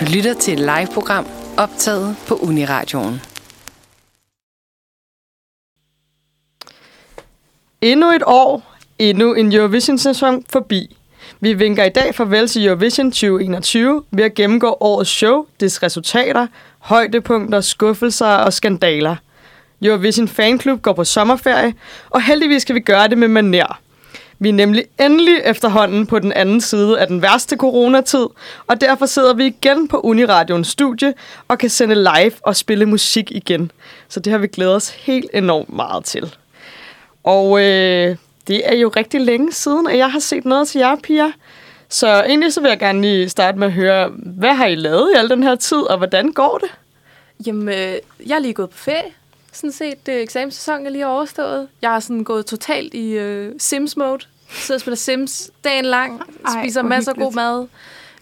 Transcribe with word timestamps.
Du 0.00 0.04
lytter 0.04 0.34
til 0.34 0.52
et 0.52 0.58
live-program 0.58 1.26
optaget 1.56 2.16
på 2.28 2.34
Uniradioen. 2.34 3.20
Endnu 7.82 8.10
et 8.10 8.22
år, 8.26 8.76
endnu 8.98 9.34
en 9.34 9.52
Eurovision-sæson 9.52 10.44
forbi. 10.50 10.96
Vi 11.40 11.52
vinker 11.52 11.84
i 11.84 11.88
dag 11.88 12.14
farvel 12.14 12.48
til 12.48 12.66
Eurovision 12.66 13.10
2021 13.10 14.04
ved 14.10 14.24
at 14.24 14.34
gennemgå 14.34 14.76
årets 14.80 15.10
show, 15.10 15.46
dets 15.60 15.82
resultater, 15.82 16.46
højdepunkter, 16.78 17.60
skuffelser 17.60 18.26
og 18.26 18.52
skandaler. 18.52 19.16
Eurovision 19.82 20.28
Fanklub 20.28 20.82
går 20.82 20.92
på 20.92 21.04
sommerferie, 21.04 21.74
og 22.10 22.22
heldigvis 22.22 22.62
skal 22.62 22.74
vi 22.74 22.80
gøre 22.80 23.08
det 23.08 23.18
med 23.18 23.28
manér. 23.28 23.83
Vi 24.44 24.48
er 24.48 24.52
nemlig 24.52 24.84
endelig 25.00 25.40
efterhånden 25.44 26.06
på 26.06 26.18
den 26.18 26.32
anden 26.32 26.60
side 26.60 27.00
af 27.00 27.06
den 27.06 27.22
værste 27.22 27.56
coronatid, 27.56 28.26
og 28.66 28.80
derfor 28.80 29.06
sidder 29.06 29.34
vi 29.34 29.46
igen 29.46 29.88
på 29.88 30.00
Uniradions 30.00 30.68
studie 30.68 31.14
og 31.48 31.58
kan 31.58 31.70
sende 31.70 31.94
live 31.94 32.32
og 32.42 32.56
spille 32.56 32.86
musik 32.86 33.30
igen. 33.30 33.70
Så 34.08 34.20
det 34.20 34.30
har 34.30 34.38
vi 34.38 34.46
glædet 34.46 34.74
os 34.74 34.88
helt 34.90 35.30
enormt 35.34 35.72
meget 35.72 36.04
til. 36.04 36.34
Og 37.22 37.60
øh, 37.60 38.16
det 38.46 38.62
er 38.64 38.74
jo 38.74 38.92
rigtig 38.96 39.20
længe 39.20 39.52
siden, 39.52 39.86
at 39.86 39.98
jeg 39.98 40.12
har 40.12 40.18
set 40.18 40.44
noget 40.44 40.68
til 40.68 40.78
jer, 40.78 40.96
piger. 41.02 41.32
Så 41.88 42.06
egentlig 42.06 42.52
så 42.52 42.60
vil 42.60 42.68
jeg 42.68 42.78
gerne 42.78 43.00
lige 43.00 43.28
starte 43.28 43.58
med 43.58 43.66
at 43.66 43.72
høre, 43.72 44.08
hvad 44.16 44.54
har 44.54 44.66
I 44.66 44.74
lavet 44.74 45.10
i 45.14 45.18
al 45.18 45.28
den 45.28 45.42
her 45.42 45.54
tid, 45.54 45.78
og 45.78 45.96
hvordan 45.98 46.32
går 46.32 46.58
det? 46.58 46.70
Jamen, 47.46 47.68
øh, 47.68 47.94
jeg 48.26 48.34
er 48.34 48.38
lige 48.38 48.54
gået 48.54 48.70
på 48.70 48.78
ferie. 48.78 49.12
Sådan 49.52 49.72
set, 49.72 49.98
øh, 50.08 50.14
det 50.14 50.22
eksamenssæson 50.22 50.86
er 50.86 50.90
lige 50.90 51.06
overstået. 51.06 51.68
Jeg 51.82 51.90
har 51.90 52.00
sådan 52.00 52.24
gået 52.24 52.46
totalt 52.46 52.94
i 52.94 53.10
øh, 53.10 53.52
Sims-mode. 53.58 54.24
Sidder 54.54 54.76
og 54.76 54.80
spiller 54.80 54.96
Sims 54.96 55.50
dagen 55.64 55.84
lang. 55.84 56.20
Ej, 56.46 56.62
spiser 56.62 56.82
masser 56.82 57.12
af 57.12 57.18
god 57.18 57.32
mad. 57.32 57.66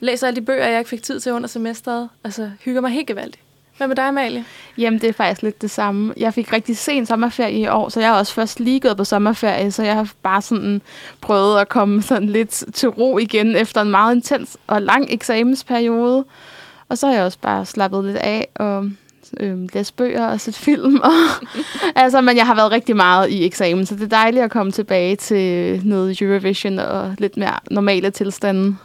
Læser 0.01 0.27
alle 0.27 0.41
de 0.41 0.47
bøger, 0.47 0.67
jeg 0.67 0.79
ikke 0.79 0.91
fik 0.91 1.03
tid 1.03 1.21
til 1.21 1.33
under 1.33 1.49
semesteret. 1.49 2.09
Altså, 2.25 2.51
hygger 2.65 2.81
mig 2.81 2.91
helt 2.91 3.07
gevaldigt. 3.07 3.43
Hvad 3.77 3.89
med 3.89 3.97
dig, 3.97 4.05
Amalie? 4.05 4.45
Jamen, 4.79 5.01
det 5.01 5.09
er 5.09 5.12
faktisk 5.12 5.43
lidt 5.43 5.62
det 5.62 5.71
samme. 5.71 6.15
Jeg 6.17 6.34
fik 6.34 6.53
rigtig 6.53 6.77
sen 6.77 7.06
sommerferie 7.06 7.59
i 7.59 7.67
år, 7.67 7.89
så 7.89 8.01
jeg 8.01 8.09
er 8.09 8.12
også 8.12 8.34
først 8.34 8.61
lige 8.61 8.81
gået 8.81 8.97
på 8.97 9.05
sommerferie, 9.05 9.73
så 9.73 9.83
jeg 9.83 9.95
har 9.95 10.09
bare 10.23 10.43
sådan 10.43 10.83
prøvet 11.21 11.61
at 11.61 11.69
komme 11.69 12.03
sådan 12.03 12.29
lidt 12.29 12.65
til 12.75 12.89
ro 12.89 13.19
igen 13.19 13.56
efter 13.56 13.83
en 13.83 13.91
meget 13.91 14.15
intens 14.15 14.56
og 14.67 14.83
lang 14.83 15.06
eksamensperiode. 15.11 16.25
Og 16.89 16.99
så 16.99 17.06
har 17.06 17.15
jeg 17.15 17.25
også 17.25 17.39
bare 17.43 17.67
slappet 17.67 18.05
lidt 18.05 18.17
af 18.17 18.49
og 18.55 18.91
øhm, 19.41 19.69
læst 19.72 19.97
bøger 19.97 20.27
og 20.27 20.41
set 20.41 20.56
film. 20.56 20.97
Og, 20.97 21.12
altså, 22.02 22.20
men 22.20 22.36
jeg 22.36 22.47
har 22.47 22.55
været 22.55 22.72
rigtig 22.72 22.97
meget 22.97 23.30
i 23.30 23.44
eksamen, 23.44 23.86
så 23.86 23.94
det 23.94 24.02
er 24.02 24.08
dejligt 24.08 24.44
at 24.44 24.50
komme 24.50 24.72
tilbage 24.72 25.16
til 25.16 25.80
noget 25.84 26.22
Eurovision 26.22 26.78
og 26.78 27.14
lidt 27.19 27.36
mere 27.36 27.58
normale 27.70 28.10
tilstande. 28.10 28.77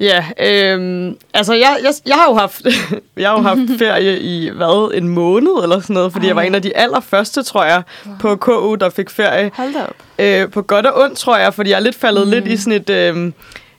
Ja, 0.00 0.24
øhm, 0.40 1.16
altså 1.34 1.54
jeg, 1.54 1.78
jeg, 1.82 1.92
jeg 2.06 2.14
har 2.14 2.28
jo 2.28 2.34
haft, 2.34 2.62
jeg 3.16 3.28
har 3.28 3.36
jo 3.36 3.42
haft 3.42 3.60
ferie 3.78 4.20
i, 4.20 4.50
hvad, 4.50 4.90
en 4.94 5.08
måned 5.08 5.62
eller 5.62 5.80
sådan 5.80 5.94
noget, 5.94 6.12
fordi 6.12 6.24
Ej. 6.24 6.28
jeg 6.28 6.36
var 6.36 6.42
en 6.42 6.54
af 6.54 6.62
de 6.62 6.76
allerførste, 6.76 7.42
tror 7.42 7.64
jeg, 7.64 7.82
på 8.20 8.36
KU, 8.36 8.74
der 8.74 8.90
fik 8.90 9.10
ferie. 9.10 9.50
Hold 9.54 9.72
da 9.72 9.82
op. 9.82 9.94
Øh, 10.18 10.50
på 10.50 10.62
godt 10.62 10.86
og 10.86 11.02
ondt, 11.02 11.18
tror 11.18 11.36
jeg, 11.36 11.54
fordi 11.54 11.70
jeg 11.70 11.76
er 11.76 11.80
lidt 11.80 11.96
faldet 11.96 12.26
mm. 12.26 12.30
lidt 12.30 12.46
i 12.46 12.56
sådan 12.56 12.80
et 12.80 12.90
øh, 12.90 13.32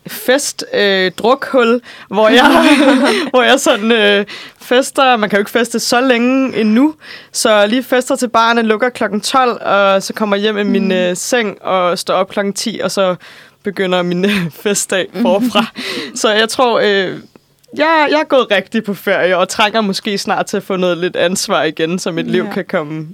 fest 0.08 0.66
øh, 0.74 1.12
drukhul, 1.18 1.82
hvor 2.08 2.30
jeg, 2.30 2.68
hvor 3.32 3.42
jeg 3.44 3.60
sådan 3.60 3.92
øh, 3.92 4.26
fester, 4.62 5.18
man 5.18 5.30
kan 5.30 5.38
jo 5.38 5.42
ikke 5.42 5.52
feste 5.52 5.80
så 5.80 6.02
længe 6.02 6.58
endnu, 6.58 6.94
så 7.32 7.68
lige 7.68 7.84
fester 7.84 8.16
til 8.16 8.28
barne, 8.30 8.62
lukker 8.62 8.90
klokken 8.90 9.22
12, 9.22 9.62
og 9.62 10.04
så 10.04 10.14
kommer 10.14 10.36
hjem 10.36 10.58
i 10.58 10.64
min 10.64 10.92
øh, 10.92 11.16
seng 11.16 11.62
og 11.62 12.00
står 12.00 12.14
op 12.14 12.30
klokken 12.30 12.54
10, 12.54 12.80
og 12.84 12.92
så 12.92 13.16
begynder 13.64 14.02
min 14.02 14.26
øh, 14.26 14.52
festdag 14.52 15.08
forfra. 15.22 15.66
så 16.22 16.32
jeg 16.32 16.50
tror, 16.50 16.80
øh, 16.80 17.20
jeg, 17.78 18.08
jeg 18.12 18.20
er 18.20 18.28
gået 18.28 18.52
rigtig 18.52 18.84
på 18.84 18.94
ferie, 18.94 19.38
og 19.38 19.50
trænger 19.50 19.82
måske 19.82 20.18
snart 20.18 20.46
til 20.46 20.58
at 20.58 20.64
få 20.64 20.76
noget 20.76 20.98
lidt 20.98 21.16
ansvar 21.16 21.64
igen, 21.64 22.00
så 22.00 22.12
mit 22.12 22.32
liv 22.32 22.44
Ja. 22.44 22.54
kan 22.54 22.66
komme 22.70 23.08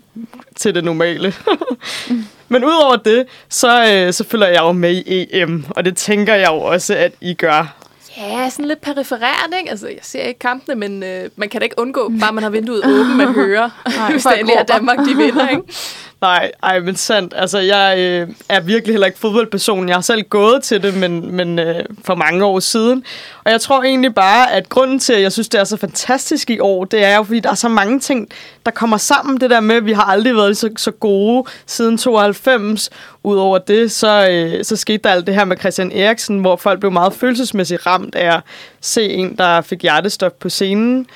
til 0.55 0.75
det 0.75 0.83
normale. 0.83 1.33
Men 2.51 2.63
udover 2.65 2.95
det, 2.95 3.25
så, 3.49 3.85
øh, 3.93 4.13
så 4.13 4.23
følger 4.29 4.47
jeg 4.47 4.59
jo 4.61 4.71
med 4.71 4.91
i 4.95 5.27
EM, 5.41 5.65
og 5.69 5.85
det 5.85 5.97
tænker 5.97 6.35
jeg 6.35 6.47
jo 6.47 6.57
også, 6.61 6.95
at 6.95 7.11
I 7.21 7.33
gør. 7.33 7.75
Ja, 8.17 8.49
sådan 8.49 8.65
lidt 8.65 8.81
perifererende, 8.81 9.57
ikke? 9.59 9.69
Altså, 9.69 9.87
jeg 9.87 9.97
ser 10.01 10.21
ikke 10.21 10.39
kampene, 10.39 10.75
men 10.75 11.03
øh, 11.03 11.29
man 11.35 11.49
kan 11.49 11.61
da 11.61 11.63
ikke 11.63 11.79
undgå, 11.79 12.11
bare 12.19 12.33
man 12.33 12.43
har 12.43 12.49
vinduet 12.49 12.85
åbent, 12.85 13.15
man 13.15 13.33
hører, 13.43 13.69
Nej, 13.97 14.11
hvis 14.11 14.23
det 14.23 14.57
er. 14.59 14.63
Danmark, 14.63 14.97
de 14.97 15.15
vinder, 15.17 15.49
ikke? 15.49 15.61
Nej, 16.21 16.51
ej, 16.63 16.79
men 16.79 16.95
sandt. 16.95 17.33
Altså, 17.37 17.59
jeg 17.59 17.95
øh, 17.99 18.29
er 18.49 18.59
virkelig 18.59 18.93
heller 18.93 19.07
ikke 19.07 19.19
fodboldperson. 19.19 19.87
Jeg 19.87 19.95
har 19.95 20.01
selv 20.01 20.23
gået 20.23 20.63
til 20.63 20.83
det, 20.83 20.97
men, 20.97 21.35
men 21.35 21.59
øh, 21.59 21.85
for 22.05 22.15
mange 22.15 22.45
år 22.45 22.59
siden. 22.59 23.03
Og 23.43 23.51
jeg 23.51 23.61
tror 23.61 23.83
egentlig 23.83 24.15
bare, 24.15 24.51
at 24.51 24.69
grunden 24.69 24.99
til, 24.99 25.13
at 25.13 25.21
jeg 25.21 25.31
synes, 25.31 25.49
det 25.49 25.59
er 25.59 25.63
så 25.63 25.77
fantastisk 25.77 26.49
i 26.49 26.59
år, 26.59 26.85
det 26.85 27.03
er 27.03 27.15
jo, 27.15 27.23
fordi 27.23 27.39
der 27.39 27.49
er 27.49 27.55
så 27.55 27.69
mange 27.69 27.99
ting, 27.99 28.29
der 28.65 28.71
kommer 28.71 28.97
sammen. 28.97 29.41
Det 29.41 29.49
der 29.49 29.59
med, 29.59 29.75
at 29.75 29.85
vi 29.85 29.91
har 29.91 30.03
aldrig 30.03 30.35
været 30.35 30.57
så, 30.57 30.69
så 30.77 30.91
gode 30.91 31.49
siden 31.65 31.97
92. 31.97 32.89
Udover 33.23 33.57
det, 33.57 33.91
så, 33.91 34.27
øh, 34.29 34.65
så 34.65 34.75
skete 34.75 34.97
der 35.03 35.09
alt 35.09 35.27
det 35.27 35.35
her 35.35 35.45
med 35.45 35.57
Christian 35.57 35.91
Eriksen, 35.91 36.39
hvor 36.39 36.55
folk 36.55 36.79
blev 36.79 36.91
meget 36.91 37.13
følelsesmæssigt 37.13 37.85
ramt 37.87 38.15
af 38.15 38.35
at 38.35 38.41
se 38.81 39.09
en, 39.09 39.37
der 39.37 39.61
fik 39.61 39.81
hjertestop 39.81 40.39
på 40.39 40.49
scenen. 40.49 41.07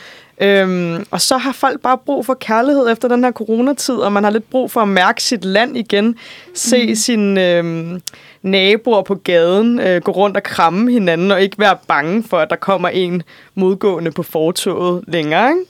Øhm, 0.42 1.06
og 1.12 1.22
så 1.22 1.38
har 1.38 1.52
folk 1.52 1.82
bare 1.82 1.98
brug 1.98 2.26
for 2.26 2.34
kærlighed 2.34 2.92
efter 2.92 3.08
den 3.08 3.24
her 3.24 3.32
coronatid, 3.32 3.96
og 3.96 4.12
man 4.12 4.24
har 4.24 4.32
lidt 4.32 4.50
brug 4.50 4.72
for 4.72 4.82
at 4.82 4.88
mærke 4.88 5.24
sit 5.24 5.46
land 5.46 5.78
igen. 5.78 6.16
Se 6.54 6.88
mm. 6.88 6.96
sine 6.96 7.58
øhm, 7.58 8.02
naboer 8.42 9.02
på 9.02 9.16
gaden 9.16 9.80
øh, 9.80 10.02
gå 10.02 10.12
rundt 10.12 10.38
og 10.38 10.44
kramme 10.44 10.92
hinanden, 10.92 11.32
og 11.32 11.42
ikke 11.42 11.60
være 11.60 11.78
bange 11.88 12.24
for, 12.24 12.38
at 12.38 12.50
der 12.50 12.56
kommer 12.56 12.90
en 12.90 13.24
modgående 13.56 14.12
på 14.12 14.24
fortoget 14.24 15.04
længere. 15.08 15.50
Ikke? 15.50 15.62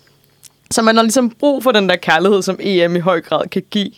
Så 0.72 0.82
man 0.82 0.96
har 0.96 1.03
ligesom 1.03 1.30
brug 1.30 1.64
for 1.64 1.72
den 1.72 1.90
der 1.90 1.96
kærlighed, 1.96 2.42
som 2.42 2.58
EM 2.59 2.96
i 2.96 3.00
høj 3.00 3.22
grad 3.22 3.47
kan 3.47 3.64
give. 3.72 3.92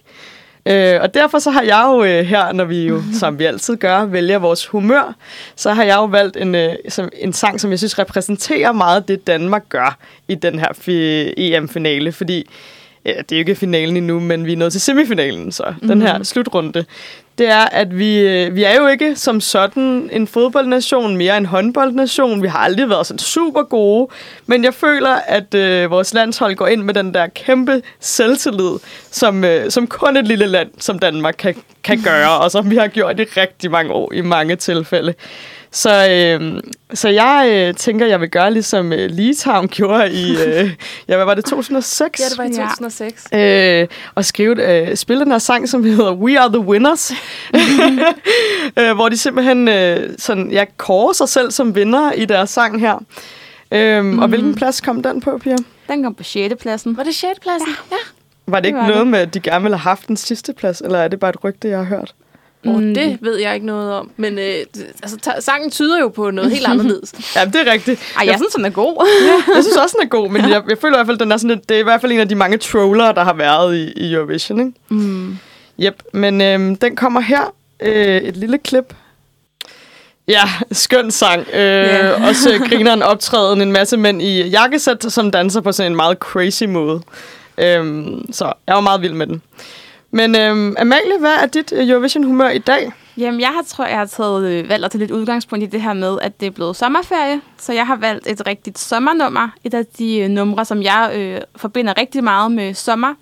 Øh, 0.67 1.01
og 1.01 1.13
derfor 1.13 1.39
så 1.39 1.51
har 1.51 1.61
jeg 1.61 1.83
jo 1.87 2.03
øh, 2.03 2.25
her, 2.25 2.51
når 2.51 2.65
vi 2.65 2.87
jo, 2.87 3.01
som 3.19 3.39
vi 3.39 3.45
altid 3.45 3.77
gør, 3.77 4.05
vælger 4.05 4.39
vores 4.39 4.65
humør, 4.65 5.15
så 5.55 5.73
har 5.73 5.83
jeg 5.83 5.95
jo 5.95 6.05
valgt 6.05 6.37
en, 6.37 6.55
øh, 6.55 6.75
som, 6.89 7.09
en 7.13 7.33
sang, 7.33 7.61
som 7.61 7.71
jeg 7.71 7.79
synes 7.79 7.99
repræsenterer 7.99 8.71
meget 8.71 9.07
det, 9.07 9.27
Danmark 9.27 9.69
gør 9.69 9.97
i 10.27 10.35
den 10.35 10.59
her 10.59 10.67
fi- 10.67 11.33
EM-finale. 11.37 12.11
Fordi 12.11 12.49
ja, 13.05 13.11
det 13.11 13.31
er 13.31 13.35
jo 13.35 13.39
ikke 13.39 13.55
finalen 13.55 13.97
endnu, 13.97 14.19
men 14.19 14.45
vi 14.45 14.53
er 14.53 14.57
nået 14.57 14.71
til 14.71 14.81
semifinalen, 14.81 15.51
så 15.51 15.73
mm. 15.81 15.87
den 15.87 16.01
her 16.01 16.23
slutrunde. 16.23 16.85
Det 17.37 17.49
er, 17.49 17.65
at 17.71 17.97
vi, 17.97 18.19
øh, 18.19 18.55
vi 18.55 18.63
er 18.63 18.75
jo 18.75 18.87
ikke 18.87 19.15
som 19.15 19.41
sådan 19.41 20.09
en 20.11 20.27
fodboldnation, 20.27 21.17
mere 21.17 21.37
en 21.37 21.45
håndboldnation. 21.45 22.43
Vi 22.43 22.47
har 22.47 22.59
aldrig 22.59 22.89
været 22.89 23.07
sådan 23.07 23.19
super 23.19 23.63
gode, 23.63 24.07
men 24.45 24.63
jeg 24.63 24.73
føler, 24.73 25.15
at 25.27 25.53
øh, 25.53 25.91
vores 25.91 26.13
landshold 26.13 26.55
går 26.55 26.67
ind 26.67 26.83
med 26.83 26.93
den 26.93 27.13
der 27.13 27.27
kæmpe 27.27 27.81
selvtillid, 27.99 28.71
som, 29.11 29.43
øh, 29.43 29.71
som 29.71 29.87
kun 29.87 30.17
et 30.17 30.27
lille 30.27 30.45
land 30.45 30.69
som 30.79 30.99
Danmark 30.99 31.35
kan, 31.37 31.55
kan 31.83 32.01
gøre, 32.01 32.39
og 32.39 32.51
som 32.51 32.69
vi 32.69 32.75
har 32.75 32.87
gjort 32.87 33.19
i 33.19 33.23
rigtig 33.23 33.71
mange 33.71 33.91
år 33.91 34.13
i 34.13 34.21
mange 34.21 34.55
tilfælde. 34.55 35.13
Så, 35.77 36.07
øh, 36.09 36.61
så 36.93 37.09
jeg 37.09 37.49
øh, 37.53 37.73
tænker, 37.75 38.05
jeg 38.05 38.21
vil 38.21 38.29
gøre 38.29 38.53
ligesom 38.53 38.93
øh, 38.93 39.09
Litauen 39.09 39.67
gjorde 39.77 40.11
i, 40.11 40.31
øh, 40.31 40.69
ja, 41.07 41.15
hvad 41.15 41.25
var 41.25 41.33
det, 41.33 41.45
2006? 41.45 42.19
Ja, 42.19 42.25
det 42.29 42.37
var 42.37 42.43
i 42.43 42.47
Ja. 42.47 42.67
2006. 42.67 43.27
øh, 43.33 43.87
og 44.15 44.25
skrive, 44.25 44.87
øh, 44.89 44.95
spille 44.95 45.23
den 45.23 45.31
her 45.31 45.37
sang, 45.39 45.69
som 45.69 45.83
hedder 45.83 46.13
We 46.13 46.39
Are 46.39 46.49
The 46.49 46.59
Winners, 46.59 47.11
øh, 48.79 48.95
hvor 48.95 49.09
de 49.09 49.17
simpelthen 49.17 49.67
øh, 49.67 50.09
sådan, 50.17 50.51
ja, 50.51 50.65
kårer 50.77 51.13
sig 51.13 51.29
selv 51.29 51.51
som 51.51 51.75
vinder 51.75 52.11
i 52.11 52.25
deres 52.25 52.49
sang 52.49 52.79
her. 52.79 53.03
Øhm, 53.71 54.05
mm. 54.05 54.19
Og 54.19 54.27
hvilken 54.27 54.55
plads 54.55 54.81
kom 54.81 55.03
den 55.03 55.21
på, 55.21 55.37
Pia? 55.43 55.55
Den 55.89 56.03
kom 56.03 56.15
på 56.15 56.23
6. 56.23 56.53
pladsen. 56.61 56.97
Var 56.97 57.03
det 57.03 57.15
6. 57.15 57.39
pladsen? 57.39 57.67
Ja. 57.91 57.95
Var 58.47 58.57
det, 58.57 58.63
Det 58.63 58.67
ikke 58.69 58.77
var 58.79 58.85
noget 58.87 58.99
det. 58.99 59.07
med, 59.07 59.19
at 59.19 59.33
de 59.33 59.39
gerne 59.39 59.63
ville 59.63 59.77
have 59.77 59.89
haft 59.89 60.07
den 60.07 60.17
sidste 60.17 60.53
plads, 60.53 60.81
eller 60.81 60.99
er 60.99 61.07
det 61.07 61.19
bare 61.19 61.29
et 61.29 61.43
rygte, 61.43 61.67
jeg 61.69 61.77
har 61.77 61.85
hørt? 61.85 62.13
Oh, 62.65 62.75
Mm. 62.81 62.93
det 62.93 63.17
ved 63.21 63.37
jeg 63.37 63.53
ikke 63.53 63.65
noget 63.65 63.93
om. 63.93 64.11
Men 64.17 64.39
øh, 64.39 64.53
altså, 65.03 65.17
sangen 65.39 65.71
tyder 65.71 65.99
jo 65.99 66.07
på 66.07 66.31
noget 66.31 66.51
helt 66.51 66.67
anderledes. 66.71 67.13
Ja, 67.35 67.45
det 67.45 67.55
er 67.67 67.71
rigtigt. 67.71 68.01
Ej, 68.17 68.25
jeg 68.25 68.35
synes, 68.37 68.53
den 68.53 68.65
er 68.65 68.69
god. 68.69 69.07
Jeg 69.55 69.63
synes 69.63 69.77
også, 69.77 69.95
den 69.99 70.05
er 70.05 70.09
god, 70.09 70.29
men 70.29 70.41
jeg, 70.49 70.63
jeg 70.69 70.77
føler 70.81 70.95
i 70.95 70.97
hvert 70.97 71.07
fald, 71.07 71.17
den 71.17 71.31
er 71.31 71.37
sådan 71.37 71.55
lidt, 71.55 71.69
det 71.69 71.75
er 71.75 71.79
i 71.81 71.83
hvert 71.83 72.01
fald 72.01 72.11
en 72.11 72.19
af 72.19 72.29
de 72.29 72.35
mange 72.35 72.57
trollere, 72.57 73.13
der 73.13 73.23
har 73.23 73.33
været 73.33 73.75
i, 73.77 73.91
i 73.91 74.13
Eurovision, 74.13 74.59
ikke? 74.59 74.71
Mm. 74.89 75.37
Yep, 75.83 76.03
men 76.13 76.41
øhm, 76.41 76.75
den 76.75 76.95
kommer 76.95 77.19
her. 77.21 77.53
Øh, 77.79 78.17
et 78.21 78.37
lille 78.37 78.57
klip. 78.57 78.93
Ja, 80.27 80.43
skøn 80.71 81.11
sang. 81.11 81.47
Øh, 81.53 81.59
Ja. 81.59 82.27
Også 82.27 82.49
grineren 82.69 83.03
optræden 83.03 83.61
en 83.61 83.71
masse 83.71 83.97
mænd 83.97 84.21
i 84.21 84.41
jakkesæt, 84.47 85.05
som 85.09 85.31
danser 85.31 85.61
på 85.61 85.71
sådan 85.71 85.91
en 85.91 85.95
meget 85.95 86.17
crazy 86.17 86.63
måde. 86.63 87.01
Øhm, 87.57 88.33
så 88.33 88.53
jeg 88.67 88.75
var 88.75 88.81
meget 88.81 89.01
vild 89.01 89.13
med 89.13 89.27
den. 89.27 89.41
Men 90.17 90.35
øhm, 90.35 90.75
Amalie, 90.79 91.19
hvad 91.19 91.35
er 91.35 91.45
dit 91.45 91.73
øh, 91.75 91.89
Eurovision-humør 91.89 92.49
i 92.49 92.57
dag? 92.57 92.91
Jamen, 93.17 93.41
jeg 93.41 93.49
har, 93.49 93.63
tror, 93.67 93.85
jeg 93.85 93.97
har 93.97 94.05
taget 94.05 94.45
øh, 94.45 94.69
valgt 94.69 94.85
at 94.85 94.91
tage 94.91 94.99
lidt 94.99 95.11
udgangspunkt 95.11 95.63
i 95.63 95.67
det 95.67 95.81
her 95.81 95.93
med, 95.93 96.17
at 96.21 96.39
det 96.39 96.45
er 96.45 96.51
blevet 96.51 96.75
sommerferie. 96.75 97.41
Så 97.57 97.73
jeg 97.73 97.87
har 97.87 97.95
valgt 97.95 98.27
et 98.27 98.47
rigtigt 98.47 98.79
sommernummer. 98.79 99.49
Et 99.63 99.73
af 99.73 99.85
de 99.85 100.19
øh, 100.19 100.29
numre, 100.29 100.65
som 100.65 100.81
jeg 100.81 101.11
øh, 101.15 101.41
forbinder 101.55 101.93
rigtig 101.97 102.23
meget 102.23 102.51
med 102.51 102.73
sommer. 102.73 103.13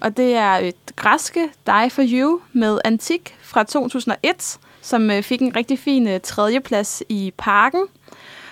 Og 0.00 0.16
det 0.16 0.34
er 0.34 0.52
et 0.52 0.96
græske 0.96 1.48
Die 1.66 1.90
For 1.90 2.02
You 2.06 2.40
med 2.52 2.78
Antik 2.84 3.36
fra 3.42 3.64
2001, 3.64 4.58
som 4.82 5.10
øh, 5.10 5.22
fik 5.22 5.42
en 5.42 5.56
rigtig 5.56 5.78
fin 5.78 6.08
øh, 6.08 6.20
tredjeplads 6.20 7.02
i 7.08 7.32
parken. 7.38 7.80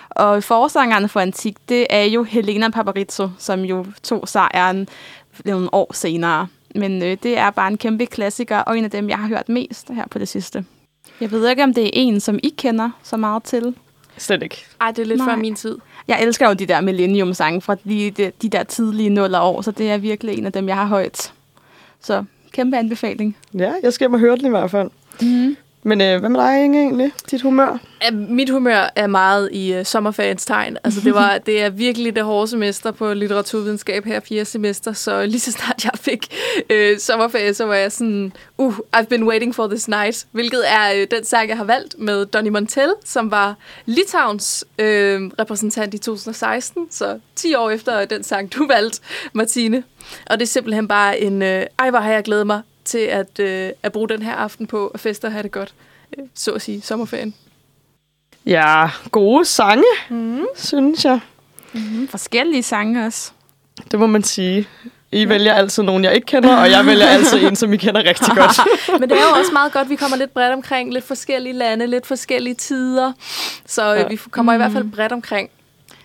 Og 0.09 0.43
forsangeren 0.43 1.09
for 1.09 1.19
Antik, 1.19 1.55
det 1.69 1.87
er 1.89 2.03
jo 2.03 2.23
Helena 2.23 2.69
Paparizzo, 2.69 3.29
som 3.37 3.61
jo 3.61 3.85
tog 4.03 4.27
sejren 4.27 4.87
nogle 5.45 5.73
år 5.73 5.93
senere. 5.93 6.47
Men 6.77 7.03
øh, 7.03 7.17
det 7.23 7.37
er 7.37 7.49
bare 7.49 7.67
en 7.67 7.77
kæmpe 7.77 8.05
klassiker, 8.05 8.57
og 8.57 8.77
en 8.77 8.83
af 8.83 8.91
dem, 8.91 9.09
jeg 9.09 9.17
har 9.17 9.27
hørt 9.27 9.49
mest 9.49 9.89
her 9.89 10.07
på 10.07 10.19
det 10.19 10.27
sidste. 10.27 10.65
Jeg 11.21 11.31
ved 11.31 11.49
ikke, 11.49 11.63
om 11.63 11.73
det 11.73 11.85
er 11.85 11.89
en, 11.93 12.19
som 12.19 12.39
I 12.43 12.53
kender 12.57 12.89
så 13.03 13.17
meget 13.17 13.43
til. 13.43 13.75
Slet 14.17 14.43
ikke. 14.43 14.65
Ej, 14.81 14.91
det 14.91 14.99
er 15.01 15.05
lidt 15.05 15.17
Nej. 15.17 15.27
før 15.29 15.35
min 15.35 15.55
tid. 15.55 15.77
Jeg 16.07 16.21
elsker 16.21 16.47
jo 16.47 16.53
de 16.53 16.65
der 16.65 16.81
Millennium-sange 16.81 17.61
fra 17.61 17.75
de, 17.75 18.11
de, 18.11 18.31
de 18.41 18.49
der 18.49 18.63
tidlige 18.63 19.09
nuller 19.09 19.39
år, 19.39 19.61
så 19.61 19.71
det 19.71 19.91
er 19.91 19.97
virkelig 19.97 20.37
en 20.37 20.45
af 20.45 20.51
dem, 20.51 20.67
jeg 20.67 20.75
har 20.75 20.85
højt. 20.85 21.33
Så 22.01 22.23
kæmpe 22.51 22.77
anbefaling. 22.77 23.37
Ja, 23.53 23.73
jeg 23.83 23.93
skal 23.93 24.03
hjem 24.05 24.13
og 24.13 24.19
høre 24.19 24.37
den 24.37 24.45
i 24.45 24.49
hvert 24.49 24.71
fald. 24.71 24.89
Mm. 25.21 25.57
Men 25.87 26.01
øh, 26.01 26.19
hvad 26.19 26.29
med 26.29 26.39
dig, 26.39 26.63
Inge, 26.63 26.81
egentlig? 26.81 27.11
Dit 27.31 27.41
humør? 27.41 27.77
Ja, 28.01 28.11
Mit 28.11 28.49
humør 28.49 28.89
er 28.95 29.07
meget 29.07 29.49
i 29.51 29.79
uh, 29.79 29.85
sommerferiens 29.85 30.45
tegn. 30.45 30.77
Altså, 30.83 31.01
det, 31.01 31.13
var, 31.13 31.37
det 31.45 31.61
er 31.61 31.69
virkelig 31.69 32.15
det 32.15 32.23
hårde 32.23 32.47
semester 32.47 32.91
på 32.91 33.13
litteraturvidenskab 33.13 34.05
her, 34.05 34.19
fjerde 34.19 34.45
semester. 34.45 34.93
Så 34.93 35.25
lige 35.25 35.39
så 35.39 35.51
snart 35.51 35.83
jeg 35.83 35.91
fik 35.95 36.35
øh, 36.69 36.99
sommerferie, 36.99 37.53
så 37.53 37.65
var 37.65 37.75
jeg 37.75 37.91
sådan, 37.91 38.33
uh, 38.57 38.77
I've 38.97 39.05
been 39.05 39.23
waiting 39.23 39.55
for 39.55 39.67
this 39.67 39.87
night. 39.87 40.25
Hvilket 40.31 40.63
er 40.73 40.93
øh, 40.95 41.07
den 41.11 41.25
sang, 41.25 41.49
jeg 41.49 41.57
har 41.57 41.63
valgt 41.63 41.99
med 41.99 42.25
Donny 42.25 42.49
Montel, 42.49 42.93
som 43.05 43.31
var 43.31 43.55
Litauens 43.85 44.65
øh, 44.79 45.21
repræsentant 45.39 45.93
i 45.93 45.97
2016. 45.97 46.87
Så 46.91 47.19
10 47.35 47.55
år 47.55 47.69
efter 47.69 48.05
den 48.05 48.23
sang, 48.23 48.53
du 48.53 48.67
valgte, 48.67 48.99
Martine. 49.33 49.83
Og 50.25 50.39
det 50.39 50.45
er 50.45 50.47
simpelthen 50.47 50.87
bare 50.87 51.19
en, 51.19 51.41
øh, 51.41 51.65
ej, 51.79 51.89
hvor 51.89 51.99
har 51.99 52.11
jeg 52.11 52.23
glædet 52.23 52.47
mig 52.47 52.61
til 52.87 52.97
at, 52.97 53.39
øh, 53.39 53.69
at 53.83 53.91
bruge 53.91 54.09
den 54.09 54.21
her 54.21 54.33
aften 54.33 54.67
på 54.67 54.87
at 54.87 54.99
feste 54.99 55.25
og 55.25 55.31
have 55.31 55.43
det 55.43 55.51
godt. 55.51 55.73
Øh, 56.17 56.25
så 56.33 56.51
at 56.51 56.61
sige, 56.61 56.81
sommerferien. 56.81 57.33
Ja, 58.45 58.89
gode 59.11 59.45
sange, 59.45 59.83
mm. 60.09 60.45
synes 60.55 61.05
jeg. 61.05 61.19
Mm, 61.73 62.07
forskellige 62.07 62.63
sange 62.63 63.05
også. 63.05 63.31
Det 63.91 63.99
må 63.99 64.07
man 64.07 64.23
sige. 64.23 64.67
I 65.11 65.19
ja. 65.19 65.25
vælger 65.25 65.53
altid 65.53 65.83
nogen, 65.83 66.03
jeg 66.03 66.15
ikke 66.15 66.25
kender, 66.25 66.57
og 66.57 66.71
jeg 66.71 66.85
vælger 66.85 67.05
altid 67.05 67.47
en, 67.47 67.55
som 67.55 67.73
I 67.73 67.77
kender 67.77 68.03
rigtig 68.03 68.35
godt. 68.35 68.59
Men 68.99 69.09
det 69.09 69.17
er 69.17 69.21
jo 69.21 69.39
også 69.39 69.51
meget 69.53 69.73
godt, 69.73 69.83
at 69.83 69.89
vi 69.89 69.95
kommer 69.95 70.17
lidt 70.17 70.33
bredt 70.33 70.53
omkring, 70.53 70.93
lidt 70.93 71.05
forskellige 71.05 71.53
lande, 71.53 71.87
lidt 71.87 72.05
forskellige 72.07 72.53
tider. 72.53 73.13
Så 73.65 73.83
Ja. 73.83 73.99
ja. 73.99 74.07
vi 74.07 74.15
kommer 74.31 74.51
mm. 74.51 74.55
i 74.55 74.57
hvert 74.57 74.71
fald 74.71 74.91
bredt 74.91 75.11
omkring. 75.11 75.49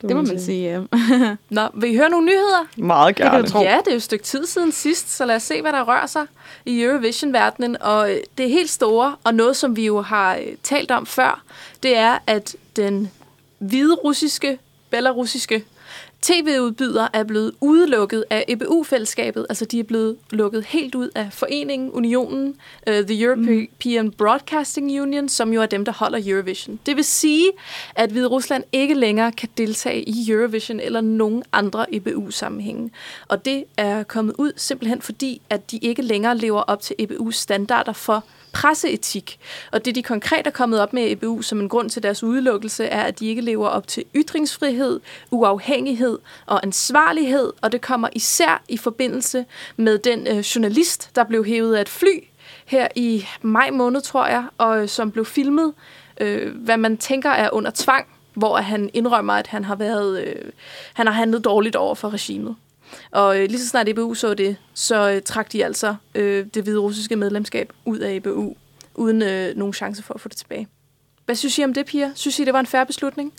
Det 0.09 0.17
må 0.17 0.23
man 0.23 0.41
sige, 0.41 0.71
ja. 0.71 0.81
Nå, 1.57 1.69
vil 1.75 1.91
I 1.91 1.97
høre 1.97 2.11
nogle 2.11 2.27
nyheder? 2.27 2.67
Meget 2.77 3.17
gerne. 3.17 3.49
tro. 3.49 3.61
Ja, 3.63 3.79
det 3.79 3.89
er 3.89 3.93
jo 3.93 3.97
et 3.97 4.03
stykke 4.03 4.25
tid 4.25 4.47
siden 4.47 4.73
sidst, 4.73 5.17
så 5.17 5.25
lad 5.25 5.37
os 5.37 5.43
se, 5.43 5.63
hvad 5.63 5.73
der 5.73 5.83
rører 5.83 6.07
sig 6.07 6.27
i 6.65 6.83
Eurovision-verdenen. 6.83 7.77
Og 7.81 8.11
øh, 8.11 8.17
det 8.39 8.47
er 8.47 8.51
helt 8.51 8.71
store, 8.71 9.17
og 9.25 9.35
noget, 9.35 9.57
som 9.57 9.77
vi 9.77 9.87
jo 9.87 10.01
har 10.01 10.37
øh, 10.37 10.43
talt 10.63 10.91
om 10.91 11.07
før, 11.07 11.43
det 11.83 11.97
er, 11.97 12.19
at 12.27 12.57
den 12.77 13.11
hvide 13.59 13.95
russiske, 13.95 14.59
belarusiske 14.91 15.65
tv-udbyder 16.23 17.09
er 17.13 17.25
blevet 17.25 17.53
udelukket 17.61 18.25
af 18.31 18.45
EBU-fællesskabet. 18.49 19.47
Altså, 19.49 19.65
de 19.65 19.81
er 19.81 19.85
blevet 19.85 20.17
lukket 20.31 20.65
helt 20.65 20.95
ud 20.95 21.11
af 21.15 21.29
foreningen, 21.33 21.91
unionen, 21.91 22.57
uh, 22.91 22.95
The 22.95 23.23
European 23.23 24.05
mm. 24.05 24.13
Broadcasting 24.13 25.03
Union, 25.03 25.29
som 25.29 25.53
jo 25.53 25.63
er 25.63 25.67
dem, 25.67 25.85
der 25.85 25.93
holder 25.93 26.21
Eurovision. 26.27 26.81
Det 26.87 26.97
vil 26.97 27.05
sige, 27.05 27.51
at 27.95 28.11
Hvide 28.11 28.27
Rusland 28.27 28.65
ikke 28.73 28.95
længere 28.95 29.33
kan 29.33 29.49
deltage 29.59 30.03
i 30.03 30.31
Eurovision 30.31 30.81
eller 30.81 31.01
nogen 31.01 31.43
andre 31.53 31.95
EBU-sammenhænge. 31.95 32.91
Og 33.29 33.45
det 33.45 33.65
er 33.77 34.03
kommet 34.03 34.35
ud 34.39 34.53
simpelthen 34.57 35.03
fordi, 35.03 35.43
at 35.51 35.71
de 35.71 35.77
ikke 35.77 36.03
længere 36.03 36.39
lever 36.39 36.61
op 36.61 36.81
til 36.81 36.97
EBU's 37.01 37.33
standarder 37.33 37.93
for 37.93 38.25
presseetik. 38.53 39.39
Og 39.73 39.85
det, 39.85 39.95
de 39.95 40.03
konkret 40.03 40.47
er 40.47 40.51
kommet 40.51 40.81
op 40.81 40.93
med 40.93 41.11
EBU 41.11 41.43
som 41.43 41.61
en 41.61 41.69
grund 41.69 41.91
til 41.91 42.03
deres 42.03 42.23
udelukkelse, 42.23 42.85
er, 42.85 43.03
at 43.03 43.19
de 43.19 43.27
ikke 43.27 43.43
lever 43.43 43.69
op 43.69 43.87
til 43.87 44.05
ytringsfrihed, 44.17 45.01
uafhængighed 45.31 46.19
og 46.47 46.63
ansvarlighed, 46.63 47.53
og 47.61 47.73
det 47.73 47.81
kommer 47.81 48.09
især 48.13 48.63
i 48.69 48.77
forbindelse 48.77 49.45
med 49.77 49.99
den 49.99 50.27
øh, 50.27 50.39
journalist, 50.39 51.11
der 51.17 51.25
blev 51.25 51.45
hævet 51.45 51.75
af 51.77 51.81
et 51.81 51.89
fly 51.89 52.25
her 52.65 52.89
i 52.97 53.27
maj 53.43 53.71
måned, 53.71 54.01
tror 54.01 54.27
jeg, 54.27 54.45
og 54.59 54.83
øh, 54.83 54.89
som 54.89 55.11
blev 55.11 55.25
filmet, 55.25 55.73
øh, 56.21 56.57
hvad 56.57 56.77
man 56.77 56.97
tænker 56.97 57.31
er 57.31 57.51
under 57.51 57.71
tvang, 57.75 58.07
hvor 58.35 58.57
han 58.57 58.91
indrømmer, 58.95 59.33
at 59.33 59.47
han 59.47 59.65
har 59.65 59.75
været, 59.75 60.23
øh, 60.23 60.51
han 60.95 61.07
har 61.07 61.15
handlet 61.15 61.45
dårligt 61.45 61.77
over 61.77 61.95
for 61.95 62.11
regimet. 62.11 62.57
Og 63.11 63.41
øh, 63.41 63.49
lige 63.49 63.61
så 63.61 63.69
snart 63.69 63.89
EBU 63.89 64.15
så 64.15 64.35
det, 64.35 64.57
så 64.75 65.11
øh, 65.11 65.23
trak 65.23 65.53
de 65.53 65.65
altså 65.65 65.95
øh, 66.15 66.47
det 66.55 66.63
hvide 66.63 66.79
russiske 66.79 67.17
medlemskab 67.17 67.73
ud 67.85 67.99
af 67.99 68.15
EBU, 68.15 68.55
uden 68.95 69.23
øh, 69.23 69.57
nogen 69.57 69.75
chance 69.75 70.03
for 70.03 70.15
at 70.15 70.21
få 70.21 70.29
det 70.29 70.37
tilbage. 70.37 70.69
Hvad 71.25 71.35
synes 71.35 71.59
I 71.59 71.65
om 71.65 71.75
det, 71.75 71.87
piger? 71.87 72.11
Synes 72.15 72.39
I, 72.39 72.45
det 72.45 72.53
var 72.53 72.61
en 72.61 72.67
færre 72.67 72.87
beslutning? 72.87 73.33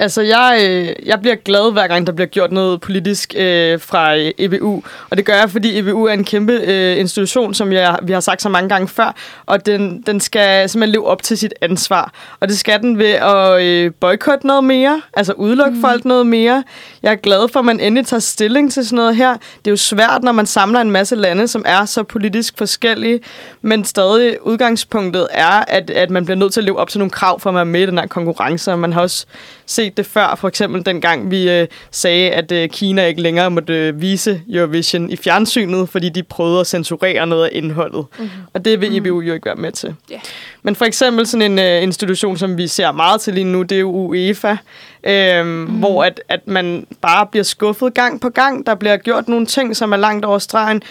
Altså, 0.00 0.22
jeg, 0.22 0.58
øh, 0.62 1.06
jeg 1.06 1.20
bliver 1.20 1.34
glad, 1.34 1.72
hver 1.72 1.86
gang 1.86 2.06
der 2.06 2.12
bliver 2.12 2.26
gjort 2.26 2.52
noget 2.52 2.80
politisk 2.80 3.34
øh, 3.36 3.80
fra 3.80 4.16
øh, 4.16 4.30
EBU. 4.38 4.82
Og 5.10 5.16
det 5.16 5.26
gør 5.26 5.34
jeg, 5.34 5.50
fordi 5.50 5.78
EBU 5.78 6.04
er 6.04 6.12
en 6.12 6.24
kæmpe 6.24 6.52
øh, 6.52 6.98
institution, 6.98 7.54
som 7.54 7.72
jeg, 7.72 7.98
vi 8.02 8.12
har 8.12 8.20
sagt 8.20 8.42
så 8.42 8.48
mange 8.48 8.68
gange 8.68 8.88
før. 8.88 9.14
Og 9.46 9.66
den, 9.66 10.02
den 10.06 10.20
skal 10.20 10.68
simpelthen 10.68 10.92
leve 10.92 11.06
op 11.06 11.22
til 11.22 11.38
sit 11.38 11.54
ansvar. 11.60 12.12
Og 12.40 12.48
det 12.48 12.58
skal 12.58 12.80
den 12.80 12.98
ved 12.98 13.10
at 13.10 13.62
øh, 13.62 13.92
boykotte 14.00 14.46
noget 14.46 14.64
mere. 14.64 15.02
Altså 15.14 15.32
udelukke 15.32 15.74
mm. 15.74 15.80
folk 15.80 16.04
noget 16.04 16.26
mere. 16.26 16.64
Jeg 17.02 17.12
er 17.12 17.16
glad 17.16 17.48
for, 17.52 17.58
at 17.58 17.66
man 17.66 17.80
endelig 17.80 18.06
tager 18.06 18.20
stilling 18.20 18.72
til 18.72 18.86
sådan 18.86 18.96
noget 18.96 19.16
her. 19.16 19.32
Det 19.32 19.66
er 19.66 19.70
jo 19.70 19.76
svært, 19.76 20.22
når 20.22 20.32
man 20.32 20.46
samler 20.46 20.80
en 20.80 20.90
masse 20.90 21.16
lande, 21.16 21.48
som 21.48 21.62
er 21.66 21.84
så 21.84 22.02
politisk 22.02 22.58
forskellige. 22.58 23.20
Men 23.62 23.84
stadig 23.84 24.46
udgangspunktet 24.46 25.28
er, 25.30 25.64
at, 25.68 25.90
at 25.90 26.10
man 26.10 26.24
bliver 26.24 26.36
nødt 26.36 26.52
til 26.52 26.60
at 26.60 26.64
leve 26.64 26.78
op 26.78 26.88
til 26.88 26.98
nogle 26.98 27.10
krav 27.10 27.40
for 27.40 27.50
at 27.50 27.54
være 27.56 27.64
med 27.64 27.82
i 27.82 27.86
den 27.86 27.98
her 27.98 28.06
konkurrence. 28.06 28.72
Og 28.72 28.78
man 28.78 28.92
har 28.92 29.00
også 29.00 29.26
set 29.70 29.96
det 29.96 30.06
før, 30.06 30.34
for 30.34 30.48
eksempel 30.48 30.86
dengang 30.86 31.30
vi 31.30 31.50
øh, 31.50 31.66
sagde, 31.90 32.30
at 32.30 32.52
øh, 32.52 32.68
Kina 32.68 33.06
ikke 33.06 33.22
længere 33.22 33.50
måtte 33.50 33.74
øh, 33.74 34.00
vise 34.00 34.42
Eurovision 34.52 35.10
i 35.10 35.16
fjernsynet, 35.16 35.88
fordi 35.88 36.08
de 36.08 36.22
prøvede 36.22 36.60
at 36.60 36.66
censurere 36.66 37.26
noget 37.26 37.44
af 37.44 37.50
indholdet. 37.52 38.04
Mm-hmm. 38.18 38.30
Og 38.54 38.64
det 38.64 38.80
vil 38.80 38.96
EBU 38.96 39.20
jo 39.20 39.34
ikke 39.34 39.46
være 39.46 39.56
med 39.56 39.72
til. 39.72 39.94
Ja. 40.10 40.20
Men 40.62 40.76
for 40.76 40.84
eksempel 40.84 41.26
sådan 41.26 41.52
en 41.52 41.58
øh, 41.58 41.82
institution, 41.82 42.36
som 42.36 42.58
vi 42.58 42.66
ser 42.66 42.92
meget 42.92 43.20
til 43.20 43.34
lige 43.34 43.44
nu, 43.44 43.62
det 43.62 43.76
er 43.76 43.80
jo 43.80 43.90
UEFA, 43.90 44.56
øh, 45.04 45.46
mm. 45.46 45.64
hvor 45.64 46.04
at, 46.04 46.20
at 46.28 46.40
man 46.46 46.86
bare 47.00 47.26
bliver 47.26 47.44
skuffet 47.44 47.94
gang 47.94 48.20
på 48.20 48.28
gang. 48.28 48.66
Der 48.66 48.74
bliver 48.74 48.96
gjort 48.96 49.28
nogle 49.28 49.46
ting, 49.46 49.76
som 49.76 49.92
er 49.92 49.96
langt 49.96 50.24
over 50.24 50.38
stregen. 50.38 50.82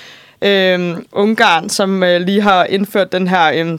Øh, 0.41 0.97
Ungarn, 1.11 1.69
som 1.69 2.03
øh, 2.03 2.21
lige 2.21 2.41
har 2.41 2.63
indført 2.63 3.11
den 3.11 3.27
her... 3.27 3.51
Øh, 3.65 3.77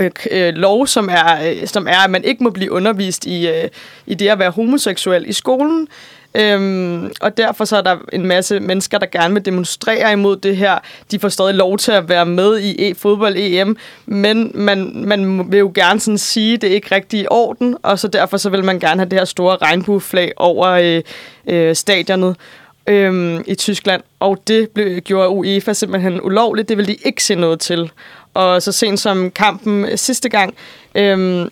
Øh, 0.00 0.10
øh, 0.30 0.54
lov, 0.54 0.86
som 0.86 1.08
er, 1.08 1.50
øh, 1.50 1.66
som 1.66 1.86
er, 1.88 2.04
at 2.04 2.10
man 2.10 2.24
ikke 2.24 2.44
må 2.44 2.50
blive 2.50 2.72
undervist 2.72 3.26
i, 3.26 3.48
øh, 3.48 3.68
i 4.06 4.14
det 4.14 4.28
at 4.28 4.38
være 4.38 4.50
homoseksuel 4.50 5.28
i 5.28 5.32
skolen. 5.32 5.88
Øhm, 6.36 7.12
og 7.20 7.36
derfor 7.36 7.64
så 7.64 7.76
er 7.76 7.80
der 7.80 7.96
en 8.12 8.26
masse 8.26 8.60
mennesker, 8.60 8.98
der 8.98 9.06
gerne 9.06 9.34
vil 9.34 9.44
demonstrere 9.44 10.12
imod 10.12 10.36
det 10.36 10.56
her. 10.56 10.78
De 11.10 11.18
får 11.18 11.28
stadig 11.28 11.54
lov 11.54 11.78
til 11.78 11.92
at 11.92 12.08
være 12.08 12.26
med 12.26 12.60
i 12.60 12.90
e- 12.90 12.94
fodbold-EM, 12.94 13.76
men 14.06 14.50
man, 14.54 14.92
man 14.94 15.52
vil 15.52 15.58
jo 15.58 15.72
gerne 15.74 16.00
sådan 16.00 16.18
sige, 16.18 16.54
at 16.54 16.62
det 16.62 16.70
er 16.70 16.74
ikke 16.74 16.94
rigtig 16.94 17.20
i 17.20 17.26
orden, 17.30 17.76
og 17.82 17.98
så 17.98 18.08
derfor 18.08 18.36
så 18.36 18.50
vil 18.50 18.64
man 18.64 18.80
gerne 18.80 19.00
have 19.00 19.08
det 19.08 19.18
her 19.18 19.24
store 19.24 19.56
regnbueflag 19.56 20.32
over 20.36 20.68
øh, 20.68 21.02
øh, 21.48 21.74
stadionet 21.74 22.36
øhm, 22.86 23.44
i 23.46 23.54
Tyskland, 23.54 24.02
og 24.20 24.42
det 24.48 24.68
blev, 24.70 25.00
gjorde 25.00 25.28
UEFA 25.28 25.72
simpelthen 25.72 26.20
ulovligt. 26.22 26.68
Det 26.68 26.76
vil 26.76 26.86
de 26.86 26.96
ikke 27.04 27.24
se 27.24 27.34
noget 27.34 27.60
til. 27.60 27.90
Og 28.34 28.62
så 28.62 28.72
sent 28.72 29.00
som 29.00 29.30
kampen 29.30 29.98
sidste 29.98 30.28
gang, 30.28 30.54
øhm, 30.94 31.48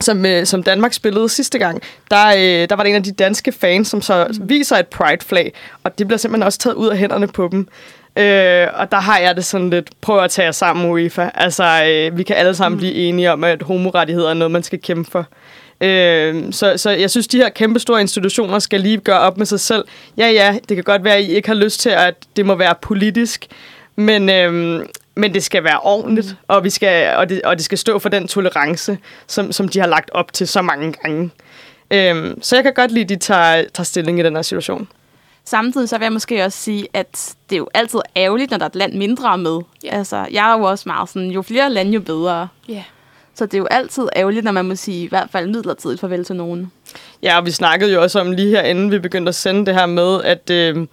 som, 0.00 0.26
øh, 0.26 0.46
som 0.46 0.62
Danmark 0.62 0.92
spillede 0.92 1.28
sidste 1.28 1.58
gang, 1.58 1.82
der, 2.10 2.26
øh, 2.28 2.68
der 2.68 2.76
var 2.76 2.82
der 2.82 2.90
en 2.90 2.96
af 2.96 3.02
de 3.02 3.12
danske 3.12 3.52
fans, 3.52 3.88
som 3.88 4.02
så 4.02 4.38
viser 4.40 4.76
et 4.76 4.86
pride-flag, 4.86 5.52
og 5.84 5.98
det 5.98 6.06
bliver 6.06 6.18
simpelthen 6.18 6.46
også 6.46 6.58
taget 6.58 6.74
ud 6.74 6.88
af 6.88 6.98
hænderne 6.98 7.26
på 7.26 7.48
dem. 7.52 7.68
Øh, 8.16 8.66
og 8.74 8.90
der 8.92 9.00
har 9.00 9.18
jeg 9.18 9.36
det 9.36 9.44
sådan 9.44 9.70
lidt, 9.70 9.90
prøv 10.00 10.18
at 10.18 10.30
tage 10.30 10.46
jer 10.46 10.52
sammen, 10.52 10.90
UEFA. 10.90 11.30
Altså, 11.34 11.84
øh, 11.84 12.18
vi 12.18 12.22
kan 12.22 12.36
alle 12.36 12.54
sammen 12.54 12.76
mm. 12.76 12.80
blive 12.80 12.94
enige 12.94 13.32
om, 13.32 13.44
at 13.44 13.62
homorettigheder 13.62 14.30
er 14.30 14.34
noget, 14.34 14.50
man 14.50 14.62
skal 14.62 14.80
kæmpe 14.80 15.10
for. 15.10 15.26
Øh, 15.80 16.52
så, 16.52 16.76
så 16.76 16.90
jeg 16.90 17.10
synes, 17.10 17.28
de 17.28 17.36
her 17.36 17.48
kæmpe 17.48 17.80
store 17.80 18.00
institutioner 18.00 18.58
skal 18.58 18.80
lige 18.80 18.98
gøre 18.98 19.18
op 19.20 19.38
med 19.38 19.46
sig 19.46 19.60
selv. 19.60 19.84
Ja, 20.16 20.30
ja, 20.30 20.58
det 20.68 20.76
kan 20.76 20.84
godt 20.84 21.04
være, 21.04 21.16
at 21.16 21.24
I 21.24 21.34
ikke 21.34 21.48
har 21.48 21.54
lyst 21.54 21.80
til, 21.80 21.90
at 21.90 22.14
det 22.36 22.46
må 22.46 22.54
være 22.54 22.74
politisk, 22.82 23.46
men, 23.96 24.30
øh, 24.30 24.86
men 25.14 25.34
det 25.34 25.42
skal 25.42 25.64
være 25.64 25.80
ordentligt, 25.80 26.26
mm. 26.30 26.36
og, 26.48 26.64
vi 26.64 26.70
skal, 26.70 27.16
og, 27.16 27.28
det, 27.28 27.42
og 27.42 27.56
det 27.56 27.64
skal 27.64 27.78
stå 27.78 27.98
for 27.98 28.08
den 28.08 28.28
tolerance, 28.28 28.98
som, 29.26 29.52
som 29.52 29.68
de 29.68 29.80
har 29.80 29.86
lagt 29.86 30.10
op 30.14 30.32
til 30.32 30.48
så 30.48 30.62
mange 30.62 30.92
gange. 30.92 31.30
Øh, 31.90 32.34
så 32.42 32.56
jeg 32.56 32.64
kan 32.64 32.74
godt 32.74 32.90
lide, 32.90 33.02
at 33.02 33.08
de 33.08 33.16
tager, 33.16 33.64
tager 33.74 33.84
stilling 33.84 34.20
i 34.20 34.22
den 34.22 34.34
her 34.34 34.42
situation. 34.42 34.88
Samtidig 35.44 35.88
så 35.88 35.98
vil 35.98 36.04
jeg 36.04 36.12
måske 36.12 36.44
også 36.44 36.58
sige, 36.58 36.88
at 36.92 37.34
det 37.50 37.56
er 37.56 37.58
jo 37.58 37.68
altid 37.74 37.98
ærgerligt, 38.16 38.50
når 38.50 38.58
der 38.58 38.64
er 38.64 38.68
et 38.68 38.76
land 38.76 38.94
mindre 38.94 39.38
med. 39.38 39.60
Ja. 39.84 39.88
Altså, 39.98 40.26
jeg 40.30 40.52
er 40.52 40.58
jo 40.58 40.64
også 40.64 40.84
meget 40.86 41.08
sådan, 41.08 41.30
jo 41.30 41.42
flere 41.42 41.70
lande, 41.70 41.92
jo 41.92 42.00
bedre. 42.00 42.48
Ja. 42.68 42.84
Så 43.34 43.46
det 43.46 43.54
er 43.54 43.58
jo 43.58 43.66
altid 43.70 44.08
ærgerligt, 44.16 44.44
når 44.44 44.52
man 44.52 44.64
må 44.64 44.74
sige 44.74 45.04
i 45.04 45.08
hvert 45.08 45.28
fald 45.32 45.46
midlertidigt 45.46 46.00
farvel 46.00 46.24
til 46.24 46.36
nogen. 46.36 46.72
Ja, 47.22 47.38
og 47.38 47.46
vi 47.46 47.50
snakkede 47.50 47.92
jo 47.92 48.02
også 48.02 48.20
om 48.20 48.32
lige 48.32 48.48
her, 48.48 48.62
inden 48.62 48.90
vi 48.90 48.98
begyndte 48.98 49.28
at 49.28 49.34
sende 49.34 49.66
det 49.66 49.74
her 49.74 49.86
med, 49.86 50.22
at, 50.22 50.50
øh, 50.50 50.86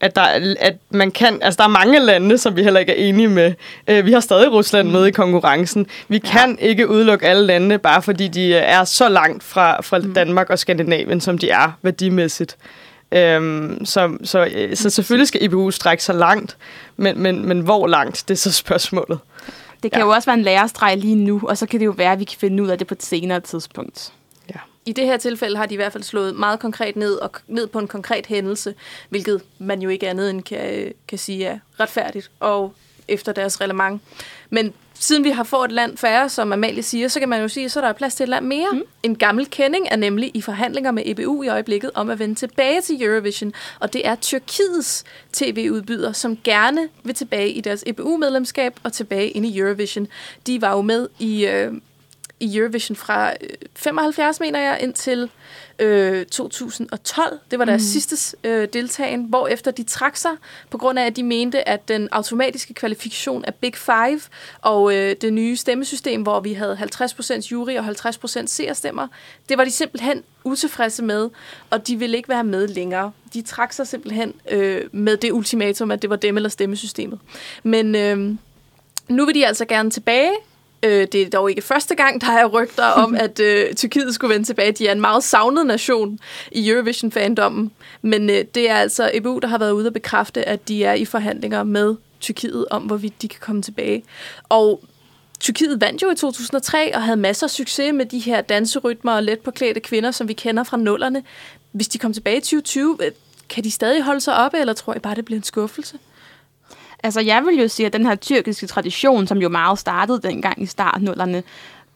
at, 0.00 0.16
der, 0.16 0.22
er- 0.22 0.54
at 0.60 0.76
man 0.90 1.10
kan... 1.10 1.38
Altså, 1.42 1.58
der 1.58 1.64
er 1.64 1.68
mange 1.68 1.98
lande, 2.00 2.38
som 2.38 2.56
vi 2.56 2.62
heller 2.62 2.80
ikke 2.80 2.92
er 2.92 3.08
enige 3.08 3.28
med. 3.28 3.52
Øh, 3.88 4.06
vi 4.06 4.12
har 4.12 4.20
stadig 4.20 4.52
Rusland 4.52 4.90
med 4.90 5.06
i 5.06 5.10
konkurrencen. 5.10 5.86
Vi 6.08 6.18
kan 6.18 6.58
ikke 6.60 6.88
udelukke 6.88 7.26
alle 7.26 7.46
lande, 7.46 7.78
bare 7.78 8.02
fordi 8.02 8.28
de 8.28 8.54
er 8.54 8.84
så 8.84 9.08
langt 9.08 9.42
fra, 9.44 9.80
fra 9.82 10.00
Danmark 10.00 10.50
og 10.50 10.58
Skandinavien, 10.58 11.20
som 11.20 11.38
de 11.38 11.50
er 11.50 11.72
værdimæssigt. 11.82 12.56
Øhm, 13.12 13.84
så, 13.84 14.18
så, 14.24 14.48
øh, 14.54 14.76
så 14.76 14.90
selvfølgelig 14.90 15.28
skal 15.28 15.42
IBU 15.42 15.70
strække 15.70 16.04
sig 16.04 16.14
langt, 16.14 16.56
men, 16.96 17.22
men, 17.22 17.48
men 17.48 17.60
hvor 17.60 17.86
langt, 17.86 18.24
det 18.28 18.34
er 18.34 18.38
så 18.38 18.52
spørgsmålet. 18.52 19.18
Det 19.82 19.92
kan 19.92 20.00
Ja. 20.00 20.06
jo 20.06 20.10
også 20.12 20.26
være 20.26 20.36
en 20.38 20.42
lærestreg 20.42 20.96
lige 20.96 21.14
nu, 21.14 21.40
og 21.48 21.58
så 21.58 21.66
kan 21.66 21.80
det 21.80 21.86
jo 21.86 21.90
være, 21.96 22.12
at 22.12 22.18
vi 22.18 22.24
kan 22.24 22.36
finde 22.40 22.62
ud 22.62 22.68
af 22.68 22.78
det 22.78 22.86
på 22.86 22.94
et 22.94 23.02
senere 23.02 23.40
tidspunkt. 23.40 24.12
I 24.88 24.92
det 24.92 25.06
her 25.06 25.16
tilfælde 25.16 25.56
har 25.56 25.66
de 25.66 25.74
i 25.74 25.76
hvert 25.76 25.92
fald 25.92 26.02
slået 26.02 26.34
meget 26.34 26.60
konkret 26.60 26.96
ned 26.96 27.14
og 27.14 27.30
ned 27.46 27.66
på 27.66 27.78
en 27.78 27.88
konkret 27.88 28.26
hændelse, 28.26 28.74
hvilket 29.08 29.42
man 29.58 29.82
jo 29.82 29.88
ikke 29.88 30.08
andet 30.08 30.30
end 30.30 30.42
kan, 30.42 30.92
kan 31.08 31.18
sige 31.18 31.44
er 31.44 31.58
retfærdigt 31.80 32.30
og 32.40 32.74
efter 33.08 33.32
deres 33.32 33.60
reglement. 33.60 34.02
Men 34.50 34.74
siden 34.94 35.24
vi 35.24 35.30
har 35.30 35.44
fået 35.44 35.64
et 35.64 35.72
land 35.72 35.96
færre, 35.96 36.28
som 36.28 36.52
Amalie 36.52 36.82
siger, 36.82 37.08
så 37.08 37.20
kan 37.20 37.28
man 37.28 37.40
jo 37.40 37.48
sige, 37.48 37.68
så 37.68 37.80
er 37.80 37.84
der 37.84 37.92
plads 37.92 38.14
til 38.14 38.24
et 38.24 38.28
land 38.28 38.46
mere. 38.46 38.68
Mm. 38.72 38.82
En 39.02 39.16
gammel 39.16 39.46
kending 39.50 39.86
er 39.90 39.96
nemlig 39.96 40.30
i 40.34 40.40
forhandlinger 40.40 40.90
med 40.90 41.02
EBU 41.06 41.42
i 41.42 41.48
øjeblikket 41.48 41.90
om 41.94 42.10
at 42.10 42.18
vende 42.18 42.34
tilbage 42.34 42.80
til 42.80 43.02
Eurovision, 43.02 43.52
og 43.80 43.92
det 43.92 44.06
er 44.06 44.14
Tyrkiets 44.14 45.04
tv-udbyder, 45.32 46.12
som 46.12 46.38
gerne 46.44 46.88
vil 47.04 47.14
tilbage 47.14 47.50
i 47.50 47.60
deres 47.60 47.84
EBU-medlemskab 47.86 48.80
og 48.82 48.92
tilbage 48.92 49.28
ind 49.28 49.46
i 49.46 49.58
Eurovision. 49.58 50.06
De 50.46 50.62
var 50.62 50.72
jo 50.72 50.82
med 50.82 51.08
i... 51.18 51.46
Øh, 51.46 51.72
i 52.40 52.58
Eurovision 52.58 52.96
fra 52.96 53.30
øh, 53.30 53.48
75, 53.74 54.40
mener 54.40 54.60
jeg, 54.60 54.78
indtil 54.82 55.30
øh, 55.78 56.26
2012. 56.26 57.38
Det 57.50 57.58
var 57.58 57.64
deres 57.64 57.82
mm. 57.82 57.86
sidste 57.86 58.36
øh, 58.44 58.68
deltagen, 58.72 59.24
hvor 59.24 59.48
efter 59.48 59.70
de 59.70 59.82
trak 59.82 60.16
sig, 60.16 60.30
på 60.70 60.78
grund 60.78 60.98
af, 60.98 61.06
at 61.06 61.16
de 61.16 61.22
mente, 61.22 61.68
at 61.68 61.88
den 61.88 62.08
automatiske 62.12 62.74
kvalifikation 62.74 63.44
af 63.44 63.54
Big 63.54 63.76
Five 63.76 64.20
og 64.60 64.94
øh, 64.94 65.16
det 65.20 65.32
nye 65.32 65.56
stemmesystem, 65.56 66.22
hvor 66.22 66.40
vi 66.40 66.52
havde 66.52 66.78
50% 66.94 67.50
jury 67.50 67.76
og 67.76 67.84
50% 67.84 68.46
seerstemmer, 68.46 69.08
det 69.48 69.58
var 69.58 69.64
de 69.64 69.70
simpelthen 69.70 70.22
utilfredse 70.44 71.02
med, 71.02 71.30
og 71.70 71.86
de 71.88 71.96
ville 71.96 72.16
ikke 72.16 72.28
være 72.28 72.44
med 72.44 72.68
længere. 72.68 73.12
De 73.34 73.42
trak 73.42 73.72
sig 73.72 73.86
simpelthen 73.86 74.34
øh, 74.50 74.84
med 74.92 75.16
det 75.16 75.32
ultimatum, 75.32 75.90
at 75.90 76.02
det 76.02 76.10
var 76.10 76.16
dem 76.16 76.36
eller 76.36 76.48
stemmesystemet. 76.48 77.18
Men 77.62 77.94
øh, 77.94 78.34
nu 79.08 79.26
vil 79.26 79.34
de 79.34 79.46
altså 79.46 79.64
gerne 79.64 79.90
tilbage. 79.90 80.32
Øh, 80.82 81.06
det 81.12 81.22
er 81.22 81.30
dog 81.30 81.50
ikke 81.50 81.62
første 81.62 81.94
gang, 81.94 82.20
der 82.20 82.32
er 82.32 82.46
rygter 82.46 82.84
om, 82.84 83.14
at 83.24 83.40
øh, 83.40 83.74
Tyrkiet 83.74 84.14
skulle 84.14 84.34
vende 84.34 84.46
tilbage. 84.46 84.72
De 84.72 84.88
er 84.88 84.92
en 84.92 85.00
meget 85.00 85.24
savnet 85.24 85.66
nation 85.66 86.18
i 86.52 86.70
Eurovision-fandommen. 86.70 87.70
Men 88.02 88.30
øh, 88.30 88.44
det 88.54 88.70
er 88.70 88.74
altså 88.74 89.10
EBU, 89.14 89.38
der 89.38 89.48
har 89.48 89.58
været 89.58 89.72
ude 89.72 89.86
og 89.86 89.92
bekræfte, 89.92 90.48
at 90.48 90.68
de 90.68 90.84
er 90.84 90.94
i 90.94 91.04
forhandlinger 91.04 91.62
med 91.62 91.96
Tyrkiet 92.20 92.64
om, 92.70 92.82
hvorvidt 92.82 93.22
de 93.22 93.28
kan 93.28 93.40
komme 93.40 93.62
tilbage. 93.62 94.04
Og 94.48 94.84
Tyrkiet 95.40 95.80
vandt 95.80 96.02
jo 96.02 96.10
i 96.10 96.14
2003 96.14 96.94
og 96.94 97.02
havde 97.02 97.16
masser 97.16 97.46
af 97.46 97.50
succes 97.50 97.92
med 97.94 98.06
de 98.06 98.18
her 98.18 98.40
danserytmer 98.40 99.12
og 99.12 99.22
let 99.22 99.38
påklædte 99.38 99.80
kvinder, 99.80 100.10
som 100.10 100.28
vi 100.28 100.32
kender 100.32 100.64
fra 100.64 100.76
nullerne. 100.76 101.22
Hvis 101.72 101.88
de 101.88 101.98
kommer 101.98 102.14
tilbage 102.14 102.36
i 102.36 102.40
2020, 102.40 102.98
øh, 103.02 103.12
kan 103.48 103.64
de 103.64 103.70
stadig 103.70 104.02
holde 104.02 104.20
sig 104.20 104.36
oppe, 104.36 104.58
eller 104.58 104.72
tror 104.72 104.94
I 104.94 104.98
bare, 104.98 105.14
det 105.14 105.24
bliver 105.24 105.38
en 105.38 105.44
skuffelse? 105.44 105.98
Altså, 107.02 107.20
jeg 107.20 107.44
vil 107.44 107.60
jo 107.60 107.68
sige, 107.68 107.86
at 107.86 107.92
den 107.92 108.06
her 108.06 108.14
tyrkiske 108.14 108.66
tradition, 108.66 109.26
som 109.26 109.38
jo 109.38 109.48
meget 109.48 109.78
startede 109.78 110.20
dengang 110.22 110.62
i 110.62 110.66
startnullerne, 110.66 111.42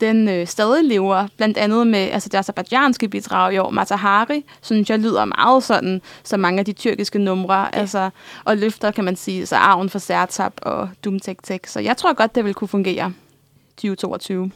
den 0.01 0.29
øh, 0.29 0.47
stadig 0.47 0.85
lever, 0.85 1.27
blandt 1.37 1.59
andet 1.59 1.87
med 1.87 1.99
altså, 1.99 2.29
det 2.29 2.39
azerbaijanske 2.39 3.09
bidrag 3.09 3.55
i 3.55 3.59
år, 3.59 3.71
Matahari, 3.71 4.45
synes 4.61 4.91
jeg 4.91 4.99
lyder 4.99 5.25
meget 5.25 5.63
sådan, 5.63 6.03
som 6.23 6.41
mange 6.41 6.59
af 6.59 6.65
de 6.65 6.73
tyrkiske 6.73 7.19
numre, 7.19 7.59
ja. 7.59 7.69
altså, 7.73 8.11
og 8.45 8.57
løfter, 8.57 8.91
kan 8.91 9.05
man 9.05 9.17
sige, 9.17 9.47
så 9.47 9.57
arven 9.57 9.91
for 9.91 9.99
Sertab 9.99 10.53
og 10.63 10.89
Dum 11.05 11.21
Tek 11.21 11.43
Tek. 11.43 11.67
Så 11.67 11.81
jeg 11.81 11.97
tror 11.97 12.13
godt, 12.13 12.35
det 12.35 12.45
vil 12.45 12.55
kunne 12.55 12.69
fungere 12.69 13.13
2022. 13.77 14.51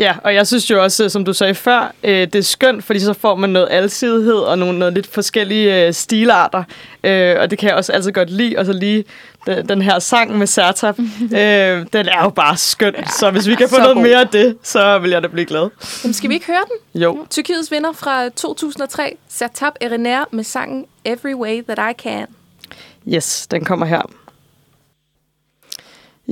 Ja, 0.00 0.14
og 0.24 0.34
jeg 0.34 0.46
synes 0.46 0.70
jo 0.70 0.82
også, 0.82 1.08
som 1.08 1.24
du 1.24 1.32
sagde 1.32 1.54
før, 1.54 1.94
øh, 2.04 2.10
det 2.12 2.34
er 2.34 2.42
skønt, 2.42 2.84
fordi 2.84 3.00
så 3.00 3.12
får 3.12 3.34
man 3.34 3.50
noget 3.50 3.68
alsidighed 3.70 4.34
og 4.34 4.58
nogle 4.58 4.78
noget 4.78 4.94
lidt 4.94 5.06
forskellige 5.06 5.86
øh, 5.86 5.94
stilarter. 5.94 6.64
Øh, 7.04 7.36
og 7.40 7.50
det 7.50 7.58
kan 7.58 7.68
jeg 7.68 7.76
også 7.76 7.92
altid 7.92 8.12
godt 8.12 8.30
lide. 8.30 8.58
Og 8.58 8.66
så 8.66 8.72
lige 8.72 9.04
den, 9.46 9.68
den 9.68 9.82
her 9.82 9.98
sang 9.98 10.38
med 10.38 10.46
Sertab, 10.46 10.98
øh, 11.22 11.86
den 11.92 12.08
er 12.08 12.22
jo 12.22 12.30
bare 12.30 12.56
skøn. 12.56 12.94
Ja, 12.94 13.06
så 13.06 13.30
hvis 13.30 13.48
vi 13.48 13.54
kan 13.54 13.68
få 13.68 13.78
noget 13.78 13.94
god. 13.94 14.02
mere 14.02 14.20
af 14.20 14.28
det, 14.28 14.56
så 14.62 14.98
vil 14.98 15.10
jeg 15.10 15.22
da 15.22 15.28
blive 15.28 15.46
glad. 15.46 15.68
Jamen, 16.04 16.14
skal 16.14 16.30
vi 16.30 16.34
ikke 16.34 16.46
høre 16.46 16.64
den? 16.68 17.02
Jo. 17.02 17.26
Tyrkiets 17.30 17.70
vinder 17.70 17.92
fra 17.92 18.28
2003, 18.28 19.16
Sertab 19.28 19.72
Erener 19.80 20.24
med 20.30 20.44
sangen 20.44 20.86
Every 21.04 21.34
Way 21.34 21.62
That 21.68 21.90
I 21.90 22.02
Can. 22.02 22.26
Yes, 23.08 23.46
den 23.46 23.64
kommer 23.64 23.86
her. 23.86 24.02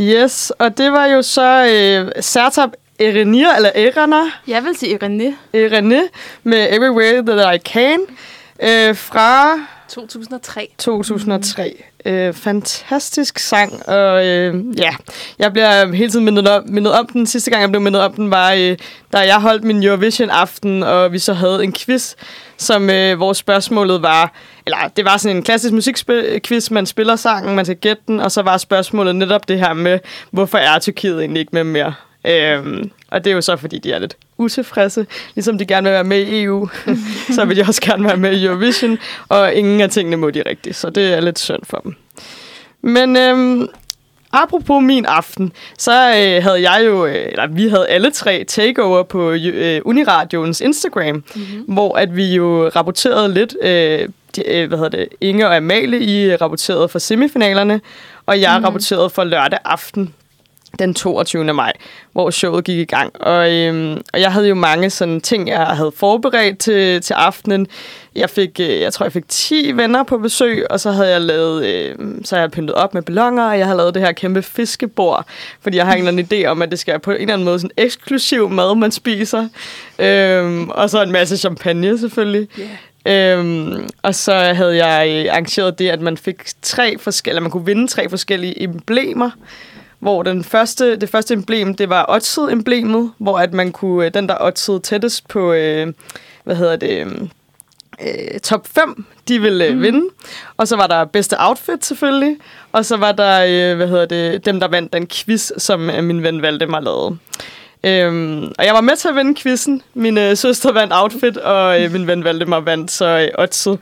Yes, 0.01 0.53
og 0.59 0.79
det 0.79 0.93
var 0.93 1.07
jo 1.07 1.23
så 1.23 1.67
øh, 1.67 2.23
Sertab 2.23 2.71
Erenir, 2.99 3.49
eller 3.57 3.71
Erana, 3.75 4.21
Jeg 4.47 4.65
vil 4.65 4.77
sige 4.77 4.93
Irene. 4.93 5.37
Irene, 5.55 6.03
med 6.43 6.67
Every 6.71 6.89
Way 6.89 7.23
That 7.27 7.55
I 7.55 7.59
Can, 7.59 8.01
øh, 8.63 8.97
fra 8.97 9.59
2003. 9.89 10.71
2003. 10.79 11.85
Øh, 12.05 12.35
fantastisk 12.35 13.39
sang, 13.39 13.89
og 13.89 14.27
øh, 14.27 14.79
ja, 14.79 14.91
jeg 15.39 15.53
bliver 15.53 15.93
hele 15.93 16.11
tiden 16.11 16.25
mindet 16.25 16.49
om, 16.49 16.63
mindet 16.67 16.93
om 16.93 17.07
den. 17.07 17.27
Sidste 17.27 17.51
gang, 17.51 17.61
jeg 17.61 17.71
blev 17.71 17.83
mindet 17.83 18.03
om 18.03 18.13
den, 18.13 18.31
var, 18.31 18.53
øh, 18.53 18.77
da 19.13 19.19
jeg 19.19 19.41
holdt 19.41 19.65
min 19.65 19.83
Eurovision-aften, 19.83 20.83
og 20.83 21.13
vi 21.13 21.19
så 21.19 21.33
havde 21.33 21.65
en 21.65 21.73
quiz, 21.73 22.15
som 22.57 22.91
øh, 22.91 23.17
hvor 23.17 23.33
spørgsmålet 23.33 24.03
var, 24.03 24.33
eller 24.67 24.79
det 24.97 25.05
var 25.05 25.17
sådan 25.17 25.37
en 25.37 25.43
klassisk 25.43 25.75
musikquiz, 25.75 26.71
man 26.71 26.87
spiller 26.87 27.17
sangen, 27.17 27.57
man 27.57 27.65
skal 27.65 27.77
gætte 27.77 28.03
den, 28.09 28.21
og 28.21 28.33
så 28.33 28.43
var 28.43 28.57
spørgsmålet 28.57 29.17
netop 29.17 29.49
det 29.49 29.59
her 29.59 29.73
med, 29.73 29.99
hvorfor 30.31 30.59
er 30.59 30.79
Tyrkiet 30.79 31.21
egentlig 31.21 31.41
ikke 31.41 31.51
med 31.53 31.65
mere? 31.65 31.95
Øhm, 32.25 32.91
og 33.11 33.25
det 33.25 33.31
er 33.31 33.35
jo 33.35 33.41
så, 33.41 33.57
fordi 33.57 33.79
de 33.79 33.93
er 33.93 33.99
lidt 33.99 34.17
utilfredse. 34.39 35.07
Ligesom 35.35 35.59
de 35.59 35.67
gerne 35.67 35.85
vil 35.85 35.93
være 35.93 36.05
med 36.05 36.19
i 36.19 36.43
EU, 36.43 36.69
så 37.37 37.45
vil 37.45 37.57
de 37.57 37.63
også 37.63 37.83
gerne 37.83 38.05
være 38.05 38.17
med 38.17 38.33
i 38.37 38.45
Eurovision. 38.45 38.99
Og 39.29 39.55
ingen 39.55 39.81
af 39.81 39.91
tingene 39.91 40.17
må 40.17 40.31
de 40.31 40.43
rigtigt, 40.47 40.77
så 40.77 40.91
det 40.91 41.15
er 41.15 41.21
lidt 41.21 41.39
synd 41.39 41.63
for 41.63 41.77
dem. 41.77 41.95
Men 42.83 43.17
øhm, 43.17 43.69
apropos 44.33 44.83
min 44.83 45.05
aften, 45.05 45.53
så 45.79 45.93
øh, 45.93 46.43
havde 46.43 46.71
jeg 46.71 46.83
jo, 46.87 47.07
øh, 47.07 47.27
eller 47.29 47.47
vi 47.47 47.69
havde 47.69 47.89
alle 47.89 48.11
tre 48.11 48.45
takeover 48.45 49.03
på 49.03 49.31
øh, 49.33 49.81
Uniradioens 49.85 50.61
Instagram, 50.61 51.15
mm-hmm. 51.15 51.75
hvor 51.75 51.97
at 51.97 52.17
vi 52.17 52.35
jo 52.35 52.69
rapporterede 52.69 53.35
lidt, 53.35 53.57
øh, 53.63 54.09
de, 54.37 54.49
øh, 54.49 54.69
hvad 54.69 54.79
hedder 54.79 54.99
det, 54.99 55.09
Inge 55.21 55.47
og 55.47 55.57
Amalie, 55.57 56.01
I 56.01 56.37
rapporterede 56.37 56.89
for 56.89 56.99
semifinalerne, 56.99 57.81
og 58.27 58.41
jeg 58.41 58.51
mm-hmm. 58.51 58.65
rapporterede 58.65 59.11
for 59.11 59.25
lørdag 59.25 59.59
aften 59.65 60.15
den 60.79 60.95
22. 60.95 61.55
maj, 61.55 61.73
hvor 62.13 62.31
showet 62.31 62.65
gik 62.65 62.79
i 62.79 62.85
gang. 62.85 63.23
Og, 63.23 63.53
øhm, 63.53 64.03
og 64.13 64.21
jeg 64.21 64.33
havde 64.33 64.49
jo 64.49 64.55
mange 64.55 64.91
sådan 64.91 65.21
ting, 65.21 65.49
jeg 65.49 65.67
havde 65.67 65.93
forberedt 65.97 66.59
til, 66.59 67.03
til 67.03 67.15
aftenen. 67.15 67.67
Jeg 68.15 68.31
fik, 68.31 68.61
øh, 68.61 68.81
jeg 68.81 68.93
tror, 68.93 69.05
jeg 69.05 69.13
fik 69.13 69.29
10 69.29 69.73
venner 69.77 70.03
på 70.03 70.19
besøg, 70.19 70.67
og 70.71 70.81
så 70.81 70.91
havde 70.91 71.11
jeg 71.11 71.21
lavet, 71.21 71.65
øh, 71.65 71.95
så 72.25 72.35
havde 72.35 72.43
jeg 72.43 72.51
pyntet 72.51 72.75
op 72.75 72.95
med 72.95 73.03
ballonger, 73.03 73.45
og 73.45 73.59
jeg 73.59 73.67
havde 73.67 73.77
lavet 73.77 73.95
det 73.95 74.03
her 74.03 74.13
kæmpe 74.13 74.43
fiskebord, 74.43 75.27
fordi 75.61 75.77
jeg 75.77 75.87
har 75.87 75.93
en 75.93 75.99
eller 75.99 76.13
anden 76.13 76.27
idé 76.33 76.47
om, 76.47 76.63
at 76.63 76.71
det 76.71 76.79
skal 76.79 76.93
være 76.93 77.01
på 77.01 77.11
en 77.11 77.21
eller 77.21 77.35
anden 77.35 77.45
måde 77.45 77.59
sådan 77.59 77.71
eksklusiv 77.77 78.51
mad, 78.51 78.77
man 78.77 78.93
spiser. 78.93 79.49
Øhm, 79.99 80.69
og 80.71 80.91
så 80.91 81.03
en 81.03 81.13
masse 81.13 81.37
champagne 81.37 81.99
selvfølgelig. 81.99 82.49
Yeah. 82.59 82.69
Øhm, 83.09 83.89
og 84.03 84.15
så 84.15 84.35
havde 84.35 84.87
jeg 84.87 85.09
øh, 85.09 85.33
arrangeret 85.33 85.79
det, 85.79 85.89
at 85.89 86.01
man 86.01 86.17
fik 86.17 86.45
tre 86.63 86.99
forskellige, 86.99 87.41
man 87.41 87.51
kunne 87.51 87.67
vinde 87.67 87.87
tre 87.87 88.09
forskellige 88.09 88.63
emblemer, 88.63 89.31
hvor 89.99 90.23
den 90.23 90.45
første, 90.45 90.97
det 90.97 91.09
første 91.09 91.35
emblem, 91.35 91.75
det 91.75 91.89
var 91.89 92.07
Oddsed-emblemet, 92.09 93.13
hvor 93.19 93.39
at 93.39 93.53
man 93.53 93.73
kunne, 93.73 94.07
øh, 94.07 94.15
den 94.15 94.29
der 94.29 94.37
oddsede 94.41 94.81
tættest 94.81 95.29
på, 95.29 95.53
øh, 95.53 95.87
hvad 96.45 96.57
hedder 96.57 96.77
det, 96.77 97.07
øh, 98.01 98.41
top 98.41 98.69
5, 98.69 99.07
de 99.29 99.41
ville 99.41 99.67
øh, 99.67 99.83
vinde. 99.83 100.09
Og 100.57 100.69
så 100.69 100.77
var 100.77 100.87
der 100.87 101.05
bedste 101.05 101.37
outfit 101.39 101.85
selvfølgelig, 101.85 102.37
og 102.73 102.85
så 102.85 102.97
var 102.97 103.13
der, 103.13 103.45
øh, 103.71 103.77
hvad 103.77 103.89
hedder 103.89 104.07
det, 104.07 104.47
dem 104.47 104.61
der 104.61 104.69
vandt 104.69 104.93
den 104.93 105.07
quiz, 105.07 105.51
som 105.59 105.91
øh, 105.91 106.05
min 106.05 106.23
ven 106.23 106.43
Valdemar 106.43 106.81
lavede. 106.81 107.17
Øhm, 107.85 108.53
og 108.59 108.65
jeg 108.67 108.75
var 108.75 108.81
med 108.81 108.97
til 108.97 109.09
at 109.09 109.17
vinde 109.17 109.35
quizzen. 109.41 109.83
Min 109.95 110.19
øh, 110.19 110.37
søster 110.37 110.73
vandt 110.73 110.93
outfit, 110.97 111.37
og 111.37 111.83
øh, 111.83 111.93
min 111.93 112.07
ven 112.07 112.25
Valdemar 112.25 112.61
vandt 112.61 112.91
så 112.91 113.07
øh, 113.07 113.43
oddset. 113.43 113.79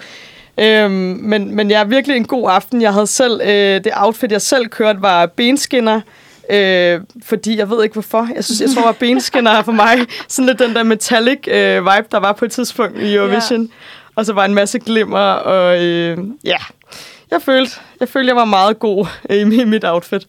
Øhm, 0.61 1.19
men, 1.23 1.55
men 1.55 1.71
jeg 1.71 1.81
er 1.81 1.85
virkelig 1.85 2.17
en 2.17 2.27
god 2.27 2.51
aften. 2.51 2.83
Jeg 2.83 2.93
havde 2.93 3.07
selv, 3.07 3.41
øh, 3.41 3.85
det 3.85 3.93
outfit, 3.97 4.33
jeg 4.33 4.43
selv 4.43 4.67
kørte, 4.67 5.03
var 5.03 5.27
benskinner. 5.27 6.01
Øh, 6.51 7.01
fordi 7.25 7.59
jeg 7.59 7.71
ved 7.71 7.83
ikke 7.83 7.93
hvorfor. 7.93 8.29
Jeg 8.35 8.45
synes, 8.45 8.61
jeg 8.61 8.71
tror, 8.71 8.89
at 8.89 8.97
benskinner 8.97 9.51
er 9.51 9.63
for 9.63 9.73
mig 9.73 9.99
sådan 10.29 10.47
lidt 10.47 10.59
den 10.59 10.75
der 10.75 10.83
metallic 10.83 11.39
øh, 11.49 11.85
vibe, 11.85 12.07
der 12.13 12.19
var 12.19 12.33
på 12.33 12.45
et 12.45 12.53
tidspunkt 12.53 12.99
i 12.99 13.15
Eurovision. 13.15 13.61
Yeah. 13.61 13.71
Og 14.17 14.27
så 14.27 14.33
var 14.33 14.45
en 14.45 14.55
masse 14.55 14.79
glimmer, 14.79 15.19
og 15.19 15.85
øh, 15.85 16.19
ja, 16.45 16.57
jeg 17.31 17.43
følte, 17.43 17.73
jeg 18.01 18.09
følte, 18.09 18.29
jeg 18.29 18.37
var 18.37 18.45
meget 18.45 18.79
god 18.79 19.07
øh, 19.31 19.41
i 19.41 19.65
mit 19.65 19.85
outfit. 19.85 20.27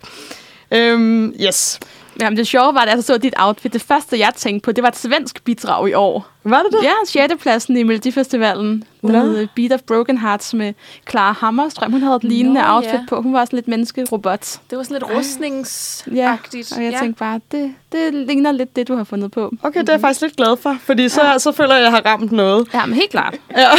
Øhm, 0.72 1.34
yes. 1.41 1.79
Jamen, 2.22 2.38
det 2.38 2.48
sjove 2.48 2.74
var, 2.74 2.81
at 2.81 2.96
jeg 2.96 3.03
så 3.03 3.17
dit 3.17 3.34
outfit. 3.38 3.74
Det 3.74 3.81
første, 3.81 4.19
jeg 4.19 4.31
tænkte 4.36 4.65
på, 4.65 4.72
det 4.72 4.81
var 4.81 4.88
et 4.88 4.98
svensk 4.98 5.43
bidrag 5.43 5.89
i 5.89 5.93
år. 5.93 6.27
Var 6.49 6.63
det 6.63 6.71
det? 6.71 6.83
Ja, 6.83 7.27
6. 7.27 7.41
pladsen 7.41 7.77
i 7.77 7.83
Melodifestivalen 7.83 8.83
Nå. 9.01 9.11
med 9.11 9.41
uh, 9.41 9.47
Beat 9.55 9.71
of 9.71 9.79
Broken 9.87 10.17
Hearts 10.17 10.53
med 10.53 10.73
Clara 11.09 11.31
Hammerstrøm. 11.31 11.91
Hun 11.91 12.01
havde 12.01 12.15
et 12.15 12.23
lignende 12.23 12.61
Nå, 12.61 12.67
outfit 12.67 12.93
ja. 12.93 13.05
på. 13.09 13.21
Hun 13.21 13.33
var 13.33 13.45
sådan 13.45 13.57
lidt 13.57 13.67
menneske-robot. 13.67 14.59
Det 14.69 14.77
var 14.77 14.83
sådan 14.83 14.95
lidt 14.95 15.17
rustningsagtigt. 15.17 16.71
Ja, 16.71 16.77
og 16.77 16.83
jeg 16.83 16.93
ja. 16.93 16.99
tænkte 16.99 17.19
bare, 17.19 17.39
det, 17.51 17.73
det 17.91 18.13
ligner 18.13 18.51
lidt 18.51 18.75
det, 18.75 18.87
du 18.87 18.95
har 18.95 19.03
fundet 19.03 19.31
på. 19.31 19.53
Okay, 19.63 19.79
det 19.79 19.89
er 19.89 19.93
jeg 19.93 20.01
faktisk 20.01 20.21
lidt 20.21 20.35
glad 20.35 20.57
for, 20.57 20.77
fordi 20.81 21.09
så, 21.09 21.21
så 21.37 21.51
føler 21.51 21.75
jeg, 21.75 21.77
at 21.77 21.83
jeg 21.83 21.91
har 21.91 22.11
ramt 22.11 22.31
noget. 22.31 22.67
Ja, 22.73 22.85
men 22.85 22.95
helt 22.95 23.11
klart. 23.11 23.35
Ja. 23.57 23.69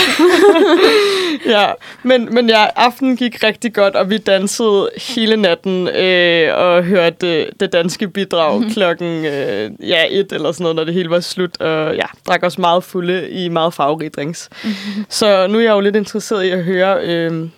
ja, 1.61 1.67
men, 2.03 2.35
men 2.35 2.49
ja, 2.49 2.67
aftenen 2.77 3.17
gik 3.17 3.43
rigtig 3.43 3.75
godt, 3.75 3.97
og 3.97 4.11
vi 4.11 4.19
dansede 4.19 4.91
hele 4.97 5.37
natten 5.37 5.89
øh, 5.89 6.59
og 6.59 6.83
hørte 6.83 7.41
øh, 7.41 7.47
det 7.61 7.73
danske 7.73 8.09
bidrag 8.09 8.57
mm-hmm. 8.57 8.73
klokken 8.73 9.25
øh, 9.25 9.71
ja, 9.81 10.05
et 10.11 10.33
eller 10.33 10.53
sådan 10.53 10.63
noget, 10.63 10.77
når 10.77 10.85
det 10.85 10.95
hele 10.95 11.11
var 11.11 11.21
slut. 11.21 11.61
Og 11.61 11.95
ja, 11.95 12.07
drak 12.27 12.43
os 12.59 12.61
meget 12.61 12.85
fulde 12.85 13.31
i 13.31 13.49
meget 13.49 13.75
farverige 13.75 14.11
drinks. 14.11 14.51
Mm-hmm. 14.65 15.05
Så 15.19 15.47
nu 15.47 15.59
er 15.59 15.63
jeg 15.63 15.71
jo 15.71 15.81
lidt 15.81 15.97
interesseret 15.97 16.45
i 16.45 16.49
at 16.49 16.65
høre, 16.65 16.99
øh, 17.03 17.49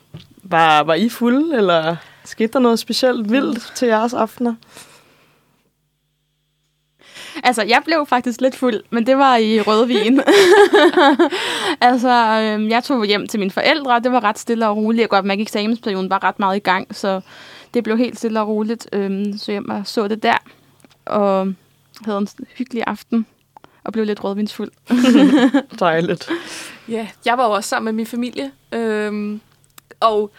var, 0.42 0.82
var 0.82 0.94
I 0.94 1.08
fulde, 1.08 1.56
eller 1.56 1.96
skete 2.24 2.52
der 2.52 2.58
noget 2.58 2.78
specielt 2.78 3.32
vildt 3.32 3.72
til 3.74 3.88
jeres 3.88 4.14
aftener? 4.14 4.54
Altså, 7.44 7.62
jeg 7.62 7.82
blev 7.84 8.06
faktisk 8.06 8.40
lidt 8.40 8.56
fuld, 8.56 8.82
men 8.90 9.06
det 9.06 9.18
var 9.18 9.36
i 9.36 9.60
rødvin. 9.60 10.20
altså, 11.90 12.40
øhm, 12.42 12.68
jeg 12.68 12.84
tog 12.84 13.04
hjem 13.04 13.26
til 13.26 13.40
mine 13.40 13.50
forældre, 13.50 13.94
og 13.94 14.04
det 14.04 14.12
var 14.12 14.24
ret 14.24 14.38
stille 14.38 14.68
og 14.68 14.76
roligt. 14.76 15.00
Jeg 15.00 15.08
godt 15.08 15.24
mærke, 15.24 15.40
at 15.40 15.42
eksamensperioden 15.42 16.10
var 16.10 16.24
ret 16.24 16.38
meget 16.38 16.56
i 16.56 16.60
gang, 16.60 16.96
så 16.96 17.20
det 17.74 17.84
blev 17.84 17.98
helt 17.98 18.18
stille 18.18 18.40
og 18.40 18.48
roligt. 18.48 18.88
Øhm, 18.92 19.38
så 19.38 19.50
hjem 19.50 19.70
og 19.70 19.82
så 19.84 20.08
det 20.08 20.22
der, 20.22 20.36
og 21.06 21.54
havde 22.04 22.18
en 22.18 22.28
hyggelig 22.56 22.84
aften, 22.86 23.26
og 23.84 23.92
blev 23.92 24.04
lidt 24.04 24.24
rødvinsfuld. 24.24 24.70
Dejligt. 25.80 26.30
Ja, 26.88 27.08
jeg 27.24 27.38
var 27.38 27.46
jo 27.46 27.52
også 27.52 27.68
sammen 27.68 27.84
med 27.84 27.92
min 27.92 28.06
familie. 28.06 28.52
Øhm, 28.72 29.40
og 30.00 30.32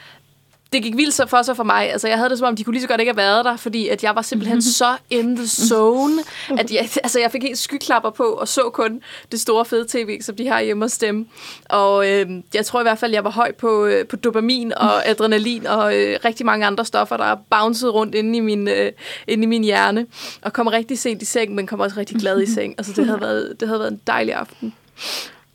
det 0.74 0.84
gik 0.84 0.98
vildt 0.98 1.14
så 1.14 1.26
for 1.26 1.42
sig 1.42 1.56
for 1.56 1.64
mig. 1.64 1.92
Altså, 1.92 2.08
jeg 2.08 2.18
havde 2.18 2.30
det 2.30 2.38
som 2.38 2.48
om, 2.48 2.56
de 2.56 2.64
kunne 2.64 2.74
lige 2.74 2.82
så 2.82 2.88
godt 2.88 3.02
ikke 3.02 3.12
have 3.12 3.18
været 3.18 3.46
der, 3.46 3.58
fordi 3.58 3.88
at 3.88 4.04
jeg 4.04 4.16
var 4.16 4.22
simpelthen 4.22 4.62
så 4.82 4.98
in 5.10 5.36
the 5.36 5.48
zone, 5.48 6.24
at 6.58 6.72
jeg, 6.72 6.90
altså, 7.04 7.20
jeg 7.20 7.32
fik 7.32 7.44
helt 7.44 7.58
skyklapper 7.58 8.10
på, 8.10 8.24
og 8.24 8.48
så 8.48 8.70
kun 8.74 9.02
det 9.32 9.42
store 9.42 9.66
fede 9.66 9.86
tv, 9.90 10.22
som 10.22 10.36
de 10.36 10.48
har 10.48 10.62
hjemme 10.62 10.84
hos 10.84 10.98
dem. 10.98 11.28
Og 11.70 12.10
øhm, 12.10 12.44
jeg 12.54 12.66
tror 12.66 12.80
i 12.80 12.84
hvert 12.84 13.00
fald, 13.00 13.14
jeg 13.14 13.24
var 13.24 13.30
høj 13.32 13.52
på, 13.52 13.86
øh, 13.86 14.08
på 14.08 14.16
dopamin 14.16 14.74
og 14.78 15.08
adrenalin 15.10 15.68
og 15.68 15.98
øh, 15.98 16.20
rigtig 16.26 16.46
mange 16.46 16.66
andre 16.66 16.86
stoffer, 16.86 17.18
der 17.18 17.36
bouncede 17.50 17.92
rundt 17.92 18.16
inde 18.16 18.38
i, 18.38 18.42
min, 18.42 18.68
øh, 18.68 18.92
inde 19.28 19.44
i 19.44 19.48
min 19.48 19.64
hjerne. 19.64 20.06
Og 20.42 20.54
kom 20.54 20.68
rigtig 20.68 21.00
sent 21.00 21.22
i 21.22 21.26
seng, 21.26 21.56
men 21.56 21.68
kom 21.68 21.80
også 21.80 21.98
rigtig 21.98 22.18
glad 22.18 22.42
i 22.42 22.54
seng. 22.54 22.76
Altså, 22.78 22.94
det 22.96 23.06
havde 23.06 23.22
været, 23.22 23.56
det 23.60 23.68
havde 23.68 23.80
været 23.80 23.92
en 23.92 24.02
dejlig 24.08 24.34
aften. 24.34 24.74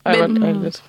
Ej, 0.04 0.26
Men- 0.26 0.42
dejligt. 0.42 0.82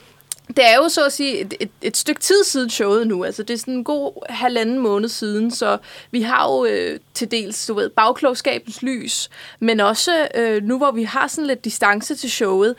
Det 0.47 0.65
er 0.65 0.75
jo 0.75 0.89
så 0.89 1.05
at 1.05 1.13
sige 1.13 1.39
et, 1.39 1.53
et, 1.59 1.69
et 1.81 1.97
stykke 1.97 2.21
tid 2.21 2.43
siden 2.43 2.69
showet 2.69 3.07
nu. 3.07 3.23
Altså 3.23 3.43
det 3.43 3.53
er 3.53 3.57
sådan 3.57 3.73
en 3.73 3.83
god 3.83 4.25
halvanden 4.29 4.79
måned 4.79 5.09
siden, 5.09 5.51
så 5.51 5.77
vi 6.11 6.21
har 6.21 6.51
jo 6.51 6.65
øh, 6.65 6.99
til 7.13 7.31
dels, 7.31 7.65
du 7.65 7.73
ved, 7.73 7.89
bagklogskabens 7.89 8.81
lys, 8.81 9.29
men 9.59 9.79
også 9.79 10.27
øh, 10.35 10.63
nu, 10.63 10.77
hvor 10.77 10.91
vi 10.91 11.03
har 11.03 11.27
sådan 11.27 11.47
lidt 11.47 11.65
distance 11.65 12.15
til 12.15 12.31
showet. 12.31 12.75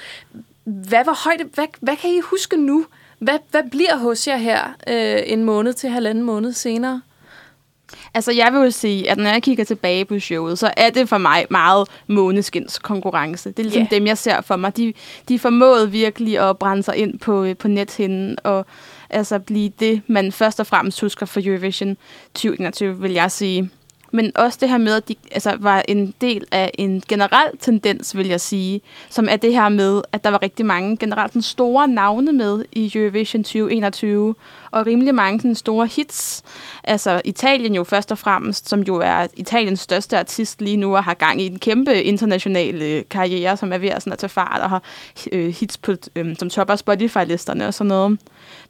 Hvad 0.64 1.04
var 1.04 1.22
højde, 1.24 1.44
hvad, 1.54 1.66
hvad 1.80 1.96
kan 1.96 2.10
I 2.10 2.20
huske 2.20 2.56
nu? 2.56 2.86
Hvad, 3.18 3.38
hvad 3.50 3.62
bliver 3.70 3.96
hos 3.96 4.28
jer 4.28 4.36
her 4.36 4.64
øh, 4.88 5.22
en 5.26 5.44
måned 5.44 5.72
til 5.72 5.90
halvanden 5.90 6.24
måned 6.24 6.52
senere? 6.52 7.00
Altså, 8.14 8.32
jeg 8.32 8.52
vil 8.52 8.60
jo 8.60 8.70
sige, 8.70 9.10
at 9.10 9.18
når 9.18 9.30
jeg 9.30 9.42
kigger 9.42 9.64
tilbage 9.64 10.04
på 10.04 10.18
showet, 10.18 10.58
så 10.58 10.70
er 10.76 10.90
det 10.90 11.08
for 11.08 11.18
mig 11.18 11.46
meget 11.50 11.88
måneskins 12.06 12.78
konkurrence. 12.78 13.50
Det 13.50 13.58
er 13.58 13.62
ligesom 13.62 13.82
yeah. 13.82 13.90
dem, 13.90 14.06
jeg 14.06 14.18
ser 14.18 14.40
for 14.40 14.56
mig. 14.56 14.76
De, 14.76 14.92
de 15.28 15.38
formåede 15.38 15.90
virkelig 15.90 16.48
at 16.48 16.58
brænde 16.58 16.82
sig 16.82 16.96
ind 16.96 17.18
på, 17.18 17.44
øh, 17.44 17.56
på 17.56 17.68
nethinden 17.68 18.38
og 18.44 18.66
altså 19.10 19.38
blive 19.38 19.72
det, 19.80 20.02
man 20.06 20.32
først 20.32 20.60
og 20.60 20.66
fremmest 20.66 21.00
husker 21.00 21.26
for 21.26 21.40
Eurovision 21.44 21.96
2021, 22.34 23.00
vil 23.00 23.12
jeg 23.12 23.30
sige. 23.30 23.70
Men 24.10 24.32
også 24.36 24.58
det 24.60 24.68
her 24.68 24.78
med, 24.78 24.94
at 24.94 25.08
de 25.08 25.14
altså, 25.32 25.56
var 25.60 25.82
en 25.88 26.14
del 26.20 26.44
af 26.52 26.70
en 26.78 27.02
generel 27.08 27.58
tendens, 27.60 28.16
vil 28.16 28.28
jeg 28.28 28.40
sige, 28.40 28.80
som 29.08 29.28
er 29.30 29.36
det 29.36 29.52
her 29.52 29.68
med, 29.68 30.02
at 30.12 30.24
der 30.24 30.30
var 30.30 30.42
rigtig 30.42 30.66
mange 30.66 30.96
generelt 30.96 31.32
sådan 31.32 31.42
store 31.42 31.88
navne 31.88 32.32
med 32.32 32.64
i 32.72 32.92
Eurovision 32.94 33.44
2021, 33.44 34.34
og 34.70 34.86
rimelig 34.86 35.14
mange 35.14 35.40
sådan 35.40 35.54
store 35.54 35.86
hits. 35.86 36.42
Altså 36.84 37.22
Italien 37.24 37.74
jo 37.74 37.84
først 37.84 38.12
og 38.12 38.18
fremmest, 38.18 38.68
som 38.68 38.80
jo 38.80 38.96
er 38.96 39.26
Italiens 39.36 39.80
største 39.80 40.18
artist 40.18 40.60
lige 40.60 40.76
nu, 40.76 40.96
og 40.96 41.04
har 41.04 41.14
gang 41.14 41.40
i 41.40 41.46
en 41.46 41.58
kæmpe 41.58 42.02
international 42.02 42.82
øh, 42.82 43.02
karriere, 43.10 43.56
som 43.56 43.72
er 43.72 43.78
ved 43.78 43.88
at, 43.88 44.02
sådan 44.02 44.12
at 44.12 44.18
tage 44.18 44.30
fart, 44.30 44.60
og 44.62 44.70
har 44.70 44.82
øh, 45.32 45.48
hits 45.48 45.76
på, 45.76 45.94
øh, 46.16 46.36
som 46.38 46.50
topper 46.50 46.76
Spotify-listerne 46.76 47.66
og 47.66 47.74
sådan 47.74 47.88
noget. 47.88 48.18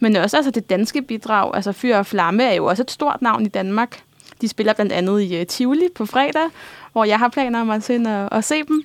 Men 0.00 0.16
også 0.16 0.36
altså 0.36 0.50
det 0.50 0.70
danske 0.70 1.02
bidrag, 1.02 1.50
altså 1.54 1.72
Fyr 1.72 1.96
og 1.96 2.06
Flamme 2.06 2.44
er 2.44 2.54
jo 2.54 2.64
også 2.64 2.82
et 2.82 2.90
stort 2.90 3.22
navn 3.22 3.46
i 3.46 3.48
Danmark. 3.48 4.02
De 4.40 4.48
spiller 4.48 4.72
blandt 4.72 4.92
andet 4.92 5.22
i 5.22 5.40
uh, 5.40 5.46
Tivoli 5.46 5.88
på 5.94 6.06
fredag, 6.06 6.50
hvor 6.92 7.04
jeg 7.04 7.18
har 7.18 7.28
planer 7.28 7.60
om 7.60 7.70
at 7.70 7.82
se 7.82 7.94
ind 7.94 8.06
og, 8.06 8.28
og 8.32 8.44
se 8.44 8.62
dem 8.62 8.84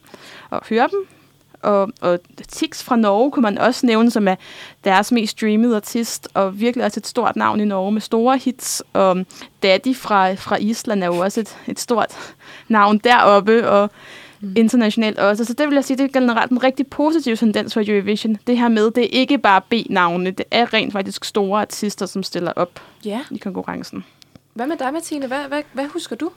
og 0.50 0.62
høre 0.70 0.88
dem. 0.92 1.08
Og, 1.62 1.92
og 2.02 2.20
Tix 2.48 2.84
fra 2.84 2.96
Norge 2.96 3.32
kunne 3.32 3.42
man 3.44 3.58
også 3.58 3.86
nævne, 3.86 4.12
som 4.12 4.28
er 4.28 4.36
deres 4.84 5.12
mest 5.12 5.32
streamede 5.32 5.76
artist, 5.76 6.28
og 6.34 6.60
virkelig 6.60 6.86
også 6.86 7.00
et 7.00 7.08
stort 7.08 7.36
navn 7.36 7.60
i 7.60 7.66
Norge 7.66 7.92
med 7.92 8.02
store 8.02 8.38
hits. 8.38 8.84
Og 8.94 9.26
Daddy 9.63 9.96
fra, 9.96 10.34
fra 10.34 10.56
Island 10.56 11.04
er 11.04 11.08
jo 11.08 11.18
også 11.18 11.39
et, 11.39 11.58
et 11.68 11.80
stort 11.80 12.36
navn 12.68 12.98
deroppe, 12.98 13.70
og 13.70 13.89
mm. 14.39 14.54
internationalt 14.58 15.20
også. 15.20 15.46
Så 15.46 15.54
det 15.54 15.68
vil 15.68 15.76
jeg 15.76 15.84
sige, 15.86 15.98
det 15.98 16.04
er 16.04 16.20
generelt 16.20 16.52
en 16.52 16.63
rigtig 16.63 16.88
positiv 16.88 17.38
tendens 17.38 17.74
for 17.74 17.84
Eurovision. 17.88 18.38
Det 18.48 18.58
her 18.58 18.68
med, 18.68 18.92
det 18.92 19.04
er 19.04 19.20
ikke 19.20 19.38
bare 19.38 19.62
B-navne, 19.70 20.32
det 20.32 20.46
er 20.52 20.74
rent 20.74 20.94
faktisk 20.94 21.26
store 21.26 21.62
artister, 21.62 22.06
som 22.06 22.24
stiller 22.24 22.52
op 22.56 22.80
Ja. 23.06 23.20
i 23.32 23.38
konkurrencen. 23.38 24.06
Hvad 24.54 24.68
med 24.68 24.78
dig, 24.78 24.94
Martine? 24.94 25.28
Hvad, 25.28 25.48
hvad, 25.48 25.62
hvad 25.74 25.86
husker 25.86 26.16
du? 26.16 26.32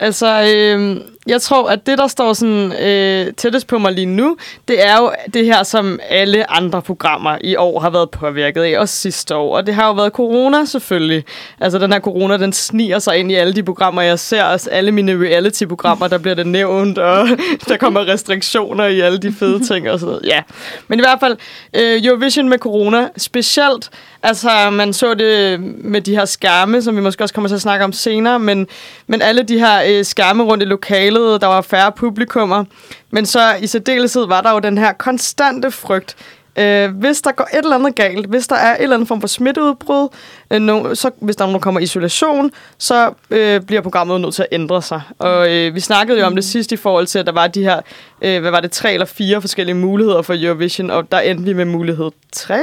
Altså, 0.00 0.52
øh, 0.54 1.00
jeg 1.26 1.42
tror, 1.42 1.70
at 1.70 1.86
det, 1.86 1.98
der 1.98 2.06
står 2.06 2.32
sådan 2.32 2.72
øh, 2.72 3.34
tættest 3.34 3.66
på 3.66 3.78
mig 3.78 3.92
lige 3.92 4.06
nu, 4.06 4.36
det 4.68 4.86
er 4.86 4.96
jo 4.98 5.12
det 5.34 5.44
her, 5.44 5.62
som 5.62 6.00
alle 6.08 6.50
andre 6.50 6.82
programmer 6.82 7.38
i 7.40 7.56
år 7.56 7.80
har 7.80 7.90
været 7.90 8.10
påvirket 8.10 8.62
af, 8.62 8.78
også 8.78 8.96
sidste 8.96 9.36
år. 9.36 9.56
Og 9.56 9.66
det 9.66 9.74
har 9.74 9.86
jo 9.86 9.92
været 9.92 10.12
corona 10.12 10.64
selvfølgelig. 10.64 11.24
Altså, 11.60 11.78
den 11.78 11.92
her 11.92 12.00
corona, 12.00 12.36
den 12.36 12.52
sniger 12.52 12.98
sig 12.98 13.18
ind 13.18 13.30
i 13.30 13.34
alle 13.34 13.52
de 13.52 13.62
programmer, 13.62 14.02
jeg 14.02 14.18
ser. 14.18 14.44
Også 14.44 14.70
alle 14.70 14.92
mine 14.92 15.12
reality-programmer, 15.12 16.08
der 16.08 16.18
bliver 16.18 16.34
det 16.34 16.46
nævnt, 16.46 16.98
og 16.98 17.28
der 17.68 17.76
kommer 17.76 18.08
restriktioner 18.08 18.84
i 18.84 19.00
alle 19.00 19.18
de 19.18 19.32
fede 19.32 19.66
ting 19.66 19.90
og 19.90 20.00
sådan 20.00 20.12
noget. 20.14 20.26
Ja. 20.26 20.42
Men 20.88 20.98
i 20.98 21.02
hvert 21.02 21.20
fald, 21.20 21.36
øh, 21.74 22.04
Eurovision 22.04 22.48
med 22.48 22.58
corona, 22.58 23.08
specielt, 23.16 23.90
altså, 24.22 24.70
man 24.70 24.92
så 24.92 25.14
det 25.14 25.60
med 25.84 26.00
de 26.00 26.14
her 26.14 26.24
skærme, 26.24 26.82
som 26.82 26.96
vi 26.96 27.00
måske 27.00 27.24
også 27.24 27.34
kommer 27.34 27.48
til 27.48 27.54
at 27.54 27.60
snakke 27.60 27.84
om 27.84 27.92
senere, 27.92 28.38
men, 28.38 28.66
men 29.06 29.22
alle 29.22 29.42
de 29.42 29.58
her 29.58 29.82
øh, 29.88 30.04
skærme 30.04 30.42
rundt 30.42 30.62
i 30.62 30.66
lokalet, 30.66 31.40
der 31.40 31.46
var 31.46 31.60
færre 31.60 31.92
publikummer. 31.92 32.64
Men 33.10 33.26
så 33.26 33.54
i 33.60 33.66
særdeleshed 33.66 34.26
var 34.26 34.40
der 34.40 34.52
jo 34.52 34.58
den 34.58 34.78
her 34.78 34.92
konstante 34.92 35.70
frygt. 35.70 36.16
Øh, 36.58 36.96
hvis 36.96 37.22
der 37.22 37.32
går 37.32 37.48
et 37.52 37.58
eller 37.58 37.76
andet 37.76 37.94
galt, 37.94 38.26
hvis 38.26 38.46
der 38.46 38.56
er 38.56 38.76
et 38.76 38.82
eller 38.82 38.96
andet 38.96 39.08
form 39.08 39.20
for 39.20 39.28
smitteudbrud, 39.28 40.08
øh, 40.50 40.60
no, 40.60 40.94
så, 40.94 41.10
hvis 41.20 41.36
der 41.36 41.46
er 41.46 41.50
der 41.50 41.58
kommer 41.58 41.80
isolation, 41.80 42.50
så 42.78 43.12
øh, 43.30 43.60
bliver 43.60 43.82
programmet 43.82 44.20
nødt 44.20 44.34
til 44.34 44.42
at 44.42 44.48
ændre 44.52 44.82
sig. 44.82 45.00
Og 45.18 45.54
øh, 45.54 45.74
vi 45.74 45.80
snakkede 45.80 46.18
jo 46.20 46.26
om 46.26 46.34
det 46.34 46.44
sidste 46.44 46.74
i 46.74 46.76
forhold 46.76 47.06
til, 47.06 47.18
at 47.18 47.26
der 47.26 47.32
var 47.32 47.46
de 47.46 47.62
her, 47.62 47.80
øh, 48.22 48.40
hvad 48.40 48.50
var 48.50 48.60
det, 48.60 48.72
tre 48.72 48.92
eller 48.92 49.06
fire 49.06 49.40
forskellige 49.40 49.76
muligheder 49.76 50.22
for 50.22 50.34
Eurovision, 50.38 50.90
og 50.90 51.12
der 51.12 51.20
endte 51.20 51.44
vi 51.44 51.52
med 51.52 51.64
mulighed 51.64 52.10
tre? 52.32 52.60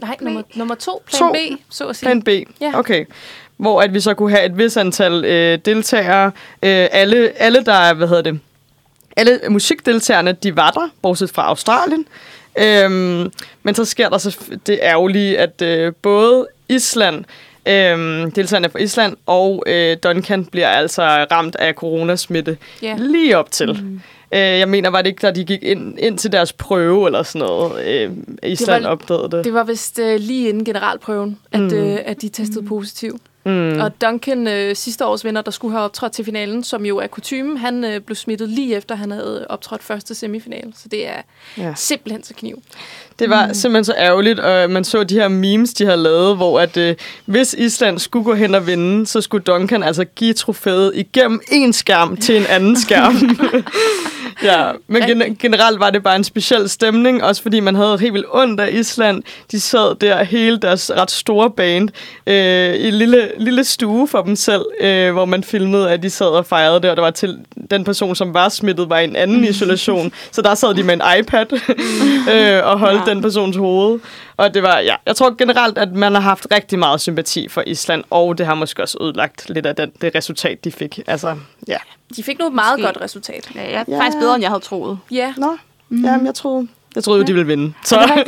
Nej, 0.00 0.16
nummer, 0.20 0.42
nummer 0.54 0.74
to, 0.74 1.02
plan 1.06 1.18
To. 1.20 1.32
B, 1.32 1.36
så 1.70 1.86
at 1.86 1.96
sige. 1.96 2.06
Plan 2.06 2.22
B, 2.22 2.28
Ja. 2.60 2.78
okay. 2.78 3.04
Hvor 3.56 3.80
at 3.82 3.94
vi 3.94 4.00
så 4.00 4.14
kunne 4.14 4.30
have 4.30 4.44
et 4.46 4.58
vis 4.58 4.76
antal 4.76 5.24
øh, 5.24 5.58
deltagere. 5.64 6.26
Øh, 6.62 6.86
alle, 6.92 7.32
alle, 7.36 7.64
der 7.64 7.72
er, 7.74 7.94
hvad 7.94 8.08
hedder 8.08 8.22
det, 8.22 8.40
alle 9.16 9.40
musikdeltagerne, 9.48 10.32
de 10.32 10.56
var 10.56 10.70
der, 10.70 10.88
bortset 11.02 11.30
fra 11.30 11.42
Australien. 11.48 12.06
Øhm, 12.58 13.32
men 13.62 13.74
så 13.74 13.84
sker 13.84 14.08
der 14.08 14.18
så 14.18 14.38
det 14.66 14.78
ærgerlige, 14.82 15.38
at 15.38 15.62
øh, 15.62 15.92
både 16.02 16.46
Island, 16.68 17.24
øh, 17.66 17.96
deltagerne 18.36 18.68
fra 18.70 18.78
Island 18.78 19.16
og 19.26 19.62
øh, 19.66 19.96
Duncan 20.02 20.44
bliver 20.44 20.68
altså 20.68 21.02
ramt 21.30 21.56
af 21.56 21.74
coronasmitte 21.74 22.58
Ja. 22.82 22.94
lige 22.98 23.38
op 23.38 23.50
til. 23.50 23.72
Mm. 23.82 24.00
Øh, 24.34 24.40
jeg 24.40 24.68
mener, 24.68 24.90
var 24.90 25.02
det 25.02 25.08
ikke, 25.10 25.20
da 25.26 25.30
de 25.30 25.44
gik 25.44 25.62
ind, 25.62 25.98
ind 25.98 26.18
til 26.18 26.32
deres 26.32 26.52
prøve 26.52 27.06
eller 27.06 27.22
sådan 27.22 27.46
noget, 27.46 27.86
øh, 27.86 28.10
Island 28.42 28.82
var- 28.84 28.90
opdagede 28.90 29.28
det? 29.30 29.44
Det 29.44 29.54
var 29.54 29.64
vist 29.64 29.98
øh, 29.98 30.20
lige 30.20 30.48
inden 30.48 30.64
generalprøven, 30.64 31.38
at, 31.52 31.60
Mm. 31.60 31.74
øh, 31.74 31.98
at 32.04 32.22
de 32.22 32.28
testede 32.28 32.60
mm. 32.60 32.66
positiv. 32.68 33.20
Mm. 33.46 33.80
Og 33.80 34.00
Duncan, 34.02 34.46
øh, 34.48 34.76
sidste 34.76 35.06
års 35.06 35.24
vinder, 35.24 35.42
der 35.42 35.50
skulle 35.50 35.72
have 35.72 35.84
optrådt 35.84 36.12
til 36.12 36.24
finalen, 36.24 36.64
som 36.64 36.86
jo 36.86 36.98
er 36.98 37.06
kutumen, 37.06 37.56
han 37.56 37.84
øh, 37.84 38.00
blev 38.00 38.16
smittet 38.16 38.48
lige 38.48 38.76
efter, 38.76 38.94
han 38.94 39.10
havde 39.10 39.46
optrådt 39.48 39.82
første 39.82 40.14
semifinal. 40.14 40.72
Så 40.82 40.88
det 40.90 41.08
er 41.08 41.22
ja. 41.58 41.72
simpelthen 41.76 42.24
så 42.24 42.34
kniv. 42.34 42.62
Det 43.18 43.30
var 43.30 43.46
mm. 43.46 43.54
simpelthen 43.54 43.84
så 43.84 43.94
ærgerligt, 43.98 44.40
og 44.40 44.70
man 44.70 44.84
så 44.84 45.04
de 45.04 45.14
her 45.14 45.28
memes, 45.28 45.74
de 45.74 45.84
har 45.86 45.96
lavet, 45.96 46.36
hvor 46.36 46.60
at 46.60 46.76
øh, 46.76 46.94
hvis 47.24 47.54
Island 47.58 47.98
skulle 47.98 48.24
gå 48.24 48.34
hen 48.34 48.54
og 48.54 48.66
vinde, 48.66 49.06
så 49.06 49.20
skulle 49.20 49.44
Duncan 49.44 49.82
altså 49.82 50.04
give 50.04 50.32
trofæet 50.32 50.92
igennem 50.94 51.40
en 51.52 51.72
skærm 51.72 52.16
til 52.16 52.36
en 52.36 52.46
anden 52.48 52.80
skærm. 52.80 53.14
Ja, 54.42 54.70
men 54.86 55.02
gen- 55.02 55.36
generelt 55.36 55.80
var 55.80 55.90
det 55.90 56.02
bare 56.02 56.16
en 56.16 56.24
speciel 56.24 56.68
stemning, 56.68 57.24
også 57.24 57.42
fordi 57.42 57.60
man 57.60 57.74
havde 57.74 57.98
helt 57.98 58.14
vildt 58.14 58.26
ondt 58.30 58.60
af 58.60 58.68
Island. 58.72 59.22
De 59.50 59.60
sad 59.60 59.94
der 60.00 60.24
hele 60.24 60.58
deres 60.58 60.90
ret 60.96 61.10
store 61.10 61.50
band 61.50 61.88
øh, 62.26 62.74
i 62.74 62.88
en 62.88 62.94
lille, 62.94 63.30
lille 63.38 63.64
stue 63.64 64.08
for 64.08 64.22
dem 64.22 64.36
selv, 64.36 64.62
øh, 64.80 65.12
hvor 65.12 65.24
man 65.24 65.44
filmede, 65.44 65.90
at 65.90 66.02
de 66.02 66.10
sad 66.10 66.26
og 66.26 66.46
fejrede 66.46 66.80
det, 66.80 66.90
og 66.90 66.96
der 66.96 67.02
var 67.02 67.10
til 67.10 67.38
den 67.70 67.84
person, 67.84 68.14
som 68.16 68.34
var 68.34 68.48
smittet, 68.48 68.88
var 68.90 68.98
i 68.98 69.04
en 69.04 69.16
anden 69.16 69.44
isolation. 69.50 70.12
Så 70.32 70.42
der 70.42 70.54
sad 70.54 70.74
de 70.74 70.82
med 70.82 70.94
en 70.94 71.02
iPad 71.18 71.46
øh, 72.34 72.66
og 72.66 72.78
holdt 72.78 73.02
ja. 73.06 73.10
den 73.10 73.22
persons 73.22 73.56
hoved. 73.56 74.00
Og 74.36 74.54
det 74.54 74.62
var, 74.62 74.78
ja, 74.78 74.94
jeg 75.06 75.16
tror 75.16 75.34
generelt, 75.38 75.78
at 75.78 75.92
man 75.92 76.14
har 76.14 76.20
haft 76.20 76.46
rigtig 76.52 76.78
meget 76.78 77.00
sympati 77.00 77.48
for 77.48 77.62
Island, 77.66 78.04
og 78.10 78.38
det 78.38 78.46
har 78.46 78.54
måske 78.54 78.82
også 78.82 78.98
ødelagt 79.00 79.48
lidt 79.48 79.66
af 79.66 79.76
den, 79.76 79.92
det 80.00 80.14
resultat, 80.14 80.64
de 80.64 80.72
fik. 80.72 81.00
Altså, 81.06 81.36
ja. 81.68 81.76
De 82.16 82.22
fik 82.22 82.38
noget 82.38 82.54
meget 82.54 82.78
Måske. 82.78 82.86
godt 82.86 83.00
resultat. 83.04 83.50
Ja, 83.54 83.70
Ja. 83.88 84.00
faktisk 84.00 84.18
bedre, 84.18 84.34
end 84.34 84.42
jeg 84.42 84.50
havde 84.50 84.60
troet. 84.62 84.98
Ja, 85.10 85.34
Nå, 85.36 85.56
mm. 85.88 86.04
jamen, 86.04 86.26
jeg 86.26 86.34
troede, 86.34 86.68
jeg 86.94 87.04
troede 87.04 87.20
jo, 87.20 87.26
de 87.26 87.32
ville 87.32 87.46
vinde. 87.46 87.72
Så, 87.84 87.96
Nej, 87.96 88.24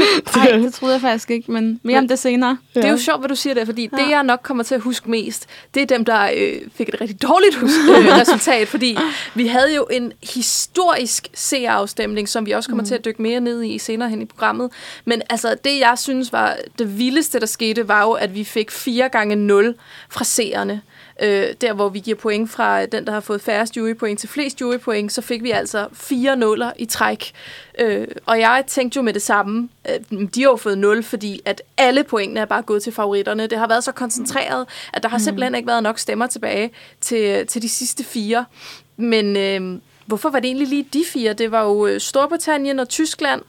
det 0.63 0.75
troede 0.75 0.95
jeg 0.95 1.01
faktisk 1.01 1.31
ikke, 1.31 1.53
men 1.53 1.81
mere 1.83 1.99
om 1.99 2.09
det 2.09 2.19
senere. 2.19 2.59
det 2.75 2.85
er 2.85 2.91
jo 2.91 2.97
sjovt, 2.99 3.21
hvad 3.21 3.29
du 3.29 3.35
siger 3.35 3.55
der, 3.55 3.65
fordi 3.65 3.89
ja. 3.93 4.03
det, 4.03 4.11
jeg 4.11 4.23
nok 4.23 4.41
kommer 4.43 4.65
til 4.65 4.75
at 4.75 4.81
huske 4.81 5.11
mest, 5.11 5.47
det 5.75 5.83
er 5.83 5.87
dem, 5.87 6.05
der 6.05 6.31
øh, 6.37 6.61
fik 6.75 6.89
et 6.89 7.01
rigtig 7.01 7.23
dårligt 7.23 7.55
hus- 7.55 7.89
øh, 7.91 8.07
resultat, 8.21 8.69
fordi 8.69 8.97
vi 9.35 9.47
havde 9.47 9.75
jo 9.75 9.87
en 9.91 10.13
historisk 10.23 11.29
seerafstemning, 11.35 12.29
som 12.29 12.47
vi 12.47 12.51
også 12.51 12.69
kommer 12.69 12.83
mm. 12.83 12.89
til 12.89 12.95
at 12.95 13.05
dykke 13.05 13.23
mere 13.23 13.41
ned 13.41 13.63
i 13.63 13.79
senere 13.79 14.11
hen 14.11 14.23
i 14.23 14.25
programmet. 14.25 14.71
Men 15.05 15.23
altså, 15.31 15.57
det 15.65 15.79
jeg 15.79 15.95
synes 15.97 16.33
var 16.33 16.57
det 16.79 16.99
vildeste, 16.99 17.41
der 17.41 17.47
skete, 17.47 17.89
var 17.89 18.03
jo, 18.03 18.13
at 18.13 18.35
vi 18.35 18.45
fik 18.45 18.71
4 18.71 19.09
gange 19.09 19.37
0 19.37 19.75
fra 20.11 20.25
seerne. 20.25 20.81
Øh, 21.23 21.55
der, 21.61 21.73
hvor 21.73 21.89
vi 21.89 21.99
giver 21.99 22.17
point 22.17 22.51
fra 22.51 22.87
den, 22.87 23.07
der 23.07 23.13
har 23.13 23.21
fået 23.21 23.41
færrest 23.41 23.77
jurypoint 23.77 24.21
til 24.21 24.29
flest 24.29 24.61
jurypoint, 24.61 25.13
så 25.13 25.23
fik 25.23 25.43
vi 25.43 25.51
altså 25.51 25.89
fire 25.93 26.37
nuller 26.37 26.73
i 26.79 26.85
træk. 26.85 27.33
Øh, 27.79 28.09
og 28.27 28.41
jeg 28.41 28.65
tænkte 28.67 28.97
jo 28.97 29.03
med 29.03 29.15
det 29.15 29.23
samme, 29.23 29.69
at 29.85 30.11
de 30.11 30.43
har 30.43 30.51
jo 30.51 30.57
fået 30.57 30.79
0, 30.79 31.03
fordi 31.03 31.41
at 31.45 31.63
alle 31.77 32.05
pointene 32.05 32.41
er 32.41 32.45
bare 32.45 32.63
gået 32.63 32.83
til 32.83 32.93
favoritterne. 32.93 33.47
Det 33.47 33.59
har 33.59 33.69
været 33.69 33.85
så 33.85 33.93
koncentreret, 33.93 34.67
at 34.93 35.03
der 35.03 35.09
har 35.09 35.19
simpelthen 35.19 35.55
ikke 35.55 35.67
været 35.67 35.83
nok 35.83 35.99
stemmer 35.99 36.27
tilbage 36.27 36.71
til, 37.01 37.47
til 37.47 37.63
de 37.63 37.69
sidste 37.69 38.05
fire. 38.05 38.45
Men 38.97 39.37
øh, 39.37 39.81
hvorfor 40.07 40.31
var 40.31 40.41
det 40.41 40.49
egentlig 40.49 40.69
lige 40.69 40.89
de 40.93 41.05
fire? 41.13 41.33
Det 41.33 41.51
var 41.51 41.63
jo 41.63 41.87
øh, 41.87 42.01
Storbritannien 42.01 42.81
og 42.81 42.89
Tyskland, 42.89 43.43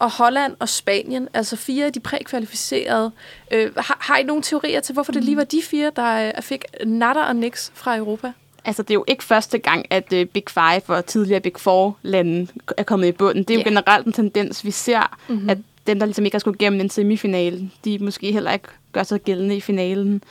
og 0.00 0.10
Holland 0.10 0.56
og 0.58 0.68
Spanien, 0.68 1.28
altså 1.34 1.56
fire 1.56 1.86
af 1.86 1.92
de 1.92 2.00
prækvalificerede. 2.00 3.10
Øh, 3.50 3.70
har, 3.76 3.96
har 4.00 4.16
I 4.18 4.22
nogle 4.22 4.42
teorier 4.42 4.80
til, 4.80 4.92
hvorfor 4.92 5.12
det 5.12 5.24
lige 5.24 5.36
var 5.36 5.44
de 5.44 5.62
fire, 5.62 5.92
der 5.96 6.26
øh, 6.36 6.42
fik 6.42 6.64
natter 6.86 7.22
og 7.22 7.36
niks 7.36 7.72
fra 7.74 7.96
Europa? 7.96 8.32
Altså, 8.64 8.82
det 8.82 8.90
er 8.90 8.94
jo 8.94 9.04
ikke 9.08 9.24
første 9.24 9.58
gang, 9.58 9.86
at 9.90 10.12
uh, 10.12 10.24
Big 10.24 10.42
Five 10.50 10.82
og 10.96 11.06
tidligere 11.06 11.40
Big 11.40 11.52
Four-lande 11.56 12.46
er 12.76 12.82
kommet 12.82 13.06
i 13.08 13.12
bunden. 13.12 13.42
Det 13.44 13.50
er 13.50 13.54
jo 13.54 13.62
Ja. 13.64 13.68
generelt 13.68 14.06
en 14.06 14.12
tendens, 14.12 14.64
vi 14.64 14.70
ser, 14.70 15.16
Mhm. 15.28 15.34
mm-hmm. 15.36 15.50
at 15.50 15.58
dem, 15.86 15.98
der 15.98 16.06
ligesom 16.06 16.24
ikke 16.24 16.34
har 16.34 16.38
skulle 16.38 16.58
gennem 16.58 16.80
en 16.80 16.90
semifinale, 16.90 17.70
de 17.84 17.98
måske 17.98 18.32
heller 18.32 18.52
ikke 18.52 18.68
gør 18.92 19.02
sig 19.02 19.20
gældende 19.20 19.56
i 19.56 19.60
finalen. 19.60 20.22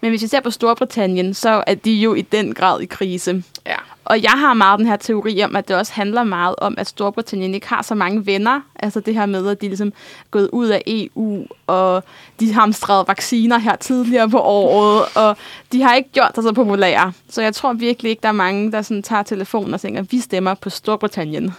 Men 0.00 0.10
hvis 0.10 0.22
vi 0.22 0.26
ser 0.26 0.40
på 0.40 0.50
Storbritannien, 0.50 1.34
så 1.34 1.64
er 1.66 1.74
de 1.74 1.92
jo 1.92 2.14
i 2.14 2.22
den 2.22 2.54
grad 2.54 2.80
i 2.80 2.86
krise. 2.86 3.42
Ja. 3.66 3.76
Og 4.04 4.22
jeg 4.22 4.30
har 4.30 4.54
meget 4.54 4.78
den 4.78 4.86
her 4.86 4.96
teori 4.96 5.42
om, 5.42 5.56
at 5.56 5.68
det 5.68 5.76
også 5.76 5.92
handler 5.92 6.24
meget 6.24 6.54
om, 6.58 6.74
at 6.78 6.86
Storbritannien 6.86 7.54
ikke 7.54 7.68
har 7.68 7.82
så 7.82 7.94
mange 7.94 8.26
venner. 8.26 8.60
Altså 8.76 9.00
det 9.00 9.14
her 9.14 9.26
med, 9.26 9.48
at 9.48 9.60
de 9.60 9.66
ligesom 9.66 9.88
er 9.88 9.92
gået 10.30 10.48
ud 10.52 10.66
af 10.66 10.82
EU, 10.86 11.46
og 11.66 12.04
de 12.40 12.52
har 12.52 12.60
hamstret 12.60 13.08
vacciner 13.08 13.58
her 13.58 13.76
tidligere 13.76 14.30
på 14.30 14.40
året, 14.40 15.04
og 15.14 15.36
de 15.72 15.82
har 15.82 15.94
ikke 15.94 16.10
gjort 16.12 16.30
sig 16.34 16.44
så 16.44 16.52
populære. 16.52 17.12
Så 17.30 17.42
jeg 17.42 17.54
tror 17.54 17.72
virkelig 17.72 18.10
ikke, 18.10 18.22
der 18.22 18.28
er 18.28 18.32
mange, 18.32 18.72
der 18.72 18.82
sådan 18.82 19.02
tager 19.02 19.22
telefonen 19.22 19.74
og 19.74 19.80
tænker, 19.80 20.02
vi 20.02 20.20
stemmer 20.20 20.54
på 20.54 20.70
Storbritannien. 20.70 21.54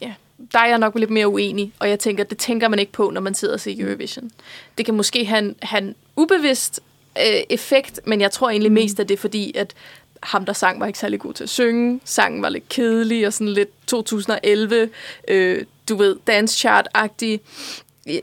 ja. 0.00 0.12
Der 0.52 0.58
er 0.58 0.66
jeg 0.66 0.78
nok 0.78 0.98
lidt 0.98 1.10
mere 1.10 1.28
uenig, 1.28 1.72
og 1.78 1.88
jeg 1.88 1.98
tænker, 1.98 2.24
det 2.24 2.38
tænker 2.38 2.68
man 2.68 2.78
ikke 2.78 2.92
på, 2.92 3.10
når 3.10 3.20
man 3.20 3.34
sidder 3.34 3.54
og 3.54 3.60
ser 3.60 3.74
Eurovision. 3.78 4.30
Det 4.78 4.84
kan 4.86 4.94
måske 4.94 5.24
have 5.24 5.38
en, 5.38 5.56
have 5.62 5.82
en 5.82 5.94
ubevidst 6.16 6.80
øh, 7.18 7.42
effekt, 7.50 8.00
men 8.06 8.20
jeg 8.20 8.30
tror 8.30 8.50
egentlig 8.50 8.72
mest, 8.72 9.00
at 9.00 9.08
det 9.08 9.14
er 9.14 9.20
fordi, 9.20 9.52
at 9.56 9.74
ham, 10.22 10.44
der 10.44 10.52
sang, 10.52 10.80
var 10.80 10.86
ikke 10.86 10.98
særlig 10.98 11.20
god 11.20 11.34
til 11.34 11.44
at 11.44 11.50
synge. 11.50 12.00
Sangen 12.04 12.42
var 12.42 12.48
lidt 12.48 12.68
kedelig 12.68 13.26
og 13.26 13.32
sådan 13.32 13.48
lidt 13.48 13.68
2011, 13.86 14.88
øh, 15.28 15.64
du 15.88 15.96
ved, 15.96 16.16
dance 16.26 16.68
chart-agtig. 16.68 17.38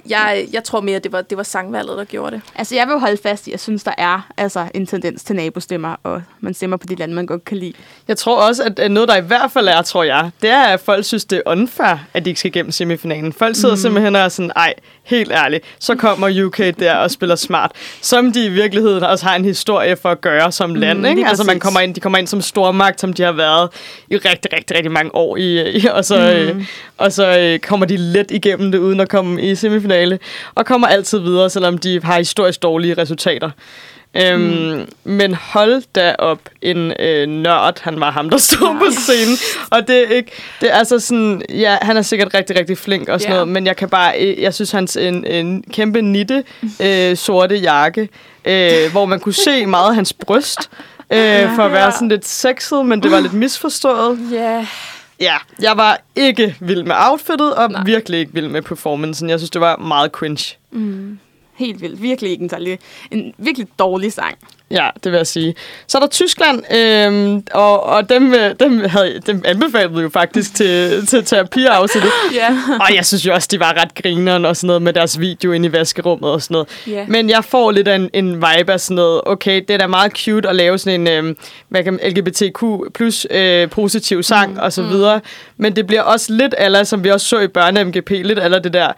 Jeg, 0.09 0.47
jeg 0.53 0.63
tror 0.63 0.81
mere, 0.81 0.99
det 0.99 1.11
var, 1.11 1.21
det 1.21 1.37
var 1.37 1.43
sangvalget, 1.43 1.97
der 1.97 2.03
gjorde 2.03 2.31
det. 2.35 2.41
Altså 2.55 2.75
jeg 2.75 2.87
vil 2.87 2.93
jo 2.93 2.99
holde 2.99 3.17
fast 3.17 3.47
i, 3.47 3.49
at 3.49 3.51
jeg 3.51 3.59
synes, 3.59 3.83
der 3.83 3.93
er 3.97 4.31
altså, 4.37 4.69
en 4.73 4.85
tendens 4.85 5.23
til 5.23 5.35
nabostemmer, 5.35 5.95
og 6.03 6.21
man 6.39 6.53
stemmer 6.53 6.77
på 6.77 6.87
de 6.87 6.95
lande, 6.95 7.15
man 7.15 7.25
godt 7.25 7.45
kan 7.45 7.57
lide. 7.57 7.73
Jeg 8.09 8.17
tror 8.17 8.47
også, 8.47 8.71
at 8.77 8.91
noget, 8.91 9.09
der 9.09 9.15
i 9.15 9.21
hvert 9.21 9.51
fald 9.51 9.67
er, 9.67 9.81
tror 9.81 10.03
jeg, 10.03 10.29
det 10.41 10.49
er, 10.49 10.63
at 10.63 10.79
folk 10.79 11.05
synes, 11.05 11.25
det 11.25 11.37
er 11.37 11.51
unfair, 11.51 11.97
at 12.13 12.25
de 12.25 12.29
ikke 12.29 12.39
skal 12.39 12.51
gennem 12.51 12.71
semifinalen. 12.71 13.33
Folk 13.33 13.55
sidder 13.55 13.75
mm. 13.75 13.81
simpelthen 13.81 14.15
og 14.15 14.21
er 14.21 14.29
sådan, 14.29 14.51
ej, 14.55 14.73
helt 15.03 15.31
ærligt, 15.31 15.65
så 15.79 15.95
kommer 15.95 16.45
UK 16.45 16.57
der 16.79 16.95
og 16.95 17.11
spiller 17.11 17.35
smart. 17.35 17.71
Som 18.01 18.31
de 18.31 18.45
i 18.45 18.49
virkeligheden 18.49 19.03
også 19.03 19.25
har 19.25 19.35
en 19.35 19.45
historie 19.45 19.95
for 19.95 20.09
at 20.09 20.21
gøre 20.21 20.51
som 20.51 20.75
land. 20.75 21.05
ikke? 21.05 21.15
lige 21.15 21.27
Altså 21.27 21.43
man 21.43 21.59
kommer 21.59 21.79
ind, 21.79 21.95
de 21.95 21.99
kommer 21.99 22.19
ind 22.19 22.27
som 22.27 22.41
stormagt, 22.41 23.01
som 23.01 23.13
de 23.13 23.23
har 23.23 23.31
været 23.31 23.69
i 24.07 24.15
rigtig, 24.15 24.53
rigtig, 24.53 24.77
rigtig 24.77 24.91
mange 24.91 25.15
år. 25.15 25.37
I, 25.37 25.71
i, 25.71 25.85
og 25.85 26.05
så, 26.05 26.17
mm. 26.17 26.59
øh, 26.59 26.65
og 26.97 27.11
så 27.11 27.39
øh, 27.39 27.59
kommer 27.59 27.85
de 27.85 27.97
let 27.97 28.31
igennem 28.31 28.71
det, 28.71 28.79
uden 28.79 28.99
at 28.99 29.09
komme 29.09 29.41
i 29.41 29.55
semifinale. 29.55 30.19
Og 30.55 30.65
kommer 30.65 30.87
altid 30.87 31.19
videre, 31.19 31.49
selvom 31.49 31.77
de 31.77 32.03
har 32.03 32.17
historisk 32.17 32.61
dårlige 32.61 32.93
resultater. 32.93 33.49
Øhm, 34.13 34.41
mm. 34.41 34.85
Men 35.03 35.33
hold 35.33 35.83
da 35.95 36.15
op 36.19 36.39
en 36.61 36.93
øh, 36.99 37.27
nørd, 37.27 37.81
han 37.81 37.99
var 37.99 38.11
ham, 38.11 38.29
der 38.29 38.37
stod 38.37 38.77
på 38.79 38.85
scenen. 39.01 39.37
Og 39.71 39.87
det 39.87 40.11
er 40.11 40.15
ikke, 40.15 40.31
det 40.61 40.69
er 40.71 40.75
altså 40.75 40.99
sådan, 40.99 41.41
ja, 41.49 41.77
han 41.81 41.97
er 41.97 42.01
sikkert 42.01 42.33
rigtig, 42.33 42.59
rigtig 42.59 42.77
flink 42.77 43.09
og 43.09 43.19
sådan 43.21 43.31
Ja. 43.31 43.35
noget, 43.37 43.47
men 43.47 43.65
jeg 43.67 43.75
kan 43.75 43.89
bare, 43.89 44.19
øh, 44.21 44.41
jeg 44.41 44.53
synes 44.53 44.71
hans 44.71 44.97
en, 44.97 45.25
en 45.25 45.63
kæmpe 45.73 46.01
nitte 46.01 46.43
øh, 46.81 47.17
sorte 47.17 47.55
jakke, 47.55 48.09
øh, 48.45 48.91
hvor 48.91 49.05
man 49.05 49.19
kunne 49.19 49.33
se 49.33 49.65
meget 49.65 49.89
af 49.89 49.95
hans 49.95 50.13
bryst, 50.13 50.59
øh, 51.13 51.55
for 51.55 51.63
at 51.63 51.71
være 51.71 51.91
sådan 51.91 52.09
lidt 52.09 52.27
sexet, 52.27 52.85
men 52.85 53.03
det 53.03 53.11
var 53.11 53.19
lidt 53.19 53.33
misforstået. 53.33 54.19
Ja, 54.31 54.67
Ja, 55.21 55.35
jeg 55.61 55.77
var 55.77 55.99
ikke 56.15 56.55
vild 56.59 56.83
med 56.83 56.95
outfittet, 56.99 57.53
og 57.55 57.69
Nej. 57.71 57.81
Nej. 57.81 57.85
virkelig 57.85 58.19
ikke 58.19 58.33
vild 58.33 58.47
med 58.47 58.61
performancen. 58.61 59.29
Jeg 59.29 59.39
synes, 59.39 59.49
det 59.49 59.61
var 59.61 59.77
meget 59.77 60.11
cringe. 60.11 60.55
Helt 61.59 61.81
vildt. 61.81 62.01
Virkelig 62.01 62.31
ikke 62.31 62.43
en, 62.43 62.49
særlig, 62.49 62.79
en 63.11 63.33
virkelig 63.37 63.67
dårlig 63.79 64.13
sang. 64.13 64.37
Ja, 64.71 64.89
det 65.03 65.11
vil 65.11 65.17
jeg 65.17 65.27
sige. 65.27 65.55
Så 65.87 65.97
er 65.97 65.99
der 65.99 66.07
Tyskland, 66.07 66.73
øhm, 66.73 67.43
og, 67.53 67.83
og 67.83 68.09
dem, 68.09 68.33
øh, 68.33 68.55
dem, 68.59 68.79
havde, 68.85 69.19
dem 69.27 69.41
anbefalede 69.45 69.95
vi 69.95 70.01
jo 70.01 70.09
faktisk 70.09 70.55
til, 70.55 71.07
til 71.07 71.25
terapiafsnittet. 71.25 72.11
ja. 72.33 72.57
og 72.79 72.95
jeg 72.95 73.05
synes 73.05 73.25
jo 73.25 73.33
også, 73.33 73.47
de 73.51 73.59
var 73.59 73.81
ret 73.81 73.95
grineren 73.95 74.45
og 74.45 74.57
sådan 74.57 74.67
noget 74.67 74.81
med 74.81 74.93
deres 74.93 75.19
video 75.19 75.51
inde 75.51 75.69
i 75.69 75.71
vaskerummet 75.71 76.31
og 76.31 76.41
sådan 76.41 76.53
noget. 76.53 76.67
Ja. 76.87 77.05
Men 77.07 77.29
jeg 77.29 77.43
får 77.43 77.71
lidt 77.71 77.87
af 77.87 77.95
en, 77.95 78.09
en 78.13 78.35
vibe 78.35 78.71
af 78.71 78.79
sådan 78.79 78.95
noget, 78.95 79.21
okay, 79.25 79.61
det 79.67 79.69
er 79.69 79.77
da 79.77 79.87
meget 79.87 80.11
cute 80.11 80.49
at 80.49 80.55
lave 80.55 80.77
sådan 80.77 81.01
en 81.01 81.07
øhm, 81.07 81.37
hvad 81.69 81.83
kan 81.83 81.99
LGBTQ 82.03 82.63
plus 82.93 83.27
øh, 83.31 83.69
positiv 83.69 84.23
sang 84.23 84.53
mm, 84.53 84.59
og 84.59 84.73
så 84.73 84.83
videre. 84.83 85.21
Men 85.57 85.75
det 85.75 85.87
bliver 85.87 86.01
også 86.01 86.33
lidt 86.33 86.55
aller, 86.57 86.83
som 86.83 87.03
vi 87.03 87.09
også 87.09 87.27
så 87.27 87.39
i 87.39 87.47
børne-MGP, 87.47 88.11
lidt 88.11 88.39
aller 88.39 88.59
det 88.59 88.73
der, 88.73 88.91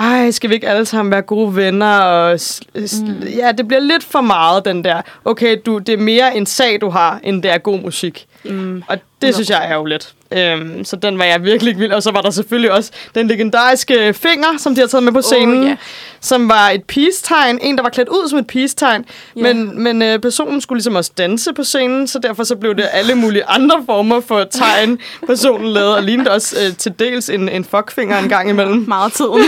ej, 0.00 0.30
skal 0.30 0.50
vi 0.50 0.54
ikke 0.54 0.68
alle 0.68 0.86
sammen 0.86 1.12
være 1.12 1.22
gode 1.22 1.56
venner? 1.56 1.98
Og, 1.98 2.38
mm. 2.74 3.22
Ja, 3.36 3.52
det 3.52 3.68
bliver 3.68 3.80
lidt 3.80 4.04
for 4.04 4.20
meget, 4.20 4.64
den 4.64 4.84
der, 4.84 5.02
okay, 5.24 5.56
du, 5.66 5.78
det 5.78 5.92
er 5.92 5.98
mere 5.98 6.36
en 6.36 6.46
sag, 6.46 6.80
du 6.80 6.88
har, 6.88 7.20
end 7.22 7.42
det 7.42 7.50
er 7.50 7.58
god 7.58 7.80
musik. 7.80 8.26
Mm. 8.44 8.82
Og 8.88 8.98
det 9.22 9.34
synes 9.34 9.50
jeg 9.50 9.70
er 9.70 9.74
jo 9.74 9.84
lidt. 9.84 10.14
Øhm, 10.32 10.84
så 10.84 10.96
den 10.96 11.18
var 11.18 11.24
jeg 11.24 11.44
virkelig 11.44 11.78
vild. 11.78 11.92
Og 11.92 12.02
så 12.02 12.10
var 12.10 12.20
der 12.20 12.30
selvfølgelig 12.30 12.72
også 12.72 12.90
den 13.14 13.28
legendariske 13.28 14.14
finger, 14.14 14.48
som 14.58 14.74
de 14.74 14.80
har 14.80 14.88
taget 14.88 15.02
med 15.04 15.12
på 15.12 15.22
scenen. 15.22 15.64
ja. 15.66 15.76
Som 16.20 16.48
var 16.48 16.70
et 16.70 16.84
peace-tegn. 16.84 17.58
En, 17.62 17.76
der 17.76 17.82
var 17.82 17.90
klædt 17.90 18.08
ud 18.08 18.28
som 18.28 18.38
et 18.38 18.46
peace-tegn. 18.46 19.04
Ja. 19.36 19.42
Men, 19.42 19.82
men 19.82 20.02
øh, 20.02 20.18
personen 20.18 20.60
skulle 20.60 20.76
ligesom 20.78 20.94
også 20.94 21.12
danse 21.18 21.52
på 21.52 21.64
scenen, 21.64 22.06
så 22.06 22.18
derfor 22.18 22.44
så 22.44 22.56
blev 22.56 22.74
det 22.76 22.88
alle 22.92 23.14
mulige 23.14 23.44
andre 23.44 23.82
former 23.86 24.20
for 24.20 24.44
tegn, 24.44 24.98
personen 25.26 25.66
lavede. 25.72 25.96
Og 25.96 26.02
lignede 26.02 26.30
også 26.30 26.56
øh, 26.66 26.76
til 26.76 26.92
dels 26.98 27.28
en, 27.28 27.48
en 27.48 27.64
fuckfinger 27.64 28.18
en 28.18 28.28
gang 28.28 28.50
imellem. 28.50 28.84
Meget 28.88 29.12
tiden. 29.12 29.44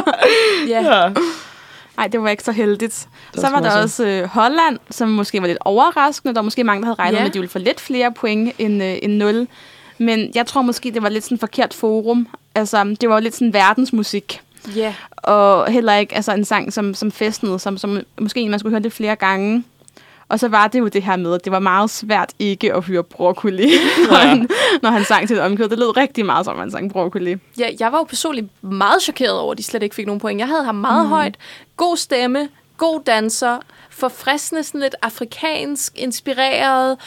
ja. 0.68 1.02
Ja. 1.02 1.08
Nej, 1.96 2.06
det 2.06 2.22
var 2.22 2.28
ikke 2.28 2.42
så 2.42 2.52
heldigt. 2.52 3.08
Det 3.32 3.40
så 3.40 3.50
var 3.50 3.60
der 3.60 3.82
også 3.82 4.06
øh, 4.06 4.24
Holland, 4.28 4.78
som 4.90 5.08
måske 5.08 5.40
var 5.40 5.46
lidt 5.46 5.58
overraskende. 5.60 6.34
Der 6.34 6.40
var 6.40 6.44
måske 6.44 6.64
mange, 6.64 6.80
der 6.82 6.86
havde 6.86 6.98
regnet 6.98 7.16
Ja. 7.16 7.20
med, 7.22 7.28
at 7.28 7.34
de 7.34 7.38
ville 7.38 7.50
få 7.50 7.58
lidt 7.58 7.80
flere 7.80 8.12
point 8.12 8.52
end, 8.58 8.82
øh, 8.82 8.94
end 9.02 9.12
0. 9.12 9.48
Men 9.98 10.30
jeg 10.34 10.46
tror 10.46 10.62
måske, 10.62 10.90
det 10.90 11.02
var 11.02 11.08
lidt 11.08 11.24
sådan 11.24 11.34
et 11.34 11.40
forkert 11.40 11.74
forum. 11.74 12.28
Altså, 12.54 12.96
det 13.00 13.08
var 13.08 13.14
jo 13.14 13.20
lidt 13.22 13.34
sådan 13.34 13.52
verdensmusik. 13.54 14.40
ja. 14.76 14.94
Og 15.16 15.70
heller 15.72 15.94
ikke 15.94 16.14
altså, 16.14 16.32
en 16.32 16.44
sang, 16.44 16.72
som, 16.72 16.94
som 16.94 17.12
festnede, 17.12 17.58
som, 17.58 17.78
som 17.78 17.98
måske 18.20 18.40
en, 18.40 18.50
man 18.50 18.58
skulle 18.58 18.72
høre 18.72 18.82
det 18.82 18.92
flere 18.92 19.16
gange. 19.16 19.64
Og 20.32 20.40
så 20.40 20.48
var 20.48 20.68
det 20.68 20.78
jo 20.78 20.88
det 20.88 21.02
her 21.02 21.16
med, 21.16 21.34
at 21.34 21.44
det 21.44 21.52
var 21.52 21.58
meget 21.58 21.90
svært 21.90 22.32
ikke 22.38 22.74
at 22.74 22.84
høre 22.84 23.02
broccoli, 23.04 23.70
når, 24.10 24.16
Ja. 24.18 24.26
han, 24.26 24.48
når 24.82 24.90
han 24.90 25.04
sang 25.04 25.28
til 25.28 25.36
et 25.36 25.42
omkød. 25.42 25.68
Det 25.68 25.78
lød 25.78 25.96
rigtig 25.96 26.26
meget 26.26 26.44
som, 26.44 26.58
han 26.58 26.70
sang 26.70 26.92
broccoli. 26.92 27.36
Ja, 27.58 27.68
jeg 27.80 27.92
var 27.92 27.98
jo 27.98 28.04
personligt 28.04 28.46
meget 28.62 29.02
chokeret 29.02 29.38
over, 29.38 29.52
at 29.52 29.58
de 29.58 29.62
slet 29.62 29.82
ikke 29.82 29.94
fik 29.94 30.06
nogen 30.06 30.20
point. 30.20 30.38
Jeg 30.40 30.48
havde 30.48 30.64
ham 30.64 30.74
meget 30.74 31.04
mm. 31.04 31.10
højt. 31.10 31.36
God 31.76 31.96
stemme, 31.96 32.48
god 32.76 33.00
danser, 33.06 33.58
forfriskende, 33.90 34.62
sådan 34.62 34.80
lidt 34.80 34.94
afrikansk, 35.02 35.92
inspireret, 35.96 36.98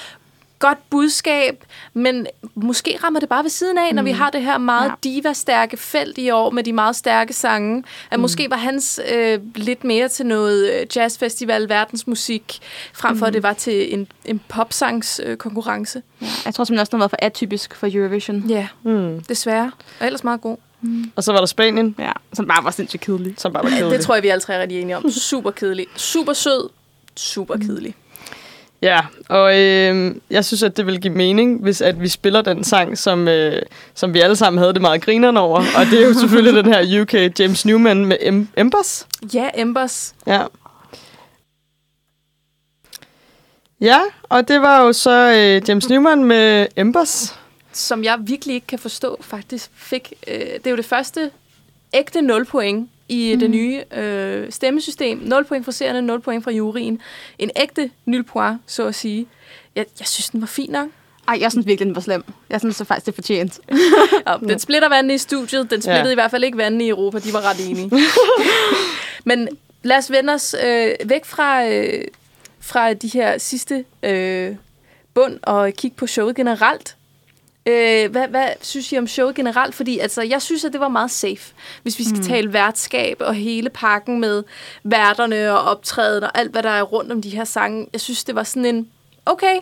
godt 0.67 0.89
budskab, 0.89 1.63
men 1.93 2.27
måske 2.55 2.97
rammer 3.03 3.19
det 3.19 3.29
bare 3.29 3.43
ved 3.43 3.49
siden 3.49 3.77
af, 3.77 3.95
når 3.95 4.03
vi 4.03 4.11
har 4.11 4.29
det 4.29 4.41
her 4.41 4.57
meget 4.57 4.89
Ja. 4.89 4.93
diva-stærke 5.03 5.77
felt 5.77 6.17
i 6.17 6.29
år 6.29 6.49
med 6.51 6.63
de 6.63 6.73
meget 6.73 6.95
stærke 6.95 7.33
sange. 7.33 7.83
At 8.11 8.19
måske 8.19 8.49
var 8.49 8.57
hans 8.57 8.99
øh, 9.13 9.39
lidt 9.55 9.83
mere 9.83 10.07
til 10.07 10.25
noget 10.25 10.73
øh, 10.73 10.85
jazzfestival, 10.95 11.69
verdensmusik, 11.69 12.59
frem 12.93 13.17
for 13.17 13.25
at 13.25 13.33
det 13.33 13.43
var 13.43 13.53
til 13.53 13.93
en, 13.93 14.07
en 14.25 14.41
popsangs 14.47 15.21
øh, 15.25 15.37
konkurrence. 15.37 16.01
Ja. 16.21 16.27
Jeg 16.45 16.53
tror 16.53 16.63
simpelthen 16.63 16.79
også, 16.79 16.91
den 16.91 16.99
har 16.99 17.03
været 17.03 17.11
for 17.11 17.17
atypisk 17.25 17.75
for 17.75 17.87
Eurovision. 17.93 18.43
Ja, 18.49 18.67
Mm. 18.83 19.23
desværre. 19.29 19.71
Og 19.99 20.05
ellers 20.05 20.23
meget 20.23 20.41
god. 20.41 20.57
Og 21.15 21.23
så 21.23 21.31
var 21.31 21.39
der 21.39 21.45
Spanien, 21.45 21.95
Ja, 21.99 22.11
som 22.33 22.47
bare 22.47 22.63
var 22.63 22.71
sindssygt 22.71 23.03
kedelig. 23.03 23.33
som 23.37 23.53
bare 23.53 23.63
var 23.63 23.69
kedelig. 23.69 23.91
Det 23.97 24.01
tror 24.05 24.13
jeg, 24.15 24.23
vi 24.23 24.27
alle 24.27 24.41
tre 24.41 24.53
er 24.53 24.61
rigtig 24.61 24.81
enige 24.81 24.97
om. 24.97 25.11
Super 25.31 25.51
kedelig. 25.51 25.85
Super 25.95 26.33
sød. 26.33 26.69
Super 27.15 27.57
kedelig. 27.57 27.95
Ja, 28.81 28.99
og 29.29 29.59
øh, 29.59 30.15
jeg 30.29 30.45
synes, 30.45 30.63
at 30.63 30.77
det 30.77 30.85
vil 30.85 31.01
give 31.01 31.13
mening, 31.13 31.61
hvis 31.61 31.81
at 31.81 32.01
vi 32.01 32.07
spiller 32.07 32.41
den 32.41 32.63
sang, 32.63 32.97
som, 32.97 33.27
øh, 33.27 33.61
som 33.95 34.13
vi 34.13 34.19
alle 34.19 34.35
sammen 34.35 34.57
havde 34.59 34.73
det 34.73 34.81
meget 34.81 35.01
grinerne 35.01 35.39
over. 35.39 35.57
Og 35.57 35.85
det 35.91 36.01
er 36.03 36.07
jo 36.07 36.13
selvfølgelig 36.13 36.53
den 36.63 36.73
her 36.73 37.01
UK 37.01 37.39
James 37.39 37.65
Newman 37.65 38.05
med 38.05 38.17
em- 38.17 38.59
Embers. 38.61 39.07
Ja, 39.33 39.49
Embers. 39.55 40.15
Ja. 40.27 40.43
Ja, 43.81 43.99
og 44.23 44.47
det 44.47 44.61
var 44.61 44.81
jo 44.81 44.93
så 44.93 45.31
øh, 45.31 45.69
James 45.69 45.89
Newman 45.89 46.23
med 46.23 46.67
Embers. 46.75 47.39
som 47.71 48.03
jeg 48.03 48.17
virkelig 48.21 48.55
ikke 48.55 48.67
kan 48.67 48.79
forstå, 48.79 49.17
faktisk 49.21 49.69
fik. 49.75 50.13
Øh, 50.27 50.37
det 50.39 50.67
er 50.67 50.71
jo 50.71 50.77
det 50.77 50.85
første 50.85 51.31
ægte 51.93 52.21
0 52.21 52.45
point 52.45 52.89
i 53.09 53.33
mm. 53.33 53.39
det 53.39 53.49
nye 53.49 53.83
øh, 53.93 54.51
stemmesystem. 54.51 55.17
0 55.17 55.45
point 55.45 55.65
fra 55.65 55.71
seerne, 55.71 56.01
0 56.01 56.21
point 56.21 56.43
fra 56.43 56.51
juryen. 56.51 57.01
En 57.39 57.51
ægte 57.55 57.89
0 58.05 58.23
point, 58.23 58.59
så 58.65 58.87
at 58.87 58.95
sige. 58.95 59.27
Jeg, 59.75 59.85
jeg 59.99 60.07
synes, 60.07 60.29
den 60.29 60.41
var 60.41 60.47
fin 60.47 60.71
nok. 60.71 60.87
Ej, 61.27 61.37
jeg 61.41 61.51
synes 61.51 61.65
virkelig, 61.67 61.87
den 61.87 61.95
var 61.95 62.01
slem. 62.01 62.23
Jeg 62.49 62.59
synes 62.59 62.75
så 62.75 62.83
faktisk, 62.85 63.05
det 63.05 63.11
er 63.11 63.15
fortjent. 63.15 63.59
Og 64.25 64.39
den 64.39 64.59
splitter 64.59 64.89
vandene 64.89 65.13
i 65.13 65.17
studiet. 65.17 65.71
Den 65.71 65.81
splittede 65.81 66.07
Ja. 66.07 66.11
i 66.11 66.15
hvert 66.15 66.31
fald 66.31 66.43
ikke 66.43 66.57
vandene 66.57 66.85
i 66.85 66.89
Europa. 66.89 67.19
De 67.19 67.33
var 67.33 67.41
ret 67.49 67.69
enige. 67.69 67.91
Men 69.25 69.49
lad 69.83 69.97
os 69.97 70.11
vende 70.11 70.33
os 70.33 70.55
øh, 70.65 70.91
væk 71.05 71.25
fra, 71.25 71.67
øh, 71.67 72.03
fra 72.59 72.93
de 72.93 73.07
her 73.07 73.37
sidste 73.37 73.85
øh, 74.03 74.55
bund 75.13 75.39
og 75.43 75.73
kigge 75.73 75.97
på 75.97 76.07
showet 76.07 76.35
generelt. 76.35 76.95
Øh, 77.67 78.11
hvad, 78.11 78.27
hvad 78.27 78.49
synes 78.61 78.91
I 78.91 78.97
om 78.97 79.07
showet 79.07 79.35
generelt? 79.35 79.75
Fordi 79.75 79.99
altså, 79.99 80.21
jeg 80.21 80.41
synes, 80.41 80.65
at 80.65 80.73
det 80.73 80.81
var 80.81 80.87
meget 80.87 81.11
safe. 81.11 81.53
Hvis 81.83 81.99
vi 81.99 82.03
skal 82.03 82.17
mm. 82.17 82.23
tale 82.23 82.53
værtskab 82.53 83.17
og 83.19 83.33
hele 83.33 83.69
pakken 83.69 84.19
med 84.19 84.43
værterne 84.83 85.51
og 85.51 85.59
optræden 85.59 86.23
og 86.23 86.37
alt, 86.37 86.51
hvad 86.51 86.63
der 86.63 86.69
er 86.69 86.81
rundt 86.81 87.11
om 87.11 87.21
de 87.21 87.29
her 87.29 87.43
sange. 87.43 87.87
Jeg 87.93 88.01
synes, 88.01 88.23
det 88.23 88.35
var 88.35 88.43
sådan 88.43 88.65
en, 88.65 88.89
okay, 89.25 89.59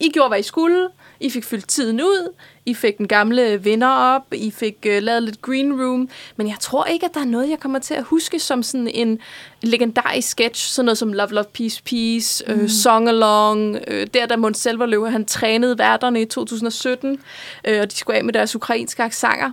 I 0.00 0.10
gjorde, 0.10 0.28
hvad 0.28 0.38
I 0.38 0.42
skulle. 0.42 0.88
I 1.22 1.30
fik 1.30 1.44
fyldt 1.44 1.68
tiden 1.68 2.00
ud. 2.00 2.34
I 2.66 2.74
fik 2.74 2.98
den 2.98 3.08
gamle 3.08 3.62
vinder 3.62 3.88
op. 3.88 4.22
I 4.32 4.50
fik 4.50 4.76
øh, 4.86 5.02
lavet 5.02 5.22
lidt 5.22 5.42
green 5.42 5.82
room. 5.82 6.08
Men 6.36 6.48
jeg 6.48 6.56
tror 6.60 6.84
ikke, 6.84 7.06
at 7.06 7.14
der 7.14 7.20
er 7.20 7.24
noget, 7.24 7.50
jeg 7.50 7.60
kommer 7.60 7.78
til 7.78 7.94
at 7.94 8.02
huske 8.02 8.38
som 8.38 8.62
sådan 8.62 8.88
en 8.88 9.18
legendarisk 9.62 10.28
sketch. 10.28 10.72
Sådan 10.72 10.84
noget 10.84 10.98
som 10.98 11.12
Love, 11.12 11.30
Love, 11.30 11.44
Peace, 11.54 11.82
Peace, 11.82 12.44
øh, 12.46 12.68
Song 12.68 13.08
Along. 13.08 13.78
Øh, 13.86 14.06
der, 14.14 14.26
da 14.26 14.36
Måns 14.36 14.58
Selverløv, 14.58 15.10
han 15.10 15.24
trænede 15.24 15.78
værterne 15.78 16.22
i 16.22 16.24
2017. 16.24 17.18
Øh, 17.64 17.80
og 17.80 17.90
de 17.90 17.96
skulle 17.96 18.18
af 18.18 18.24
med 18.24 18.32
deres 18.32 18.56
ukrainske 18.56 19.02
aksanger. 19.02 19.50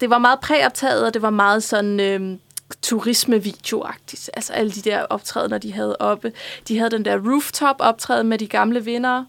Det 0.00 0.10
var 0.10 0.18
meget 0.18 0.40
præoptaget, 0.40 1.06
og 1.06 1.14
det 1.14 1.22
var 1.22 1.30
meget 1.30 1.62
sådan... 1.62 2.00
Øh, 2.00 2.38
turismevideoagtigt. 2.82 4.30
Altså 4.34 4.52
alle 4.52 4.70
de 4.70 4.80
der 4.80 5.02
optrædener, 5.02 5.58
de 5.58 5.72
havde 5.72 5.96
oppe. 6.00 6.32
De 6.68 6.78
havde 6.78 6.90
den 6.90 7.04
der 7.04 7.18
rooftop-optræden 7.18 8.28
med 8.28 8.38
de 8.38 8.46
gamle 8.46 8.84
vinder. 8.84 9.24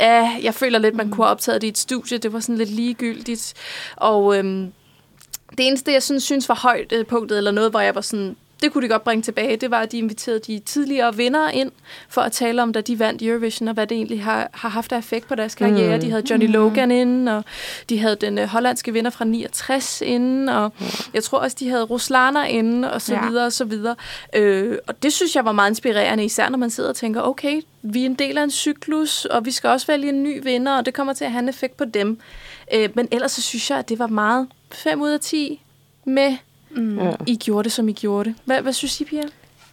Ja, 0.00 0.38
jeg 0.42 0.54
føler 0.54 0.78
lidt, 0.78 0.94
man 0.94 1.10
kunne 1.10 1.24
have 1.24 1.30
optaget 1.30 1.60
det 1.60 1.66
i 1.66 1.70
et 1.70 1.78
studie. 1.78 2.18
Det 2.18 2.32
var 2.32 2.40
sådan 2.40 2.58
lidt 2.58 2.70
ligegyldigt. 2.70 3.54
Og 3.96 4.38
øhm, 4.38 4.72
det 5.50 5.66
eneste, 5.66 5.92
jeg 5.92 6.02
sådan, 6.02 6.20
synes 6.20 6.48
var 6.48 6.54
højdepunktet, 6.54 7.38
eller 7.38 7.50
noget, 7.50 7.70
hvor 7.70 7.80
jeg 7.80 7.94
var 7.94 8.00
sådan, 8.00 8.36
det 8.64 8.72
kunne 8.72 8.82
de 8.84 8.88
godt 8.88 9.04
bringe 9.04 9.22
tilbage, 9.22 9.56
det 9.56 9.70
var, 9.70 9.80
at 9.80 9.92
de 9.92 9.98
inviterede 9.98 10.38
de 10.46 10.58
tidligere 10.58 11.16
vindere 11.16 11.54
ind 11.54 11.70
for 12.08 12.20
at 12.20 12.32
tale 12.32 12.62
om, 12.62 12.72
da 12.72 12.80
de 12.80 12.98
vandt 12.98 13.22
Eurovision, 13.22 13.68
og 13.68 13.74
hvad 13.74 13.86
det 13.86 13.94
egentlig 13.96 14.22
har, 14.24 14.50
har 14.52 14.68
haft 14.68 14.92
af 14.92 14.98
effekt 14.98 15.28
på 15.28 15.34
deres 15.34 15.54
karriere. 15.54 15.96
Mm. 15.96 16.00
De 16.00 16.10
havde 16.10 16.22
Johnny 16.30 16.52
Logan 16.52 16.90
inden, 16.90 17.28
og 17.28 17.44
de 17.88 17.98
havde 17.98 18.16
den 18.16 18.38
øh, 18.38 18.46
hollandske 18.46 18.92
vinder 18.92 19.10
fra 19.10 19.24
69 19.24 20.00
inden, 20.06 20.48
og 20.48 20.72
jeg 21.14 21.24
tror 21.24 21.38
også, 21.38 21.56
de 21.60 21.68
havde 21.68 21.82
Ruslaner 21.82 22.44
inden, 22.44 22.84
og 22.84 23.02
så 23.02 23.14
Ja. 23.14 23.28
videre, 23.28 23.46
og 23.46 23.52
så 23.52 23.64
videre. 23.64 23.94
Øh, 24.36 24.78
og 24.86 25.02
det 25.02 25.12
synes 25.12 25.36
jeg 25.36 25.44
var 25.44 25.52
meget 25.52 25.70
inspirerende, 25.70 26.24
især 26.24 26.48
når 26.48 26.58
man 26.58 26.70
sidder 26.70 26.88
og 26.90 26.96
tænker, 26.96 27.20
okay, 27.22 27.60
vi 27.82 28.02
er 28.02 28.06
en 28.06 28.14
del 28.14 28.38
af 28.38 28.42
en 28.42 28.50
cyklus, 28.50 29.24
og 29.24 29.44
vi 29.44 29.50
skal 29.50 29.70
også 29.70 29.86
vælge 29.86 30.08
en 30.08 30.22
ny 30.22 30.42
vinder, 30.42 30.72
og 30.72 30.86
det 30.86 30.94
kommer 30.94 31.12
til 31.12 31.24
at 31.24 31.30
have 31.32 31.42
en 31.42 31.48
effekt 31.48 31.76
på 31.76 31.84
dem. 31.84 32.18
Øh, 32.74 32.88
men 32.94 33.08
ellers 33.12 33.32
så 33.32 33.42
synes 33.42 33.70
jeg, 33.70 33.78
at 33.78 33.88
det 33.88 33.98
var 33.98 34.06
meget 34.06 34.48
5 34.72 35.00
ud 35.00 35.08
af 35.10 35.20
10 35.20 35.60
med, 36.04 36.36
Mm. 36.76 36.98
Ja. 36.98 37.12
I 37.26 37.36
gjorde 37.36 37.64
det, 37.64 37.72
som 37.72 37.88
I 37.88 37.92
gjorde 37.92 38.28
det. 38.28 38.38
Hvad, 38.44 38.62
hvad 38.62 38.72
synes 38.72 39.00
I, 39.00 39.04
Pia? 39.04 39.22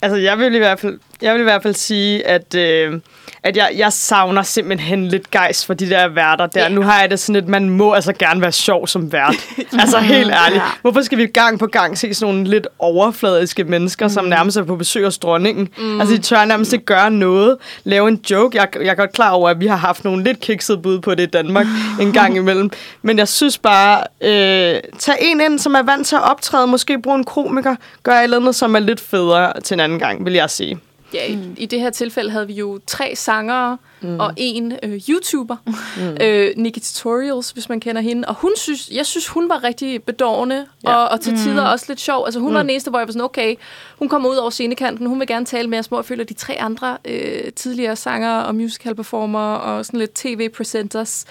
Altså, 0.02 0.16
jeg 0.18 0.40
vil 0.40 0.56
i 0.56 0.58
hvert 0.58 0.80
fald, 0.80 1.00
jeg 1.22 1.34
vil 1.34 1.40
i 1.40 1.44
hvert 1.44 1.64
fald 1.64 1.76
sige, 1.76 2.28
at, 2.28 2.56
øh, 2.56 3.00
at 3.44 3.58
jeg, 3.58 3.72
jeg 3.78 3.94
savner 3.94 4.44
simpelthen 4.44 5.08
lidt 5.08 5.32
gejst 5.32 5.66
for 5.66 5.74
de 5.74 5.90
der 5.90 6.08
værter 6.08 6.46
der. 6.46 6.62
Ja. 6.62 6.70
Nu 6.70 6.82
har 6.82 7.02
jeg 7.02 7.12
det 7.12 7.20
sådan, 7.20 7.44
at 7.44 7.48
man 7.48 7.70
må 7.70 7.94
altså 7.94 8.14
gerne 8.14 8.42
være 8.42 8.52
sjov 8.52 8.88
som 8.88 9.12
vært. 9.12 9.36
altså, 9.80 10.00
helt 10.00 10.32
ærligt. 10.46 10.64
Hvorfor 10.82 11.02
skal 11.02 11.18
vi 11.18 11.26
gang 11.26 11.60
på 11.60 11.68
gang 11.68 11.98
se 11.98 12.14
sådan 12.14 12.34
nogle 12.34 12.50
lidt 12.50 12.68
overfladiske 12.80 13.64
mennesker, 13.64 14.08
som 14.08 14.26
nærmest 14.26 14.58
er 14.58 14.64
på 14.64 14.76
besøg 14.76 15.06
hos 15.06 15.18
dronningen? 15.18 15.70
Mm. 15.78 16.02
Altså, 16.02 16.16
de 16.16 16.22
tør 16.22 16.46
nærmest 16.46 16.74
ikke 16.74 16.86
gøre 16.86 17.12
noget. 17.12 17.58
Lave 17.84 18.08
en 18.08 18.20
joke. 18.32 18.58
Jeg, 18.58 18.68
jeg 18.76 18.88
er 18.88 18.96
godt 18.96 19.14
klar 19.14 19.32
over, 19.32 19.50
at 19.50 19.60
vi 19.60 19.68
har 19.68 19.76
haft 19.76 20.04
nogle 20.04 20.24
lidt 20.24 20.40
kiksede 20.40 20.78
bud 20.78 21.00
på 21.00 21.16
det 21.16 21.24
i 21.24 21.30
Danmark 21.30 21.66
en 22.02 22.12
gang 22.12 22.36
imellem. 22.36 22.72
Men 23.02 23.18
jeg 23.18 23.28
synes 23.28 23.58
bare, 23.58 24.04
øh, 24.22 24.82
tag 25.00 25.16
en 25.22 25.42
ind, 25.42 25.60
som 25.60 25.76
er 25.76 25.84
vant 25.84 26.08
til 26.08 26.16
at 26.16 26.32
optræde. 26.32 26.68
Måske 26.68 27.02
bruge 27.02 27.18
en 27.18 27.24
komiker. 27.24 27.76
Gør 28.04 28.14
et 28.14 28.24
eller 28.24 28.38
andet, 28.38 28.56
som 28.56 28.76
er 28.76 28.80
lidt 28.80 29.00
federe 29.00 29.62
til 29.62 29.76
en 29.76 29.80
anden 29.80 30.00
gang, 30.00 30.26
vil 30.26 30.34
jeg 30.34 30.50
sige. 30.50 30.80
Ja, 31.14 31.26
i, 31.26 31.40
i 31.58 31.66
det 31.66 31.80
her 31.80 31.90
tilfælde 31.90 32.32
havde 32.32 32.48
vi 32.48 32.54
jo 32.54 32.80
tre 32.88 33.16
sangere 33.16 33.78
mm. 34.02 34.20
og 34.20 34.34
en 34.38 34.74
øh, 34.84 35.02
YouTuber, 35.10 35.56
mm. 35.98 36.18
øh, 36.26 36.52
Nikki 36.58 36.80
Tutorials, 36.80 37.52
hvis 37.52 37.70
man 37.70 37.80
kender 37.80 38.02
hende. 38.02 38.28
Og 38.28 38.36
hun 38.36 38.52
synes, 38.56 38.90
jeg 38.94 39.06
synes, 39.06 39.28
hun 39.28 39.50
var 39.50 39.64
rigtig 39.64 40.04
bedårende 40.04 40.66
Ja. 40.84 40.96
og, 40.96 41.10
og 41.10 41.22
til 41.22 41.38
tider 41.38 41.62
også 41.66 41.86
lidt 41.88 42.00
sjov. 42.00 42.26
Altså 42.26 42.40
hun 42.40 42.50
mm. 42.50 42.56
var 42.56 42.62
den 42.62 42.70
eneste, 42.70 42.90
hvor 42.90 43.00
jeg 43.00 43.08
var 43.08 43.12
sådan, 43.12 43.26
okay, 43.26 43.56
hun 44.00 44.10
kommer 44.10 44.30
ud 44.30 44.36
over 44.36 44.50
scenekanten, 44.50 45.08
hun 45.08 45.20
vil 45.20 45.28
gerne 45.28 45.46
tale 45.46 45.68
med 45.68 45.80
os, 45.80 45.86
hvor 45.86 45.98
jeg 45.98 46.06
føler, 46.06 46.24
de 46.24 46.34
tre 46.34 46.62
andre 46.62 46.98
øh, 47.06 47.52
tidligere 47.56 47.96
sangere 47.96 48.46
og 48.46 48.56
musical 48.56 48.96
performer 48.96 49.54
og 49.56 49.86
sådan 49.86 50.00
lidt 50.00 50.14
tv-presenters, 50.14 51.26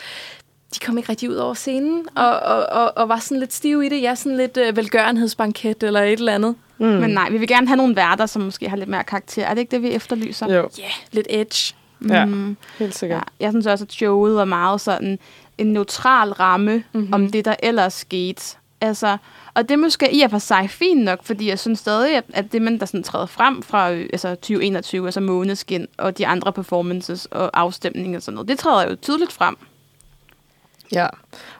de 0.74 0.80
kom 0.86 0.98
ikke 0.98 1.08
rigtig 1.08 1.30
ud 1.30 1.34
over 1.34 1.54
scenen, 1.54 2.06
og, 2.16 2.30
og, 2.40 2.66
og, 2.66 2.92
og 2.96 3.08
var 3.08 3.18
sådan 3.18 3.38
lidt 3.38 3.52
stive 3.52 3.86
i 3.86 3.88
det. 3.88 4.02
Jeg 4.02 4.10
er 4.10 4.14
sådan 4.14 4.36
lidt 4.36 4.56
øh, 4.56 4.76
velgørenhedsbanket 4.76 5.82
eller 5.82 6.00
et 6.00 6.12
eller 6.18 6.34
andet. 6.34 6.54
Mm. 6.80 6.86
Men 6.86 7.10
nej, 7.10 7.30
vi 7.30 7.38
vil 7.38 7.48
gerne 7.48 7.66
have 7.66 7.76
nogle 7.76 7.96
værter, 7.96 8.26
som 8.26 8.42
måske 8.42 8.68
har 8.68 8.76
lidt 8.76 8.88
mere 8.88 9.04
karakter. 9.04 9.44
Er 9.46 9.54
det 9.54 9.60
ikke 9.60 9.70
det, 9.70 9.82
vi 9.82 9.90
efterlyser? 9.90 10.46
Jo, 10.46 10.52
Ja, 10.78 10.82
yeah, 10.82 10.90
lidt 11.12 11.26
edge. 11.30 11.74
ja, 12.08 12.24
Mm. 12.24 12.56
helt 12.78 12.94
sikkert. 12.98 13.18
Ja, 13.40 13.44
jeg 13.44 13.52
synes 13.52 13.66
også, 13.66 13.84
at 13.84 13.92
showet 13.92 14.34
var 14.34 14.44
meget 14.44 14.80
sådan 14.80 15.18
en 15.58 15.66
neutral 15.72 16.32
ramme 16.32 16.72
Mhm. 16.74 16.84
mm-hmm. 16.92 17.12
om 17.14 17.30
det, 17.30 17.44
der 17.44 17.54
ellers 17.62 17.92
skete. 17.94 18.42
Altså, 18.80 19.16
og 19.54 19.62
det 19.68 19.70
er 19.74 19.78
måske 19.78 20.14
i 20.14 20.20
og 20.22 20.30
for 20.30 20.38
sig 20.38 20.70
fint 20.70 21.04
nok, 21.04 21.18
fordi 21.24 21.48
jeg 21.48 21.58
synes 21.58 21.78
stadig, 21.78 22.16
at, 22.16 22.24
at 22.32 22.52
det, 22.52 22.62
man 22.62 22.80
der 22.80 22.86
sådan 22.86 23.02
træder 23.02 23.26
frem 23.26 23.62
fra 23.62 23.90
øh, 23.92 24.08
altså 24.12 24.28
2021, 24.34 25.06
altså 25.06 25.20
Måneskin 25.20 25.86
og 25.98 26.18
de 26.18 26.26
andre 26.26 26.52
performances 26.52 27.26
og 27.30 27.50
afstemninger 27.60 28.18
og 28.18 28.22
sådan 28.22 28.34
noget, 28.34 28.48
det 28.48 28.58
træder 28.58 28.90
jo 28.90 28.96
tydeligt 29.02 29.32
frem. 29.32 29.56
Ja, 30.92 31.06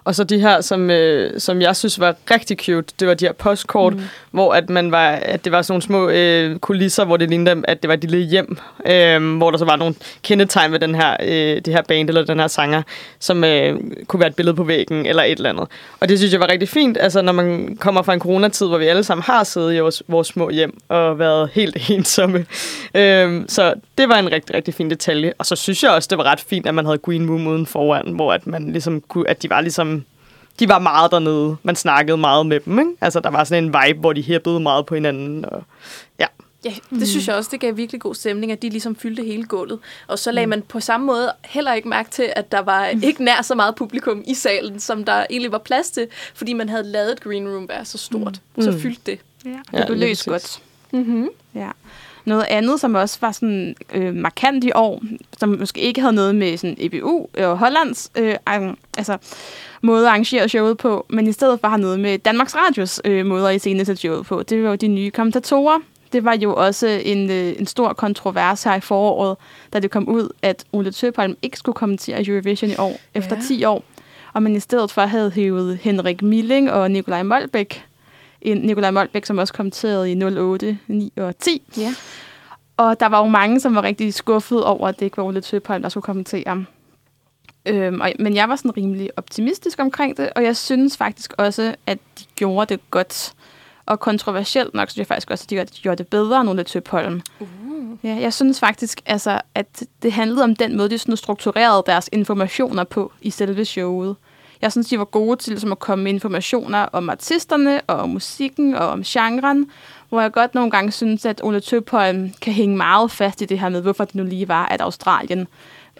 og 0.05 0.15
så 0.15 0.25
de 0.25 0.39
her, 0.41 0.61
som, 0.61 0.91
øh, 0.91 1.41
som 1.41 1.61
jeg 1.63 1.77
synes 1.77 2.01
var 2.01 2.15
rigtig 2.31 2.57
cute, 2.59 2.95
det 3.01 3.09
var 3.09 3.15
de 3.15 3.25
her 3.25 3.33
postkort, 3.33 3.95
mm 3.97 4.03
hvor 4.31 4.53
at 4.55 4.71
man 4.71 4.93
var, 4.93 5.09
at 5.11 5.45
det 5.45 5.53
var 5.53 5.63
sådan 5.63 5.73
nogle 5.73 5.83
små 5.83 6.09
øh, 6.09 6.59
kulisser, 6.59 7.05
hvor 7.05 7.17
det 7.17 7.29
lignede, 7.29 7.63
at 7.65 7.83
det 7.83 7.89
var 7.89 7.95
et 7.95 8.01
lille 8.01 8.19
hjem, 8.19 8.59
øh, 8.87 9.37
hvor 9.37 9.51
der 9.51 9.59
så 9.59 9.65
var 9.65 9.77
nogle 9.77 9.95
kendetegn 10.23 10.73
ved 10.73 10.79
den 10.79 10.95
her, 10.95 11.17
øh, 11.23 11.61
det 11.65 11.67
her 11.67 11.83
band 11.83 12.09
eller 12.09 12.25
den 12.25 12.41
her 12.41 12.47
sanger, 12.47 12.83
som 13.19 13.45
øh, 13.45 13.81
kunne 14.07 14.21
være 14.21 14.29
et 14.29 14.37
billede 14.37 14.57
på 14.57 14.65
væggen 14.65 15.07
eller 15.07 15.23
et 15.23 15.37
eller 15.37 15.51
andet. 15.51 15.67
Og 16.01 16.09
det 16.09 16.19
synes 16.19 16.33
jeg 16.33 16.41
var 16.41 16.49
rigtig 16.49 16.69
fint, 16.69 16.99
altså 17.01 17.23
når 17.23 17.33
man 17.33 17.77
kommer 17.81 18.03
fra 18.03 18.15
en 18.15 18.21
coronatid, 18.21 18.67
hvor 18.67 18.79
vi 18.79 18.87
alle 18.87 19.05
sammen 19.05 19.23
har 19.23 19.45
siddet 19.45 19.75
i 19.75 19.79
vores, 19.79 20.03
vores 20.09 20.29
små 20.29 20.51
hjem 20.51 20.79
og 20.89 21.19
været 21.19 21.51
helt 21.53 21.77
ensomme. 21.91 22.47
Øh, 22.95 23.43
så 23.49 23.75
det 23.99 24.09
var 24.09 24.17
en 24.19 24.33
rigtig, 24.33 24.55
rigtig 24.55 24.75
fin 24.75 24.91
detalje. 24.91 25.33
Og 25.39 25.47
så 25.47 25.57
synes 25.57 25.83
jeg 25.83 25.91
også, 25.91 26.07
det 26.11 26.19
var 26.19 26.25
ret 26.25 26.41
fint, 26.41 26.67
at 26.67 26.75
man 26.75 26.85
havde 26.85 26.99
Green 26.99 27.31
Room 27.31 27.47
uden 27.47 27.67
foran, 27.67 28.13
hvor 28.13 28.33
at 28.33 28.47
man 28.47 28.73
ligesom 28.73 29.01
kunne, 29.01 29.31
at 29.31 29.43
de 29.43 29.51
var 29.51 29.61
ligesom 29.61 30.05
de 30.61 30.69
var 30.69 30.79
meget 30.79 31.11
dernede. 31.11 31.57
Man 31.63 31.77
snakkede 31.77 32.17
meget 32.17 32.47
med 32.47 32.61
dem, 32.61 32.79
ikke? 32.79 32.91
Altså, 33.01 33.21
der 33.21 33.31
var 33.31 33.45
sådan 33.45 33.65
en 33.65 33.75
vibe, 33.75 34.01
hvor 34.01 34.13
de 34.13 34.23
hæppede 34.23 34.61
meget 34.61 34.87
på 34.87 34.95
hinanden. 34.95 35.45
Og, 35.45 35.63
ja. 36.19 36.27
Ja, 36.65 36.71
det 36.71 36.99
mm. 36.99 37.07
synes 37.07 37.29
jeg 37.29 37.37
også, 37.37 37.49
det 37.53 37.61
gav 37.61 37.77
virkelig 37.77 38.01
god 38.01 38.15
stemning, 38.15 38.53
at 38.53 38.63
de 38.63 38.69
ligesom 38.69 38.97
fyldte 38.97 39.23
hele 39.23 39.45
gulvet. 39.45 39.79
Og 40.07 40.19
så 40.19 40.33
lagde 40.33 40.47
man 40.47 40.63
på 40.63 40.81
samme 40.81 41.07
måde 41.07 41.33
heller 41.45 41.73
ikke 41.73 41.89
mærke 41.89 42.11
til, 42.11 42.33
at 42.37 42.53
der 42.53 42.61
var 42.61 42.87
ikke 42.87 43.25
nær 43.25 43.43
så 43.43 43.55
meget 43.55 43.75
publikum 43.75 44.23
i 44.27 44.35
salen, 44.35 44.81
som 44.81 45.05
der 45.05 45.27
egentlig 45.31 45.53
var 45.53 45.59
plads 45.59 45.91
til, 45.91 46.07
fordi 46.35 46.53
man 46.53 46.69
havde 46.69 46.83
lavet 46.83 47.21
Green 47.21 47.49
Room 47.49 47.69
være 47.69 47.85
så 47.85 47.99
stort. 47.99 48.41
Mm. 48.57 48.63
Så 48.63 48.79
fyldte 48.79 49.03
det. 49.07 49.19
Ja, 49.45 49.51
Ja, 49.73 49.79
det 49.79 49.87
blev 49.87 49.99
lige 49.99 50.09
løst 50.09 50.27
godt. 50.27 50.63
Mm-hmm. 50.93 51.29
Ja. 51.55 51.71
Noget 52.25 52.45
andet, 52.49 52.81
som 52.81 52.95
også 52.95 53.19
var 53.21 53.33
sådan 53.33 53.77
øh, 53.95 54.15
markant 54.15 54.65
i 54.65 54.71
år, 54.75 55.03
som 55.39 55.49
måske 55.49 55.81
ikke 55.81 56.01
havde 56.01 56.13
noget 56.13 56.35
med 56.35 56.57
sådan 56.57 56.77
EBU 56.79 57.27
og 57.39 57.59
Hollands 57.59 58.11
øh, 58.17 58.35
altså, 58.99 59.19
måde 59.81 60.07
at 60.07 60.09
arrangere 60.09 60.49
showet 60.49 60.79
på, 60.79 61.07
men 61.11 61.27
i 61.27 61.33
stedet 61.33 61.61
for 61.61 61.69
har 61.69 61.77
noget 61.77 62.01
med 62.01 62.19
Danmarks 62.19 62.57
Radios 62.57 63.01
øh, 63.05 63.27
måde 63.27 63.49
at 63.49 63.55
iscenesætte 63.57 64.01
showet 64.01 64.27
på. 64.27 64.43
Det 64.43 64.63
var 64.63 64.69
jo 64.71 64.75
de 64.77 64.89
nye 64.89 65.11
kommentatorer. 65.11 65.79
Det 66.13 66.25
var 66.25 66.37
jo 66.37 66.55
også 66.55 66.87
en, 67.05 67.31
øh, 67.31 67.55
en 67.59 67.67
stor 67.67 67.93
kontrovers 67.93 68.63
her 68.63 68.75
i 68.75 68.81
foråret, 68.81 69.37
da 69.73 69.79
det 69.81 69.91
kom 69.91 70.09
ud, 70.09 70.29
at 70.43 70.65
Ole 70.73 70.91
Tøpholm 70.91 71.37
ikke 71.43 71.57
skulle 71.57 71.77
kommentere 71.77 72.27
Eurovision 72.27 72.71
i 72.71 72.75
år, 72.79 73.01
efter 73.15 73.37
Ja. 73.37 73.43
10 73.43 73.65
år. 73.65 73.85
Og 74.33 74.43
man 74.43 74.57
i 74.57 74.61
stedet 74.61 74.91
for 74.91 75.03
havde 75.03 75.31
hævet 75.31 75.79
Henrik 75.83 76.23
Milling 76.23 76.73
og 76.73 76.91
Nikolaj 76.91 77.23
Molbæk. 77.23 77.85
Nikolaj 78.45 78.91
Molbæk, 78.91 79.25
som 79.27 79.39
også 79.39 79.53
kommenterede 79.53 80.13
i 80.13 80.23
08, 80.25 80.79
9 80.87 81.13
og 81.17 81.39
10. 81.39 81.63
Ja. 81.79 81.95
Og 82.77 83.01
der 83.01 83.07
var 83.07 83.19
jo 83.19 83.29
mange, 83.29 83.61
som 83.61 83.75
var 83.75 83.83
rigtig 83.83 84.15
skuffet 84.15 84.65
over, 84.65 84.89
at 84.89 84.99
det 84.99 85.05
ikke 85.05 85.17
var 85.17 85.23
Ole 85.23 85.41
Tøpholm, 85.41 85.83
der 85.83 85.89
skulle 85.89 86.03
kommentere. 86.03 86.65
Øhm, 87.67 88.01
og, 88.01 88.13
men 88.19 88.35
jeg 88.35 88.49
var 88.49 88.57
sådan 88.57 88.77
rimelig 88.77 89.11
optimistisk 89.17 89.79
omkring 89.81 90.17
det, 90.17 90.31
og 90.37 90.45
jeg 90.45 90.57
synes 90.57 90.97
faktisk 90.97 91.33
også, 91.39 91.75
at 91.87 91.99
de 92.19 92.25
gjorde 92.37 92.75
det 92.75 92.81
godt. 92.91 93.33
Og 93.87 94.01
kontroversielt 94.01 94.75
nok, 94.75 94.91
synes 94.91 94.99
jeg 94.99 95.07
faktisk 95.07 95.31
også, 95.31 95.45
at 95.45 95.51
de 95.51 95.55
gjorde- 95.55 95.71
de 95.77 95.81
gjorde 95.83 95.99
det 95.99 96.09
bedre 96.09 96.41
end 96.41 96.51
Ole 96.51 96.65
Tøpholm. 96.65 97.21
Uh. 97.41 97.49
Ja, 98.03 98.17
jeg 98.21 98.33
synes 98.33 98.61
faktisk, 98.61 99.01
altså, 99.07 99.41
at 99.55 99.83
det 100.03 100.13
handlede 100.13 100.45
om 100.45 100.57
den 100.57 100.77
måde, 100.77 100.91
de 100.91 100.99
sådan 100.99 101.17
strukturerede 101.17 101.83
deres 101.87 102.09
informationer 102.13 102.85
på 102.85 103.13
i 103.23 103.31
selve 103.31 103.65
showet. 103.65 104.17
Jeg 104.63 104.73
synes, 104.73 104.87
de 104.89 104.99
var 104.99 105.05
gode 105.05 105.37
til 105.37 105.51
ligesom, 105.53 105.73
at 105.73 105.79
komme 105.79 106.05
med 106.05 106.13
informationer 106.13 106.79
om 106.93 107.11
artisterne, 107.11 107.81
og 107.81 107.97
om 107.97 108.09
musikken, 108.09 108.75
og 108.75 108.89
om 108.89 109.03
genren, 109.03 109.71
hvor 110.09 110.21
jeg 110.21 110.33
godt 110.33 110.55
nogle 110.55 110.71
gange 110.71 110.93
synes, 110.93 111.27
at 111.27 111.41
Ole 111.45 111.61
Tøpholm 111.61 112.31
kan 112.43 112.53
hænge 112.53 112.77
meget 112.77 113.11
fast 113.11 113.41
i 113.43 113.45
det 113.45 113.59
her 113.59 113.69
med, 113.69 113.81
hvorfor 113.83 114.05
det 114.05 114.15
nu 114.15 114.25
lige 114.25 114.49
var, 114.49 114.67
at 114.67 114.81
Australien 114.81 115.49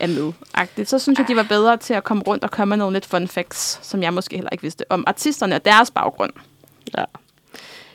er 0.01 0.07
med. 0.07 0.33
-agtigt. 0.59 0.85
Så 0.85 0.99
synes 0.99 1.19
jeg, 1.19 1.29
de 1.29 1.37
var 1.37 1.43
bedre 1.43 1.77
til 1.77 1.95
at 1.95 2.05
komme 2.05 2.23
rundt 2.23 2.45
og 2.45 2.51
komme 2.51 2.71
med 2.71 2.77
nogle 2.77 2.93
lidt 2.93 3.07
fun 3.07 3.29
facts, 3.29 3.79
som 3.83 4.03
jeg 4.03 4.15
måske 4.15 4.37
heller 4.37 4.51
ikke 4.53 4.63
vidste, 4.63 4.85
om 4.89 5.05
artisterne 5.07 5.55
og 5.55 5.65
deres 5.65 5.91
baggrund. 5.91 6.33
Ja. 6.99 7.05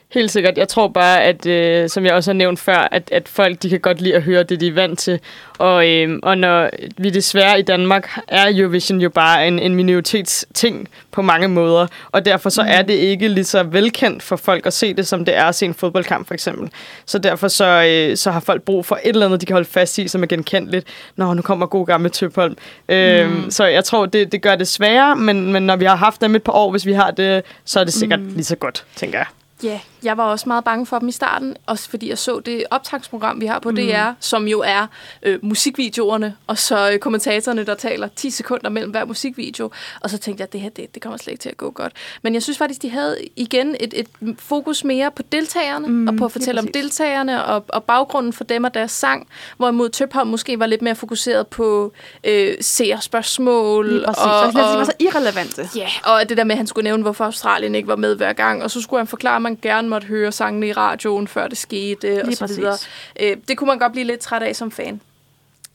Helt 0.10 0.32
sikkert. 0.32 0.58
Jeg 0.58 0.68
tror 0.68 0.88
bare, 0.88 1.24
at 1.24 1.46
øh, 1.46 1.90
som 1.90 2.06
jeg 2.06 2.14
også 2.14 2.32
har 2.32 2.34
nævnt 2.34 2.60
før, 2.60 2.88
at, 2.92 3.10
at 3.12 3.28
folk 3.28 3.62
de 3.64 3.70
kan 3.70 3.80
godt 3.80 4.02
lide 4.02 4.16
at 4.16 4.22
høre 4.22 4.44
det, 4.44 4.60
de 4.60 4.68
er 4.68 4.74
vant 4.74 5.00
til. 5.00 5.20
Og, 5.58 5.90
øh, 5.90 6.20
og 6.24 6.38
når 6.38 6.70
vi 6.98 7.10
desværre 7.10 7.60
i 7.60 7.62
Danmark 7.62 8.10
er 8.28 8.46
Eurovision 8.56 9.02
jo 9.02 9.10
bare 9.10 9.48
en, 9.48 9.60
en 9.60 9.76
minoritetsting 9.76 10.90
på 11.12 11.22
mange 11.22 11.48
måder. 11.48 11.88
Og 12.12 12.26
derfor 12.26 12.50
så 12.50 12.62
er 12.62 12.82
det 12.82 12.94
ikke 12.94 13.28
lige 13.28 13.44
så 13.44 13.64
velkendt 13.64 14.24
for 14.24 14.36
folk 14.36 14.66
at 14.66 14.74
se 14.74 14.94
det, 14.94 15.08
som 15.08 15.26
det 15.26 15.36
er 15.38 15.44
at 15.46 15.56
se 15.56 15.66
en 15.66 15.74
fodboldkamp 15.74 16.28
for 16.28 16.34
eksempel. 16.34 16.70
Så 17.06 17.20
derfor 17.20 17.48
så, 17.48 17.66
øh, 17.84 18.18
så 18.18 18.32
har 18.32 18.40
folk 18.40 18.62
brug 18.62 18.86
for 18.86 18.96
et 19.04 19.10
eller 19.10 19.26
andet, 19.26 19.42
de 19.42 19.46
kan 19.46 19.54
holde 19.54 19.70
fast 19.70 19.98
i, 19.98 20.08
som 20.08 20.24
er 20.24 20.28
genkendeligt. 20.28 20.88
Nå, 21.16 21.34
nu 21.34 21.42
kommer 21.42 21.66
god 21.66 21.86
gamle 21.86 22.10
Tøpholm. 22.10 22.56
Øh, 22.90 23.32
Så 23.50 23.66
jeg 23.66 23.84
tror, 23.84 24.06
det, 24.06 24.32
det 24.32 24.42
gør 24.42 24.56
det 24.56 24.68
sværere, 24.68 25.16
men, 25.16 25.54
men 25.54 25.64
når 25.64 25.76
vi 25.76 25.86
har 25.86 25.96
haft 25.96 26.22
dem 26.22 26.36
et 26.36 26.44
par 26.44 26.54
år, 26.54 26.72
hvis 26.72 26.86
vi 26.86 26.94
har 26.94 27.12
det, 27.12 27.44
så 27.66 27.80
er 27.80 27.84
det 27.84 27.94
sikkert 27.94 28.20
lige 28.20 28.44
så 28.44 28.56
godt, 28.56 28.86
tænker 28.96 29.18
jeg. 29.18 29.28
Ja, 29.64 29.80
jeg 30.06 30.18
var 30.18 30.24
også 30.24 30.50
meget 30.50 30.64
bange 30.64 30.86
for 30.86 31.00
dem 31.00 31.08
i 31.08 31.12
starten, 31.12 31.58
også 31.66 31.90
fordi 31.90 32.10
jeg 32.10 32.18
så 32.18 32.40
det 32.40 32.64
optagsprogram, 32.72 33.42
vi 33.42 33.46
har 33.46 33.60
på 33.60 33.72
DR, 33.72 34.12
som 34.20 34.48
jo 34.48 34.62
er 34.62 34.88
øh, 35.24 35.40
musikvideoerne, 35.42 36.36
og 36.48 36.58
så 36.58 36.92
øh, 36.92 37.00
kommentatorerne, 37.00 37.66
der 37.66 37.76
taler 37.76 38.08
10 38.16 38.30
sekunder 38.30 38.70
mellem 38.70 38.92
hver 38.92 39.06
musikvideo. 39.06 39.72
Og 40.02 40.10
så 40.10 40.18
tænkte 40.18 40.42
jeg, 40.42 40.48
at 40.48 40.54
det 40.54 40.62
her 40.62 40.70
det, 40.70 40.94
det 40.96 41.02
kommer 41.02 41.18
slet 41.18 41.32
ikke 41.32 41.42
til 41.42 41.50
at 41.50 41.58
gå 41.58 41.72
godt. 41.72 41.94
Men 42.22 42.34
jeg 42.34 42.44
synes 42.44 42.58
faktisk, 42.58 42.82
de 42.82 42.90
havde 42.90 43.18
igen 43.36 43.76
et, 43.80 43.94
et 43.94 44.08
fokus 44.40 44.84
mere 44.84 45.12
på 45.12 45.24
deltagerne, 45.32 45.88
mm, 45.88 46.08
og 46.08 46.16
på 46.16 46.26
at 46.26 46.32
fortælle 46.32 46.62
om 46.62 46.68
deltagerne, 46.68 47.46
og, 47.46 47.66
og 47.68 47.84
baggrunden 47.84 48.34
for 48.34 48.44
dem 48.44 48.64
og 48.64 48.74
deres 48.74 48.92
sang, 48.92 49.28
hvorimod 49.58 49.90
Tøpholm 49.90 50.30
måske 50.30 50.60
var 50.60 50.66
lidt 50.66 50.82
mere 50.82 50.96
fokuseret 50.96 51.48
på 51.48 51.94
øh, 52.24 52.56
seerspørgsmål. 52.62 54.06
Og, 54.06 54.16
Og, 54.18 54.32
og, 54.32 54.48
og, 54.48 54.54
var 54.54 54.84
så 54.84 54.94
irrelevante. 55.00 55.70
Ja, 55.76 55.90
og 56.04 56.30
det 56.30 56.38
der 56.38 56.44
med, 56.44 56.52
at 56.52 56.58
han 56.58 56.68
skulle 56.68 56.84
nævne, 56.84 57.04
hvorfor 57.04 57.26
Australien 57.26 57.76
ikke 57.76 57.88
var 57.88 57.96
med 57.96 58.16
hver 58.16 58.34
gang, 58.34 58.64
og 58.64 58.72
så 58.72 58.82
skulle 58.82 59.00
han 59.00 59.08
forklare, 59.08 59.36
at 59.36 59.42
man 59.42 59.58
gerne 59.62 59.90
måtte 59.96 60.08
høre 60.08 60.32
sangene 60.32 60.68
i 60.68 60.74
radioen, 60.74 61.28
før 61.28 61.48
det 61.48 61.58
skete, 61.58 62.24
og 62.28 62.34
så 62.34 62.48
videre. 62.48 62.78
Øh, 63.20 63.38
det 63.48 63.58
kunne 63.58 63.68
man 63.68 63.80
godt 63.80 63.92
blive 63.92 64.06
lidt 64.06 64.20
træt 64.20 64.44
af 64.44 64.56
som 64.56 64.72
fan. 64.72 65.02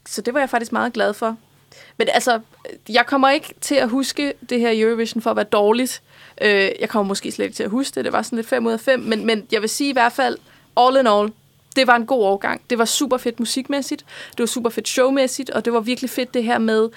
Så 0.06 0.22
det 0.22 0.34
var 0.34 0.40
jeg 0.40 0.50
faktisk 0.50 0.72
meget 0.72 0.92
glad 0.92 1.14
for. 1.14 1.36
Men 1.96 2.08
altså, 2.12 2.40
jeg 2.88 3.06
kommer 3.06 3.30
ikke 3.30 3.54
til 3.60 3.74
at 3.74 3.88
huske 3.88 4.32
det 4.50 4.60
her 4.60 4.70
Eurovision 4.74 5.22
for 5.22 5.30
at 5.30 5.36
være 5.36 5.44
dårligt. 5.44 6.02
Øh, 6.40 6.70
jeg 6.80 6.88
kommer 6.88 7.08
måske 7.08 7.32
slet 7.32 7.44
ikke 7.44 7.56
til 7.56 7.62
at 7.62 7.70
huske 7.70 7.94
det. 7.94 8.04
Det 8.04 8.12
var 8.12 8.22
sådan 8.22 8.36
lidt 8.36 8.48
5 8.48 8.66
ud 8.66 8.72
af 8.72 8.80
5. 8.80 9.00
Men, 9.00 9.26
men 9.26 9.46
jeg 9.52 9.60
vil 9.60 9.68
sige 9.68 9.90
i 9.90 9.92
hvert 9.92 10.12
fald, 10.12 10.36
all 10.76 10.96
in 10.96 11.06
all, 11.06 11.32
det 11.76 11.86
var 11.86 11.96
en 11.96 12.06
god 12.06 12.24
årgang. 12.24 12.60
Det 12.70 12.78
var 12.78 12.84
super 12.84 13.16
fedt 13.16 13.40
musikmæssigt, 13.40 14.04
det 14.30 14.38
var 14.38 14.46
super 14.46 14.70
fedt 14.70 14.88
showmæssigt, 14.88 15.50
og 15.50 15.64
det 15.64 15.72
var 15.72 15.80
virkelig 15.80 16.10
fedt 16.10 16.34
det 16.34 16.44
her 16.44 16.58
med, 16.58 16.88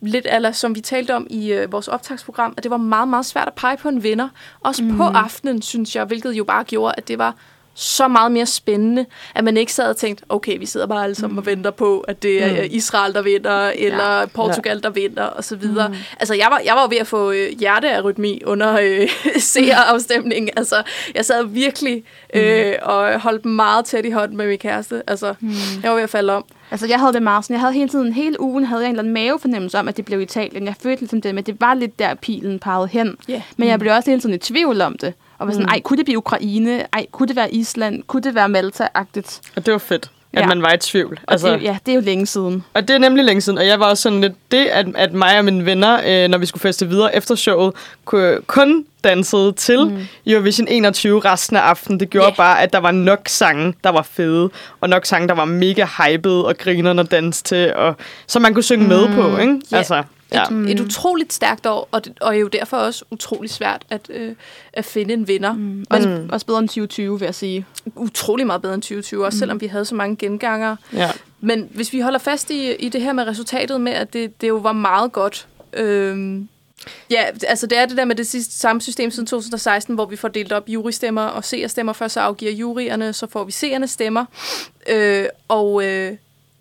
lidt 0.00 0.26
eller 0.30 0.52
som 0.52 0.74
vi 0.74 0.80
talte 0.80 1.14
om 1.14 1.26
i 1.30 1.52
øh, 1.52 1.72
vores 1.72 1.88
optagsprogram, 1.88 2.54
at 2.56 2.62
det 2.62 2.70
var 2.70 2.76
meget, 2.76 3.08
meget 3.08 3.26
svært 3.26 3.48
at 3.48 3.54
pege 3.54 3.76
på 3.76 3.88
en 3.88 4.02
vinder. 4.02 4.28
Også 4.60 4.82
mm. 4.82 4.96
på 4.96 5.02
aftenen, 5.02 5.62
synes 5.62 5.96
jeg, 5.96 6.04
hvilket 6.04 6.32
jo 6.32 6.44
bare 6.44 6.64
gjorde, 6.64 6.94
at 6.96 7.08
det 7.08 7.18
var 7.18 7.34
så 7.80 8.08
meget 8.08 8.32
mere 8.32 8.46
spændende, 8.46 9.06
at 9.34 9.44
man 9.44 9.56
ikke 9.56 9.72
sad 9.72 9.90
og 9.90 9.96
tænkte, 9.96 10.24
okay, 10.28 10.58
vi 10.58 10.66
sidder 10.66 10.86
bare 10.86 11.04
alle 11.04 11.14
sammen 11.14 11.38
og 11.38 11.46
venter 11.46 11.70
på, 11.70 12.00
at 12.00 12.22
det 12.22 12.42
er 12.42 12.62
mm. 12.62 12.68
Israel, 12.70 13.14
der 13.14 13.22
vinder, 13.22 13.72
eller 13.74 14.18
ja. 14.18 14.26
Portugal, 14.26 14.82
der 14.82 14.90
vinder, 14.90 15.22
og 15.22 15.44
så 15.44 15.56
videre. 15.56 15.88
Mm. 15.88 15.94
Altså, 16.20 16.34
jeg 16.34 16.46
var, 16.50 16.60
jeg 16.64 16.74
var 16.74 16.86
ved 16.86 16.96
at 16.96 17.06
få 17.06 17.30
øh, 17.30 17.58
hjertearytmi 17.58 18.42
under 18.46 18.78
øh, 18.82 19.08
seerafstemningen. 19.52 20.50
Altså, 20.56 20.82
jeg 21.14 21.24
sad 21.24 21.44
virkelig 21.44 22.04
øh, 22.34 22.74
og 22.82 23.20
holdt 23.20 23.44
meget 23.44 23.84
tæt 23.84 24.04
i 24.04 24.10
hånden 24.10 24.36
med 24.36 24.46
min 24.46 24.58
kæreste. 24.58 25.02
Altså, 25.06 25.34
mm. 25.40 25.50
jeg 25.82 25.90
var 25.90 25.96
ved 25.96 26.02
at 26.02 26.10
falde 26.10 26.32
om. 26.32 26.44
Altså, 26.70 26.86
jeg 26.86 26.98
havde 26.98 27.12
det 27.12 27.22
meget 27.22 27.44
sådan. 27.44 27.54
Jeg 27.54 27.60
havde 27.60 27.72
hele 27.72 27.88
tiden, 27.88 28.12
hele 28.12 28.40
ugen, 28.40 28.64
havde 28.64 28.82
jeg 28.82 28.88
en 28.88 28.94
eller 28.94 29.02
anden 29.02 29.14
mavefornemmelse 29.14 29.78
om, 29.78 29.88
at 29.88 29.96
det 29.96 30.04
blev 30.04 30.20
Italien. 30.20 30.64
Jeg 30.64 30.74
følte 30.82 31.00
ligesom 31.00 31.20
det, 31.20 31.34
men 31.34 31.44
det 31.44 31.60
var 31.60 31.74
lidt 31.74 31.98
der, 31.98 32.14
pilen 32.14 32.58
pegede 32.58 32.88
hen. 32.88 33.16
Ja. 33.28 33.42
Men 33.56 33.68
jeg 33.68 33.78
blev 33.78 33.92
også 33.92 34.10
hele 34.10 34.20
tiden 34.20 34.34
i 34.34 34.38
tvivl 34.38 34.80
om 34.80 34.98
det. 34.98 35.14
Og 35.40 35.46
var 35.46 35.52
sådan, 35.52 35.68
ej, 35.68 35.80
kunne 35.80 35.96
det 35.96 36.04
blive 36.04 36.18
Ukraine? 36.18 36.86
Ej, 36.92 37.06
kunne 37.12 37.28
det 37.28 37.36
være 37.36 37.54
Island? 37.54 38.02
Kunne 38.06 38.22
det 38.22 38.34
være 38.34 38.48
Malta-agtigt? 38.48 39.40
Og 39.56 39.66
det 39.66 39.72
var 39.72 39.78
fedt, 39.78 40.10
at 40.32 40.40
Ja. 40.42 40.46
man 40.46 40.62
var 40.62 40.72
i 40.72 40.78
tvivl. 40.78 41.18
Og 41.26 41.32
altså, 41.32 41.52
det, 41.52 41.62
ja, 41.62 41.78
det 41.86 41.92
er 41.92 41.96
jo 41.96 42.00
længe 42.00 42.26
siden. 42.26 42.64
Og 42.74 42.88
det 42.88 42.94
er 42.94 42.98
nemlig 42.98 43.24
længe 43.24 43.40
siden, 43.40 43.58
og 43.58 43.66
jeg 43.66 43.80
var 43.80 43.86
også 43.86 44.02
sådan 44.02 44.20
lidt 44.20 44.32
det, 44.50 44.66
at, 44.66 44.86
at 44.94 45.12
mig 45.12 45.38
og 45.38 45.44
mine 45.44 45.66
venner, 45.66 46.00
øh, 46.06 46.28
når 46.28 46.38
vi 46.38 46.46
skulle 46.46 46.60
feste 46.60 46.88
videre 46.88 47.16
efter 47.16 47.34
showet, 47.34 47.72
kunne, 48.04 48.38
kun 48.46 48.84
dansede 49.04 49.52
til 49.52 49.84
mm. 49.86 50.06
Eurovision 50.26 50.68
21 50.68 51.20
resten 51.20 51.56
af 51.56 51.60
aftenen. 51.60 52.00
Det 52.00 52.10
gjorde 52.10 52.26
yeah. 52.26 52.36
bare, 52.36 52.62
at 52.62 52.72
der 52.72 52.78
var 52.78 52.90
nok 52.90 53.20
sange, 53.26 53.74
der 53.84 53.90
var 53.90 54.02
fede, 54.02 54.50
og 54.80 54.88
nok 54.88 55.06
sange, 55.06 55.28
der 55.28 55.34
var 55.34 55.44
mega 55.44 55.86
hyped 55.98 56.32
og 56.40 56.58
grinerne 56.58 57.00
at 57.00 57.10
danse 57.10 57.42
til, 57.42 57.74
og 57.74 57.96
som 58.26 58.42
man 58.42 58.54
kunne 58.54 58.62
synge 58.62 58.82
mm. 58.82 58.88
med 58.88 59.14
på, 59.14 59.36
ikke? 59.36 59.60
Ja. 59.72 59.76
Altså, 59.76 60.02
ja. 60.32 60.42
Et, 60.42 60.70
et 60.70 60.80
utroligt 60.80 61.32
stærkt 61.32 61.66
år, 61.66 61.88
og, 61.90 62.04
det, 62.04 62.12
og 62.20 62.40
jo 62.40 62.48
derfor 62.48 62.76
også 62.76 63.04
utrolig 63.10 63.50
svært 63.50 63.82
at, 63.90 64.10
øh, 64.10 64.34
at 64.72 64.84
finde 64.84 65.14
en 65.14 65.28
vinder. 65.28 65.52
Mm. 65.52 65.84
Også, 65.90 66.08
mm. 66.08 66.28
også 66.32 66.46
bedre 66.46 66.58
end 66.58 66.68
2020, 66.68 67.18
vil 67.18 67.26
jeg 67.26 67.34
sige. 67.34 67.66
Utrolig 67.96 68.46
meget 68.46 68.62
bedre 68.62 68.74
end 68.74 68.82
2020, 68.82 69.24
også 69.24 69.36
mm. 69.36 69.38
selvom 69.38 69.60
vi 69.60 69.66
havde 69.66 69.84
så 69.84 69.94
mange 69.94 70.16
genganger. 70.16 70.76
ja. 70.92 71.10
Men 71.40 71.68
hvis 71.70 71.92
vi 71.92 72.00
holder 72.00 72.18
fast 72.18 72.50
i, 72.50 72.74
i 72.74 72.88
det 72.88 73.02
her 73.02 73.12
med 73.12 73.26
resultatet 73.26 73.80
med, 73.80 73.92
at 73.92 74.12
det, 74.12 74.40
det 74.40 74.48
jo 74.48 74.56
var 74.56 74.72
meget 74.72 75.12
godt. 75.12 75.46
Øhm, 75.72 76.48
ja, 77.10 77.24
altså 77.46 77.66
det 77.66 77.78
er 77.78 77.86
det 77.86 77.96
der 77.96 78.04
med 78.04 78.16
det 78.16 78.26
sidste, 78.26 78.54
samme 78.54 78.82
system 78.82 79.10
siden 79.10 79.26
2016, 79.26 79.94
hvor 79.94 80.06
vi 80.06 80.16
får 80.16 80.28
delt 80.28 80.52
op 80.52 80.68
jurystemmer 80.68 81.22
og 81.22 81.44
seerstemmer. 81.44 81.92
Først 81.92 82.14
så 82.14 82.20
afgiver 82.20 82.52
juryerne, 82.52 83.12
så 83.12 83.26
får 83.30 83.44
vi 83.44 83.52
seernes 83.52 83.90
stemmer. 83.90 84.24
Øh, 84.88 85.24
og 85.48 85.84
øh, 85.84 86.12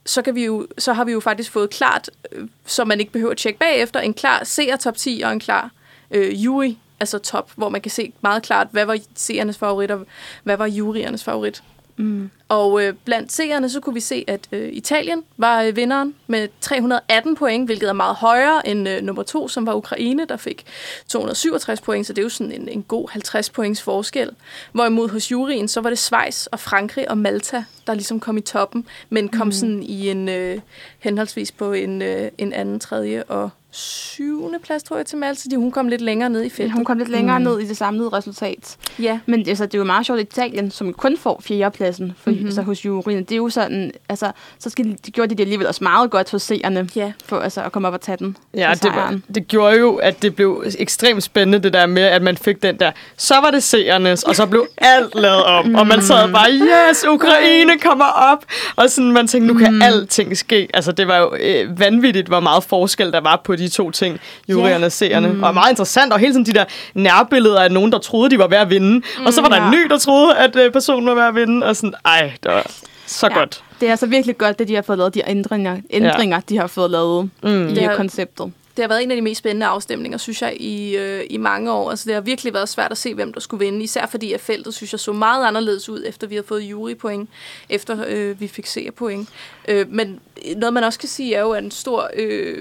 så, 0.10 0.22
kan 0.22 0.36
vi 0.36 0.46
jo, 0.46 0.68
så 0.78 0.94
har 0.94 1.04
vi 1.04 1.12
jo 1.12 1.20
faktisk 1.20 1.52
fået 1.52 1.70
klart, 1.70 2.10
øh, 2.32 2.48
så 2.66 2.86
man 2.86 3.00
ikke 3.00 3.12
behøver 3.12 3.32
at 3.32 3.38
tjekke 3.38 3.60
bagefter, 3.60 4.00
en 4.00 4.14
klar 4.14 4.44
seer 4.44 4.78
top 4.78 4.98
10 4.98 5.22
og 5.26 5.32
en 5.32 5.40
klar 5.40 5.72
øh, 6.12 6.44
jury, 6.44 6.76
altså 7.00 7.18
top, 7.18 7.52
hvor 7.56 7.70
man 7.70 7.82
kan 7.82 7.92
se 7.92 8.14
meget 8.22 8.44
klart, 8.44 8.68
hvad 8.72 8.86
var 8.86 8.98
seernes 9.16 9.58
favorit 9.58 9.92
og 9.92 10.06
hvad 10.44 10.58
var 10.58 10.66
juryernes 10.66 11.24
favorit. 11.24 11.64
Mm. 12.00 12.30
Og 12.50 12.84
øh, 12.84 12.94
blandt 13.06 13.32
seerne, 13.32 13.70
så 13.70 13.80
kunne 13.80 13.94
vi 13.94 14.00
se, 14.00 14.24
at 14.28 14.48
øh, 14.52 14.70
Italien 14.74 15.24
var 15.38 15.64
øh, 15.64 15.76
vinderen 15.76 16.16
med 16.28 16.48
318 16.62 17.36
point, 17.36 17.68
hvilket 17.68 17.90
er 17.90 17.94
meget 17.94 18.16
højere 18.16 18.68
end 18.68 18.90
øh, 18.90 19.02
nummer 19.02 19.24
to, 19.24 19.48
som 19.48 19.66
var 19.66 19.74
Ukraine, 19.74 20.26
der 20.26 20.38
fik 20.38 20.66
267 21.08 21.82
point, 21.82 22.08
så 22.08 22.14
det 22.14 22.22
er 22.22 22.24
jo 22.24 22.30
sådan 22.30 22.52
en, 22.52 22.70
en 22.70 22.84
god 22.84 23.10
50 23.10 23.50
points 23.50 23.82
forskel. 23.82 24.30
Hvorimod 24.72 25.10
hos 25.10 25.32
juryen, 25.32 25.68
så 25.68 25.82
var 25.82 25.90
det 25.90 26.00
Schweiz 26.00 26.46
og 26.46 26.60
Frankrig 26.60 27.12
og 27.12 27.18
Malta, 27.18 27.64
der 27.88 27.94
ligesom 27.94 28.20
kom 28.20 28.38
i 28.38 28.42
toppen, 28.42 28.86
men 29.10 29.30
kom 29.30 29.48
mm. 29.48 29.52
sådan 29.52 29.84
i 29.84 30.10
en 30.10 30.30
øh, 30.30 30.60
henholdsvis 31.00 31.52
på 31.52 31.74
en, 31.74 32.02
øh, 32.02 32.32
en 32.38 32.54
anden, 32.54 32.80
tredje 32.80 33.24
og 33.24 33.50
syvende 33.72 34.60
plads, 34.60 34.84
tror 34.84 34.96
jeg, 34.98 35.06
til 35.06 35.18
Malta. 35.18 35.50
De, 35.52 35.56
hun 35.58 35.72
kom 35.72 35.88
lidt 35.88 36.02
længere 36.02 36.30
ned 36.30 36.44
i 36.44 36.50
feltet. 36.50 36.74
Hun 36.74 36.86
kom 36.86 36.98
lidt 36.98 37.10
længere 37.10 37.40
mm. 37.40 37.46
ned 37.46 37.60
i 37.60 37.68
det 37.68 37.78
samlede 37.78 38.10
resultat. 38.10 38.78
Ja. 39.00 39.20
Men 39.26 39.48
altså, 39.50 39.66
det 39.66 39.74
er 39.74 39.78
jo 39.78 39.84
meget 39.84 40.06
sjovt, 40.06 40.20
at 40.20 40.26
Italien, 40.32 40.72
som 40.72 40.94
kun 40.94 41.18
får 41.18 41.42
fjerdepladsen 41.46 42.14
for, 42.18 42.30
Mhm. 42.30 42.34
mm-hmm. 42.36 42.46
altså, 42.48 42.62
hos 42.62 42.86
juryen, 42.86 43.24
det 43.24 43.32
er 43.32 43.36
jo 43.36 43.50
sådan, 43.50 43.92
altså, 44.10 44.32
så 44.60 44.70
skal 44.70 44.86
de, 44.86 44.96
de 45.06 45.12
gjorde 45.12 45.30
de 45.30 45.36
det 45.36 45.44
alligevel 45.44 45.68
også 45.68 45.84
meget 45.84 46.12
godt 46.12 46.32
hos 46.32 46.42
seerne, 46.42 46.90
Ja. 46.96 47.12
for 47.26 47.40
altså, 47.40 47.62
at 47.62 47.72
komme 47.72 47.88
op 47.88 47.94
og 47.94 48.02
tage 48.02 48.18
den. 48.18 48.38
Ja, 48.54 48.74
det, 48.84 48.92
var, 48.96 49.20
det 49.36 49.48
gjorde 49.48 49.78
jo, 49.80 49.96
at 49.96 50.22
det 50.22 50.36
blev 50.36 50.64
ekstremt 50.80 51.24
spændende, 51.24 51.60
det 51.64 51.74
der 51.74 51.86
med, 51.86 52.02
at 52.04 52.22
man 52.22 52.38
fik 52.38 52.64
den 52.64 52.80
der, 52.80 52.92
så 53.18 53.34
var 53.36 53.52
det 53.52 53.64
seernes, 53.64 54.24
og 54.24 54.36
så 54.36 54.46
blev 54.46 54.68
alt 54.78 55.16
lavet 55.16 55.44
om, 55.44 55.76
og 55.76 55.88
man 55.88 56.02
sad 56.02 56.32
bare, 56.34 56.52
yes, 56.52 57.06
Ukraine 57.10 57.78
kommer 57.80 58.06
op, 58.06 58.46
og 58.76 58.90
sådan, 58.90 59.12
man 59.12 59.28
tænkte, 59.28 59.54
nu 59.54 59.60
kan 59.60 59.74
mm. 59.74 59.82
alting 59.82 60.38
ske. 60.38 60.68
Altså, 60.74 60.92
det 60.92 61.08
var 61.08 61.18
jo 61.18 61.36
øh, 61.40 61.80
vanvittigt, 61.80 62.28
hvor 62.28 62.40
meget 62.40 62.64
forskel 62.64 63.12
der 63.12 63.22
var 63.22 63.42
på 63.44 63.56
de 63.60 63.70
to 63.70 63.92
ting, 63.92 64.20
juryerne 64.50 64.86
og 64.86 64.92
seerne. 64.92 65.28
Mm. 65.34 65.44
Og 65.44 65.54
meget 65.54 65.70
interessant, 65.70 66.14
og 66.14 66.20
hele 66.20 66.34
tiden 66.34 66.46
de 66.46 66.54
der 66.54 66.66
nærbilleder 66.94 67.62
af 67.62 67.72
nogen, 67.72 67.92
der 67.92 67.98
troede, 68.00 68.30
de 68.30 68.40
var 68.40 68.48
ved 68.48 68.58
at 68.58 68.70
vinde, 68.70 69.00
mm, 69.20 69.26
og 69.26 69.34
så 69.34 69.42
var 69.42 69.50
der 69.50 69.56
en 69.68 69.74
ja. 69.74 69.80
ny, 69.80 69.90
der 69.90 69.98
troede, 69.98 70.38
at 70.38 70.56
øh, 70.56 70.72
personen 70.72 71.06
var 71.08 71.14
ved 71.14 71.24
at 71.24 71.36
vinde, 71.36 71.66
og 71.68 71.76
sådan, 71.76 71.94
ej, 72.06 72.32
det 72.44 72.52
var 72.52 72.72
så 73.06 73.28
ja. 73.28 73.34
godt. 73.34 73.64
Det 73.80 73.86
er 73.88 73.92
altså 73.92 74.06
virkelig 74.06 74.38
godt, 74.38 74.60
det 74.60 74.68
de 74.68 74.76
har 74.76 74.82
fået 74.82 74.98
lavet, 74.98 75.14
de 75.14 75.22
ændringer, 75.28 75.78
ændringer 75.90 76.38
ja. 76.38 76.42
de 76.50 76.58
har 76.58 76.68
fået 76.68 76.92
lavet 76.92 77.30
mm. 77.44 77.68
i 77.68 77.76
Det 77.76 77.84
har- 77.84 77.96
konceptet. 77.96 78.52
Det 78.78 78.84
har 78.84 78.88
været 78.90 79.04
en 79.04 79.12
af 79.12 79.16
de 79.18 79.22
mest 79.22 79.40
spændende 79.40 79.66
afstemninger, 79.66 80.18
synes 80.18 80.42
jeg, 80.42 80.54
i, 80.60 80.96
øh, 80.96 81.24
i 81.30 81.38
mange 81.38 81.72
år. 81.72 81.90
Altså, 81.90 82.06
det 82.06 82.14
har 82.14 82.22
virkelig 82.22 82.54
været 82.54 82.70
svært 82.70 82.92
at 82.92 82.98
se, 82.98 83.14
hvem 83.14 83.34
der 83.34 83.40
skulle 83.40 83.66
vinde. 83.66 83.84
Især 83.84 84.06
fordi, 84.06 84.34
at 84.34 84.40
feltet, 84.42 84.74
synes 84.74 84.94
jeg, 84.94 85.00
så 85.00 85.12
meget 85.14 85.46
anderledes 85.48 85.90
ud, 85.90 86.04
efter 86.08 86.28
vi 86.28 86.36
har 86.36 86.44
fået 86.48 86.62
jurypoint, 86.62 87.30
efter 87.70 87.98
øh, 88.08 88.42
vi 88.42 88.48
fik 88.48 88.66
seerpoint. 88.66 89.30
Øh, 89.68 89.86
men 89.90 90.20
noget, 90.56 90.74
man 90.74 90.84
også 90.84 91.00
kan 91.00 91.10
sige, 91.10 91.36
er 91.36 91.42
jo, 91.42 91.52
at 91.52 91.64
en 91.64 91.72
stor... 91.72 92.10
Øh, 92.16 92.58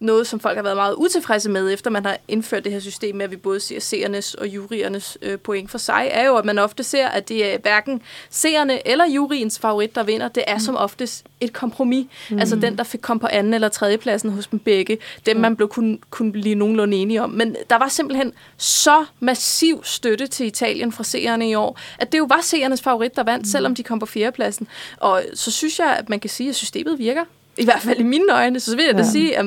noget, 0.00 0.26
som 0.26 0.40
folk 0.40 0.56
har 0.56 0.62
været 0.62 0.76
meget 0.76 0.94
utilfredse 0.94 1.50
med, 1.50 1.72
efter 1.72 1.90
man 1.90 2.04
har 2.04 2.18
indført 2.28 2.64
det 2.64 2.72
her 2.72 2.80
system 2.80 3.16
med, 3.16 3.24
at 3.24 3.30
vi 3.30 3.36
både 3.36 3.60
ser 3.60 3.80
seernes 3.80 4.34
og 4.34 4.48
juryernes 4.48 5.18
øh, 5.22 5.38
point 5.38 5.70
for 5.70 5.78
sig, 5.78 6.08
er 6.10 6.26
jo, 6.26 6.36
at 6.36 6.44
man 6.44 6.58
ofte 6.58 6.82
ser, 6.82 7.08
at 7.08 7.28
det 7.28 7.54
er 7.54 7.58
hverken 7.58 8.02
seerne 8.30 8.88
eller 8.88 9.06
juryens 9.06 9.58
favorit, 9.58 9.94
der 9.94 10.02
vinder. 10.02 10.28
Det 10.28 10.44
er 10.46 10.54
mm. 10.54 10.60
som 10.60 10.76
oftest 10.76 11.24
et 11.40 11.52
kompromis. 11.52 12.06
Mm. 12.30 12.38
Altså 12.38 12.56
den, 12.56 12.78
der 12.78 12.84
fik 12.84 13.00
kom 13.00 13.18
på 13.18 13.26
anden 13.26 13.54
eller 13.54 13.68
tredje 13.68 13.98
pladsen 13.98 14.30
hos 14.30 14.46
dem 14.46 14.58
begge. 14.58 14.98
Dem, 15.26 15.36
man 15.36 15.56
blev 15.56 15.68
kunne, 15.68 15.98
kunne 16.10 16.32
blive 16.32 16.54
nogenlunde 16.54 16.96
enige 16.96 17.22
om. 17.22 17.30
Men 17.30 17.56
der 17.70 17.76
var 17.76 17.88
simpelthen 17.88 18.32
så 18.56 19.04
massiv 19.20 19.84
støtte 19.84 20.26
til 20.26 20.46
Italien 20.46 20.92
fra 20.92 21.04
seerne 21.04 21.50
i 21.50 21.54
år, 21.54 21.78
at 21.98 22.12
det 22.12 22.18
jo 22.18 22.24
var 22.24 22.40
seernes 22.42 22.82
favorit, 22.82 23.16
der 23.16 23.22
vandt, 23.22 23.42
mm. 23.42 23.50
selvom 23.50 23.74
de 23.74 23.82
kom 23.82 23.98
på 23.98 24.06
fjerdepladsen. 24.06 24.68
Og 24.96 25.22
så 25.34 25.50
synes 25.50 25.78
jeg, 25.78 25.96
at 25.96 26.08
man 26.08 26.20
kan 26.20 26.30
sige, 26.30 26.48
at 26.48 26.54
systemet 26.54 26.98
virker. 26.98 27.24
I 27.58 27.64
hvert 27.64 27.82
fald 27.82 27.98
i 28.00 28.02
mine 28.02 28.32
øjne. 28.32 28.60
Så 28.60 28.76
vil 28.76 28.84
jeg 28.84 28.94
da 28.94 28.98
Ja. 29.02 29.10
sige, 29.10 29.38
at 29.38 29.46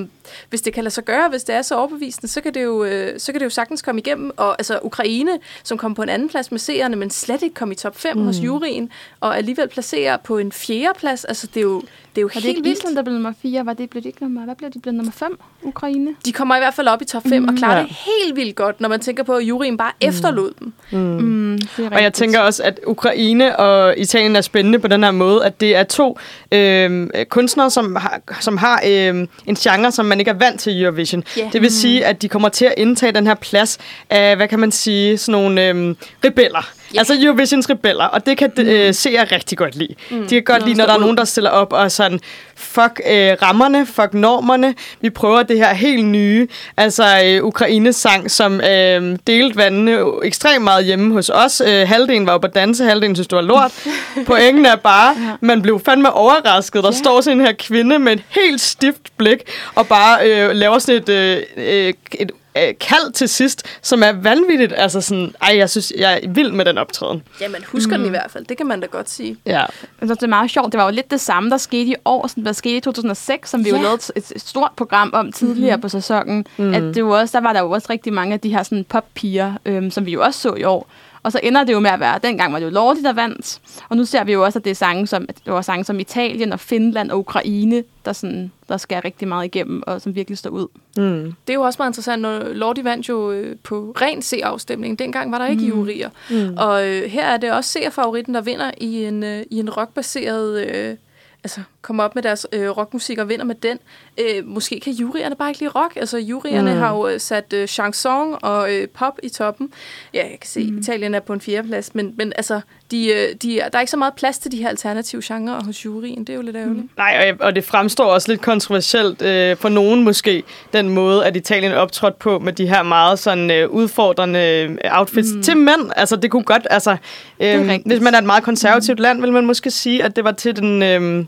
hvis 0.49 0.61
det 0.61 0.73
kan 0.73 0.83
lade 0.83 0.93
sig 0.93 1.05
gøre, 1.05 1.29
hvis 1.29 1.43
det 1.43 1.55
er 1.55 1.61
så 1.61 1.75
overbevisende, 1.75 2.27
så 2.27 2.41
kan 2.41 2.53
det 2.53 2.63
jo, 2.63 2.83
øh, 2.83 3.19
så 3.19 3.31
kan 3.31 3.39
det 3.39 3.45
jo 3.45 3.49
sagtens 3.49 3.81
komme 3.81 4.01
igennem. 4.01 4.31
Og 4.37 4.55
altså 4.59 4.79
Ukraine, 4.83 5.31
som 5.63 5.77
kom 5.77 5.95
på 5.95 6.01
en 6.03 6.09
anden 6.09 6.29
plads 6.29 6.51
med 6.51 6.59
seerne, 6.59 6.95
men 6.95 7.09
slet 7.09 7.43
ikke 7.43 7.55
kom 7.55 7.71
i 7.71 7.75
top 7.75 7.97
5 7.99 8.17
mm. 8.17 8.25
hos 8.25 8.37
juryen, 8.37 8.89
og 9.19 9.37
alligevel 9.37 9.67
placerer 9.67 10.17
på 10.17 10.37
en 10.37 10.51
fjerde 10.51 10.99
plads, 10.99 11.25
altså 11.25 11.47
det 11.47 11.57
er 11.57 11.61
jo, 11.61 11.79
det 12.15 12.17
er 12.17 12.21
jo 12.21 12.25
Var 12.25 12.33
det 12.33 12.43
helt 12.43 12.57
ikke 12.57 12.63
vildt. 12.63 12.77
Island, 12.79 12.95
der 12.95 13.01
blev 13.01 13.13
nummer 13.13 13.33
4? 13.41 13.65
Var 13.65 13.73
det, 13.73 13.89
blev 13.89 14.03
det 14.03 14.09
ikke 14.09 14.23
nummer, 14.23 14.45
hvad 14.45 14.55
blev 14.55 14.69
de 14.69 14.79
blevet 14.79 14.95
nummer 14.95 15.11
5? 15.11 15.39
Ukraine? 15.63 16.15
De 16.25 16.31
kommer 16.31 16.55
i 16.55 16.59
hvert 16.59 16.73
fald 16.73 16.87
op 16.87 17.01
i 17.01 17.05
top 17.05 17.23
5 17.29 17.41
mm, 17.41 17.47
og 17.49 17.55
klarer 17.55 17.77
Ja. 17.77 17.83
det 17.83 17.91
helt 17.91 18.35
vildt 18.35 18.55
godt, 18.55 18.81
når 18.81 18.89
man 18.89 18.99
tænker 18.99 19.23
på, 19.23 19.35
at 19.35 19.43
juryen 19.43 19.77
bare 19.77 19.91
mm. 20.01 20.07
efterlod 20.07 20.51
dem. 20.59 20.73
Mm, 20.91 21.59
det 21.77 21.85
er 21.85 21.89
Og 21.95 22.03
jeg 22.03 22.13
tænker 22.13 22.39
også, 22.39 22.63
at 22.63 22.79
Ukraine 22.87 23.59
og 23.59 23.97
Italien 23.97 24.35
er 24.35 24.41
spændende 24.41 24.79
på 24.79 24.87
den 24.87 25.03
her 25.03 25.11
måde, 25.11 25.45
at 25.45 25.61
det 25.61 25.75
er 25.75 25.83
to 25.83 26.17
øh, 26.51 27.07
kunstnere, 27.29 27.69
som 27.69 27.95
har, 27.95 28.21
som 28.39 28.57
har 28.57 28.81
øh, 28.87 29.27
en 29.45 29.55
genre, 29.55 29.91
som 29.91 30.05
man 30.05 30.18
ikke 30.19 30.31
er 30.31 30.35
vant 30.35 30.59
til 30.59 30.81
Eurovision. 30.81 31.23
Ja. 31.37 31.49
Det 31.53 31.61
vil 31.61 31.71
sige, 31.71 32.05
at 32.05 32.21
de 32.21 32.29
kommer 32.29 32.49
til 32.49 32.65
at 32.65 32.73
indtage 32.77 33.11
den 33.11 33.27
her 33.27 33.35
plads 33.35 33.77
af, 34.09 34.35
hvad 34.35 34.47
kan 34.47 34.59
man 34.59 34.71
sige, 34.71 35.17
sådan 35.17 35.31
nogle 35.31 35.67
øh, 35.67 35.95
rebeller. 36.25 36.71
Ja. 36.93 36.99
Altså 36.99 37.13
Eurovisions 37.21 37.69
rebeller, 37.69 38.05
og 38.05 38.25
det 38.25 38.37
kan 38.37 38.51
øh, 38.57 38.93
se 38.93 39.09
jeg 39.13 39.31
rigtig 39.31 39.57
godt 39.57 39.75
lide. 39.75 39.95
Mm. 40.11 40.21
De 40.27 40.29
kan 40.35 40.43
godt 40.43 40.65
lide, 40.65 40.77
når 40.77 40.85
der 40.85 40.93
er 40.93 40.99
nogen, 40.99 41.17
der 41.17 41.23
stiller 41.23 41.49
op 41.49 41.73
og 41.73 41.91
sådan, 41.91 42.19
fuck 42.55 43.01
øh, 43.11 43.35
rammerne, 43.41 43.85
fuck 43.85 44.13
normerne, 44.13 44.75
vi 45.01 45.09
prøver 45.09 45.43
det 45.43 45.57
her 45.57 45.73
helt 45.73 46.05
nye, 46.05 46.47
altså 46.77 47.03
øh, 47.25 47.43
Ukraines 47.45 47.95
sang, 47.95 48.31
som 48.31 48.61
øh, 48.61 49.17
delte 49.27 49.57
vandene 49.57 49.99
ekstremt 50.23 50.63
meget 50.63 50.85
hjemme 50.85 51.13
hos 51.13 51.29
os. 51.29 51.61
Øh, 51.67 51.87
halvdelen 51.87 52.25
var 52.25 52.31
jo 52.31 52.37
på 52.37 52.47
danse, 52.47 52.83
halvdelen 52.85 53.15
synes, 53.15 53.27
det 53.27 53.35
var 53.35 53.41
lort. 53.41 53.71
Pointen 54.27 54.65
er 54.65 54.75
bare, 54.75 55.15
man 55.41 55.61
blev 55.61 55.81
fandme 55.85 56.13
overrasket. 56.13 56.83
Der 56.83 56.89
Ja. 56.89 56.97
står 56.97 57.21
sådan 57.21 57.39
en 57.39 57.45
her 57.45 57.53
kvinde 57.59 57.99
med 57.99 58.13
et 58.13 58.23
helt 58.29 58.61
stift 58.61 59.01
blik, 59.17 59.37
og 59.75 59.87
bare 59.87 60.29
øh, 60.29 60.55
laver 60.55 60.79
sådan 60.79 61.01
et, 61.01 61.09
øh, 61.09 61.37
øh, 61.57 61.93
et 62.19 62.31
øh, 62.57 62.73
kald 62.79 63.13
til 63.13 63.29
sidst, 63.29 63.63
som 63.81 64.03
er 64.03 64.11
vanvittigt. 64.11 64.73
Altså 64.77 65.01
sådan, 65.01 65.35
ej, 65.41 65.57
jeg 65.57 65.69
synes, 65.69 65.93
jeg 65.97 66.19
er 66.23 66.29
vild 66.29 66.51
med 66.51 66.65
den 66.65 66.77
optræden. 66.77 67.23
Ja, 67.41 67.47
man 67.47 67.63
husker 67.67 67.97
mm. 67.97 68.03
den 68.03 68.07
i 68.07 68.09
hvert 68.09 68.31
fald. 68.31 68.45
Det 68.45 68.57
kan 68.57 68.67
man 68.67 68.79
da 68.79 68.85
godt 68.85 69.09
sige. 69.09 69.37
Ja. 69.45 69.59
Jeg 69.59 69.67
synes, 70.01 70.17
det 70.17 70.23
er 70.23 70.27
meget 70.27 70.51
sjovt. 70.51 70.71
Det 70.71 70.77
var 70.77 70.85
jo 70.85 70.91
lidt 70.91 71.11
det 71.11 71.21
samme, 71.21 71.49
der 71.49 71.57
skete 71.57 71.89
i 71.91 71.95
år, 72.05 72.27
som 72.27 72.43
der 72.43 72.51
skete 72.51 72.77
i 72.77 72.81
2006, 72.81 73.49
som 73.49 73.65
vi 73.65 73.69
Ja. 73.69 73.75
jo 73.75 73.81
lavede 73.81 74.01
et, 74.15 74.31
et 74.35 74.41
stort 74.41 74.71
program 74.75 75.09
om 75.13 75.31
tidligere 75.31 75.75
mm-hmm. 75.75 75.81
på 75.81 75.89
sæsonen. 75.89 76.45
Mm. 76.57 76.73
At 76.73 76.81
det 76.95 77.05
var 77.05 77.11
også, 77.19 77.37
der 77.37 77.43
var 77.43 77.53
der 77.53 77.59
jo 77.59 77.71
også 77.71 77.87
rigtig 77.89 78.13
mange 78.13 78.33
af 78.33 78.39
de 78.39 78.49
her 78.49 78.63
sådan 78.63 78.85
poppiger, 78.89 79.53
øhm, 79.65 79.91
som 79.91 80.05
vi 80.05 80.11
jo 80.11 80.21
også 80.23 80.39
så 80.39 80.53
i 80.53 80.63
år. 80.63 80.89
Og 81.23 81.31
så 81.31 81.39
ender 81.43 81.63
det 81.63 81.73
jo 81.73 81.79
med 81.79 81.91
at 81.91 81.99
være, 81.99 82.19
dengang 82.23 82.53
var 82.53 82.59
det 82.59 82.65
jo 82.65 82.71
Lordi, 82.71 83.03
der 83.03 83.13
vandt. 83.13 83.59
Og 83.89 83.97
nu 83.97 84.05
ser 84.05 84.23
vi 84.23 84.33
jo 84.33 84.43
også, 84.43 84.59
at 84.59 84.65
det 84.65 84.71
er 84.71 84.75
sange 84.75 85.07
som, 85.07 85.25
at 85.29 85.37
det 85.45 85.53
var 85.53 85.61
sange 85.61 85.83
som 85.83 85.99
Italien 85.99 86.53
og 86.53 86.59
Finland 86.59 87.11
og 87.11 87.19
Ukraine, 87.19 87.83
der, 88.05 88.13
sådan, 88.13 88.51
der 88.69 88.77
skærer 88.77 89.05
rigtig 89.05 89.27
meget 89.27 89.45
igennem, 89.45 89.83
og 89.87 90.01
som 90.01 90.15
virkelig 90.15 90.37
står 90.37 90.49
ud. 90.49 90.67
Mm. 90.97 91.33
Det 91.47 91.53
er 91.53 91.53
jo 91.53 91.61
også 91.61 91.77
meget 91.79 91.89
interessant, 91.89 92.21
når 92.21 92.39
Lordi 92.39 92.83
vandt 92.83 93.09
jo 93.09 93.31
øh, 93.31 93.55
på 93.63 93.95
ren 94.01 94.21
C-afstemning. 94.21 94.99
Dengang 94.99 95.31
var 95.31 95.37
der 95.37 95.47
ikke 95.47 95.63
mm. 95.63 95.69
jurier. 95.69 96.09
Mm. 96.29 96.57
Og 96.57 96.87
øh, 96.87 97.03
her 97.03 97.25
er 97.25 97.37
det 97.37 97.51
også 97.51 97.79
C-favoritten, 97.79 98.33
der 98.33 98.41
vinder 98.41 98.71
i 98.77 99.05
en, 99.05 99.23
øh, 99.23 99.43
i 99.51 99.59
en 99.59 99.69
rockbaseret... 99.69 100.67
Øh, 100.67 100.95
altså, 101.43 101.61
kommer 101.81 102.03
op 102.03 102.15
med 102.15 102.23
deres 102.23 102.47
øh, 102.51 102.69
rockmusik 102.69 103.17
og 103.17 103.29
vinder 103.29 103.45
med 103.45 103.55
den. 103.55 103.79
Øh, 104.17 104.45
måske 104.45 104.79
kan 104.79 104.93
jurierne 104.93 105.35
bare 105.35 105.49
ikke 105.49 105.59
lide 105.59 105.71
rock. 105.71 105.95
Altså, 105.95 106.17
jurierne 106.17 106.73
mm. 106.73 106.79
har 106.79 106.95
jo 106.95 107.07
øh, 107.07 107.19
sat 107.19 107.53
øh, 107.53 107.67
chanson 107.67 108.35
og 108.41 108.73
øh, 108.73 108.87
pop 108.87 109.19
i 109.23 109.29
toppen. 109.29 109.71
Ja, 110.13 110.23
jeg 110.23 110.37
kan 110.41 110.47
se, 110.47 110.71
mm. 110.71 110.77
Italien 110.77 111.15
er 111.15 111.19
på 111.19 111.33
en 111.33 111.41
fjerdeplads, 111.41 111.95
men, 111.95 112.13
men 112.17 112.33
altså, 112.35 112.61
de, 112.91 113.07
øh, 113.07 113.35
de, 113.41 113.55
der 113.55 113.69
er 113.73 113.79
ikke 113.79 113.91
så 113.91 113.97
meget 113.97 114.13
plads 114.13 114.39
til 114.39 114.51
de 114.51 114.57
her 114.57 114.69
alternative 114.69 115.21
genrer 115.25 115.63
hos 115.63 115.85
juryen. 115.85 116.19
Det 116.19 116.29
er 116.29 116.35
jo 116.35 116.41
lidt 116.41 116.55
ærgerligt. 116.55 116.83
Mm. 116.83 116.89
Nej, 116.97 117.33
og, 117.39 117.45
og 117.45 117.55
det 117.55 117.63
fremstår 117.63 118.05
også 118.05 118.31
lidt 118.31 118.41
kontroversielt 118.41 119.21
øh, 119.21 119.57
for 119.57 119.69
nogen 119.69 120.03
måske, 120.03 120.43
den 120.73 120.89
måde, 120.89 121.25
at 121.25 121.35
Italien 121.35 121.73
optrådte 121.73 122.17
på 122.19 122.39
med 122.39 122.53
de 122.53 122.67
her 122.67 122.83
meget 122.83 123.19
sådan 123.19 123.51
øh, 123.51 123.69
udfordrende 123.69 124.39
øh, 124.39 124.77
outfits 124.91 125.33
mm. 125.33 125.43
til 125.43 125.57
mænd. 125.57 125.91
Altså, 125.95 126.15
det 126.15 126.31
kunne 126.31 126.43
godt, 126.43 126.67
altså, 126.69 126.97
øh, 127.39 127.79
hvis 127.85 128.01
man 128.01 128.13
er 128.13 128.17
et 128.17 128.23
meget 128.23 128.43
konservativt 128.43 128.99
mm. 128.99 129.03
land, 129.03 129.21
vil 129.21 129.31
man 129.31 129.45
måske 129.45 129.71
sige, 129.71 130.03
at 130.03 130.15
det 130.15 130.23
var 130.23 130.31
til 130.31 130.55
den... 130.55 130.83
Øh, 130.83 131.25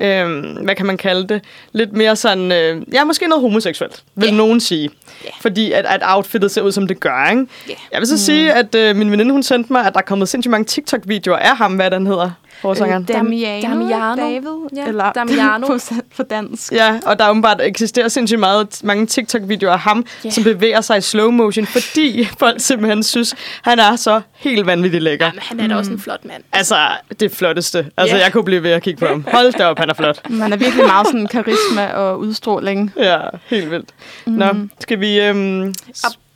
øh, 0.00 0.42
hvad 0.64 0.74
kan 0.74 0.86
man 0.86 0.96
kalde 0.96 1.28
det, 1.28 1.44
lidt 1.72 1.92
mere 1.92 2.16
sådan, 2.16 2.52
øh, 2.52 2.82
ja, 2.92 3.04
måske 3.04 3.26
noget 3.28 3.42
homoseksuelt, 3.42 4.02
vil 4.14 4.28
Ja. 4.28 4.34
nogen 4.34 4.60
sige. 4.60 4.90
Ja. 5.24 5.30
Fordi 5.40 5.72
at, 5.72 5.86
at 5.86 6.00
outfittet 6.04 6.50
ser 6.50 6.62
ud, 6.62 6.72
som 6.72 6.86
det 6.86 7.00
gør, 7.00 7.30
ikke? 7.30 7.46
Ja. 7.68 7.74
Jeg 7.92 8.00
vil 8.00 8.06
så 8.06 8.14
mm. 8.14 8.18
sige, 8.18 8.52
at 8.52 8.74
øh, 8.74 8.96
min 8.96 9.10
veninde, 9.10 9.32
hun 9.32 9.42
sendte 9.42 9.72
mig, 9.72 9.86
at 9.86 9.92
der 9.92 9.98
er 10.00 10.04
kommet 10.04 10.28
sindssygt 10.28 10.50
mange 10.50 10.64
TikTok-videoer 10.64 11.36
af 11.36 11.56
ham, 11.56 11.74
hvad 11.74 11.90
den 11.90 12.06
hedder, 12.06 12.30
forsangeren. 12.62 13.02
Øh, 13.02 13.08
Damiano, 13.16 13.68
Damiano. 13.68 14.16
David, 14.16 14.68
Ja, 14.76 14.86
eller 14.86 15.12
Damiano. 15.20 15.66
på, 15.66 15.78
på 16.16 16.22
dansk. 16.22 16.72
Ja, 16.72 17.00
og 17.06 17.18
der 17.18 17.30
åbenbart 17.30 17.60
eksisterer 17.62 18.08
sindssygt 18.08 18.40
meget, 18.40 18.80
mange 18.84 19.06
TikTok-videoer 19.06 19.72
af 19.72 19.78
ham, 19.78 20.04
Ja. 20.24 20.26
yeah. 20.26 20.34
som 20.34 20.44
bevæger 20.44 20.80
sig 20.80 20.98
i 20.98 21.00
slow 21.00 21.30
motion, 21.30 21.66
fordi 21.66 22.24
folk 22.38 22.60
simpelthen 22.60 23.02
synes, 23.02 23.34
han 23.62 23.78
er 23.78 23.96
så 23.96 24.20
helt 24.34 24.66
vanvittigt 24.66 25.02
lækker. 25.02 25.30
Men 25.32 25.40
han 25.42 25.60
er 25.60 25.68
da 25.68 25.76
også 25.76 25.90
en 25.92 26.00
flot 26.00 26.24
mand. 26.24 26.42
Altså, 26.52 26.76
det 27.20 27.32
flotteste. 27.32 27.86
Altså, 27.96 28.16
Ja. 28.16 28.22
jeg 28.22 28.32
kunne 28.32 28.44
blive 28.44 28.62
ved 28.62 28.70
at 28.70 28.82
kigge 28.82 29.00
på 29.00 29.06
ham. 29.06 29.26
Hold 29.32 29.52
da 29.52 29.64
op, 29.66 29.78
han 29.78 29.90
er 29.90 29.94
flot. 29.94 30.30
Man 30.30 30.52
er 30.52 30.56
virkelig 30.56 30.86
meget 30.86 31.06
sådan 31.06 31.26
karisma 31.26 31.86
og 31.92 32.18
udstråling. 32.18 32.92
Ja, 32.96 33.18
helt 33.46 33.70
vildt. 33.70 33.88
Nå, 34.26 34.46
skal 34.80 35.00
vi... 35.00 35.20
Øhm, 35.20 35.74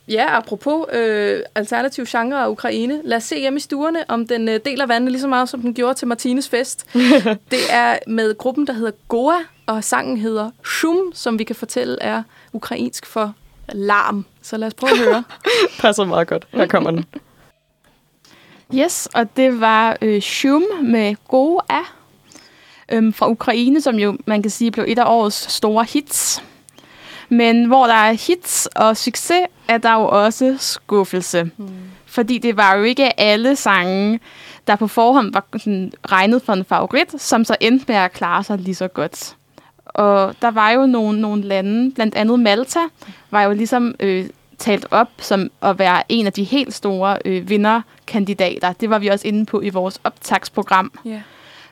ja, 0.07 0.37
apropos 0.37 0.85
øh, 0.93 1.39
alternativ 1.55 2.05
genre 2.05 2.43
af 2.43 2.47
Ukraine. 2.47 3.01
Lad 3.03 3.17
os 3.17 3.23
se 3.23 3.39
hjemme 3.39 3.57
i 3.57 3.59
stuerne, 3.59 3.99
om 4.07 4.27
den 4.27 4.49
øh, 4.49 4.59
deler 4.65 4.85
vandene 4.85 5.11
lige 5.11 5.21
så 5.21 5.27
meget, 5.27 5.49
som 5.49 5.61
den 5.61 5.73
gjorde 5.73 5.93
til 5.93 6.07
Martines 6.07 6.49
fest. 6.49 6.85
det 7.51 7.59
er 7.69 7.97
med 8.07 8.37
gruppen, 8.37 8.67
der 8.67 8.73
hedder 8.73 8.91
Goa, 9.07 9.37
og 9.65 9.83
sangen 9.83 10.17
hedder 10.17 10.51
Shum, 10.65 11.11
som 11.13 11.39
vi 11.39 11.43
kan 11.43 11.55
fortælle 11.55 11.97
er 12.01 12.23
ukrainsk 12.53 13.05
for 13.05 13.33
larm. 13.73 14.25
Så 14.41 14.57
lad 14.57 14.67
os 14.67 14.73
prøve 14.73 14.91
at 14.91 14.97
høre. 14.97 15.23
passer 15.81 16.05
meget 16.05 16.27
godt. 16.27 16.47
Her 16.51 16.67
kommer 16.67 16.91
den. 16.91 17.05
Yes, 18.75 19.09
og 19.13 19.37
det 19.37 19.61
var 19.61 19.97
øh, 20.01 20.21
Shum 20.21 20.63
med 20.83 21.15
Goa 21.27 21.83
øhm, 22.91 23.13
fra 23.13 23.29
Ukraine, 23.29 23.81
som 23.81 23.95
jo, 23.95 24.17
man 24.25 24.41
kan 24.41 24.51
sige, 24.51 24.71
blev 24.71 24.85
et 24.87 24.99
af 24.99 25.05
årets 25.07 25.51
store 25.51 25.85
hits. 25.89 26.43
Men 27.29 27.65
hvor 27.65 27.87
der 27.87 27.93
er 27.93 28.11
hits 28.11 28.65
og 28.65 28.97
succes, 28.97 29.41
er 29.67 29.77
der 29.77 29.93
jo 29.93 30.07
også 30.07 30.55
skuffelse. 30.59 31.43
Mm. 31.57 31.69
Fordi 32.05 32.37
det 32.37 32.57
var 32.57 32.75
jo 32.75 32.83
ikke 32.83 33.19
alle 33.19 33.55
sange, 33.55 34.19
der 34.67 34.75
på 34.75 34.87
forhånd 34.87 35.33
var 35.33 35.45
sådan 35.57 35.91
regnet 36.11 36.41
for 36.41 36.53
en 36.53 36.65
favorit, 36.65 37.21
som 37.21 37.45
så 37.45 37.55
endte 37.59 37.85
med 37.87 37.95
at 37.95 38.11
klare 38.11 38.43
sig 38.43 38.57
lige 38.57 38.75
så 38.75 38.87
godt. 38.87 39.35
Og 39.85 40.35
der 40.41 40.51
var 40.51 40.69
jo 40.69 40.85
nogle, 40.85 41.21
nogle 41.21 41.43
lande, 41.43 41.91
blandt 41.91 42.15
andet 42.15 42.39
Malta, 42.39 42.79
var 43.31 43.41
jo 43.41 43.53
ligesom 43.53 43.95
øh, 43.99 44.25
talt 44.57 44.85
op 44.91 45.09
som 45.19 45.51
at 45.61 45.79
være 45.79 46.03
en 46.09 46.25
af 46.25 46.33
de 46.33 46.43
helt 46.43 46.73
store 46.73 47.17
øh, 47.25 47.49
vinderkandidater. 47.49 48.73
Det 48.73 48.89
var 48.89 48.99
vi 48.99 49.07
også 49.07 49.27
inde 49.27 49.45
på 49.45 49.61
i 49.61 49.69
vores 49.69 49.99
optagsprogram. 50.03 50.91
Ja. 51.05 51.21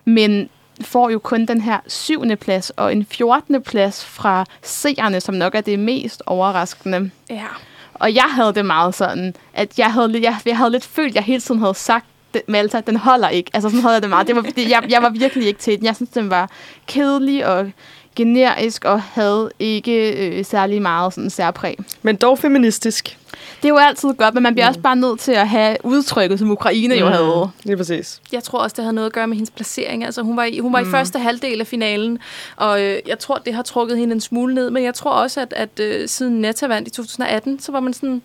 Men 0.05 0.49
får 0.85 1.09
jo 1.09 1.19
kun 1.19 1.45
den 1.45 1.61
her 1.61 1.77
syvende 1.87 2.35
plads 2.35 2.69
og 2.69 2.91
en 2.91 3.05
14. 3.11 3.61
plads 3.63 4.05
fra 4.05 4.45
seerne, 4.63 5.21
som 5.21 5.35
nok 5.35 5.55
er 5.55 5.61
det 5.61 5.79
mest 5.79 6.23
overraskende. 6.25 7.11
Ja. 7.29 7.45
Og 7.93 8.15
jeg 8.15 8.23
havde 8.31 8.53
det 8.53 8.65
meget 8.65 8.95
sådan, 8.95 9.35
at 9.53 9.79
jeg 9.79 9.93
havde, 9.93 10.11
lidt- 10.11 10.23
jeg, 10.23 10.37
jeg 10.45 10.57
havde 10.57 10.71
lidt 10.71 10.85
følt, 10.85 11.09
at 11.09 11.15
jeg 11.15 11.23
hele 11.23 11.41
tiden 11.41 11.59
havde 11.61 11.75
sagt, 11.75 12.05
"Det- 12.33 12.41
Malta, 12.47 12.81
den 12.87 12.95
holder 12.97 13.29
ikke. 13.29 13.51
Altså 13.53 13.69
sådan 13.69 13.81
havde 13.81 13.93
jeg 13.93 14.01
det 14.01 14.09
meget. 14.09 14.27
Det 14.27 14.35
var, 14.35 14.41
det, 14.41 14.69
jeg, 14.69 14.83
jeg 14.89 15.01
var 15.01 15.09
virkelig 15.09 15.47
ikke 15.47 15.59
til 15.59 15.77
den. 15.77 15.85
Jeg 15.85 15.95
synes, 15.95 16.09
den 16.09 16.29
var 16.29 16.49
kedelig 16.87 17.45
og 17.45 17.71
generisk 18.15 18.85
og 18.85 19.01
havde 19.01 19.51
ikke 19.59 20.27
øh, 20.27 20.45
særlig 20.45 20.81
meget 20.81 21.13
sådan 21.13 21.29
særpræg. 21.29 21.77
Men 22.01 22.15
dog 22.15 22.39
feministisk. 22.39 23.17
Det 23.61 23.67
er 23.67 23.69
jo 23.69 23.77
altid 23.77 24.13
godt, 24.13 24.33
men 24.33 24.43
man 24.43 24.53
bliver 24.53 24.65
mm. 24.65 24.69
også 24.69 24.79
bare 24.79 24.95
nødt 24.95 25.19
til 25.19 25.31
at 25.31 25.49
have 25.49 25.77
udtrykket, 25.83 26.39
som 26.39 26.51
Ukraine 26.51 26.95
jo 26.95 27.07
havde. 27.07 27.49
Lige 27.63 27.77
præcis. 27.77 28.21
Jeg 28.31 28.43
tror 28.43 28.59
også, 28.59 28.73
det 28.73 28.83
havde 28.83 28.93
noget 28.93 29.07
at 29.07 29.13
gøre 29.13 29.27
med 29.27 29.35
hendes 29.35 29.51
placering. 29.51 30.05
Altså, 30.05 30.21
hun 30.21 30.37
var 30.37 30.43
i, 30.43 30.59
hun 30.59 30.73
var 30.73 30.81
mm. 30.81 30.87
i 30.87 30.91
første 30.91 31.19
halvdel 31.19 31.59
af 31.59 31.67
finalen, 31.67 32.19
og 32.55 32.81
øh, 32.81 32.99
jeg 33.07 33.19
tror, 33.19 33.37
det 33.37 33.53
har 33.53 33.61
trukket 33.61 33.97
hende 33.97 34.13
en 34.13 34.21
smule 34.21 34.55
ned. 34.55 34.69
Men 34.69 34.83
jeg 34.83 34.93
tror 34.93 35.11
også, 35.11 35.41
at, 35.41 35.53
at 35.53 35.79
øh, 35.79 36.07
siden 36.07 36.41
Netta 36.41 36.67
vandt 36.67 36.87
i 36.87 36.91
2018, 36.91 37.59
så 37.59 37.71
var 37.71 37.79
man 37.79 37.93
sådan, 37.93 38.21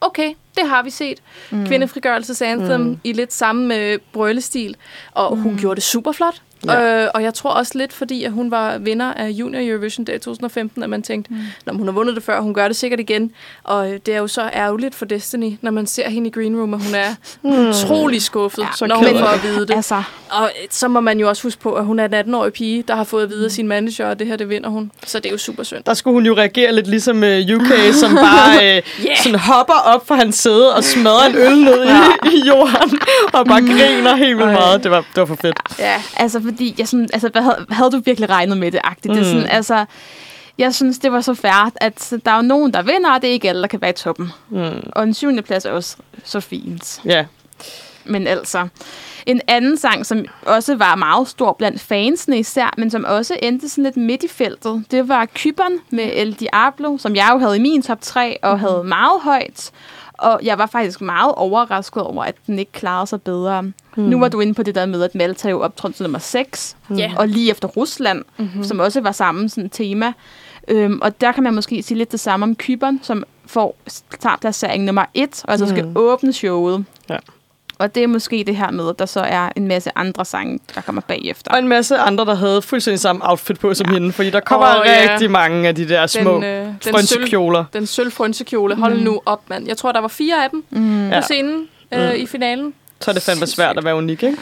okay, 0.00 0.32
det 0.56 0.68
har 0.68 0.82
vi 0.82 0.90
set. 0.90 1.18
Mm. 1.50 1.66
Kvindefrigørelsesanthem 1.66 2.80
mm. 2.80 3.00
i 3.04 3.12
lidt 3.12 3.32
samme 3.32 3.76
øh, 3.76 3.98
brølestil, 4.12 4.76
og 5.12 5.36
mm. 5.36 5.42
hun 5.42 5.56
gjorde 5.58 5.74
det 5.74 5.84
super 5.84 6.12
flot. 6.12 6.42
Ja. 6.66 7.04
Øh, 7.04 7.08
og 7.14 7.22
jeg 7.22 7.34
tror 7.34 7.50
også 7.50 7.78
lidt, 7.78 7.92
fordi 7.92 8.24
at 8.24 8.32
hun 8.32 8.50
var 8.50 8.78
vinder 8.78 9.14
af 9.14 9.28
Junior 9.28 9.60
Eurovision 9.62 10.06
der 10.06 10.14
i 10.14 10.18
2015, 10.18 10.82
at 10.82 10.90
man 10.90 11.02
tænkte, 11.02 11.32
mm. 11.32 11.38
når 11.66 11.74
hun 11.74 11.86
har 11.86 11.92
vundet 11.92 12.14
det 12.16 12.22
før, 12.24 12.40
hun 12.40 12.54
gør 12.54 12.68
det 12.68 12.76
sikkert 12.76 13.00
igen. 13.00 13.32
Og 13.64 13.92
øh, 13.92 13.98
det 14.06 14.14
er 14.14 14.18
jo 14.18 14.26
så 14.26 14.50
ærgerligt 14.54 14.94
for 14.94 15.04
Destiny, 15.04 15.52
når 15.62 15.70
man 15.70 15.86
ser 15.86 16.08
hende 16.10 16.28
i 16.28 16.30
Green 16.30 16.56
Room, 16.60 16.74
at 16.74 16.80
hun 16.84 16.94
er 16.94 17.14
mm. 17.42 17.68
utrolig 17.68 18.22
skuffet, 18.22 18.66
Så 18.76 18.84
ja, 18.84 18.88
når 18.88 18.96
hun 18.96 19.18
får 19.18 19.26
at 19.26 19.40
det. 19.42 19.50
vide 19.50 19.66
det. 19.66 19.74
Altså, 19.74 20.02
Og 20.30 20.44
øh, 20.44 20.66
så 20.70 20.88
må 20.88 21.00
man 21.00 21.20
jo 21.20 21.28
også 21.28 21.42
huske 21.42 21.60
på, 21.60 21.72
at 21.74 21.84
hun 21.84 21.98
er 21.98 22.04
en 22.04 22.34
18-årig 22.34 22.52
pige, 22.52 22.84
der 22.88 22.94
har 22.96 23.04
fået 23.04 23.22
at 23.22 23.30
vide 23.30 23.44
af 23.44 23.50
sin 23.50 23.68
manager, 23.68 24.08
og 24.08 24.18
det 24.18 24.26
her, 24.26 24.36
det 24.36 24.48
vinder 24.48 24.68
hun. 24.68 24.90
Så 25.06 25.18
det 25.18 25.26
er 25.26 25.30
jo 25.30 25.38
super 25.38 25.62
synd. 25.62 25.84
Der 25.84 25.94
skulle 25.94 26.14
hun 26.14 26.26
jo 26.26 26.34
reagere 26.36 26.74
lidt 26.74 26.86
ligesom 26.86 27.16
uh, 27.16 27.28
UK, 27.56 27.72
som 28.00 28.14
bare 28.14 28.56
uh, 28.56 29.04
yeah. 29.06 29.16
sådan 29.22 29.38
hopper 29.38 29.74
op 29.84 30.06
fra 30.08 30.14
hans 30.16 30.36
sæde 30.36 30.74
og 30.74 30.84
smadrer 30.84 31.26
en 31.26 31.36
øl 31.36 31.58
ned 31.64 31.84
i, 31.84 31.88
i 32.36 32.48
jorden, 32.48 32.98
og 33.32 33.46
bare 33.46 33.60
griner 33.60 34.16
helt 34.16 34.38
vildt 34.38 34.52
meget. 34.52 34.82
Det 34.82 34.90
var, 34.90 35.00
det 35.00 35.16
var 35.16 35.26
for 35.26 35.38
fedt. 35.40 35.58
Ja. 35.78 36.02
altså 36.16 36.40
fordi, 36.48 36.74
jeg 36.78 36.88
sådan, 36.88 37.08
altså, 37.12 37.28
hvad 37.28 37.42
havde, 37.42 37.66
havde 37.70 37.90
du 37.90 37.98
virkelig 38.04 38.28
regnet 38.30 38.56
med 38.56 38.70
det? 38.70 38.80
-agtigt? 38.86 39.12
Det 39.14 39.18
er 39.18 39.24
sådan, 39.24 39.46
altså, 39.46 39.84
jeg 40.58 40.74
synes, 40.74 40.98
det 40.98 41.12
var 41.12 41.20
så 41.20 41.34
færdigt, 41.34 41.76
at 41.80 42.12
der 42.24 42.30
er 42.30 42.36
jo 42.36 42.42
nogen, 42.42 42.72
der 42.72 42.82
vinder, 42.82 43.12
og 43.14 43.22
det 43.22 43.28
er 43.28 43.32
ikke 43.32 43.48
alle, 43.48 43.62
der 43.62 43.68
kan 43.68 43.80
være 43.80 43.90
i 43.90 43.92
toppen. 43.92 44.32
Mm. 44.50 44.90
Og 44.92 45.02
en 45.02 45.14
syvende 45.14 45.42
plads 45.42 45.64
er 45.64 45.70
også 45.70 45.96
så 46.24 46.40
fint. 46.40 47.00
Ja. 47.04 47.24
Men 48.04 48.26
altså, 48.26 48.68
en 49.26 49.40
anden 49.48 49.76
sang, 49.76 50.06
som 50.06 50.24
også 50.46 50.76
var 50.76 50.94
meget 50.94 51.28
stor 51.28 51.52
blandt 51.52 51.80
fansene 51.80 52.38
især, 52.38 52.74
men 52.76 52.90
som 52.90 53.04
også 53.08 53.36
endte 53.42 53.68
sådan 53.68 53.84
lidt 53.84 53.96
midt 53.96 54.22
i 54.22 54.28
feltet, 54.28 54.84
det 54.90 55.08
var 55.08 55.26
Kyberen 55.34 55.78
med 55.90 56.10
El 56.14 56.32
Diablo, 56.32 56.98
som 56.98 57.16
jeg 57.16 57.30
jo 57.32 57.38
havde 57.38 57.56
i 57.56 57.60
min 57.60 57.82
top 57.82 57.98
3 58.00 58.38
og 58.42 58.60
havde 58.60 58.84
meget 58.84 59.20
højt. 59.20 59.70
Og 60.18 60.40
jeg 60.42 60.58
var 60.58 60.66
faktisk 60.66 61.00
meget 61.00 61.32
overrasket 61.34 62.02
over, 62.02 62.24
at 62.24 62.34
den 62.46 62.58
ikke 62.58 62.72
klarede 62.72 63.06
sig 63.06 63.22
bedre. 63.22 63.62
Mm. 63.62 63.72
Nu 63.96 64.18
var 64.20 64.28
du 64.28 64.40
inde 64.40 64.54
på 64.54 64.62
det 64.62 64.74
der 64.74 64.86
med, 64.86 65.02
at 65.02 65.14
Malta 65.14 65.48
jo 65.50 65.60
optrådte 65.60 65.96
til 65.96 66.02
nummer 66.02 66.18
6, 66.18 66.76
Ja. 66.96 67.12
og 67.16 67.28
lige 67.28 67.50
efter 67.50 67.68
Rusland, 67.68 68.24
mm-hmm. 68.36 68.64
som 68.64 68.78
også 68.80 69.00
var 69.00 69.12
samme 69.12 69.48
sådan, 69.48 69.70
tema. 69.70 70.12
Øhm, 70.68 70.98
og 71.02 71.20
der 71.20 71.32
kan 71.32 71.42
man 71.42 71.54
måske 71.54 71.82
sige 71.82 71.98
lidt 71.98 72.12
det 72.12 72.20
samme 72.20 72.44
om 72.44 72.56
Kyberen, 72.56 73.00
som 73.02 73.24
får 73.46 73.76
tager 74.20 74.36
placering 74.36 74.84
nummer 74.84 75.04
1, 75.14 75.42
og 75.44 75.50
altså 75.52 75.66
skal 75.66 75.84
Mm. 75.84 75.92
åbne 75.96 76.32
showet. 76.32 76.84
Ja. 77.10 77.16
Og 77.78 77.94
det 77.94 78.02
er 78.02 78.06
måske 78.06 78.44
det 78.46 78.56
her 78.56 78.70
med, 78.70 78.88
at 78.88 78.98
der 78.98 79.06
så 79.06 79.20
er 79.20 79.48
en 79.56 79.68
masse 79.68 79.90
andre 79.96 80.24
sange, 80.24 80.58
der 80.74 80.80
kommer 80.80 81.02
bagefter. 81.02 81.50
Og 81.50 81.58
en 81.58 81.68
masse 81.68 81.98
andre, 81.98 82.24
der 82.24 82.34
havde 82.34 82.62
fuldstændig 82.62 83.00
samme 83.00 83.30
outfit 83.30 83.60
på 83.60 83.74
som 83.74 83.86
ja. 83.86 83.94
hende, 83.94 84.12
fordi 84.12 84.30
der 84.30 84.40
kommer 84.40 84.66
oh, 84.66 84.86
ja. 84.86 85.12
rigtig 85.12 85.30
mange 85.30 85.68
af 85.68 85.74
de 85.74 85.88
der 85.88 86.06
små 86.06 86.34
Den, 86.34 86.44
øh, 86.44 86.66
den 86.66 86.76
frønsekjoler. 86.90 87.64
Den 87.72 87.86
sølvfrønsekjole. 87.86 88.76
Hold 88.76 89.00
nu 89.00 89.20
op, 89.26 89.40
mand. 89.48 89.66
Jeg 89.66 89.76
tror, 89.76 89.92
der 89.92 90.00
var 90.00 90.08
fire 90.08 90.44
af 90.44 90.50
dem 90.50 90.64
mm. 90.70 91.08
Ja. 91.08 91.20
på 91.20 91.22
scenen 91.22 91.68
øh, 91.94 92.14
i 92.14 92.26
finalen. 92.26 92.74
Så 93.00 93.10
er 93.10 93.12
det 93.12 93.22
fandme 93.22 93.46
svært 93.46 93.78
at 93.78 93.84
være 93.84 93.94
unik, 93.94 94.22
ikke? 94.22 94.38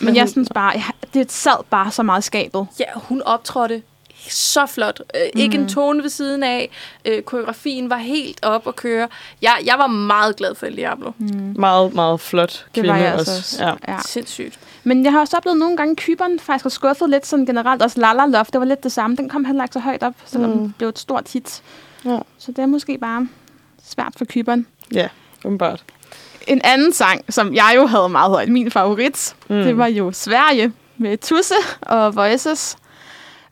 Men 0.00 0.16
jeg 0.16 0.28
synes 0.28 0.48
bare, 0.54 0.72
jeg, 0.74 0.84
det 1.14 1.32
sad 1.32 1.64
bare 1.70 1.90
så 1.90 2.02
meget 2.02 2.24
skabet. 2.24 2.66
Ja, 2.80 2.84
hun 2.94 3.22
optrådte 3.22 3.82
så 4.30 4.66
flot. 4.66 5.00
Øh, 5.14 5.20
ikke 5.42 5.56
en 5.58 5.68
tone 5.68 6.02
ved 6.02 6.10
siden 6.10 6.42
af. 6.42 6.70
Øh, 7.04 7.22
koreografien 7.22 7.90
var 7.90 7.96
helt 7.96 8.44
op 8.44 8.68
at 8.68 8.76
køre. 8.76 9.08
Jeg, 9.42 9.56
jeg 9.64 9.74
var 9.78 9.86
meget 9.86 10.36
glad 10.36 10.54
for 10.54 10.66
El 10.66 10.76
Diablo. 10.76 11.12
Mm. 11.18 11.54
Meget, 11.58 11.94
meget 11.94 12.20
flot 12.20 12.50
Det 12.50 12.72
kvinde 12.74 12.88
var 12.88 12.96
jeg 12.96 13.12
altså 13.12 13.32
også. 13.32 13.64
også. 13.64 13.64
Ja. 13.88 13.92
Ja. 13.92 13.98
Sindssygt. 14.06 14.58
Men 14.84 15.04
jeg 15.04 15.12
har 15.12 15.20
også 15.20 15.36
oplevet 15.36 15.58
nogle 15.58 15.76
gange, 15.76 15.96
Kyberen 15.96 16.38
faktisk 16.40 16.64
har 16.64 16.70
skuffet 16.70 17.10
lidt 17.10 17.26
sådan 17.26 17.46
generelt. 17.46 17.82
Også 17.82 18.00
Lala 18.00 18.26
Love, 18.26 18.44
det 18.52 18.60
var 18.60 18.64
lidt 18.66 18.82
det 18.84 18.92
samme. 18.92 19.16
Den 19.16 19.28
kom 19.28 19.44
heller 19.44 19.62
ikke 19.64 19.72
så 19.72 19.80
højt 19.80 20.02
op, 20.02 20.14
selvom 20.24 20.50
mm. 20.50 20.58
den 20.58 20.74
blev 20.78 20.88
et 20.88 20.98
stort 20.98 21.28
hit. 21.32 21.62
Ja. 22.04 22.18
Så 22.38 22.52
det 22.52 22.58
er 22.58 22.66
måske 22.66 22.98
bare 22.98 23.28
svært 23.84 24.12
for 24.18 24.24
Kyberen. 24.24 24.66
ja, 24.92 25.08
åbenbart. 25.44 25.82
En 26.46 26.60
anden 26.64 26.92
sang, 26.92 27.34
som 27.34 27.54
jeg 27.54 27.72
jo 27.76 27.86
havde 27.86 28.08
meget 28.08 28.30
højt, 28.30 28.48
min 28.48 28.70
favorit, 28.70 29.34
mm. 29.48 29.56
det 29.56 29.78
var 29.78 29.86
jo 29.86 30.12
Sverige 30.12 30.72
med 30.96 31.18
Tusse 31.18 31.54
og 31.82 32.16
Voices, 32.16 32.76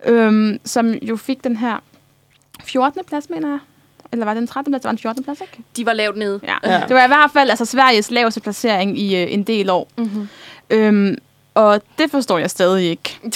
øhm, 0.06 0.58
som 0.64 0.90
jo 0.90 1.16
fik 1.16 1.44
den 1.44 1.56
her 1.56 1.76
14. 2.64 3.04
plads, 3.08 3.30
mener 3.30 3.48
jeg. 3.48 3.58
Eller 4.12 4.24
var 4.24 4.34
det 4.34 4.40
en 4.40 4.46
13. 4.46 4.72
plads? 4.72 4.82
Det 4.82 4.88
var 4.88 4.92
en 4.92 4.98
14. 4.98 5.24
plads, 5.24 5.40
ikke? 5.40 5.62
De 5.76 5.86
var 5.86 5.92
lavt 5.92 6.16
nede. 6.16 6.40
Ja. 6.42 6.54
Ja. 6.64 6.72
ja. 6.72 6.86
Det 6.86 6.96
var 6.96 7.04
i 7.04 7.06
hvert 7.06 7.30
fald 7.32 7.50
altså, 7.50 7.64
Sveriges 7.64 8.10
laveste 8.10 8.40
placering 8.40 8.98
i 8.98 9.22
øh, 9.22 9.32
en 9.32 9.42
del 9.42 9.70
år. 9.70 9.88
Mm-hmm. 9.96 10.28
Øhm, 10.70 11.16
og 11.54 11.82
det 11.98 12.10
forstår 12.10 12.38
jeg 12.38 12.50
stadig 12.50 12.90
ikke. 12.90 13.18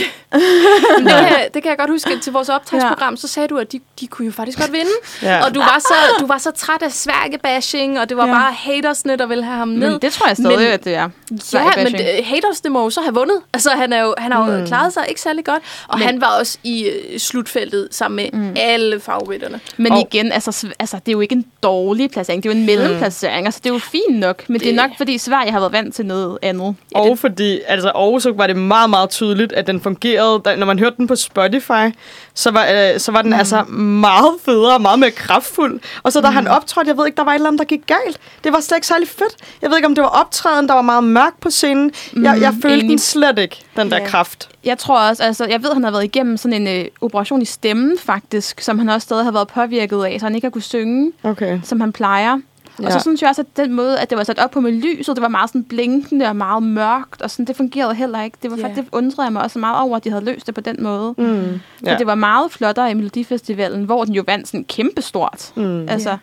Det, 0.98 1.06
kan, 1.08 1.36
det 1.54 1.62
kan 1.62 1.70
jeg 1.70 1.78
godt 1.78 1.90
huske, 1.90 2.18
til 2.22 2.32
vores 2.32 2.48
optagsprogram, 2.48 3.12
ja. 3.12 3.16
så 3.16 3.28
sagde 3.28 3.48
du, 3.48 3.58
at 3.58 3.72
de, 3.72 3.80
de 4.00 4.06
kunne 4.06 4.26
jo 4.26 4.32
faktisk 4.32 4.58
godt 4.58 4.72
vinde. 4.72 4.90
Ja. 5.22 5.44
Og 5.44 5.54
du 5.54 5.60
var 5.60 5.76
så, 5.80 5.94
du 6.20 6.26
var 6.26 6.38
så 6.38 6.50
træt 6.50 6.82
af 6.82 6.92
Sverige-bashing, 6.92 8.00
og 8.00 8.08
det 8.08 8.16
var 8.16 8.26
Ja. 8.26 8.32
ja. 8.32 8.38
bare 8.38 8.52
hatersne, 8.52 9.16
der 9.16 9.26
ville 9.26 9.44
have 9.44 9.56
ham 9.58 9.68
ned. 9.68 9.90
Men 9.90 10.00
det 10.02 10.12
tror 10.12 10.26
jeg 10.26 10.36
stadig, 10.36 10.58
Men- 10.58 10.66
at 10.66 10.84
det 10.84 10.94
er. 10.94 10.98
Ja, 11.00 11.08
men 11.30 11.40
Sverige-bashing. 11.40 12.26
haters, 12.26 12.60
det 12.60 12.72
må 12.72 12.82
jo 12.84 12.90
så 12.90 13.00
have 13.00 13.14
vundet. 13.14 13.40
Altså, 13.54 13.70
han, 13.70 13.92
er 13.92 14.02
jo, 14.02 14.14
han 14.18 14.32
har 14.32 14.52
jo 14.52 14.58
Mm. 14.58 14.66
klaret 14.66 14.92
sig 14.92 15.04
ikke 15.08 15.20
særlig 15.20 15.44
godt. 15.44 15.62
Og 15.88 15.98
Men- 15.98 16.06
han 16.06 16.20
var 16.20 16.38
også 16.38 16.58
i 16.64 16.84
øh, 16.88 17.18
slutfeltet 17.18 17.88
sammen 17.90 18.16
med 18.16 18.40
mm. 18.40 18.54
alle 18.56 19.00
favoritterne. 19.00 19.60
Men 19.76 19.92
Og- 19.92 19.98
igen, 20.12 20.32
altså, 20.32 20.66
altså, 20.78 20.96
det 20.96 21.08
er 21.08 21.12
jo 21.12 21.20
ikke 21.20 21.34
en 21.34 21.44
dårlig 21.62 22.10
placering. 22.10 22.42
Det 22.42 22.48
er 22.50 22.54
jo 22.54 22.60
en 22.60 22.66
mellemplacering. 22.66 23.46
Altså, 23.46 23.60
det 23.64 23.70
er 23.70 23.74
jo 23.74 23.78
fint 23.80 24.18
nok. 24.18 24.44
Men 24.48 24.54
det, 24.54 24.60
det 24.60 24.66
er 24.66 24.82
Det- 24.82 24.90
nok, 24.90 24.96
fordi 24.96 25.18
Sverige 25.18 25.52
har 25.52 25.58
været 25.60 25.72
vant 25.72 25.94
til 25.94 26.06
noget 26.06 26.38
andet. 26.42 26.76
Og 26.94 27.18
fordi, 27.18 27.60
altså, 27.66 27.90
og 28.14 28.22
så 28.22 28.32
var 28.32 28.46
det 28.46 28.56
meget, 28.56 28.90
meget 28.90 29.10
tydeligt, 29.10 29.52
at 29.52 29.66
den 29.66 29.80
fungerede. 29.80 30.42
Da, 30.44 30.56
når 30.56 30.66
man 30.66 30.78
hørte 30.78 30.96
den 30.96 31.06
på 31.06 31.16
Spotify, 31.16 31.94
så 32.34 32.50
var, 32.50 32.66
øh, 32.74 33.00
så 33.00 33.12
var 33.12 33.22
den 33.22 33.30
mm. 33.30 33.38
altså 33.38 33.64
meget 33.64 34.34
federe 34.44 34.74
og 34.74 34.80
meget 34.82 34.98
mere 34.98 35.10
kraftfuld. 35.10 35.80
Og 36.02 36.12
så 36.12 36.20
da 36.20 36.30
mm. 36.30 36.36
han 36.36 36.48
optrådte, 36.48 36.88
jeg 36.88 36.96
ved 36.98 37.06
ikke, 37.06 37.16
der 37.16 37.24
var 37.24 37.30
et 37.30 37.34
eller 37.34 37.48
andet, 37.48 37.58
der 37.58 37.64
gik 37.64 37.86
galt. 37.86 38.18
Det 38.44 38.52
var 38.52 38.60
slet 38.60 38.76
ikke 38.76 38.86
særlig 38.86 39.08
fedt. 39.08 39.36
Jeg 39.62 39.70
ved 39.70 39.76
ikke, 39.76 39.86
om 39.86 39.94
det 39.94 40.02
var 40.02 40.08
optræden, 40.08 40.68
der 40.68 40.74
var 40.74 40.82
meget 40.82 41.04
mørk 41.04 41.40
på 41.40 41.50
scenen. 41.50 41.92
Mm, 42.12 42.24
jeg, 42.24 42.40
jeg 42.40 42.54
følte 42.62 42.78
enig. 42.78 42.90
den 42.90 42.98
slet 42.98 43.38
ikke, 43.38 43.56
den 43.76 43.90
der 43.90 44.06
kraft. 44.06 44.48
Jeg 44.64 44.78
tror 44.78 44.98
også, 45.08 45.22
altså, 45.22 45.44
jeg 45.44 45.62
ved, 45.62 45.72
han 45.72 45.84
har 45.84 45.90
været 45.90 46.04
igennem 46.04 46.36
sådan 46.36 46.66
en 46.66 46.80
øh, 46.80 46.84
operation 47.00 47.42
i 47.42 47.44
stemmen, 47.44 47.98
faktisk, 47.98 48.60
som 48.60 48.78
han 48.78 48.88
også 48.88 49.04
stadig 49.04 49.24
har 49.24 49.32
været 49.32 49.48
påvirket 49.48 50.04
af, 50.04 50.16
så 50.20 50.26
han 50.26 50.34
ikke 50.34 50.44
har 50.44 50.50
kunne 50.50 50.62
synge, 50.62 51.12
Okay. 51.22 51.60
som 51.64 51.80
han 51.80 51.92
plejer. 51.92 52.38
Ja. 52.80 52.86
Og 52.86 52.92
så 52.92 52.96
Ja. 52.96 53.02
synes 53.02 53.22
jeg 53.22 53.28
også, 53.28 53.40
at 53.42 53.56
den 53.56 53.72
måde, 53.72 54.00
at 54.00 54.10
det 54.10 54.18
var 54.18 54.24
sat 54.24 54.38
op 54.38 54.50
på 54.50 54.60
med 54.60 54.72
lyset, 54.72 55.16
det 55.16 55.22
var 55.22 55.28
meget 55.28 55.50
sådan 55.50 55.64
blinkende 55.64 56.26
og 56.26 56.36
meget 56.36 56.62
mørkt, 56.62 57.22
og 57.22 57.30
sådan, 57.30 57.44
det 57.44 57.56
fungerede 57.56 57.94
heller 57.94 58.22
ikke. 58.22 58.36
Det 58.42 58.50
var 58.50 58.56
Ja. 58.56 58.62
faktisk, 58.64 58.82
det 58.82 58.88
undrede 58.92 59.22
jeg 59.24 59.32
mig 59.32 59.42
også 59.42 59.58
meget 59.58 59.80
over, 59.80 59.96
at 59.96 60.04
de 60.04 60.10
havde 60.10 60.24
løst 60.24 60.46
det 60.46 60.54
på 60.54 60.60
den 60.60 60.76
måde. 60.82 61.14
Mm. 61.18 61.60
Ja. 61.84 61.92
Ja. 61.92 61.98
det 61.98 62.06
var 62.06 62.14
meget 62.14 62.52
flottere 62.52 62.90
i 62.90 62.94
Melodifestivalen, 62.94 63.84
hvor 63.84 64.04
den 64.04 64.14
jo 64.14 64.24
vandt 64.26 64.48
sådan 64.48 64.64
kæmpestort. 64.64 65.52
Mm. 65.54 65.88
Altså, 65.88 66.16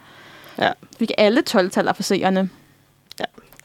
Ja. 0.60 0.70
fik 1.00 1.12
alle 1.18 1.44
12-taller 1.50 1.94
for 1.94 2.04
seerne. 2.04 2.50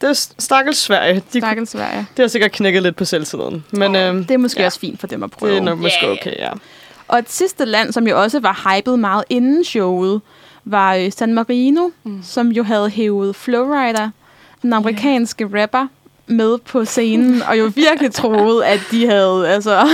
Det 0.01 0.09
er 0.09 0.29
stakkels 0.39 0.79
Sverige. 0.79 1.23
De, 1.33 1.41
Stakkels 1.41 1.71
Sverige. 1.71 2.07
det 2.17 2.23
har 2.23 2.29
sikkert 2.29 2.53
knækket 2.53 2.83
lidt 2.83 2.97
på 2.97 3.05
selvtilliden. 3.05 3.65
Men 3.71 3.97
øh, 3.97 4.15
Det 4.15 4.31
er 4.31 4.39
måske 4.39 4.61
ja. 4.61 4.67
også 4.67 4.81
fint 4.81 5.01
for 5.01 5.07
dem 5.07 5.23
at 5.23 5.31
prøve. 5.31 5.53
det 5.53 5.59
er 5.59 5.63
nok 5.63 5.79
måske 5.79 6.07
Ja. 6.07 6.13
okay, 6.13 6.33
ja. 6.39 6.51
Og 7.09 7.19
et 7.19 7.31
sidste 7.31 7.65
land, 7.65 7.93
som 7.93 8.07
jo 8.09 8.23
også 8.23 8.41
var 8.41 8.75
hyped 8.77 8.97
meget 8.97 9.25
inden 9.31 9.65
showet, 9.65 10.21
var 10.71 10.95
øh, 10.95 11.13
San 11.13 11.35
Marino, 11.35 11.89
mm. 12.05 12.21
som 12.23 12.49
jo 12.49 12.63
havde 12.63 12.91
hævet 12.91 13.37
Flowrider, 13.37 14.11
den 14.63 14.73
amerikanske 14.73 15.63
rapper, 15.63 15.87
med 16.27 16.59
på 16.59 16.85
scenen, 16.85 17.43
og 17.43 17.59
jo 17.59 17.73
virkelig 17.75 18.13
troede, 18.23 18.67
at 18.67 18.81
de 18.91 19.07
havde, 19.07 19.49
altså, 19.49 19.89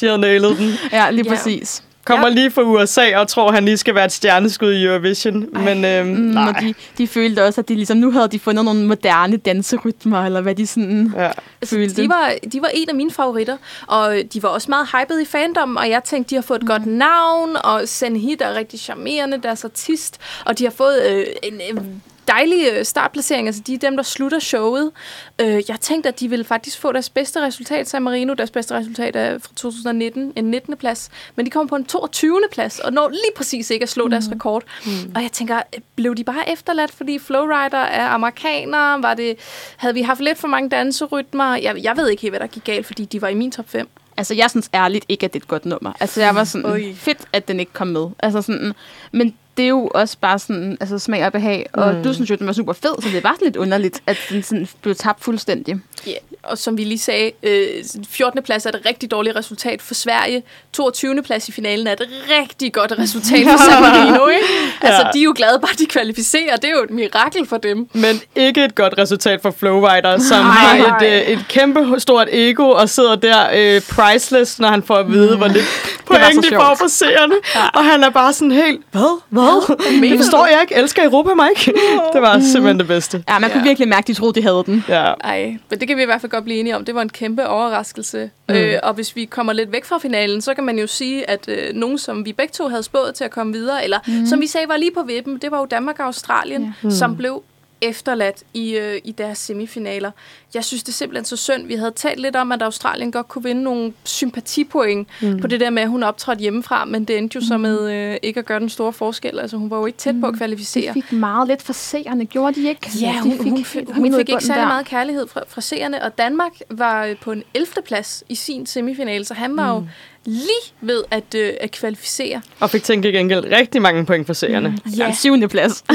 De 0.00 0.06
havde 0.06 0.18
nailet 0.18 0.58
den. 0.58 0.70
ja, 0.92 1.10
lige 1.10 1.24
Ja. 1.24 1.30
præcis. 1.30 1.82
Kommer 2.08 2.28
Ja. 2.28 2.34
lige 2.34 2.50
fra 2.50 2.62
USA 2.62 3.16
og 3.18 3.28
tror, 3.28 3.52
han 3.52 3.64
lige 3.64 3.76
skal 3.76 3.94
være 3.94 4.04
et 4.04 4.12
stjerneskud 4.12 4.72
i 4.72 4.84
Eurovision. 4.84 5.46
Men 5.64 5.84
øhm, 5.84 6.08
Mm, 6.08 6.14
nej. 6.14 6.48
og 6.48 6.54
de, 6.60 6.74
de 6.98 7.06
følte 7.06 7.44
også, 7.44 7.60
at 7.60 7.68
de 7.68 7.74
ligesom, 7.74 7.96
nu 7.96 8.10
havde 8.10 8.28
de 8.28 8.38
fundet 8.38 8.64
nogle 8.64 8.86
moderne 8.86 9.36
danserytmer, 9.36 10.24
eller 10.24 10.40
hvad 10.40 10.54
de 10.54 10.66
sådan 10.66 11.12
Ja. 11.16 11.30
Altså, 11.60 11.74
følte. 11.76 12.02
de, 12.02 12.08
var, 12.08 12.32
de 12.52 12.62
var 12.62 12.70
en 12.74 12.88
af 12.88 12.94
mine 12.94 13.10
favoritter, 13.10 13.56
og 13.86 14.14
de 14.34 14.42
var 14.42 14.48
også 14.48 14.66
meget 14.70 14.88
hyped 14.92 15.20
i 15.20 15.24
fandom, 15.24 15.76
og 15.76 15.90
jeg 15.90 16.04
tænkte, 16.04 16.30
de 16.30 16.34
har 16.34 16.42
fået 16.42 16.62
et 16.62 16.68
godt 16.68 16.86
navn, 16.86 17.56
og 17.64 17.80
Senhit 17.84 18.42
er 18.42 18.54
rigtig 18.54 18.80
charmerende, 18.80 19.38
deres 19.42 19.64
artist, 19.64 20.18
og 20.44 20.58
de 20.58 20.64
har 20.64 20.70
fået 20.70 21.02
øh, 21.10 21.26
en 21.42 21.54
øh, 21.76 21.82
dejlig 22.28 22.66
øh, 22.72 22.84
startplacering, 22.84 23.48
altså 23.48 23.62
de 23.66 23.74
er 23.74 23.78
dem, 23.78 23.96
der 23.96 24.02
slutter 24.02 24.38
showet. 24.38 24.90
Øh, 25.38 25.62
jeg 25.68 25.80
tænkte, 25.80 26.08
at 26.08 26.20
de 26.20 26.28
ville 26.28 26.44
faktisk 26.44 26.78
få 26.78 26.92
deres 26.92 27.10
bedste 27.10 27.42
resultat, 27.42 27.88
San 27.88 28.02
Marino, 28.02 28.34
deres 28.34 28.50
bedste 28.50 28.74
resultat 28.74 29.16
er 29.16 29.38
fra 29.38 29.52
2019, 29.56 30.32
en 30.36 30.44
19. 30.44 30.76
plads, 30.76 31.10
men 31.36 31.46
de 31.46 31.50
kom 31.50 31.68
på 31.68 31.76
en 31.76 31.84
22. 31.84 32.40
plads, 32.52 32.78
og 32.78 32.92
når 32.92 33.08
lige 33.08 33.32
præcis 33.36 33.70
ikke 33.70 33.82
at 33.82 33.88
slå 33.88 34.04
mm. 34.04 34.10
deres 34.10 34.30
rekord. 34.30 34.62
Mm. 34.86 35.12
Og 35.14 35.22
jeg 35.22 35.32
tænker, 35.32 35.62
blev 35.96 36.14
de 36.14 36.24
bare 36.24 36.52
efterladt, 36.52 36.90
fordi 36.90 37.18
Flowrider 37.18 37.78
er 37.78 38.06
amerikanere? 38.08 39.02
Var 39.02 39.14
det, 39.14 39.36
havde 39.76 39.94
vi 39.94 40.02
haft 40.02 40.20
lidt 40.20 40.38
for 40.38 40.48
mange 40.48 40.68
danserytmer? 40.68 41.56
Jeg, 41.56 41.82
jeg 41.82 41.96
ved 41.96 42.08
ikke 42.08 42.22
helt, 42.22 42.32
hvad 42.32 42.40
der 42.40 42.46
gik 42.46 42.64
galt, 42.64 42.86
fordi 42.86 43.04
de 43.04 43.22
var 43.22 43.28
i 43.28 43.34
min 43.34 43.50
top 43.50 43.70
5. 43.70 43.88
Altså, 44.16 44.34
jeg 44.34 44.50
synes 44.50 44.70
ærligt 44.74 45.04
ikke, 45.08 45.24
at 45.24 45.32
det 45.32 45.40
er 45.40 45.44
et 45.44 45.48
godt 45.48 45.66
nummer. 45.66 45.92
Altså, 46.00 46.20
jeg 46.20 46.34
var 46.34 46.44
sådan, 46.44 46.66
Oj. 46.66 46.94
fedt, 46.94 47.18
at 47.32 47.48
den 47.48 47.60
ikke 47.60 47.72
kom 47.72 47.86
med. 47.86 48.06
Altså 48.18 48.42
sådan, 48.42 48.72
men 49.12 49.34
det 49.58 49.64
er 49.64 49.68
jo 49.68 49.90
også 49.94 50.16
bare 50.20 50.38
sådan, 50.38 50.76
altså 50.80 50.98
smag 50.98 51.26
og 51.26 51.32
behag. 51.32 51.66
Og 51.72 52.04
du 52.04 52.14
synes 52.14 52.30
jo, 52.30 52.34
den 52.34 52.46
var 52.46 52.52
super 52.52 52.72
fed, 52.72 53.02
så 53.02 53.08
det 53.12 53.24
var 53.24 53.36
lidt 53.42 53.56
underligt, 53.56 54.02
at 54.06 54.16
den 54.30 54.42
sådan 54.42 54.68
blev 54.82 54.94
tabt 54.94 55.24
fuldstændig. 55.24 55.80
Ja, 56.06 56.12
og 56.42 56.58
som 56.58 56.78
vi 56.78 56.84
lige 56.84 56.98
sagde, 56.98 57.30
øh, 57.42 57.66
14. 58.10 58.42
plads 58.42 58.66
er 58.66 58.70
et 58.70 58.80
rigtig 58.86 59.10
dårligt 59.10 59.36
resultat 59.36 59.82
for 59.82 59.94
Sverige. 59.94 60.42
22. 60.72 61.22
plads 61.22 61.48
i 61.48 61.52
finalen 61.52 61.86
er 61.86 61.92
et 61.92 62.02
rigtig 62.40 62.72
godt 62.72 62.92
resultat 62.98 63.46
for 63.46 63.70
San 63.70 63.82
Marino, 63.82 64.26
ikke? 64.26 64.44
Altså, 64.82 65.02
Ja. 65.02 65.10
de 65.14 65.18
er 65.18 65.22
jo 65.24 65.32
glade 65.36 65.58
bare, 65.60 65.70
de 65.78 65.86
kvalificerer. 65.86 66.56
Det 66.56 66.64
er 66.64 66.70
jo 66.70 66.82
et 66.84 66.90
mirakel 66.90 67.46
for 67.48 67.56
dem. 67.56 67.88
Men 67.92 68.20
ikke 68.36 68.64
et 68.64 68.74
godt 68.74 68.94
resultat 68.98 69.42
for 69.42 69.50
Flowrider, 69.58 70.18
som 70.18 70.38
Nej, 70.44 70.54
har 70.54 70.74
et, 70.76 71.00
nej. 71.00 71.22
øh, 71.26 71.28
et 71.28 71.44
kæmpe 71.48 72.00
stort 72.00 72.28
ego 72.32 72.70
og 72.70 72.88
sidder 72.88 73.14
der 73.16 73.46
øh, 73.54 73.80
priceless, 73.90 74.58
når 74.58 74.68
han 74.68 74.82
får 74.82 74.94
at 74.96 75.08
vide, 75.12 75.36
hvor 75.36 75.46
lidt 75.48 75.64
point 76.06 76.44
de 76.50 76.54
får 76.56 76.74
for 76.78 76.88
seerne. 76.88 77.34
Og 77.74 77.84
han 77.84 78.04
er 78.04 78.10
bare 78.10 78.32
sådan 78.32 78.50
helt, 78.52 78.80
hvad? 78.90 79.20
Hvad? 79.28 79.76
Det 80.10 80.18
forstår 80.18 80.46
jeg 80.46 80.58
ikke. 80.62 80.74
Elsker 80.74 81.04
Europa 81.04 81.34
mig 81.34 81.48
ikke? 81.50 81.72
Det 82.12 82.22
var 82.22 82.40
simpelthen 82.40 82.78
det 82.78 82.86
bedste. 82.86 83.24
Ja, 83.28 83.38
man 83.38 83.50
kunne 83.50 83.60
Ja. 83.60 83.66
virkelig 83.68 83.88
mærke, 83.88 83.98
at 84.04 84.06
de 84.08 84.14
troede, 84.14 84.34
de 84.40 84.42
havde 84.42 84.62
den. 84.66 84.84
Ja. 84.88 85.12
Ej, 85.24 85.56
men 85.70 85.80
det 85.80 85.87
kan 85.88 85.96
vi 85.96 86.02
i 86.02 86.04
hvert 86.04 86.20
fald 86.20 86.30
godt 86.30 86.44
blive 86.44 86.60
enige 86.60 86.76
om. 86.76 86.84
Det 86.84 86.94
var 86.94 87.02
en 87.02 87.08
kæmpe 87.08 87.48
overraskelse. 87.48 88.30
Mm. 88.48 88.54
Øh, 88.54 88.78
og 88.82 88.94
hvis 88.94 89.16
vi 89.16 89.24
kommer 89.24 89.52
lidt 89.52 89.72
væk 89.72 89.84
fra 89.84 89.98
finalen, 89.98 90.40
så 90.40 90.54
kan 90.54 90.64
man 90.64 90.78
jo 90.78 90.86
sige, 90.86 91.30
at 91.30 91.48
øh, 91.48 91.74
nogen, 91.74 91.98
som 91.98 92.24
vi 92.24 92.32
begge 92.32 92.52
to 92.52 92.68
havde 92.68 92.82
spået 92.82 93.14
til 93.14 93.24
at 93.24 93.30
komme 93.30 93.52
videre, 93.52 93.84
eller 93.84 93.98
mm. 94.06 94.26
som 94.26 94.40
vi 94.40 94.46
sagde 94.46 94.68
var 94.68 94.76
lige 94.76 94.90
på 94.90 95.02
vippen, 95.02 95.38
det 95.38 95.50
var 95.50 95.58
jo 95.58 95.66
Danmark 95.66 95.98
og 95.98 96.06
Australien, 96.06 96.62
ja. 96.62 96.72
mm. 96.82 96.90
som 96.90 97.16
blev 97.16 97.42
efterladt 97.80 98.42
i, 98.54 98.76
øh, 98.76 99.00
i 99.04 99.12
deres 99.12 99.38
semifinaler. 99.38 100.10
Jeg 100.54 100.64
synes, 100.64 100.82
det 100.82 100.88
er 100.88 100.94
simpelthen 100.94 101.24
så 101.24 101.36
synd. 101.36 101.66
Vi 101.66 101.74
havde 101.74 101.90
talt 101.90 102.20
lidt 102.20 102.36
om, 102.36 102.52
at 102.52 102.62
Australien 102.62 103.12
godt 103.12 103.28
kunne 103.28 103.42
vinde 103.44 103.62
nogle 103.62 103.92
sympatipoint 104.04 105.08
mm. 105.22 105.40
på 105.40 105.46
det 105.46 105.60
der 105.60 105.70
med, 105.70 105.82
at 105.82 105.88
hun 105.88 106.02
optrådte 106.02 106.40
hjemmefra, 106.40 106.84
men 106.84 107.04
det 107.04 107.18
endte 107.18 107.34
jo 107.34 107.40
så 107.46 107.58
med 107.58 107.90
øh, 107.92 108.16
ikke 108.22 108.40
at 108.40 108.46
gøre 108.46 108.60
den 108.60 108.68
store 108.68 108.92
forskel. 108.92 109.38
Altså, 109.38 109.56
hun 109.56 109.70
var 109.70 109.78
jo 109.78 109.86
ikke 109.86 109.98
tæt 109.98 110.14
på 110.20 110.26
at 110.26 110.32
De 110.32 110.38
kvalificere. 110.38 110.92
fik 110.92 111.12
meget 111.12 111.48
lidt 111.48 111.62
for 111.62 111.72
seerne, 111.72 112.24
gjorde 112.24 112.60
de 112.60 112.68
ikke? 112.68 112.90
Ja, 113.00 113.20
de 113.24 113.36
hun, 113.36 113.50
hun, 113.50 113.64
fik, 113.64 113.90
hun 113.90 114.02
ned 114.02 114.18
i 114.18 114.20
fik 114.20 114.28
ikke 114.28 114.44
særlig 114.44 114.60
der. 114.60 114.68
meget 114.68 114.86
kærlighed 114.86 115.28
fra, 115.28 115.40
fra 115.48 115.60
seerne, 115.60 116.02
og 116.02 116.18
Danmark 116.18 116.52
var 116.70 117.04
øh, 117.04 117.16
på 117.16 117.32
en 117.32 117.42
11. 117.54 117.72
plads 117.84 118.24
i 118.28 118.34
sin 118.34 118.66
semifinale, 118.66 119.24
så 119.24 119.34
han 119.34 119.56
var 119.56 119.78
mm. 119.78 119.84
jo 119.84 119.88
lige 120.24 120.72
ved 120.80 121.04
at, 121.10 121.34
øh, 121.36 121.52
at 121.60 121.70
kvalificere. 121.70 122.42
Og 122.60 122.70
fik 122.70 122.82
tænkt 122.82 123.06
gengæld 123.06 123.44
rigtig 123.52 123.82
mange 123.82 124.06
point 124.06 124.26
for 124.26 124.32
seerne. 124.34 124.68
Mm. 124.68 124.90
Ja, 124.92 125.08
en 125.08 125.14
syvende 125.14 125.48
plads. 125.48 125.84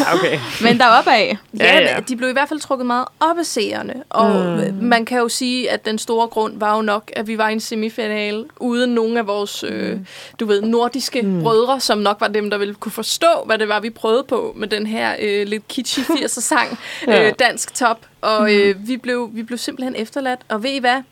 Ja, 0.00 0.14
okay. 0.14 0.38
Men 0.62 0.78
der 0.78 0.86
opad. 0.86 1.12
Ja, 1.12 1.36
Ja, 1.58 1.80
ja. 1.80 2.00
de 2.08 2.16
blev 2.16 2.28
i 2.28 2.32
hvert 2.32 2.48
fald 2.48 2.60
trukket 2.60 2.86
meget 2.86 3.04
op 3.20 3.38
af 3.38 3.46
seerne, 3.46 3.94
og 4.10 4.30
mm. 4.72 4.74
man 4.84 5.04
kan 5.04 5.18
jo 5.18 5.28
sige, 5.28 5.70
at 5.70 5.84
den 5.86 5.98
store 5.98 6.26
grund 6.28 6.58
var 6.58 6.76
jo 6.76 6.82
nok, 6.82 7.10
at 7.16 7.26
vi 7.26 7.38
var 7.38 7.48
i 7.48 7.52
en 7.52 7.60
semifinale 7.60 8.44
uden 8.60 8.90
nogen 8.90 9.16
af 9.16 9.26
vores, 9.26 9.64
øh, 9.68 9.96
du 10.40 10.46
ved, 10.46 10.62
nordiske 10.62 11.22
mm. 11.22 11.42
brødre, 11.42 11.80
som 11.80 11.98
nok 11.98 12.20
var 12.20 12.28
dem, 12.28 12.50
der 12.50 12.58
ville 12.58 12.74
kunne 12.74 12.92
forstå, 12.92 13.26
hvad 13.46 13.58
det 13.58 13.68
var, 13.68 13.80
vi 13.80 13.90
prøvede 13.90 14.24
på 14.28 14.52
med 14.56 14.68
den 14.68 14.86
her 14.86 15.14
øh, 15.20 15.46
lidt 15.46 15.68
kitschy 15.68 16.00
80'er 16.18 16.26
sang, 16.40 16.78
Ja. 17.06 17.26
øh, 17.26 17.32
dansk 17.38 17.74
top, 17.74 17.98
og 18.20 18.54
øh, 18.54 18.88
vi, 18.88 18.96
blev, 18.96 19.30
vi 19.32 19.42
blev 19.42 19.58
simpelthen 19.58 19.94
efterladt, 19.96 20.40
og 20.48 20.62
ved 20.62 20.70
I 20.70 20.78
hvad? 20.78 21.02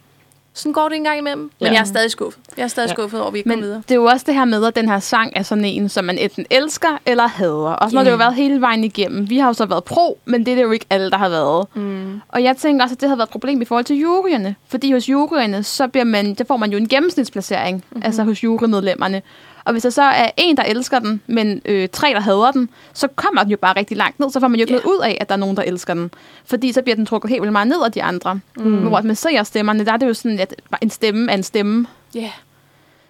Sådan 0.54 0.72
går 0.72 0.88
det 0.88 0.96
en 0.96 1.04
gang 1.04 1.18
imellem. 1.18 1.40
Men 1.42 1.50
Ja. 1.60 1.72
jeg 1.72 1.80
er 1.80 1.84
stadig 1.84 2.10
skuffet. 2.10 2.42
Jeg 2.56 2.62
er 2.62 2.66
stadig 2.68 2.88
Ja. 2.88 2.92
skuffet 2.94 3.20
over, 3.20 3.28
at 3.28 3.32
vi 3.34 3.38
ikke 3.38 3.48
Men 3.48 3.58
kom 3.58 3.62
videre. 3.62 3.82
det 3.88 3.90
er 3.90 3.94
jo 3.94 4.04
også 4.04 4.24
det 4.26 4.34
her 4.34 4.44
med, 4.44 4.64
at 4.66 4.76
den 4.76 4.88
her 4.88 4.98
sang 4.98 5.32
er 5.36 5.42
sådan 5.42 5.64
en, 5.64 5.88
som 5.88 6.04
man 6.04 6.18
enten 6.18 6.46
elsker 6.50 6.98
eller 7.06 7.26
hader. 7.26 7.52
Og 7.52 7.90
sådan 7.90 7.96
har 7.96 8.04
det 8.04 8.10
jo 8.10 8.16
været 8.16 8.34
hele 8.34 8.60
vejen 8.60 8.84
igennem. 8.84 9.30
Vi 9.30 9.38
har 9.38 9.46
jo 9.46 9.52
så 9.52 9.66
været 9.66 9.84
pro, 9.84 10.18
men 10.24 10.46
det 10.46 10.52
er 10.52 10.56
det 10.56 10.62
jo 10.62 10.70
ikke 10.70 10.86
alle, 10.90 11.10
der 11.10 11.16
har 11.18 11.28
været. 11.28 11.66
Mm. 11.74 12.20
Og 12.28 12.42
jeg 12.42 12.56
tænker 12.56 12.82
også, 12.84 12.94
at 12.94 13.00
det 13.00 13.08
har 13.08 13.16
været 13.16 13.26
et 13.26 13.32
problem 13.32 13.62
i 13.62 13.64
forhold 13.64 13.84
til 13.84 13.96
juryerne. 13.96 14.54
Fordi 14.68 14.92
hos 14.92 15.08
juryerne, 15.08 15.62
så 15.62 15.88
bliver 15.88 16.04
man, 16.04 16.34
der 16.34 16.44
får 16.44 16.56
man 16.56 16.70
jo 16.72 16.78
en 16.78 16.88
gennemsnitsplacering, 16.88 17.76
mm-hmm. 17.90 18.02
altså 18.06 18.22
hos 18.24 18.44
jurymedlemmerne. 18.44 19.22
Og 19.64 19.72
hvis 19.72 19.82
der 19.82 19.90
så 19.90 20.02
er 20.02 20.30
en, 20.36 20.56
der 20.56 20.62
elsker 20.62 20.98
den, 20.98 21.22
men 21.26 21.62
øh, 21.64 21.88
tre, 21.88 22.08
der 22.08 22.20
hader 22.20 22.50
den, 22.52 22.68
så 22.92 23.08
kommer 23.08 23.42
den 23.42 23.50
jo 23.50 23.56
bare 23.56 23.76
rigtig 23.76 23.96
langt 23.96 24.20
ned. 24.20 24.30
Så 24.30 24.40
får 24.40 24.48
man 24.48 24.60
jo 24.60 24.62
ikke 24.62 24.72
Ja. 24.72 24.76
yeah. 24.78 24.84
noget 24.86 24.96
ud 24.98 25.02
af, 25.04 25.18
at 25.20 25.28
der 25.28 25.34
er 25.34 25.38
nogen, 25.38 25.56
der 25.56 25.62
elsker 25.62 25.94
den. 25.94 26.10
Fordi 26.44 26.72
så 26.72 26.82
bliver 26.82 26.96
den 26.96 27.06
trukket 27.06 27.28
helt 27.30 27.42
vildt 27.42 27.52
meget 27.52 27.68
ned 27.68 27.82
af 27.84 27.92
de 27.92 28.02
andre. 28.02 28.40
Mm. 28.56 28.76
Hvor 28.88 29.02
man 29.02 29.16
ser 29.16 29.42
stemmerne, 29.42 29.84
der 29.84 29.92
er 29.92 29.96
det 29.96 30.06
jo 30.06 30.14
sådan, 30.14 30.38
at 30.38 30.54
en 30.82 30.90
stemme 30.90 31.30
er 31.30 31.36
en 31.36 31.42
stemme. 31.42 31.86
Yeah. 32.16 32.30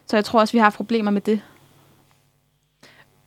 Så 0.07 0.17
jeg 0.17 0.25
tror 0.25 0.41
også, 0.41 0.53
vi 0.53 0.59
har 0.59 0.71
problemer 0.71 1.11
med 1.11 1.21
det. 1.21 1.41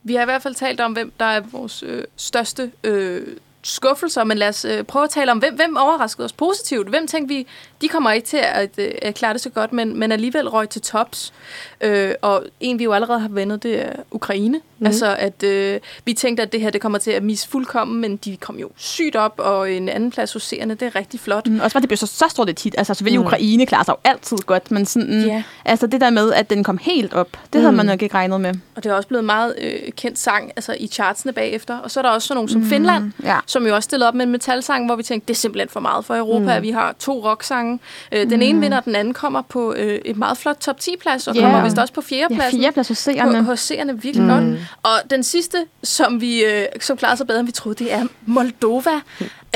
Vi 0.02 0.14
har 0.14 0.22
i 0.22 0.24
hvert 0.24 0.42
fald 0.42 0.54
talt 0.54 0.80
om, 0.80 0.92
hvem 0.92 1.12
der 1.20 1.24
er 1.24 1.40
vores 1.40 1.82
øh, 1.86 2.04
største 2.16 2.70
øh, 2.84 3.26
skuffelser, 3.66 4.24
men 4.24 4.38
lad 4.38 4.48
os 4.48 4.64
øh, 4.64 4.84
prøve 4.84 5.04
at 5.04 5.10
tale 5.10 5.30
om, 5.30 5.38
hvem, 5.38 5.54
hvem 5.54 5.76
overraskede 5.76 6.24
os 6.24 6.32
positivt. 6.32 6.88
Hvem 6.88 7.06
tænkte 7.06 7.34
vi, 7.34 7.46
de 7.80 7.88
kommer 7.88 8.12
ikke 8.12 8.26
til 8.26 8.36
at, 8.42 8.70
øh, 8.78 8.90
at 9.02 9.14
klare 9.14 9.32
det 9.32 9.40
så 9.40 9.50
godt, 9.50 9.72
men, 9.72 9.98
men 9.98 10.12
alligevel 10.12 10.48
røg 10.48 10.68
til 10.68 10.82
tops. 10.82 11.32
Øh, 11.80 12.14
og 12.22 12.44
en, 12.60 12.78
vi 12.78 12.84
jo 12.84 12.92
allerede 12.92 13.20
har 13.20 13.28
vendet, 13.28 13.62
det 13.62 13.82
er 13.86 13.92
Ukraine. 14.10 14.60
Mm. 14.78 14.86
Altså, 14.86 15.16
at 15.18 15.42
øh, 15.42 15.80
vi 16.04 16.12
tænkte, 16.12 16.42
at 16.42 16.52
det 16.52 16.60
her 16.60 16.70
det 16.70 16.80
kommer 16.80 16.98
til 16.98 17.10
at 17.10 17.22
misse 17.22 17.48
fuldkommen, 17.48 18.00
men 18.00 18.16
de 18.16 18.36
kom 18.36 18.58
jo 18.58 18.70
sygt 18.76 19.16
op, 19.16 19.34
og 19.38 19.72
en 19.72 19.88
anden 19.88 20.10
plads 20.10 20.32
hos 20.32 20.42
seerne, 20.42 20.74
det 20.74 20.82
er 20.86 20.96
rigtig 20.96 21.20
flot. 21.20 21.46
Mm, 21.48 21.60
også 21.60 21.74
bare, 21.74 21.80
det 21.80 21.88
blev 21.88 21.96
så, 21.96 22.06
så 22.06 22.24
stort 22.28 22.48
et 22.50 22.62
hit. 22.62 22.74
Altså, 22.78 22.94
selvfølgelig 22.94 23.20
mm. 23.20 23.26
Ukraine 23.26 23.66
klarer 23.66 23.84
sig 23.84 23.92
jo 23.92 24.10
altid 24.10 24.36
godt, 24.36 24.70
men 24.70 24.86
sådan, 24.86 25.22
Ja. 25.26 25.42
altså 25.64 25.86
det 25.86 26.00
der 26.00 26.10
med, 26.10 26.32
at 26.32 26.50
den 26.50 26.64
kom 26.64 26.78
helt 26.78 27.14
op, 27.14 27.32
det 27.32 27.54
mm. 27.54 27.60
havde 27.60 27.76
man 27.76 27.86
nok 27.86 28.02
ikke 28.02 28.14
regnet 28.14 28.40
med. 28.40 28.54
Og 28.76 28.84
det 28.84 28.90
er 28.90 28.94
også 28.94 29.08
blevet 29.08 29.24
meget 29.24 29.54
øh, 29.58 29.92
kendt 29.96 30.18
sang 30.18 30.52
altså 30.56 30.76
i 30.80 30.86
chartsene 30.86 31.32
bagefter. 31.32 31.78
Og 31.78 31.90
så 31.90 32.00
er 32.00 32.02
der 32.02 32.10
også 32.10 32.28
sådan 32.28 32.36
nogle 32.36 32.50
som 32.50 32.60
mm. 32.60 32.66
Finland, 32.66 33.12
Ja. 33.24 33.38
Som 33.56 33.66
jo 33.66 33.74
også 33.74 33.86
stillede 33.86 34.08
op 34.08 34.14
med 34.14 34.24
en 34.26 34.32
metalsang, 34.32 34.86
hvor 34.86 34.96
vi 34.96 35.02
tænkte, 35.02 35.28
det 35.28 35.34
er 35.34 35.38
simpelthen 35.38 35.68
for 35.68 35.80
meget 35.80 36.04
for 36.04 36.16
Europa, 36.16 36.42
mm. 36.44 36.48
at 36.48 36.62
vi 36.62 36.70
har 36.70 36.94
to 36.98 37.24
rocksange. 37.30 37.78
Øh, 38.12 38.30
den 38.30 38.42
ene 38.42 38.60
vinder, 38.60 38.80
den 38.80 38.94
anden 38.94 39.14
kommer 39.14 39.42
på 39.42 39.74
øh, 39.74 39.98
et 40.04 40.16
meget 40.16 40.38
flot 40.38 40.56
top 40.56 40.76
10-plads, 40.82 41.28
og 41.28 41.34
Ja. 41.34 41.40
kommer 41.40 41.64
vist 41.64 41.78
også 41.78 41.92
på 41.94 42.02
Ja, 42.10 42.16
fjerdepladsen. 42.16 42.60
fjerdeplads 42.60 42.88
hos 42.88 42.98
på, 42.98 43.02
seerne. 43.02 43.42
hos 43.44 43.60
seerne 43.60 44.02
virkelig 44.02 44.22
mm. 44.26 44.28
godt. 44.30 44.44
Og 44.82 45.10
den 45.10 45.22
sidste, 45.22 45.56
som 45.82 46.20
vi 46.20 46.44
øh, 46.44 46.66
som 46.80 46.96
klarede 46.96 47.16
sig 47.16 47.26
bedre, 47.26 47.38
end 47.40 47.46
vi 47.48 47.52
troede, 47.52 47.84
det 47.84 47.92
er 47.92 48.04
Moldova. 48.26 49.00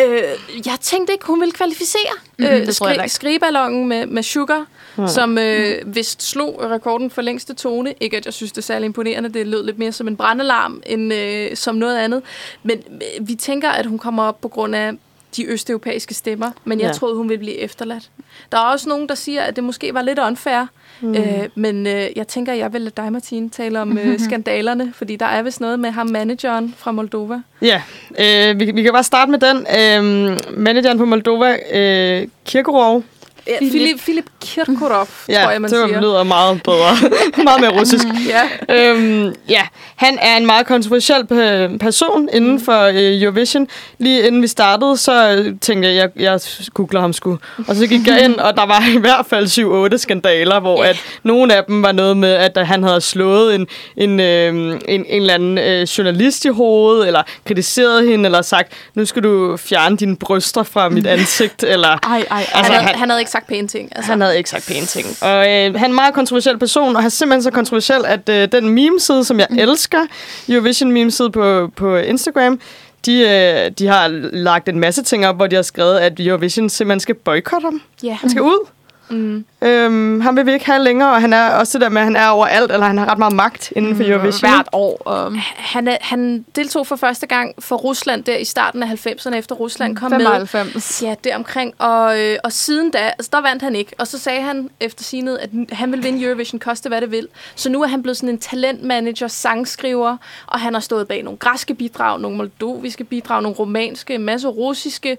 Øh, 0.04 0.22
jeg 0.66 0.76
tænkte 0.80 1.12
ikke, 1.12 1.26
hun 1.26 1.40
ville 1.40 1.52
kvalificere. 1.52 2.12
Mhm, 2.38 2.46
øh, 2.46 2.66
ikke. 2.92 3.08
skrigeballongen 3.08 3.88
med, 3.88 4.06
med 4.06 4.22
Sugar, 4.22 4.66
som 5.06 5.38
øh, 5.38 5.94
vist 5.94 6.22
slog 6.22 6.60
rekorden 6.62 7.10
for 7.10 7.22
længste 7.22 7.54
tone. 7.54 7.94
Ikke, 8.00 8.16
at 8.16 8.24
jeg 8.24 8.34
synes, 8.34 8.52
det 8.52 8.58
er 8.58 8.62
særlig 8.62 8.86
imponerende. 8.86 9.28
Det 9.28 9.46
lød 9.46 9.64
lidt 9.64 9.78
mere 9.78 9.92
som 9.92 10.08
en 10.08 10.16
brandalarm, 10.16 10.82
end 10.86 11.14
øh, 11.14 11.56
som 11.56 11.74
noget 11.74 11.98
andet. 11.98 12.22
Men 12.62 12.78
øh, 12.90 13.28
vi 13.28 13.34
tænker, 13.34 13.70
at 13.70 13.86
hun 13.86 13.98
kommer 13.98 14.22
op 14.22 14.40
på 14.40 14.48
grund 14.48 14.76
af 14.76 14.92
de 15.36 15.46
østeuropæiske 15.46 16.14
stemmer, 16.14 16.50
men 16.64 16.80
jeg 16.80 16.86
Ja. 16.86 16.92
troede, 16.92 17.16
hun 17.16 17.28
ville 17.28 17.38
blive 17.38 17.56
efterladt. 17.58 18.10
Der 18.52 18.58
er 18.58 18.62
også 18.62 18.88
nogen, 18.88 19.08
der 19.08 19.14
siger, 19.14 19.42
at 19.42 19.56
det 19.56 19.64
måske 19.64 19.94
var 19.94 20.02
lidt 20.02 20.18
unfair, 20.18 20.66
mm. 21.00 21.14
øh, 21.14 21.48
men 21.54 21.86
øh, 21.86 22.06
jeg 22.16 22.28
tænker, 22.28 22.52
jeg 22.52 22.72
vil 22.72 22.80
lade 22.80 22.94
dig, 22.96 23.12
Martine, 23.12 23.50
tale 23.50 23.80
om 23.80 23.98
øh, 23.98 24.18
skandalerne, 24.26 24.92
fordi 24.96 25.16
der 25.16 25.26
er 25.26 25.42
vist 25.42 25.60
noget 25.60 25.80
med 25.80 25.90
ham, 25.90 26.06
manageren 26.06 26.74
fra 26.78 26.92
Moldova. 26.92 27.40
Ja, 27.62 27.82
øh, 28.20 28.60
vi, 28.60 28.70
vi 28.70 28.82
kan 28.82 28.92
bare 28.92 29.04
starte 29.04 29.30
med 29.30 29.38
den. 29.38 29.56
Øh, 29.56 30.38
manageren 30.58 30.98
på 30.98 31.04
Moldova, 31.04 31.56
øh, 31.72 32.28
Kirkorov. 32.44 33.02
Ja, 33.46 33.58
Filip, 33.58 34.00
Filip 34.00 34.24
Kirkorov, 34.40 35.08
Ja, 35.28 35.42
tror 35.42 35.50
jeg, 35.50 35.60
man 35.60 35.70
det 35.70 35.78
siger. 35.88 36.00
lyder 36.00 36.22
meget 36.22 36.62
bedre. 36.62 36.96
meget 37.44 37.60
mere 37.60 37.80
russisk. 37.80 38.04
Ja. 38.28 38.42
øhm, 38.90 39.34
ja, 39.48 39.62
han 39.96 40.18
er 40.22 40.36
en 40.36 40.46
meget 40.46 40.66
kontroversiel 40.66 41.20
pe- 41.32 41.78
person 41.78 42.28
inden 42.32 42.60
for 42.64 42.82
øh, 42.82 43.22
Eurovision. 43.22 43.68
Lige 43.98 44.26
inden 44.26 44.42
vi 44.42 44.46
startede, 44.46 44.96
så 44.96 45.30
øh, 45.32 45.54
tænkte 45.60 45.88
jeg, 45.88 45.96
jeg, 45.96 46.10
jeg 46.16 46.40
googler 46.74 47.00
ham 47.00 47.12
sgu. 47.12 47.38
Og 47.68 47.76
så 47.76 47.86
gik 47.86 48.06
jeg 48.06 48.24
ind, 48.24 48.34
og 48.36 48.56
der 48.56 48.66
var 48.66 48.84
i 48.94 48.98
hvert 49.06 49.26
fald 49.30 49.92
7-8 49.94 49.96
skandaler, 49.96 50.60
hvor 50.60 50.82
at 50.82 50.96
nogle 51.22 51.54
af 51.54 51.64
dem 51.64 51.82
var 51.82 51.92
noget 51.92 52.16
med, 52.16 52.32
at 52.32 52.66
han 52.66 52.82
havde 52.82 53.00
slået 53.00 53.54
en, 53.54 53.66
en, 53.96 54.20
øh, 54.20 54.48
en, 54.54 54.80
en 54.88 55.04
eller 55.08 55.34
anden 55.34 55.58
øh, 55.58 55.82
journalist 55.82 56.44
i 56.44 56.48
hovedet, 56.48 57.06
eller 57.06 57.22
kritiseret 57.46 58.08
hende, 58.08 58.24
eller 58.24 58.42
sagt, 58.42 58.72
nu 58.94 59.04
skal 59.04 59.22
du 59.22 59.56
fjerne 59.56 59.96
dine 59.96 60.16
bryster 60.16 60.62
fra 60.62 60.88
mit 60.88 61.06
ansigt, 61.16 61.62
eller... 61.62 61.88
Ej, 61.88 61.98
ej, 62.02 62.24
ej. 62.30 62.38
Altså, 62.54 62.56
han, 62.56 62.64
havde, 62.72 62.86
han- 62.86 62.94
han 62.98 63.10
havde 63.10 63.20
ikke 63.20 63.29
sagt 63.30 63.46
pæne 63.46 63.68
ting. 63.68 63.92
Altså. 63.96 64.10
Han 64.10 64.20
havde 64.20 64.38
ikke 64.38 64.50
sagt 64.50 64.66
pæne 64.66 64.86
ting. 64.86 65.06
Og 65.20 65.48
øh, 65.48 65.74
han 65.74 65.76
er 65.76 65.84
en 65.84 65.94
meget 65.94 66.14
kontroversiel 66.14 66.58
person, 66.58 66.96
og 66.96 67.02
han 67.02 67.06
er 67.06 67.10
simpelthen 67.10 67.42
så 67.42 67.50
kontroversiel, 67.50 68.04
at 68.06 68.28
øh, 68.28 68.48
den 68.52 68.68
meme-side, 68.68 69.24
som 69.24 69.38
jeg 69.38 69.46
mm. 69.50 69.58
elsker, 69.58 70.06
Eurovision 70.48 70.92
meme-side 70.92 71.30
på, 71.30 71.70
på 71.76 71.96
Instagram, 71.96 72.60
de, 73.06 73.20
øh, 73.20 73.70
de 73.78 73.86
har 73.86 74.08
lagt 74.32 74.68
en 74.68 74.80
masse 74.80 75.02
ting 75.02 75.26
op, 75.26 75.36
hvor 75.36 75.46
de 75.46 75.56
har 75.56 75.62
skrevet, 75.62 75.98
at 75.98 76.20
Eurovision 76.20 76.68
simpelthen 76.68 77.00
skal 77.00 77.14
boykotte 77.14 77.64
ham. 77.64 77.82
Ja. 78.02 78.14
Han 78.20 78.30
skal 78.30 78.42
ud. 78.42 78.68
Mm. 79.10 79.44
Øhm, 79.62 80.20
han 80.20 80.36
vil 80.36 80.46
vi 80.46 80.52
ikke 80.52 80.66
have 80.66 80.84
længere, 80.84 81.10
og 81.10 81.20
han 81.20 81.32
er 81.32 81.50
også 81.50 81.78
det 81.78 81.84
der 81.84 81.88
med, 81.88 82.00
at 82.00 82.04
han 82.04 82.16
er 82.16 82.28
overalt, 82.28 82.72
eller 82.72 82.86
han 82.86 82.98
har 82.98 83.10
ret 83.10 83.18
meget 83.18 83.34
magt 83.34 83.72
inden 83.76 83.96
for 83.96 84.04
Eurovision. 84.06 84.50
Hvert 84.50 84.68
år. 84.72 85.02
Og 85.04 85.32
Han, 85.56 85.88
er, 85.88 85.96
han 86.00 86.44
deltog 86.56 86.86
for 86.86 86.96
første 86.96 87.26
gang 87.26 87.54
for 87.58 87.76
Rusland 87.76 88.24
der 88.24 88.36
i 88.36 88.44
starten 88.44 88.82
af 88.82 89.06
90'erne, 89.06 89.34
efter 89.34 89.54
Rusland 89.54 89.96
kom 89.96 90.10
med. 90.10 90.20
95. 90.20 91.02
Ja, 91.02 91.14
deromkring. 91.24 91.74
Og, 91.78 92.20
øh, 92.20 92.38
og 92.44 92.52
siden 92.52 92.90
da, 92.90 92.98
altså 92.98 93.28
der 93.32 93.40
vandt 93.40 93.62
han 93.62 93.76
ikke. 93.76 93.92
Og 93.98 94.06
så 94.06 94.18
sagde 94.18 94.42
han 94.42 94.70
efter 94.80 95.04
signet, 95.04 95.38
at 95.38 95.50
han 95.72 95.90
ville 95.90 96.02
vinde 96.02 96.24
Eurovision, 96.24 96.60
koste 96.60 96.88
hvad 96.88 97.00
det 97.00 97.10
vil. 97.10 97.28
Så 97.54 97.70
nu 97.70 97.82
er 97.82 97.86
han 97.86 98.02
blevet 98.02 98.16
sådan 98.16 98.28
en 98.28 98.38
talentmanager, 98.38 99.28
sangskriver, 99.28 100.16
og 100.46 100.60
han 100.60 100.74
har 100.74 100.80
stået 100.80 101.08
bag 101.08 101.22
nogle 101.22 101.38
græske 101.38 101.74
bidrag, 101.74 102.20
nogle 102.20 102.36
moldoviske 102.36 103.04
bidrag, 103.04 103.42
nogle 103.42 103.56
romanske, 103.56 104.14
en 104.14 104.24
masse 104.24 104.48
russiske. 104.48 105.10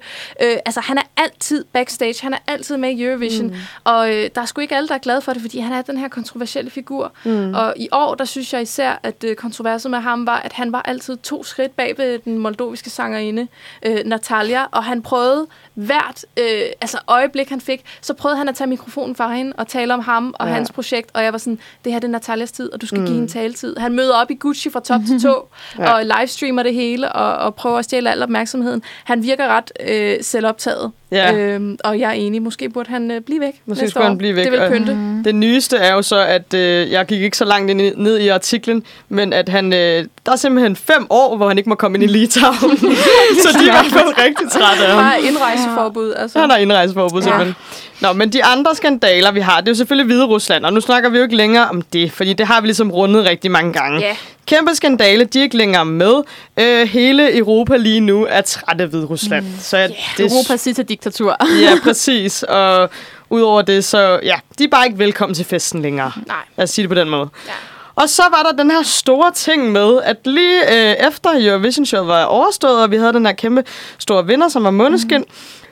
Øh, 0.43 0.57
altså, 0.65 0.81
han 0.81 0.97
er 0.97 1.03
altid 1.17 1.65
backstage, 1.73 2.15
han 2.21 2.33
er 2.33 2.37
altid 2.47 2.77
med 2.77 2.89
i 2.89 3.03
Eurovision. 3.03 3.47
Mm. 3.47 3.55
Og 3.83 4.15
øh, 4.15 4.29
der 4.35 4.41
er 4.41 4.45
sgu 4.45 4.61
ikke 4.61 4.75
alle, 4.75 4.87
der 4.87 4.93
er 4.93 4.99
glade 4.99 5.21
for 5.21 5.33
det, 5.33 5.41
fordi 5.41 5.59
han 5.59 5.73
er 5.73 5.81
den 5.81 5.97
her 5.97 6.07
kontroversielle 6.07 6.71
figur. 6.71 7.11
Mm. 7.25 7.53
Og 7.53 7.73
i 7.77 7.87
år, 7.91 8.15
der 8.15 8.25
synes 8.25 8.53
jeg 8.53 8.61
især, 8.61 8.99
at 9.03 9.23
øh, 9.23 9.35
kontroverset 9.35 9.91
med 9.91 9.99
ham 9.99 10.27
var, 10.27 10.37
at 10.39 10.53
han 10.53 10.71
var 10.71 10.81
altid 10.81 11.17
to 11.17 11.43
skridt 11.43 11.75
bag 11.75 11.97
ved 11.97 12.19
den 12.19 12.37
moldoviske 12.37 12.89
sangerinde, 12.89 13.47
øh, 13.85 13.99
Natalia, 14.05 14.63
og 14.71 14.83
han 14.83 15.01
prøvede 15.01 15.47
hvert 15.73 16.25
øh, 16.37 16.45
altså 16.81 16.97
øjeblik, 17.07 17.49
han 17.49 17.61
fik, 17.61 17.81
så 18.01 18.13
prøvede 18.13 18.37
han 18.37 18.49
at 18.49 18.55
tage 18.55 18.67
mikrofonen 18.67 19.15
fra 19.15 19.33
hende 19.33 19.53
og 19.57 19.67
tale 19.67 19.93
om 19.93 19.99
ham 19.99 20.35
og 20.39 20.47
Ja. 20.47 20.53
hans 20.53 20.71
projekt, 20.71 21.09
og 21.13 21.23
jeg 21.23 21.31
var 21.31 21.37
sådan, 21.39 21.59
det 21.85 21.91
her 21.91 21.99
det 21.99 22.07
er 22.07 22.11
Natalias 22.11 22.51
tid, 22.51 22.73
og 22.73 22.81
du 22.81 22.85
skal 22.87 22.99
mm. 22.99 23.05
give 23.05 23.15
hende 23.15 23.31
taletid. 23.31 23.77
Han 23.77 23.93
møder 23.93 24.15
op 24.15 24.31
i 24.31 24.35
Gucci 24.35 24.69
fra 24.69 24.79
top 24.79 25.01
til 25.07 25.21
tå, 25.21 25.47
ja. 25.79 25.93
og 25.93 26.03
livestreamer 26.05 26.63
det 26.63 26.73
hele, 26.73 27.11
og, 27.11 27.35
og 27.45 27.55
prøver 27.55 27.77
at 27.77 27.85
stjæle 27.85 28.11
al 28.11 28.23
opmærksomheden. 28.23 28.81
Han 29.03 29.23
virker 29.23 29.47
ret 29.47 29.71
øh, 29.79 30.17
selvoptaget, 30.21 30.91
Ja. 31.11 31.33
øhm, 31.35 31.77
og 31.83 31.99
jeg 31.99 32.09
er 32.09 32.13
enig, 32.13 32.41
måske 32.41 32.69
burde 32.69 32.89
han 32.89 33.11
øh, 33.11 33.21
blive 33.21 33.39
væk 33.41 33.61
Måske 33.65 33.81
næste 33.81 33.91
skulle 33.91 34.03
år. 34.03 34.07
han 34.09 34.17
blive 34.17 34.35
væk, 34.35 34.43
Det 34.43 34.51
vil 34.51 34.61
pynte. 34.71 34.97
Det 35.25 35.35
nyeste 35.35 35.77
er 35.77 35.93
jo 35.93 36.01
så, 36.01 36.25
at 36.25 36.53
øh, 36.53 36.91
jeg 36.91 37.05
gik 37.05 37.21
ikke 37.21 37.37
så 37.37 37.45
langt 37.45 37.71
ind 37.71 37.81
i, 37.81 37.91
ned 37.97 38.17
i 38.19 38.27
artiklen, 38.27 38.83
men 39.09 39.33
at 39.33 39.49
han, 39.49 39.73
øh, 39.73 40.05
der 40.25 40.31
er 40.31 40.35
simpelthen 40.35 40.75
fem 40.75 41.07
år, 41.09 41.37
hvor 41.37 41.47
han 41.47 41.57
ikke 41.57 41.69
må 41.69 41.75
komme 41.75 41.95
ind 41.97 42.03
i 42.03 42.07
Litauen. 42.07 42.77
så 43.43 43.57
de 43.59 43.69
er 43.69 43.83
fald 43.83 44.17
rigtig 44.25 44.51
trætte 44.51 44.85
af 44.85 44.93
ham. 44.95 45.03
Bare 45.03 45.21
indrejseforbud. 45.21 46.13
Altså. 46.17 46.39
Han 46.39 46.49
har 46.49 46.57
indrejseforbud, 46.57 47.21
Ja. 47.21 47.23
simpelthen. 47.27 47.55
Nå, 48.01 48.13
men 48.13 48.29
de 48.33 48.43
andre 48.45 48.75
skandaler, 48.75 49.31
vi 49.31 49.39
har, 49.39 49.59
det 49.61 49.67
er 49.67 49.71
jo 49.71 49.75
selvfølgelig 49.75 50.05
Hvide 50.05 50.25
Rusland, 50.25 50.65
og 50.65 50.73
nu 50.73 50.81
snakker 50.81 51.09
vi 51.09 51.17
jo 51.17 51.23
ikke 51.23 51.35
længere 51.35 51.69
om 51.69 51.81
det, 51.81 52.11
fordi 52.11 52.33
det 52.33 52.47
har 52.47 52.61
vi 52.61 52.67
ligesom 52.67 52.91
rundet 52.91 53.25
rigtig 53.25 53.51
mange 53.51 53.73
gange. 53.73 53.99
Ja. 53.99 54.15
Kæmpe 54.47 54.75
skandale, 54.75 55.23
de 55.25 55.39
er 55.39 55.43
ikke 55.43 55.57
længere 55.57 55.85
med. 55.85 56.13
Øh, 56.59 56.87
hele 56.87 57.37
Europa 57.37 57.77
lige 57.77 57.99
nu 57.99 58.27
er 58.29 58.41
træt 58.41 58.81
af 58.81 58.87
Hvide 58.87 59.05
Rusland. 59.05 59.45
Mm. 59.45 59.51
Så 59.59 59.77
jeg, 59.77 59.95
det, 60.17 60.31
Europas 60.31 60.61
sidste 60.61 60.83
diktatur. 60.83 61.37
Ja, 61.61 61.71
præcis. 61.83 62.43
Og 62.43 62.89
udover 63.29 63.61
det, 63.61 63.85
så 63.85 64.19
ja, 64.23 64.35
de 64.59 64.63
er 64.63 64.67
bare 64.67 64.85
ikke 64.85 64.99
velkommen 64.99 65.33
til 65.35 65.45
festen 65.45 65.81
længere. 65.81 66.11
Nej. 66.27 66.35
Lad 66.57 66.63
os 66.63 66.69
sige 66.69 66.83
det 66.83 66.89
på 66.89 66.95
den 66.95 67.09
måde. 67.09 67.29
Ja. 67.47 67.51
Og 67.95 68.09
så 68.09 68.23
var 68.31 68.43
der 68.43 68.63
den 68.63 68.71
her 68.71 68.83
store 68.83 69.31
ting 69.31 69.71
med, 69.71 70.01
at 70.03 70.17
lige 70.25 70.61
øh, 70.61 71.07
efter 71.07 71.29
Eurovision 71.33 71.85
Show 71.85 72.05
var 72.05 72.23
overstået, 72.23 72.83
og 72.83 72.91
vi 72.91 72.97
havde 72.97 73.13
den 73.13 73.25
her 73.25 73.33
kæmpe 73.33 73.63
store 73.99 74.27
vinder, 74.27 74.47
som 74.47 74.63
var 74.63 74.71
Måneskin, 74.71 75.21
mm. 75.21 75.25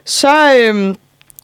så, 0.06 0.56
øh, 0.56 0.96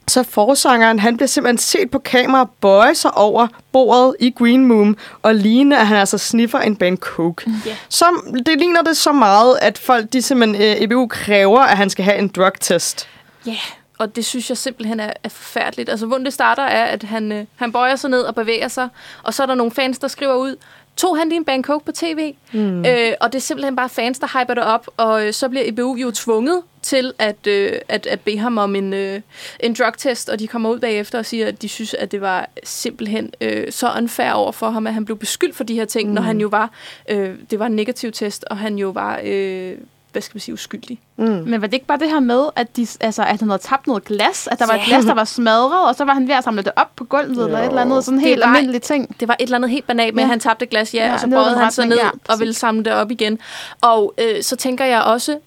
så 0.08 0.24
forsangeren, 0.24 1.00
han 1.00 1.18
bliver 1.18 1.28
simpelthen 1.28 1.58
set 1.58 1.92
på 1.92 2.00
kamera 2.00 2.50
bøje 2.62 2.96
sig 2.96 3.18
over 3.18 3.48
bordet 3.72 4.16
i 4.20 4.32
Green 4.38 4.74
Room, 4.74 4.98
og 5.22 5.36
ligne, 5.36 5.80
at 5.80 5.88
han 5.88 5.98
altså 5.98 6.18
sniffer 6.18 6.60
en 6.60 6.76
band 6.76 6.98
coke. 6.98 7.52
Ja. 7.66 7.76
Som, 7.90 8.36
det 8.46 8.60
ligner 8.60 8.82
det 8.82 8.98
så 8.98 9.12
meget, 9.12 9.58
at 9.62 9.78
folk, 9.78 10.14
de 10.14 10.22
simpelthen, 10.22 10.62
øh, 10.62 10.82
EBU 10.82 11.08
kræver, 11.08 11.60
at 11.60 11.78
han 11.78 11.90
skal 11.90 12.06
have 12.06 12.18
en 12.18 12.28
drugtest. 12.28 13.08
Ja, 13.46 13.58
og 13.98 14.16
det 14.16 14.26
synes 14.26 14.50
jeg 14.50 14.58
simpelthen 14.58 15.00
er, 15.00 15.14
er 15.24 15.30
forfærdeligt. 15.30 15.89
Altså, 15.89 16.06
hvordan 16.06 16.26
det 16.26 16.34
starter 16.34 16.64
er, 16.64 16.86
at 16.86 17.04
han, 17.04 17.32
øh, 17.32 17.46
han 17.56 17.72
bøjer 17.72 17.96
sig 17.96 18.10
ned 18.10 18.22
og 18.22 18.36
bevæger 18.36 18.68
sig, 18.68 18.89
og 19.24 19.34
så 19.34 19.43
er 19.43 19.48
der 19.48 19.56
nogle 19.56 19.72
fans, 19.72 20.00
der 20.00 20.08
skriver 20.08 20.36
ud, 20.36 20.56
tog 20.96 21.18
han 21.18 21.30
lige 21.30 21.38
en 21.38 21.46
Bangkok 21.46 21.84
på 21.84 21.91
tv? 21.91 22.34
Mm. 22.54 22.86
Øh, 22.86 23.14
og 23.22 23.34
det 23.34 23.39
er 23.39 23.41
simpelthen 23.41 23.76
bare 23.76 23.89
fans, 23.89 24.20
der 24.20 24.39
hyper 24.39 24.54
det 24.54 24.64
op, 24.64 24.88
og 24.98 25.28
øh, 25.28 25.34
så 25.34 25.50
bliver 25.50 25.64
EBU 25.68 25.96
jo 25.96 26.12
tvunget 26.12 26.62
til 26.82 27.14
at, 27.20 27.48
øh, 27.48 27.74
at, 27.89 28.06
at 28.06 28.20
bede 28.20 28.38
ham 28.38 28.58
om 28.58 28.76
en, 28.76 28.93
øh, 28.93 29.22
en 29.60 29.74
drugtest, 29.74 30.30
og 30.30 30.39
de 30.39 30.48
kommer 30.48 30.70
ud 30.70 30.80
bagefter 30.80 31.20
og 31.20 31.26
siger, 31.26 31.48
at 31.48 31.62
de 31.62 31.70
synes, 31.70 31.93
at 31.93 32.12
det 32.12 32.22
var 32.22 32.50
simpelthen 32.64 33.34
øh, 33.41 33.72
så 33.72 33.91
unfair 33.98 34.32
over 34.32 34.52
for 34.52 34.70
ham, 34.70 34.88
at 34.88 34.93
han 34.93 35.06
blev 35.06 35.18
beskyldt 35.18 35.56
for 35.56 35.64
de 35.64 35.76
her 35.76 35.86
ting, 35.86 36.10
mm. 36.10 36.16
når 36.16 36.22
han 36.22 36.39
jo 36.39 36.48
var, 36.48 36.70
øh, 37.10 37.36
det 37.52 37.60
var 37.60 37.66
en 37.66 37.76
negativ 37.76 38.12
test, 38.12 38.46
og 38.50 38.58
han 38.58 38.78
jo 38.78 38.89
var, 38.89 39.20
øh, 39.24 39.78
hvad 40.16 40.22
skal 40.22 40.36
man 40.36 40.39
sige, 40.41 40.53
uskyldig. 40.53 40.99
Men 41.18 41.51
var 41.61 41.68
det 41.68 41.74
ikke 41.74 41.86
bare 41.86 41.97
det 41.99 42.09
her 42.09 42.20
med, 42.20 42.45
at, 42.55 42.78
de, 42.78 42.88
altså, 42.99 43.22
at 43.24 43.39
han 43.39 43.49
havde 43.49 43.61
tabt 43.61 43.88
noget 43.88 44.05
glas? 44.05 44.47
At 44.51 44.59
der 44.59 44.66
var 44.68 44.74
et 44.74 44.78
Ja. 44.80 44.86
glas, 44.86 45.05
der 45.05 45.13
var 45.13 45.24
smadret, 45.24 45.88
og 45.88 45.95
så 45.95 46.03
var 46.05 46.13
han 46.13 46.28
ved 46.28 46.36
at 46.36 46.43
samle 46.43 46.61
det 46.61 46.72
op 46.76 46.95
på 46.95 47.03
gulvet, 47.03 47.45
eller 47.45 47.59
et 47.59 47.66
eller 47.68 47.82
andet 47.82 48.03
sådan 48.05 48.20
Det 48.20 48.28
helt 48.28 48.41
var- 48.41 48.47
almindeligt 48.47 48.84
ting. 48.84 49.20
Det 49.20 49.28
var 49.28 49.36
et 49.39 49.43
eller 49.43 49.57
andet 49.57 49.70
helt 49.72 49.88
banalt 49.88 50.16
med, 50.16 50.24
Ja. 50.24 50.26
at 50.26 50.30
han 50.30 50.39
tabte 50.39 50.66
glas, 50.66 50.93
ja, 50.93 51.05
Ja, 51.05 51.13
og 51.13 51.20
så 51.20 51.28
bøjede 51.30 51.57
han 51.57 51.72
sig 51.72 51.86
ned 51.86 51.97
ja, 51.97 52.09
og 52.30 52.39
ville 52.39 52.53
samle 52.53 52.84
det 52.84 52.93
op 52.93 53.11
igen. 53.11 53.39
Og 53.82 54.13
øh, 54.18 54.43
så 54.43 54.55
tænker 54.55 54.86
jeg 54.86 55.01
også, 55.01 55.38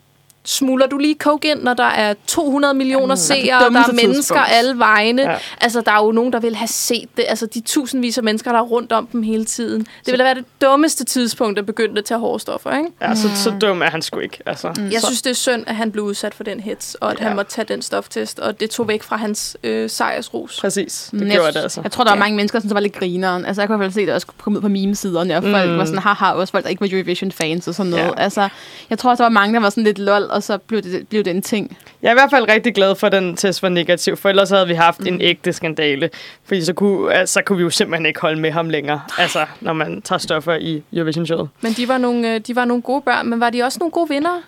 smuler 0.48 0.86
du 0.86 0.98
lige 0.98 1.14
coke 1.18 1.50
ind, 1.50 1.62
når 1.62 1.74
der 1.74 1.84
er 1.84 2.14
200 2.26 2.74
millioner 2.74 3.14
seere, 3.14 3.56
og 3.66 3.72
der 3.72 3.80
er 3.80 3.86
mennesker 3.92 4.12
tidspunkt. 4.12 4.42
alle 4.50 4.78
vegne. 4.78 5.22
Ja. 5.22 5.36
Altså, 5.60 5.80
der 5.80 5.92
er 5.92 6.04
jo 6.04 6.12
nogen, 6.12 6.32
der 6.32 6.40
vil 6.40 6.56
have 6.56 6.68
set 6.68 7.08
det. 7.16 7.24
Altså, 7.28 7.46
de 7.46 7.60
tusindvis 7.60 8.18
af 8.18 8.24
mennesker, 8.24 8.52
der 8.52 8.58
er 8.58 8.62
rundt 8.62 8.92
om 8.92 9.06
dem 9.06 9.22
hele 9.22 9.44
tiden. 9.44 9.80
Det 9.80 10.12
ville 10.12 10.24
være 10.24 10.34
det 10.34 10.44
dummeste 10.62 11.04
tidspunkt 11.04 11.58
at 11.58 11.66
begynde 11.66 11.98
at 11.98 12.04
tage 12.04 12.18
hårde 12.20 12.40
stoffer, 12.40 12.76
ikke? 12.76 12.88
Ja, 13.02 13.14
så, 13.14 13.28
så 13.36 13.50
dum 13.60 13.82
er 13.82 13.86
han 13.90 14.02
sgu 14.02 14.18
ikke. 14.18 14.38
Altså. 14.46 14.72
Mm. 14.76 14.90
Jeg 14.92 15.02
synes, 15.02 15.22
det 15.22 15.30
er 15.30 15.34
synd, 15.34 15.64
at 15.66 15.76
han 15.76 15.92
blev 15.92 16.04
udsat 16.04 16.34
for 16.34 16.44
den 16.44 16.60
hits, 16.60 16.94
og 16.94 17.10
at 17.12 17.20
Ja. 17.20 17.24
han 17.26 17.36
måtte 17.36 17.52
tage 17.52 17.64
den 17.68 17.82
stoftest, 17.82 18.38
og 18.38 18.60
det 18.60 18.70
tog 18.70 18.88
væk 18.88 19.02
fra 19.02 19.16
hans 19.16 19.56
øh, 19.64 19.90
sejrsrus. 19.90 20.60
Præcis, 20.60 21.08
det 21.10 21.20
Men 21.20 21.28
gjorde 21.30 21.44
jeg, 21.46 21.54
det 21.54 21.60
altså. 21.60 21.80
Jeg 21.82 21.90
tror, 21.92 22.04
der 22.04 22.10
var 22.10 22.16
Ja. 22.16 22.20
mange 22.20 22.36
mennesker, 22.36 22.60
som 22.60 22.74
var 22.74 22.80
lidt 22.80 22.92
grineren. 22.98 23.44
Altså, 23.46 23.62
jeg 23.62 23.68
kunne 23.68 23.76
i 23.76 23.78
hvert 23.78 23.86
fald 23.86 23.94
se, 23.94 24.00
at 24.00 24.06
det 24.06 24.14
også 24.14 24.26
kom 24.38 24.56
ud 24.56 24.60
på 24.60 24.68
meme-siderne, 24.68 25.36
og 25.36 25.42
folk 25.42 25.70
Mm. 25.70 25.78
var 25.78 25.84
sådan, 25.84 25.98
haha, 25.98 26.32
også 26.32 26.50
folk, 26.52 26.64
der 26.64 26.70
ikke 26.70 26.80
var 26.80 26.88
Eurovision-fans 26.92 27.68
og 27.68 27.74
sådan 27.74 27.90
noget. 27.90 28.04
Ja. 28.04 28.10
Altså, 28.16 28.48
jeg 28.90 28.98
tror 28.98 29.10
også, 29.10 29.22
der 29.22 29.28
var 29.28 29.32
mange, 29.34 29.54
der 29.54 29.60
var 29.60 29.70
sådan 29.70 29.84
lidt 29.84 29.98
lol, 29.98 30.22
og 30.38 30.42
så 30.42 30.58
blev 30.58 30.82
det, 30.82 31.08
blev 31.08 31.24
det 31.24 31.30
en 31.30 31.42
ting. 31.42 31.78
Jeg 32.02 32.08
er 32.08 32.12
i 32.12 32.14
hvert 32.14 32.30
fald 32.30 32.48
rigtig 32.48 32.74
glad 32.74 32.94
for, 32.94 33.06
at 33.06 33.12
den 33.12 33.36
test 33.36 33.62
var 33.62 33.68
negativ, 33.68 34.16
for 34.16 34.28
ellers 34.28 34.50
havde 34.50 34.66
vi 34.66 34.74
haft 34.74 35.00
mm. 35.00 35.06
en 35.06 35.20
ægte 35.20 35.52
skandale. 35.52 36.10
Fordi 36.44 36.64
så 36.64 36.72
kunne, 36.72 37.14
altså, 37.14 37.32
så 37.32 37.42
kunne 37.46 37.58
vi 37.58 37.62
jo 37.62 37.70
simpelthen 37.70 38.06
ikke 38.06 38.20
holde 38.20 38.40
med 38.40 38.50
ham 38.50 38.68
længere, 38.68 39.00
altså, 39.18 39.46
når 39.60 39.72
man 39.72 40.02
tager 40.02 40.18
stoffer 40.18 40.54
i 40.54 40.82
Eurovision-showet. 40.92 41.48
Men 41.60 41.72
de 41.72 41.88
var, 41.88 41.98
nogle, 41.98 42.34
øh, 42.34 42.40
de 42.40 42.56
var 42.56 42.64
nogle 42.64 42.82
gode 42.82 43.02
børn, 43.02 43.30
men 43.30 43.40
var 43.40 43.50
de 43.50 43.62
også 43.62 43.78
nogle 43.78 43.92
gode 43.92 44.08
vinder? 44.08 44.40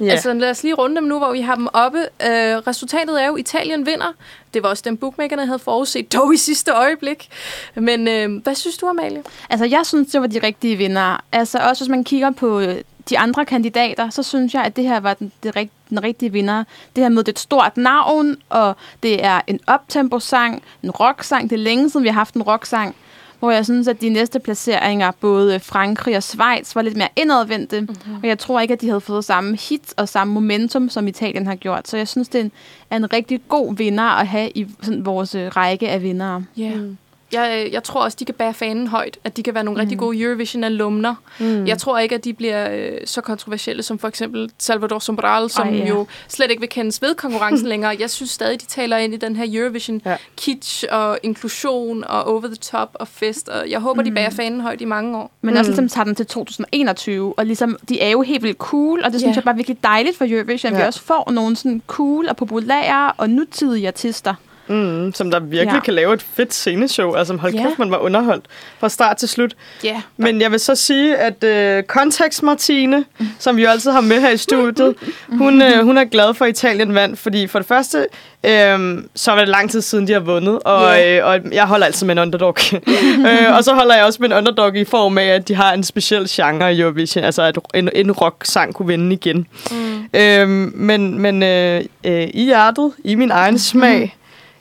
Ja. 0.00 0.04
Yeah. 0.04 0.12
Altså 0.12 0.32
lad 0.32 0.50
os 0.50 0.62
lige 0.62 0.74
runde 0.74 0.96
dem 0.96 1.04
nu, 1.04 1.18
hvor 1.18 1.32
vi 1.32 1.40
har 1.40 1.54
dem 1.54 1.68
oppe. 1.72 1.98
Øh, 1.98 2.56
resultatet 2.66 3.22
er 3.22 3.26
jo, 3.26 3.36
Italien 3.36 3.86
vinder. 3.86 4.14
Det 4.54 4.62
var 4.62 4.68
også 4.68 4.82
den 4.86 4.96
bookmakerne 4.96 5.46
havde 5.46 5.58
forudset, 5.58 6.12
dog 6.12 6.34
i 6.34 6.36
sidste 6.36 6.72
øjeblik. 6.72 7.28
Men 7.74 8.08
øh, 8.08 8.42
hvad 8.42 8.54
synes 8.54 8.76
du, 8.76 8.86
Amalie? 8.86 9.22
Altså, 9.50 9.66
jeg 9.66 9.80
synes, 9.84 10.12
det 10.12 10.20
var 10.20 10.26
de 10.26 10.38
rigtige 10.42 10.76
vinder. 10.76 11.24
Altså, 11.32 11.58
også 11.58 11.84
hvis 11.84 11.90
man 11.90 12.04
kigger 12.04 12.30
på 12.30 12.60
øh, 12.60 12.76
de 13.10 13.18
andre 13.18 13.44
kandidater, 13.44 14.10
så 14.10 14.22
synes 14.22 14.54
jeg, 14.54 14.64
at 14.64 14.76
det 14.76 14.84
her 14.84 15.00
var 15.00 15.14
den, 15.14 15.32
det 15.42 15.56
rigt, 15.56 15.72
den 15.90 16.02
rigtige 16.02 16.32
vinder. 16.32 16.64
Det 16.96 17.04
her 17.04 17.08
med 17.08 17.24
det 17.24 17.28
er 17.28 17.32
et 17.32 17.38
stort 17.38 17.76
navn, 17.76 18.36
og 18.48 18.76
det 19.02 19.24
er 19.24 19.40
en 19.46 19.60
optempo-sang, 19.66 20.62
en 20.82 20.90
rocksang. 20.90 21.50
Det 21.50 21.56
er 21.56 21.62
længe 21.62 21.90
siden, 21.90 22.04
vi 22.04 22.08
har 22.08 22.14
haft 22.14 22.34
en 22.34 22.42
rocksang. 22.42 22.94
Hvor 23.38 23.50
jeg 23.50 23.64
synes, 23.64 23.88
at 23.88 24.00
de 24.00 24.08
næste 24.08 24.40
placeringer, 24.40 25.10
både 25.10 25.60
Frankrig 25.60 26.16
og 26.16 26.22
Schweiz, 26.22 26.74
var 26.74 26.82
lidt 26.82 26.96
mere 26.96 27.08
indadvendte. 27.16 27.80
Mm-hmm. 27.80 28.14
Og 28.22 28.28
jeg 28.28 28.38
tror 28.38 28.60
ikke, 28.60 28.74
at 28.74 28.80
de 28.80 28.88
havde 28.88 29.00
fået 29.00 29.24
samme 29.24 29.56
hit 29.56 29.94
og 29.96 30.08
samme 30.08 30.34
momentum, 30.34 30.88
som 30.88 31.06
Italien 31.06 31.46
har 31.46 31.54
gjort. 31.54 31.88
Så 31.88 31.96
jeg 31.96 32.08
synes, 32.08 32.28
det 32.28 32.38
er 32.38 32.44
en, 32.44 32.52
er 32.90 32.96
en 32.96 33.12
rigtig 33.12 33.40
god 33.48 33.76
vinder 33.76 34.04
at 34.04 34.26
have 34.26 34.50
i 34.50 34.66
sådan, 34.82 35.06
vores 35.06 35.34
øh, 35.34 35.46
række 35.56 35.88
af 35.88 36.02
vindere. 36.02 36.44
Yeah. 36.58 36.80
Mm. 36.80 36.96
Jeg, 37.32 37.68
jeg 37.72 37.82
tror 37.82 38.02
også, 38.04 38.16
de 38.20 38.24
kan 38.24 38.34
bære 38.34 38.54
fanen 38.54 38.86
højt. 38.86 39.18
At 39.24 39.36
de 39.36 39.42
kan 39.42 39.54
være 39.54 39.64
nogle 39.64 39.76
mm. 39.76 39.80
rigtig 39.80 39.98
gode 39.98 40.20
Eurovision-alumner. 40.22 41.14
Mm. 41.40 41.66
Jeg 41.66 41.78
tror 41.78 41.98
ikke, 41.98 42.14
at 42.14 42.24
de 42.24 42.32
bliver 42.32 42.68
øh, 42.72 42.98
så 43.04 43.20
kontroversielle 43.20 43.82
som 43.82 43.98
for 43.98 44.08
eksempel 44.08 44.50
Salvador 44.58 44.98
Sobral, 44.98 45.50
som 45.50 45.68
Ej, 45.68 45.74
ja. 45.74 45.78
ja. 45.82 45.88
jo 45.88 46.06
slet 46.28 46.50
ikke 46.50 46.60
vil 46.60 46.68
kendes 46.68 47.02
ved 47.02 47.14
konkurrencen 47.14 47.68
længere. 47.72 47.96
Jeg 48.00 48.10
synes 48.10 48.30
stadig, 48.30 48.60
de 48.60 48.66
taler 48.66 48.96
ind 48.96 49.14
i 49.14 49.16
den 49.16 49.36
her 49.36 49.44
Ja. 49.44 49.58
Eurovision-kitsch 49.58 50.84
og 50.90 51.18
inklusion 51.22 52.04
og 52.04 52.24
over 52.24 52.40
the 52.46 52.54
top 52.56 52.90
og 52.94 53.08
fest. 53.08 53.48
Og 53.48 53.70
jeg 53.70 53.80
håber, 53.80 54.02
mm. 54.02 54.08
de 54.08 54.14
bærer 54.14 54.30
fanen 54.30 54.60
højt 54.60 54.80
i 54.80 54.84
mange 54.84 55.18
år. 55.18 55.30
Men 55.40 55.54
mm. 55.54 55.58
også 55.58 55.70
ligesom 55.70 55.88
tager 55.88 56.04
den 56.04 56.14
til 56.14 56.26
2021, 56.26 57.34
og 57.38 57.46
ligesom, 57.46 57.76
de 57.88 58.00
er 58.00 58.10
jo 58.10 58.22
helt 58.22 58.42
vildt 58.42 58.58
cool, 58.58 59.02
og 59.04 59.12
det 59.12 59.20
synes 59.20 59.34
Ja. 59.34 59.36
jeg 59.36 59.44
bare 59.44 59.52
er 59.54 59.56
virkelig 59.56 59.78
dejligt 59.84 60.16
for 60.18 60.24
Eurovision, 60.28 60.72
at 60.72 60.76
vi 60.76 60.80
Ja. 60.82 60.86
også 60.86 61.02
får 61.02 61.30
nogle 61.30 61.56
sådan 61.56 61.82
cool 61.86 62.28
og 62.28 62.36
populære 62.36 63.12
og 63.16 63.30
nutidige 63.30 63.88
artister. 63.88 64.34
Mm, 64.68 65.12
som 65.14 65.30
der 65.30 65.40
virkelig 65.40 65.74
ja. 65.74 65.80
Kan 65.80 65.94
lave 65.94 66.14
et 66.14 66.22
fedt 66.36 66.54
sceneshow. 66.54 67.14
Altså 67.14 67.36
hold 67.36 67.54
Ja. 67.54 67.62
kæft, 67.62 67.78
man 67.78 67.90
var 67.90 67.98
underholdt 67.98 68.44
fra 68.80 68.88
start 68.88 69.16
til 69.16 69.28
slut. 69.28 69.54
Ja. 69.84 70.02
Men 70.16 70.40
jeg 70.40 70.50
vil 70.52 70.60
så 70.60 70.74
sige, 70.74 71.16
at 71.16 71.44
øh, 71.44 71.82
Kontekst 71.82 72.42
Martine, 72.42 73.04
som 73.38 73.56
vi 73.56 73.62
jo 73.62 73.68
altid 73.68 73.90
har 73.90 74.00
med 74.00 74.20
her 74.20 74.30
i 74.30 74.36
studiet, 74.36 74.94
hun, 75.38 75.62
øh, 75.62 75.84
hun 75.84 75.98
er 75.98 76.04
glad 76.04 76.34
for, 76.34 76.44
at 76.44 76.48
Italien 76.50 76.94
vandt, 76.94 77.18
fordi 77.18 77.46
for 77.46 77.58
det 77.58 77.68
første, 77.68 78.06
øh, 78.46 78.98
så 79.14 79.30
var 79.30 79.38
det 79.38 79.48
lang 79.48 79.70
tid 79.70 79.80
siden, 79.80 80.06
de 80.06 80.12
har 80.12 80.20
vundet, 80.20 80.58
og, 80.64 80.82
Ja. 80.94 81.18
øh, 81.18 81.26
og 81.26 81.52
jeg 81.52 81.64
holder 81.66 81.86
altid 81.86 82.06
med 82.06 82.14
en 82.14 82.18
underdog. 82.18 82.56
øh, 83.28 83.56
og 83.56 83.64
så 83.64 83.74
holder 83.74 83.94
jeg 83.96 84.04
også 84.04 84.18
med 84.22 84.28
en 84.30 84.36
underdog 84.36 84.76
i 84.76 84.84
form 84.84 85.18
af, 85.18 85.24
at 85.26 85.48
de 85.48 85.54
har 85.54 85.72
en 85.72 85.82
speciel 85.84 86.26
genre 86.30 86.74
i 86.74 86.80
Eurovision, 86.80 87.24
altså 87.24 87.42
at 87.42 87.58
en, 87.74 87.88
en 87.94 88.12
rock-sang 88.12 88.74
kunne 88.74 88.88
vinde 88.88 89.12
igen. 89.14 89.46
Mm. 89.70 90.20
Øh, 90.20 90.48
men 90.74 91.18
men 91.18 91.42
øh, 91.42 91.82
øh, 92.06 92.28
i 92.34 92.44
hjertet, 92.44 92.92
i 93.04 93.14
min 93.14 93.30
egen 93.30 93.58
smag 93.58 94.16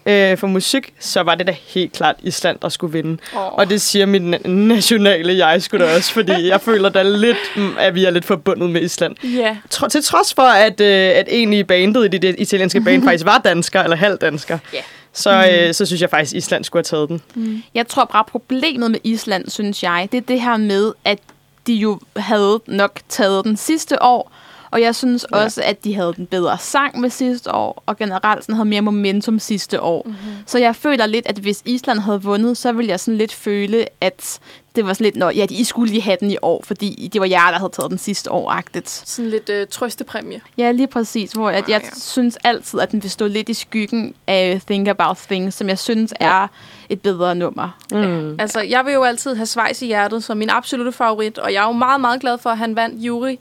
øh, 0.06 0.38
for 0.38 0.48
musik, 0.48 0.94
så 1.00 1.22
var 1.24 1.36
det 1.36 1.48
da 1.48 1.56
helt 1.68 1.94
klart 1.94 2.16
Island, 2.24 2.58
der 2.62 2.70
skulle 2.70 2.94
vinde. 2.94 3.18
Oh. 3.36 3.54
Og 3.54 3.70
det 3.70 3.82
siger 3.82 4.06
mit 4.06 4.22
na- 4.36 4.48
nationale 4.48 5.46
jeg 5.48 5.62
skulle 5.62 5.86
da 5.86 5.96
også, 5.96 6.14
fordi 6.14 6.48
jeg 6.48 6.62
føler 6.70 6.90
da 6.90 7.04
lidt, 7.04 7.38
mm, 7.56 7.74
at 7.80 7.96
vi 7.96 8.06
er 8.06 8.10
lidt 8.10 8.26
forbundet 8.26 8.70
med 8.70 8.82
Island. 8.82 9.16
Ja. 9.24 9.58
Tro, 9.70 9.88
til 9.88 10.04
trods 10.04 10.34
for, 10.34 10.42
at, 10.42 10.82
øh, 10.82 11.12
at 11.16 11.26
en 11.30 11.54
i 11.54 11.64
bandet 11.64 12.06
i 12.06 12.08
det, 12.08 12.22
det 12.22 12.36
italienske 12.40 12.82
band 12.82 13.04
faktisk 13.08 13.26
var 13.26 13.38
dansker, 13.38 13.84
eller 13.84 13.98
halvdansker, 13.98 14.58
Ja. 14.74 14.82
så, 15.14 15.48
øh, 15.54 15.74
så 15.74 15.86
synes 15.86 16.02
jeg 16.02 16.10
faktisk, 16.10 16.34
at 16.34 16.38
Island 16.38 16.64
skulle 16.64 16.84
have 16.92 17.08
taget 17.08 17.22
den. 17.36 17.64
Jeg 17.74 17.88
tror 17.88 18.06
bare, 18.06 18.24
problemet 18.32 18.92
med 18.92 19.00
Island, 19.04 19.50
synes 19.50 19.84
jeg, 19.84 20.08
det 20.12 20.18
er 20.18 20.22
det 20.22 20.42
her 20.42 20.58
med, 20.58 20.92
at 21.06 21.20
de 21.68 21.74
jo 21.74 22.00
havde 22.18 22.60
nok 22.68 23.00
taget 23.10 23.46
den 23.46 23.58
sidste 23.58 24.04
år, 24.04 24.32
og 24.72 24.82
jeg 24.82 24.96
synes 24.96 25.26
Ja. 25.32 25.38
også, 25.44 25.62
at 25.66 25.84
de 25.84 25.96
havde 25.96 26.14
den 26.18 26.26
bedre 26.26 26.58
sang 26.58 27.00
med 27.00 27.10
sidste 27.10 27.54
år, 27.54 27.84
og 27.86 27.98
generelt 27.98 28.44
sådan 28.44 28.56
havde 28.56 28.70
mere 28.70 28.82
momentum 28.82 29.40
sidste 29.40 29.82
år. 29.82 30.04
Mhm. 30.06 30.16
Mm-hmm. 30.16 30.36
Så 30.46 30.58
jeg 30.60 30.76
føler 30.76 31.06
lidt, 31.06 31.26
at 31.28 31.38
hvis 31.38 31.62
Island 31.66 32.00
havde 32.00 32.22
vundet, 32.24 32.58
så 32.58 32.72
ville 32.72 32.90
jeg 32.92 33.00
sådan 33.00 33.18
lidt 33.18 33.34
føle, 33.34 33.86
at 34.02 34.40
det 34.76 34.86
var 34.86 34.94
sådan 34.94 35.04
lidt, 35.06 35.16
Nå, 35.16 35.30
ja, 35.30 35.46
I 35.50 35.64
skulle 35.64 35.92
lige 35.92 36.02
have 36.02 36.18
den 36.20 36.32
i 36.32 36.38
år, 36.42 36.64
fordi 36.68 37.10
det 37.14 37.22
var 37.22 37.28
jer, 37.28 37.52
der 37.52 37.58
havde 37.58 37.72
taget 37.74 37.90
den 37.92 37.98
sidste 37.98 38.32
år-agtigt. 38.32 38.90
Sådan 38.90 39.30
lidt 39.32 39.50
øh, 39.50 39.68
trøstepræmie. 39.68 40.42
Ja, 40.58 40.72
lige 40.72 40.88
præcis, 40.88 41.32
hvor 41.32 41.50
at 41.50 41.70
jeg 41.70 41.76
Ah, 41.76 41.84
ja. 41.84 41.90
synes 42.00 42.38
altid, 42.44 42.80
at 42.80 42.92
den 42.92 43.04
vil 43.04 43.12
stå 43.12 43.28
lidt 43.28 43.50
i 43.50 43.54
skyggen 43.54 44.14
af 44.28 44.62
Think 44.68 44.88
About 44.88 45.18
Things, 45.18 45.56
som 45.56 45.70
jeg 45.70 45.80
synes 45.80 46.14
er 46.20 46.48
et 46.90 47.02
bedre 47.02 47.36
nummer. 47.36 47.78
Mm. 47.92 48.36
Altså, 48.40 48.62
jeg 48.62 48.86
vil 48.86 48.94
jo 48.94 49.04
altid 49.04 49.36
have 49.36 49.46
Schweiz 49.46 49.82
i 49.82 49.86
hjertet 49.86 50.24
som 50.24 50.38
min 50.38 50.50
absolute 50.50 50.92
favorit, 50.92 51.38
og 51.38 51.54
jeg 51.54 51.64
er 51.64 51.68
jo 51.68 51.72
meget, 51.72 52.02
meget 52.02 52.22
glad 52.22 52.38
for, 52.38 52.50
at 52.50 52.58
han 52.58 52.76
vandt 52.76 53.02
jury 53.04 53.32
øh, 53.32 53.38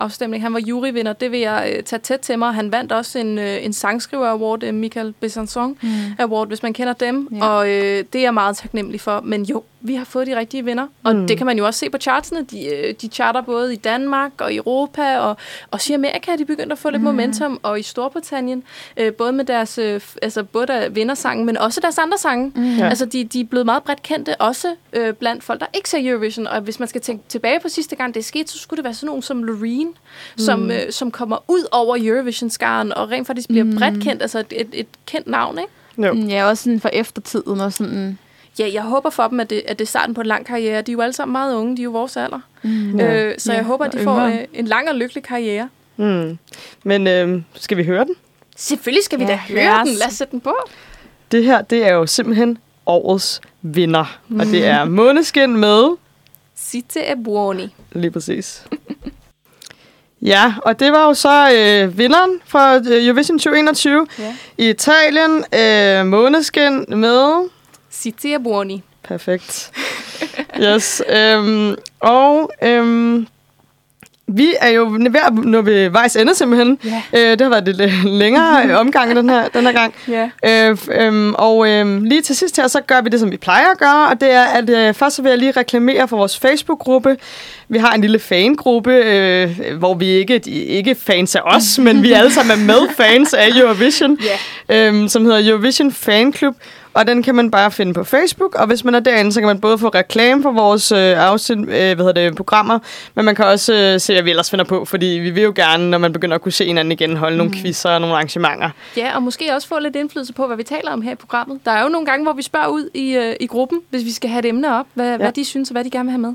afstemning. 0.00 0.42
Han 0.42 0.54
var 0.54 0.60
juryvinder, 0.60 1.12
det 1.12 1.30
vil 1.32 1.40
jeg 1.40 1.72
øh, 1.76 1.82
tage 1.82 2.00
tæt 2.00 2.20
til 2.20 2.38
mig. 2.38 2.54
Han 2.54 2.72
vandt 2.72 2.92
også 2.92 3.18
en, 3.18 3.38
øh, 3.38 3.64
en 3.64 3.72
sangskriver 3.72 4.26
award, 4.28 4.62
øh, 4.62 4.74
Michael 4.74 5.14
Besançon 5.24 5.58
Mm. 5.82 5.88
award, 6.18 6.48
hvis 6.48 6.62
man 6.62 6.72
kender 6.72 6.92
dem, 6.92 7.28
Ja. 7.32 7.44
og 7.46 7.68
øh, 7.68 8.04
det 8.12 8.18
er 8.18 8.22
jeg 8.22 8.34
meget 8.34 8.56
taknemmelig 8.56 9.00
for. 9.00 9.20
Men 9.24 9.42
jo, 9.42 9.62
vi 9.80 9.94
har 9.94 10.04
fået 10.04 10.26
de 10.26 10.36
rigtige 10.38 10.64
vinder, 10.64 10.86
og 11.04 11.16
Mm. 11.16 11.26
det 11.26 11.36
kan 11.36 11.46
man 11.46 11.58
jo 11.58 11.66
også 11.66 11.78
se 11.80 11.90
på 11.90 11.98
chartsene. 11.98 12.42
De, 12.50 12.66
øh, 12.66 12.94
de 13.02 13.08
charter 13.08 13.40
både 13.40 13.72
i 13.72 13.76
Danmark 13.76 14.32
og 14.38 14.52
i 14.52 14.56
Europa, 14.56 15.18
og 15.18 15.36
også 15.70 15.92
i 15.92 15.94
Amerika 15.94 16.32
er 16.32 16.36
de 16.36 16.44
begyndt 16.44 16.72
at 16.72 16.78
få 16.78 16.90
lidt 16.90 17.00
Mm. 17.02 17.04
momentum, 17.04 17.60
og 17.62 17.78
i 17.80 17.82
Storbritannien, 17.82 18.62
øh, 18.96 19.12
både 19.12 19.32
med 19.32 19.44
deres, 19.44 19.78
øh, 19.78 20.00
altså 20.22 20.42
både 20.44 20.66
der 20.66 20.88
vindersangen, 20.88 21.46
men 21.46 21.56
også 21.56 21.80
deres 21.80 21.98
andre 21.98 22.18
sange. 22.18 22.52
Mm. 22.54 22.76
Ja. 22.76 22.88
Altså, 22.88 23.04
de, 23.06 23.24
de 23.24 23.40
er 23.40 23.44
blevet 23.44 23.66
meget 23.66 23.82
bredt 23.82 24.02
kendte, 24.02 24.36
også 24.40 24.74
øh, 24.92 25.14
blandt 25.14 25.44
folk, 25.44 25.60
der 25.60 25.66
ikke 25.74 25.88
ser 25.90 25.98
Eurovision. 26.02 26.46
Og 26.46 26.60
hvis 26.60 26.78
man 26.78 26.88
skal 26.88 27.00
tænke 27.00 27.24
tilbage 27.28 27.60
på 27.60 27.68
sidste 27.68 27.96
gang, 27.96 28.14
det 28.14 28.24
skete, 28.24 28.52
så 28.52 28.58
skulle 28.58 28.78
det 28.78 28.84
være 28.84 28.94
sådan 28.94 29.06
nogen 29.06 29.22
som 29.22 29.42
Loreen, 29.42 29.88
mm. 29.88 29.94
som, 30.38 30.70
øh, 30.70 30.92
som 30.92 31.10
kommer 31.10 31.44
ud 31.48 31.62
over 31.72 31.96
Eurovision-skaren, 32.00 32.92
og 32.94 33.10
rent 33.10 33.26
faktisk 33.26 33.48
bliver 33.48 33.64
mm. 33.64 33.76
bredt 33.78 34.02
kendt, 34.02 34.22
altså 34.22 34.38
et, 34.38 34.46
et, 34.56 34.68
et 34.72 34.86
kendt 35.06 35.26
navn, 35.26 35.58
ikke? 35.58 35.72
Jo. 36.08 36.14
Ja, 36.28 36.44
også 36.48 36.62
sådan 36.64 36.80
for 36.80 36.90
eftertiden 36.92 37.60
og 37.60 37.72
sådan... 37.72 38.18
Ja, 38.58 38.70
jeg 38.72 38.82
håber 38.82 39.10
for 39.10 39.28
dem, 39.28 39.40
at 39.40 39.50
det, 39.50 39.62
at 39.66 39.78
det 39.78 39.84
er 39.84 39.88
starten 39.88 40.14
på 40.14 40.20
en 40.20 40.26
lang 40.26 40.46
karriere. 40.46 40.82
De 40.82 40.90
er 40.90 40.92
jo 40.92 41.00
alle 41.00 41.12
sammen 41.12 41.32
meget 41.32 41.54
unge, 41.54 41.76
de 41.76 41.82
er 41.82 41.84
jo 41.84 41.90
vores 41.90 42.16
alder. 42.16 42.40
Mm. 42.62 42.98
Ja. 42.98 43.24
Øh, 43.24 43.34
så 43.38 43.52
Ja, 43.52 43.56
jeg 43.56 43.64
håber, 43.66 43.84
at 43.84 43.92
de 43.92 43.98
får 43.98 44.16
øh, 44.20 44.38
en 44.54 44.66
lang 44.66 44.88
og 44.88 44.94
lykkelig 44.94 45.22
karriere. 45.24 45.68
Mm. 45.96 46.38
Men 46.84 47.06
øh, 47.06 47.42
skal 47.54 47.76
vi 47.76 47.84
høre 47.84 48.04
den? 48.04 48.14
Selvfølgelig 48.56 49.04
skal 49.04 49.18
vi 49.18 49.24
Ja, 49.24 49.30
da 49.30 49.36
høre 49.36 49.84
den. 49.84 49.94
Lad 49.94 50.06
os 50.06 50.12
sætte 50.12 50.30
den 50.30 50.40
på. 50.40 50.54
Det 51.32 51.44
her, 51.44 51.62
det 51.62 51.86
er 51.86 51.92
jo 51.94 52.06
simpelthen 52.06 52.58
årets 52.86 53.40
vinder. 53.62 54.18
Og 54.38 54.46
det 54.46 54.66
er 54.66 54.84
Måneskin 54.84 55.56
med 55.56 55.96
Sitte 56.56 57.00
e 57.00 57.14
buoni. 57.24 57.74
Lige 57.92 58.10
præcis. 58.10 58.62
Ja, 60.22 60.54
og 60.62 60.80
det 60.80 60.92
var 60.92 61.06
jo 61.06 61.14
så 61.14 61.50
øh, 61.54 61.98
vinderen 61.98 62.30
fra 62.46 62.76
øh, 62.76 62.82
Eurovision 63.06 63.38
2021 63.38 64.06
Ja. 64.18 64.34
i 64.58 64.70
Italien. 64.70 65.44
Øh, 65.54 66.06
Måneskin 66.06 66.84
med... 66.88 67.48
Sitte 68.00 68.32
e 68.34 68.38
buoni. 68.38 68.82
Perfekt. 69.02 69.70
Yes. 70.60 71.02
Øhm, 71.08 71.74
og 72.00 72.50
øhm, 72.62 73.26
vi 74.26 74.54
er 74.60 74.68
jo 74.68 74.84
ved 74.84 75.20
at 75.26 75.34
nå 75.34 75.62
ved 75.62 75.88
vejs 75.90 76.16
ende 76.16 76.34
simpelthen. 76.34 76.78
Ja. 76.84 77.02
Øh, 77.12 77.30
det 77.30 77.40
har 77.40 77.48
været 77.48 77.64
lidt 77.64 77.80
øh, 77.80 78.04
længere 78.04 78.78
omgang 78.80 79.16
den 79.16 79.28
her, 79.30 79.48
den 79.48 79.64
her 79.66 79.72
gang. 79.72 79.94
Ja. 80.08 80.30
Øh, 80.70 80.76
øhm, 80.92 81.34
og 81.34 81.68
øhm, 81.68 82.04
lige 82.04 82.22
til 82.22 82.36
sidst 82.36 82.56
her, 82.56 82.66
så 82.68 82.80
gør 82.80 83.00
vi 83.00 83.08
det, 83.10 83.20
som 83.20 83.30
vi 83.30 83.36
plejer 83.36 83.70
at 83.72 83.78
gøre, 83.78 84.08
og 84.08 84.20
det 84.20 84.30
er, 84.30 84.42
at 84.44 84.70
øh, 84.70 84.94
først 84.94 85.16
så 85.16 85.22
vil 85.22 85.28
jeg 85.28 85.38
lige 85.38 85.50
reklamere 85.52 86.08
for 86.08 86.16
vores 86.16 86.38
Facebook-gruppe. 86.38 87.16
Vi 87.68 87.78
har 87.78 87.92
en 87.94 88.00
lille 88.00 88.18
fangruppe, 88.18 88.92
øh, 88.94 89.50
hvor 89.78 89.94
vi 89.94 90.06
ikke 90.06 90.38
de, 90.38 90.50
ikke 90.50 90.94
fans 90.94 91.36
af 91.36 91.40
os, 91.44 91.78
men 91.84 92.02
vi 92.02 92.12
alle 92.12 92.32
sammen 92.32 92.60
er 92.60 92.64
med 92.64 92.88
fans 92.96 93.34
af 93.34 93.48
Eurovision, 93.56 94.18
Ja. 94.68 94.86
øhm, 94.88 95.08
som 95.08 95.24
hedder 95.24 95.50
Eurovision 95.52 95.92
Fan 95.92 96.32
Club. 96.32 96.54
Og 96.98 97.06
den 97.06 97.22
kan 97.22 97.34
man 97.34 97.50
bare 97.50 97.70
finde 97.70 97.94
på 97.94 98.04
Facebook, 98.04 98.54
og 98.54 98.66
hvis 98.66 98.84
man 98.84 98.94
er 98.94 99.00
derinde, 99.00 99.32
så 99.32 99.40
kan 99.40 99.46
man 99.46 99.60
både 99.60 99.78
få 99.78 99.88
reklame 99.88 100.42
for 100.42 100.52
vores 100.52 100.92
øh, 100.92 100.98
afsnit, 100.98 101.58
øh, 101.58 101.66
hvad 101.66 101.96
hedder 101.96 102.12
det, 102.12 102.36
programmer, 102.36 102.78
men 103.14 103.24
man 103.24 103.34
kan 103.34 103.44
også 103.44 103.74
øh, 103.74 104.00
se, 104.00 104.12
hvad 104.12 104.22
vi 104.22 104.30
ellers 104.30 104.50
finder 104.50 104.64
på, 104.64 104.84
fordi 104.84 105.06
vi 105.06 105.30
vil 105.30 105.42
jo 105.42 105.52
gerne, 105.56 105.90
når 105.90 105.98
man 105.98 106.12
begynder 106.12 106.34
at 106.34 106.42
kunne 106.42 106.52
se 106.52 106.64
hinanden 106.64 106.92
igen, 106.92 107.16
holde 107.16 107.36
nogle 107.36 107.52
quizzer 107.52 107.90
og 107.90 108.00
nogle 108.00 108.14
arrangementer. 108.16 108.70
Ja, 108.96 109.16
og 109.16 109.22
måske 109.22 109.54
også 109.54 109.68
få 109.68 109.78
lidt 109.78 109.96
indflydelse 109.96 110.32
på, 110.32 110.46
hvad 110.46 110.56
vi 110.56 110.62
taler 110.62 110.90
om 110.90 111.02
her 111.02 111.12
i 111.12 111.14
programmet. 111.14 111.60
Der 111.64 111.70
er 111.70 111.82
jo 111.82 111.88
nogle 111.88 112.06
gange, 112.06 112.24
hvor 112.24 112.32
vi 112.32 112.42
spørger 112.42 112.68
ud 112.68 112.88
i, 112.94 113.16
øh, 113.16 113.36
i 113.40 113.46
gruppen, 113.46 113.80
hvis 113.90 114.04
vi 114.04 114.12
skal 114.12 114.30
have 114.30 114.38
et 114.38 114.46
emne 114.46 114.78
op, 114.78 114.86
hvad, 114.94 115.10
ja. 115.10 115.16
hvad 115.16 115.32
de 115.32 115.44
synes 115.44 115.70
og 115.70 115.72
hvad 115.72 115.84
de 115.84 115.90
gerne 115.90 116.04
vil 116.04 116.10
have 116.10 116.22
med. 116.22 116.34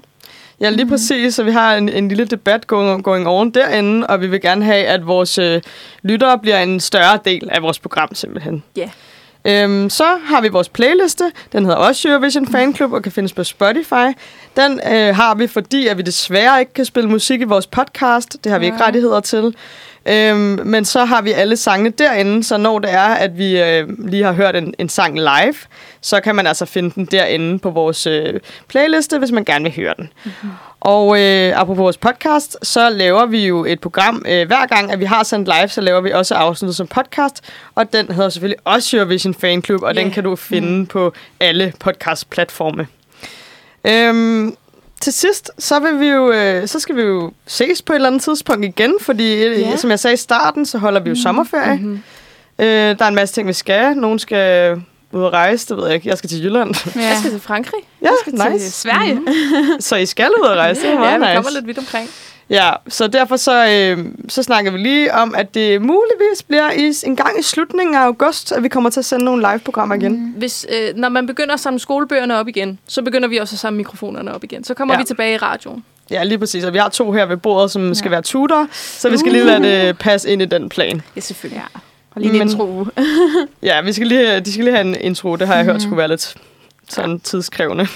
Ja, 0.61 0.69
lige 0.69 0.87
præcis. 0.87 1.35
Så 1.35 1.43
vi 1.43 1.51
har 1.51 1.75
en, 1.75 1.89
en 1.89 2.07
lille 2.07 2.25
debat 2.25 2.67
going, 2.67 3.03
going 3.03 3.27
on 3.27 3.51
derinde, 3.51 4.07
og 4.07 4.21
vi 4.21 4.27
vil 4.27 4.41
gerne 4.41 4.65
have, 4.65 4.85
at 4.85 5.07
vores 5.07 5.37
øh, 5.37 5.61
lyttere 6.03 6.39
bliver 6.39 6.59
en 6.59 6.79
større 6.79 7.19
del 7.25 7.49
af 7.51 7.61
vores 7.61 7.79
program 7.79 8.15
simpelthen. 8.15 8.63
Ja. 8.75 8.89
Øhm, 9.45 9.89
så 9.89 10.17
har 10.25 10.41
vi 10.41 10.47
vores 10.47 10.69
playliste. 10.69 11.31
Den 11.51 11.65
hedder 11.65 11.77
også 11.77 12.09
Eurovision 12.09 12.47
Fan 12.47 12.75
Club 12.75 12.93
og 12.93 13.03
kan 13.03 13.11
findes 13.11 13.33
på 13.33 13.43
Spotify. 13.43 14.17
Den 14.57 14.79
øh, 14.91 15.15
har 15.15 15.35
vi, 15.35 15.47
fordi 15.47 15.87
at 15.87 15.97
vi 15.97 16.01
desværre 16.01 16.59
ikke 16.59 16.73
kan 16.73 16.85
spille 16.85 17.09
musik 17.09 17.41
i 17.41 17.43
vores 17.43 17.67
podcast. 17.67 18.37
Det 18.43 18.51
har 18.51 18.59
vi 18.59 18.65
ikke 18.65 18.77
Nej. 18.77 18.85
rettigheder 18.87 19.19
til. 19.19 19.55
Øhm, 20.05 20.59
men 20.65 20.85
så 20.85 21.05
har 21.05 21.21
vi 21.21 21.31
alle 21.31 21.57
sangene 21.57 21.89
derinde, 21.89 22.43
så 22.43 22.57
når 22.57 22.79
det 22.79 22.91
er, 22.93 22.99
at 23.07 23.37
vi 23.37 23.61
øh, 23.61 24.07
lige 24.07 24.23
har 24.23 24.33
hørt 24.33 24.55
en, 24.55 24.73
en 24.79 24.89
sang 24.89 25.15
live, 25.19 25.55
så 26.01 26.19
kan 26.21 26.35
man 26.35 26.47
altså 26.47 26.65
finde 26.65 26.91
den 26.95 27.05
derinde 27.05 27.59
på 27.59 27.69
vores 27.69 28.07
øh, 28.07 28.39
playliste, 28.67 29.19
hvis 29.19 29.31
man 29.31 29.45
gerne 29.45 29.63
vil 29.63 29.75
høre 29.75 29.93
den. 29.97 30.09
Mm-hmm. 30.25 30.49
Og 30.79 31.21
øh, 31.21 31.59
apropos 31.59 31.77
vores 31.81 31.97
podcast, 31.97 32.57
så 32.63 32.89
laver 32.89 33.25
vi 33.25 33.47
jo 33.47 33.65
et 33.65 33.79
program. 33.79 34.25
Øh, 34.27 34.47
hver 34.47 34.65
gang, 34.65 34.91
at 34.91 34.99
vi 34.99 35.05
har 35.05 35.23
sendt 35.23 35.47
live, 35.57 35.67
så 35.67 35.81
laver 35.81 36.01
vi 36.01 36.11
også 36.11 36.35
afsnittet 36.35 36.75
som 36.75 36.87
podcast. 36.87 37.41
Og 37.75 37.93
den 37.93 38.11
hedder 38.11 38.29
selvfølgelig 38.29 38.59
også 38.65 38.97
Eurovision 38.97 39.33
Fan 39.33 39.61
Club, 39.63 39.83
og 39.83 39.95
Ja. 39.95 40.01
den 40.01 40.11
kan 40.11 40.23
du 40.23 40.35
finde 40.35 40.69
mm. 40.79 40.85
på 40.85 41.13
alle 41.39 41.73
podcast-platforme. 41.79 42.87
Øhm, 43.87 44.55
til 45.03 45.13
sidst, 45.13 45.51
så, 45.59 45.79
vil 45.79 45.99
vi 45.99 46.07
jo, 46.07 46.31
øh, 46.31 46.67
så 46.67 46.79
skal 46.79 46.95
vi 46.95 47.01
jo 47.01 47.31
ses 47.47 47.81
på 47.81 47.93
et 47.93 47.95
eller 47.95 48.07
andet 48.09 48.21
tidspunkt 48.21 48.65
igen, 48.65 48.93
fordi 49.01 49.43
øh, 49.43 49.59
Ja. 49.59 49.75
som 49.77 49.89
jeg 49.89 49.99
sagde 49.99 50.13
i 50.13 50.17
starten, 50.17 50.65
så 50.65 50.77
holder 50.77 50.99
vi 50.99 51.09
jo 51.09 51.13
mm. 51.13 51.21
sommerferie. 51.21 51.75
Mm-hmm. 51.75 52.03
Øh, 52.59 52.67
der 52.67 52.95
er 52.99 53.07
en 53.07 53.15
masse 53.15 53.35
ting, 53.35 53.47
vi 53.47 53.53
skal. 53.53 53.97
Nogen 53.97 54.19
skal 54.19 54.73
ud 55.11 55.21
og 55.23 55.33
rejse, 55.33 55.67
det 55.69 55.77
ved 55.77 55.85
jeg 55.85 55.95
ikke. 55.95 56.09
Jeg 56.09 56.17
skal 56.17 56.29
til 56.29 56.43
Jylland. 56.45 56.75
Ja. 56.95 57.01
Jeg 57.07 57.17
skal 57.17 57.31
til 57.31 57.39
Frankrig. 57.39 57.79
ja, 58.01 58.09
skal 58.21 58.37
til 58.39 58.51
nice. 58.51 58.71
Sverige. 58.71 59.19
Så 59.79 59.95
I 59.95 60.05
skal 60.05 60.29
ud 60.41 60.45
og 60.47 60.55
rejse, 60.57 60.81
det 60.81 60.87
er 60.89 60.93
ja, 60.93 60.99
meget 60.99 61.19
vi 61.21 61.25
nice. 61.25 61.35
kommer 61.35 61.51
lidt 61.51 61.67
vidt 61.67 61.77
omkring. 61.77 62.09
Ja, 62.49 62.71
så 62.87 63.07
derfor 63.07 63.35
så, 63.35 63.67
øh, 63.69 64.05
så 64.29 64.43
snakker 64.43 64.71
vi 64.71 64.77
lige 64.77 65.13
om, 65.13 65.35
at 65.37 65.53
det 65.53 65.81
muligvis 65.81 66.43
bliver 66.47 66.71
i, 66.71 66.93
en 67.05 67.15
gang 67.15 67.39
i 67.39 67.43
slutningen 67.43 67.95
af 67.95 67.99
august, 67.99 68.51
at 68.51 68.63
vi 68.63 68.67
kommer 68.67 68.89
til 68.89 68.99
at 68.99 69.05
sende 69.05 69.25
nogle 69.25 69.47
live-programmer 69.51 69.95
igen. 69.95 70.11
Mm. 70.11 70.25
Hvis, 70.37 70.65
øh, 70.69 70.95
når 70.95 71.09
man 71.09 71.27
begynder 71.27 71.53
at 71.53 71.59
samle 71.59 71.79
skolebøgerne 71.79 72.35
op 72.37 72.47
igen, 72.47 72.79
så 72.87 73.01
begynder 73.01 73.27
vi 73.27 73.37
også 73.37 73.55
at 73.55 73.59
samle 73.59 73.77
mikrofonerne 73.77 74.33
op 74.33 74.43
igen. 74.43 74.63
Så 74.63 74.73
kommer 74.73 74.93
Ja. 74.93 74.99
vi 74.99 75.03
tilbage 75.05 75.33
i 75.33 75.37
radioen. 75.37 75.83
Ja, 76.11 76.23
lige 76.23 76.37
præcis. 76.37 76.63
Og 76.63 76.73
vi 76.73 76.77
har 76.77 76.89
to 76.89 77.11
her 77.11 77.25
ved 77.25 77.37
bordet, 77.37 77.71
som 77.71 77.87
ja. 77.87 77.93
skal 77.93 78.11
være 78.11 78.21
tutor, 78.21 78.67
så 78.71 79.09
vi 79.09 79.17
skal 79.17 79.31
lige 79.31 79.43
lade 79.45 79.63
det 79.87 79.97
passe 79.97 80.29
ind 80.31 80.41
i 80.41 80.45
den 80.45 80.69
plan. 80.69 81.01
Ja, 81.15 81.21
selvfølgelig. 81.21 81.63
Ja. 81.73 81.79
Og 82.15 82.21
lige 82.21 82.31
en 82.33 82.37
Men- 82.39 82.47
intro. 82.49 82.85
Ja, 83.63 83.81
vi 83.81 83.93
skal 83.93 84.07
lige, 84.07 84.39
de 84.39 84.53
skal 84.53 84.65
lige 84.65 84.75
have 84.75 84.87
en 84.87 84.95
intro. 85.01 85.35
Det 85.35 85.47
har 85.47 85.55
jeg 85.55 85.65
hørt 85.65 85.81
skulle 85.81 85.97
være 85.97 86.07
lidt 86.07 86.35
sådan 86.89 87.19
tidskrævende. 87.19 87.87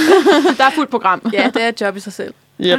Der 0.58 0.64
er 0.64 0.70
fuldt 0.74 0.90
program. 0.90 1.30
Ja, 1.32 1.50
det 1.54 1.62
er 1.62 1.68
et 1.68 1.80
job 1.80 1.96
i 1.96 2.00
sig 2.00 2.12
selv. 2.12 2.34
Yep. 2.60 2.78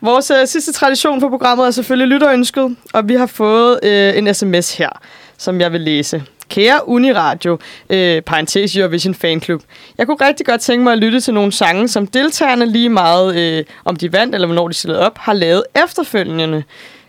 Vores 0.00 0.30
øh, 0.30 0.46
sidste 0.46 0.72
tradition 0.72 1.20
for 1.20 1.28
programmet 1.28 1.66
er 1.66 1.70
selvfølgelig 1.70 2.08
lytterønsket, 2.08 2.76
og 2.92 3.08
vi 3.08 3.14
har 3.14 3.26
fået 3.26 3.80
øh, 3.82 4.18
en 4.18 4.34
sms 4.34 4.76
her, 4.76 4.88
som 5.38 5.60
jeg 5.60 5.72
vil 5.72 5.80
læse. 5.80 6.22
Kære 6.48 6.88
Uniradio, 6.88 7.58
øh, 7.90 8.22
parentes 8.22 8.76
Eurovision 8.76 9.14
Fanklub. 9.14 9.62
Jeg 9.98 10.06
kunne 10.06 10.28
rigtig 10.28 10.46
godt 10.46 10.60
tænke 10.60 10.84
mig 10.84 10.92
at 10.92 10.98
lytte 10.98 11.20
til 11.20 11.34
nogle 11.34 11.52
sange, 11.52 11.88
som 11.88 12.06
deltagerne 12.06 12.66
lige 12.66 12.88
meget, 12.88 13.36
øh, 13.36 13.64
om 13.84 13.96
de 13.96 14.12
vandt 14.12 14.34
eller 14.34 14.46
hvornår 14.46 14.68
de 14.68 14.74
stillede 14.74 15.06
op, 15.06 15.18
har 15.18 15.32
lavet 15.32 15.62
efterfølgende. 15.84 16.62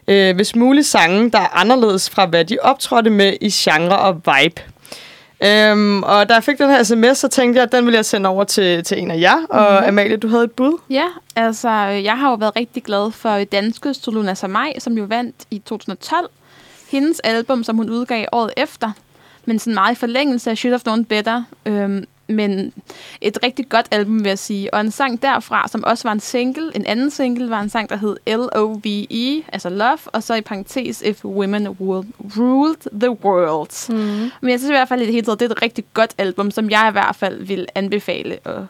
Øh, 0.08 0.36
hvis 0.36 0.56
muligt 0.56 0.88
sange, 0.88 1.32
der 1.32 1.40
er 1.40 1.58
anderledes 1.58 2.10
fra, 2.10 2.26
hvad 2.26 2.46
de 2.46 2.58
optrådte 2.62 3.10
med 3.10 3.34
i 3.42 3.50
genre 3.50 4.00
og 4.00 4.16
vibe. 4.16 4.62
Øhm, 5.44 6.04
og 6.04 6.30
da 6.30 6.34
jeg 6.34 6.44
fik 6.44 6.58
den 6.58 6.70
her 6.70 6.84
sms, 6.84 7.18
så 7.18 7.28
tænkte 7.28 7.58
jeg, 7.58 7.64
at 7.64 7.72
den 7.72 7.86
ville 7.86 7.96
jeg 7.96 8.06
sende 8.06 8.30
over 8.30 8.44
til, 8.44 8.84
til 8.84 9.00
en 9.00 9.12
af 9.12 9.20
jer. 9.20 9.38
Og 9.50 9.74
Mhm. 9.82 9.88
Amalie, 9.88 10.18
du 10.18 10.28
havde 10.28 10.44
et 10.44 10.52
bud. 10.52 10.78
Ja, 10.90 11.06
altså, 11.36 11.70
jeg 11.80 12.18
har 12.18 12.30
jo 12.30 12.36
været 12.36 12.56
rigtig 12.56 12.84
glad 12.84 13.12
for 13.12 13.44
danske 13.44 13.94
Soluna 13.94 14.34
Samai, 14.34 14.74
som 14.80 14.94
jo 14.98 15.04
vandt 15.04 15.36
i 15.52 15.60
2012. 15.60 16.30
Hendes 16.92 17.20
album, 17.20 17.64
som 17.64 17.76
hun 17.78 17.90
udgav 17.90 18.26
året 18.32 18.52
efter, 18.58 18.92
men 19.46 19.60
sådan 19.60 19.74
meget 19.74 19.92
i 19.96 20.00
forlængelse 20.00 20.52
af 20.52 20.58
Should 20.58 20.72
Have 20.74 20.80
Known 20.80 21.06
Better. 21.06 21.44
Øhm, 21.66 22.06
men 22.28 22.74
et 23.22 23.38
rigtig 23.44 23.70
godt 23.70 23.86
album, 23.92 24.24
vil 24.24 24.30
jeg 24.30 24.40
sige. 24.40 24.74
Og 24.74 24.82
en 24.82 24.92
sang 24.92 25.22
derfra, 25.22 25.68
som 25.68 25.84
også 25.84 26.08
var 26.08 26.12
en 26.12 26.20
single. 26.20 26.72
En 26.76 26.86
anden 26.86 27.12
single 27.12 27.50
var 27.50 27.62
en 27.62 27.70
sang, 27.70 27.90
der 27.90 27.96
hed 27.96 28.18
L-O-V-E, 28.28 29.44
altså 29.54 29.70
Love, 29.70 30.00
og 30.06 30.24
så 30.24 30.36
i 30.36 30.42
parentes 30.42 31.02
If 31.02 31.26
Women 31.26 31.68
Ruled, 31.70 33.00
the 33.00 33.12
World. 33.12 33.92
Mm. 33.94 34.32
Men 34.42 34.52
jeg 34.52 34.60
synes 34.60 34.70
i 34.70 34.74
hvert 34.74 34.88
fald, 34.88 35.02
at 35.02 35.06
det 35.06 35.14
hele 35.14 35.26
taget, 35.26 35.40
det 35.40 35.46
er 35.46 35.56
et 35.56 35.62
rigtig 35.62 35.86
godt 35.94 36.14
album, 36.18 36.52
som 36.52 36.70
jeg 36.70 36.86
i 36.90 36.92
hvert 36.92 37.16
fald 37.16 37.46
vil 37.46 37.68
anbefale 37.76 38.38
at 38.48 38.62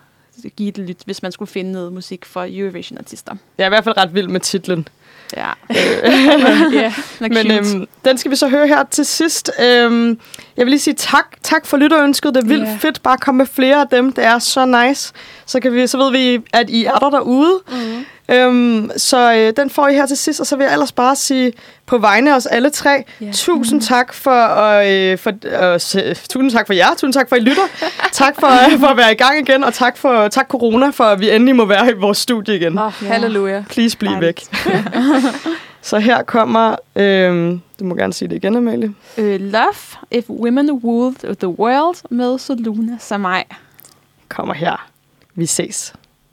give 0.55 0.71
det 0.71 0.87
lyt, 0.87 1.01
hvis 1.05 1.21
man 1.21 1.31
skulle 1.31 1.49
finde 1.51 1.71
noget 1.71 1.93
musik 1.93 2.25
for 2.25 2.45
Eurovision-artister. 2.49 3.35
Jeg 3.57 3.63
er 3.63 3.67
i 3.67 3.69
hvert 3.69 3.83
fald 3.83 3.97
ret 3.97 4.13
vild 4.13 4.27
med 4.27 4.39
titlen. 4.39 4.87
Ja. 5.35 5.49
ja, 6.81 6.93
Men 7.19 7.51
øhm, 7.51 7.87
den 8.05 8.17
skal 8.17 8.31
vi 8.31 8.35
så 8.35 8.47
høre 8.47 8.67
her 8.67 8.83
til 8.91 9.05
sidst. 9.05 9.51
Øhm, 9.59 10.19
jeg 10.57 10.65
vil 10.65 10.71
lige 10.71 10.79
sige 10.79 10.93
tak, 10.93 11.25
tak 11.43 11.65
for 11.65 11.77
lytterønsket. 11.77 12.35
Det 12.35 12.43
er 12.43 12.47
vildt 12.47 12.67
yeah. 12.67 12.79
fedt 12.79 13.03
bare 13.03 13.13
at 13.13 13.19
komme 13.19 13.37
med 13.37 13.45
flere 13.45 13.81
af 13.81 13.87
dem. 13.87 14.11
Det 14.11 14.23
er 14.23 14.39
så 14.39 14.65
nice. 14.65 15.13
Så, 15.45 15.59
kan 15.59 15.73
vi, 15.73 15.87
så 15.87 15.97
ved 15.97 16.11
vi, 16.11 16.43
at 16.53 16.69
I 16.69 16.85
er 16.85 16.95
der 16.95 17.09
derude. 17.09 17.59
Mm. 17.71 18.05
Øhm, 18.31 18.91
så 18.97 19.33
øh, 19.33 19.53
den 19.57 19.69
får 19.69 19.87
I 19.87 19.93
her 19.93 20.05
til 20.05 20.17
sidst. 20.17 20.39
Og 20.39 20.45
så 20.47 20.55
vil 20.55 20.63
jeg 20.63 20.73
ellers 20.73 20.91
bare 20.91 21.15
sige 21.15 21.53
på 21.85 21.97
vegne 21.97 22.31
af 22.31 22.35
os 22.35 22.45
alle 22.45 22.69
tre, 22.69 23.03
Ja. 23.21 23.31
tusind 23.33 23.81
tak 23.81 24.13
for, 24.13 24.47
øh, 25.11 25.17
for 25.17 25.31
øh, 25.73 25.79
se- 25.79 26.13
tusind 26.13 26.51
tak 26.51 26.67
for 26.67 26.73
jer. 26.73 26.89
Tusind 26.91 27.13
tak 27.13 27.29
for, 27.29 27.35
at 27.35 27.41
I 27.41 27.45
lytter. 27.45 27.61
tak 28.11 28.35
for, 28.39 28.73
øh, 28.73 28.79
for 28.79 28.87
at 28.87 28.97
være 28.97 29.11
i 29.11 29.15
gang 29.15 29.49
igen. 29.49 29.63
Og 29.63 29.73
tak, 29.73 29.97
for, 29.97 30.27
tak 30.27 30.47
corona, 30.47 30.89
for 30.89 31.03
at 31.03 31.19
vi 31.19 31.29
endelig 31.31 31.55
må 31.55 31.65
være 31.65 31.89
i 31.91 31.93
vores 31.93 32.17
studie 32.17 32.55
igen. 32.55 32.77
Oh, 32.79 32.91
halleluja. 32.93 33.63
Please 33.69 33.97
bliv 33.97 34.11
væk. 34.21 34.43
så 35.81 35.99
her 35.99 36.23
kommer... 36.23 36.75
Øhm, 36.95 37.61
du 37.79 37.85
må 37.85 37.95
gerne 37.95 38.13
sige 38.13 38.27
det 38.29 38.35
igen, 38.35 38.55
Amalie. 38.55 38.93
øh, 39.17 39.39
Love, 39.41 39.73
If 40.11 40.29
Women 40.29 40.71
Ruled 40.71 41.35
the 41.35 41.47
World 41.47 41.95
med 42.09 42.39
Soluna 42.39 42.97
Samai. 42.99 43.43
Kommer 44.29 44.53
her. 44.53 44.87
Vi 45.35 45.45
ses. 45.45 45.93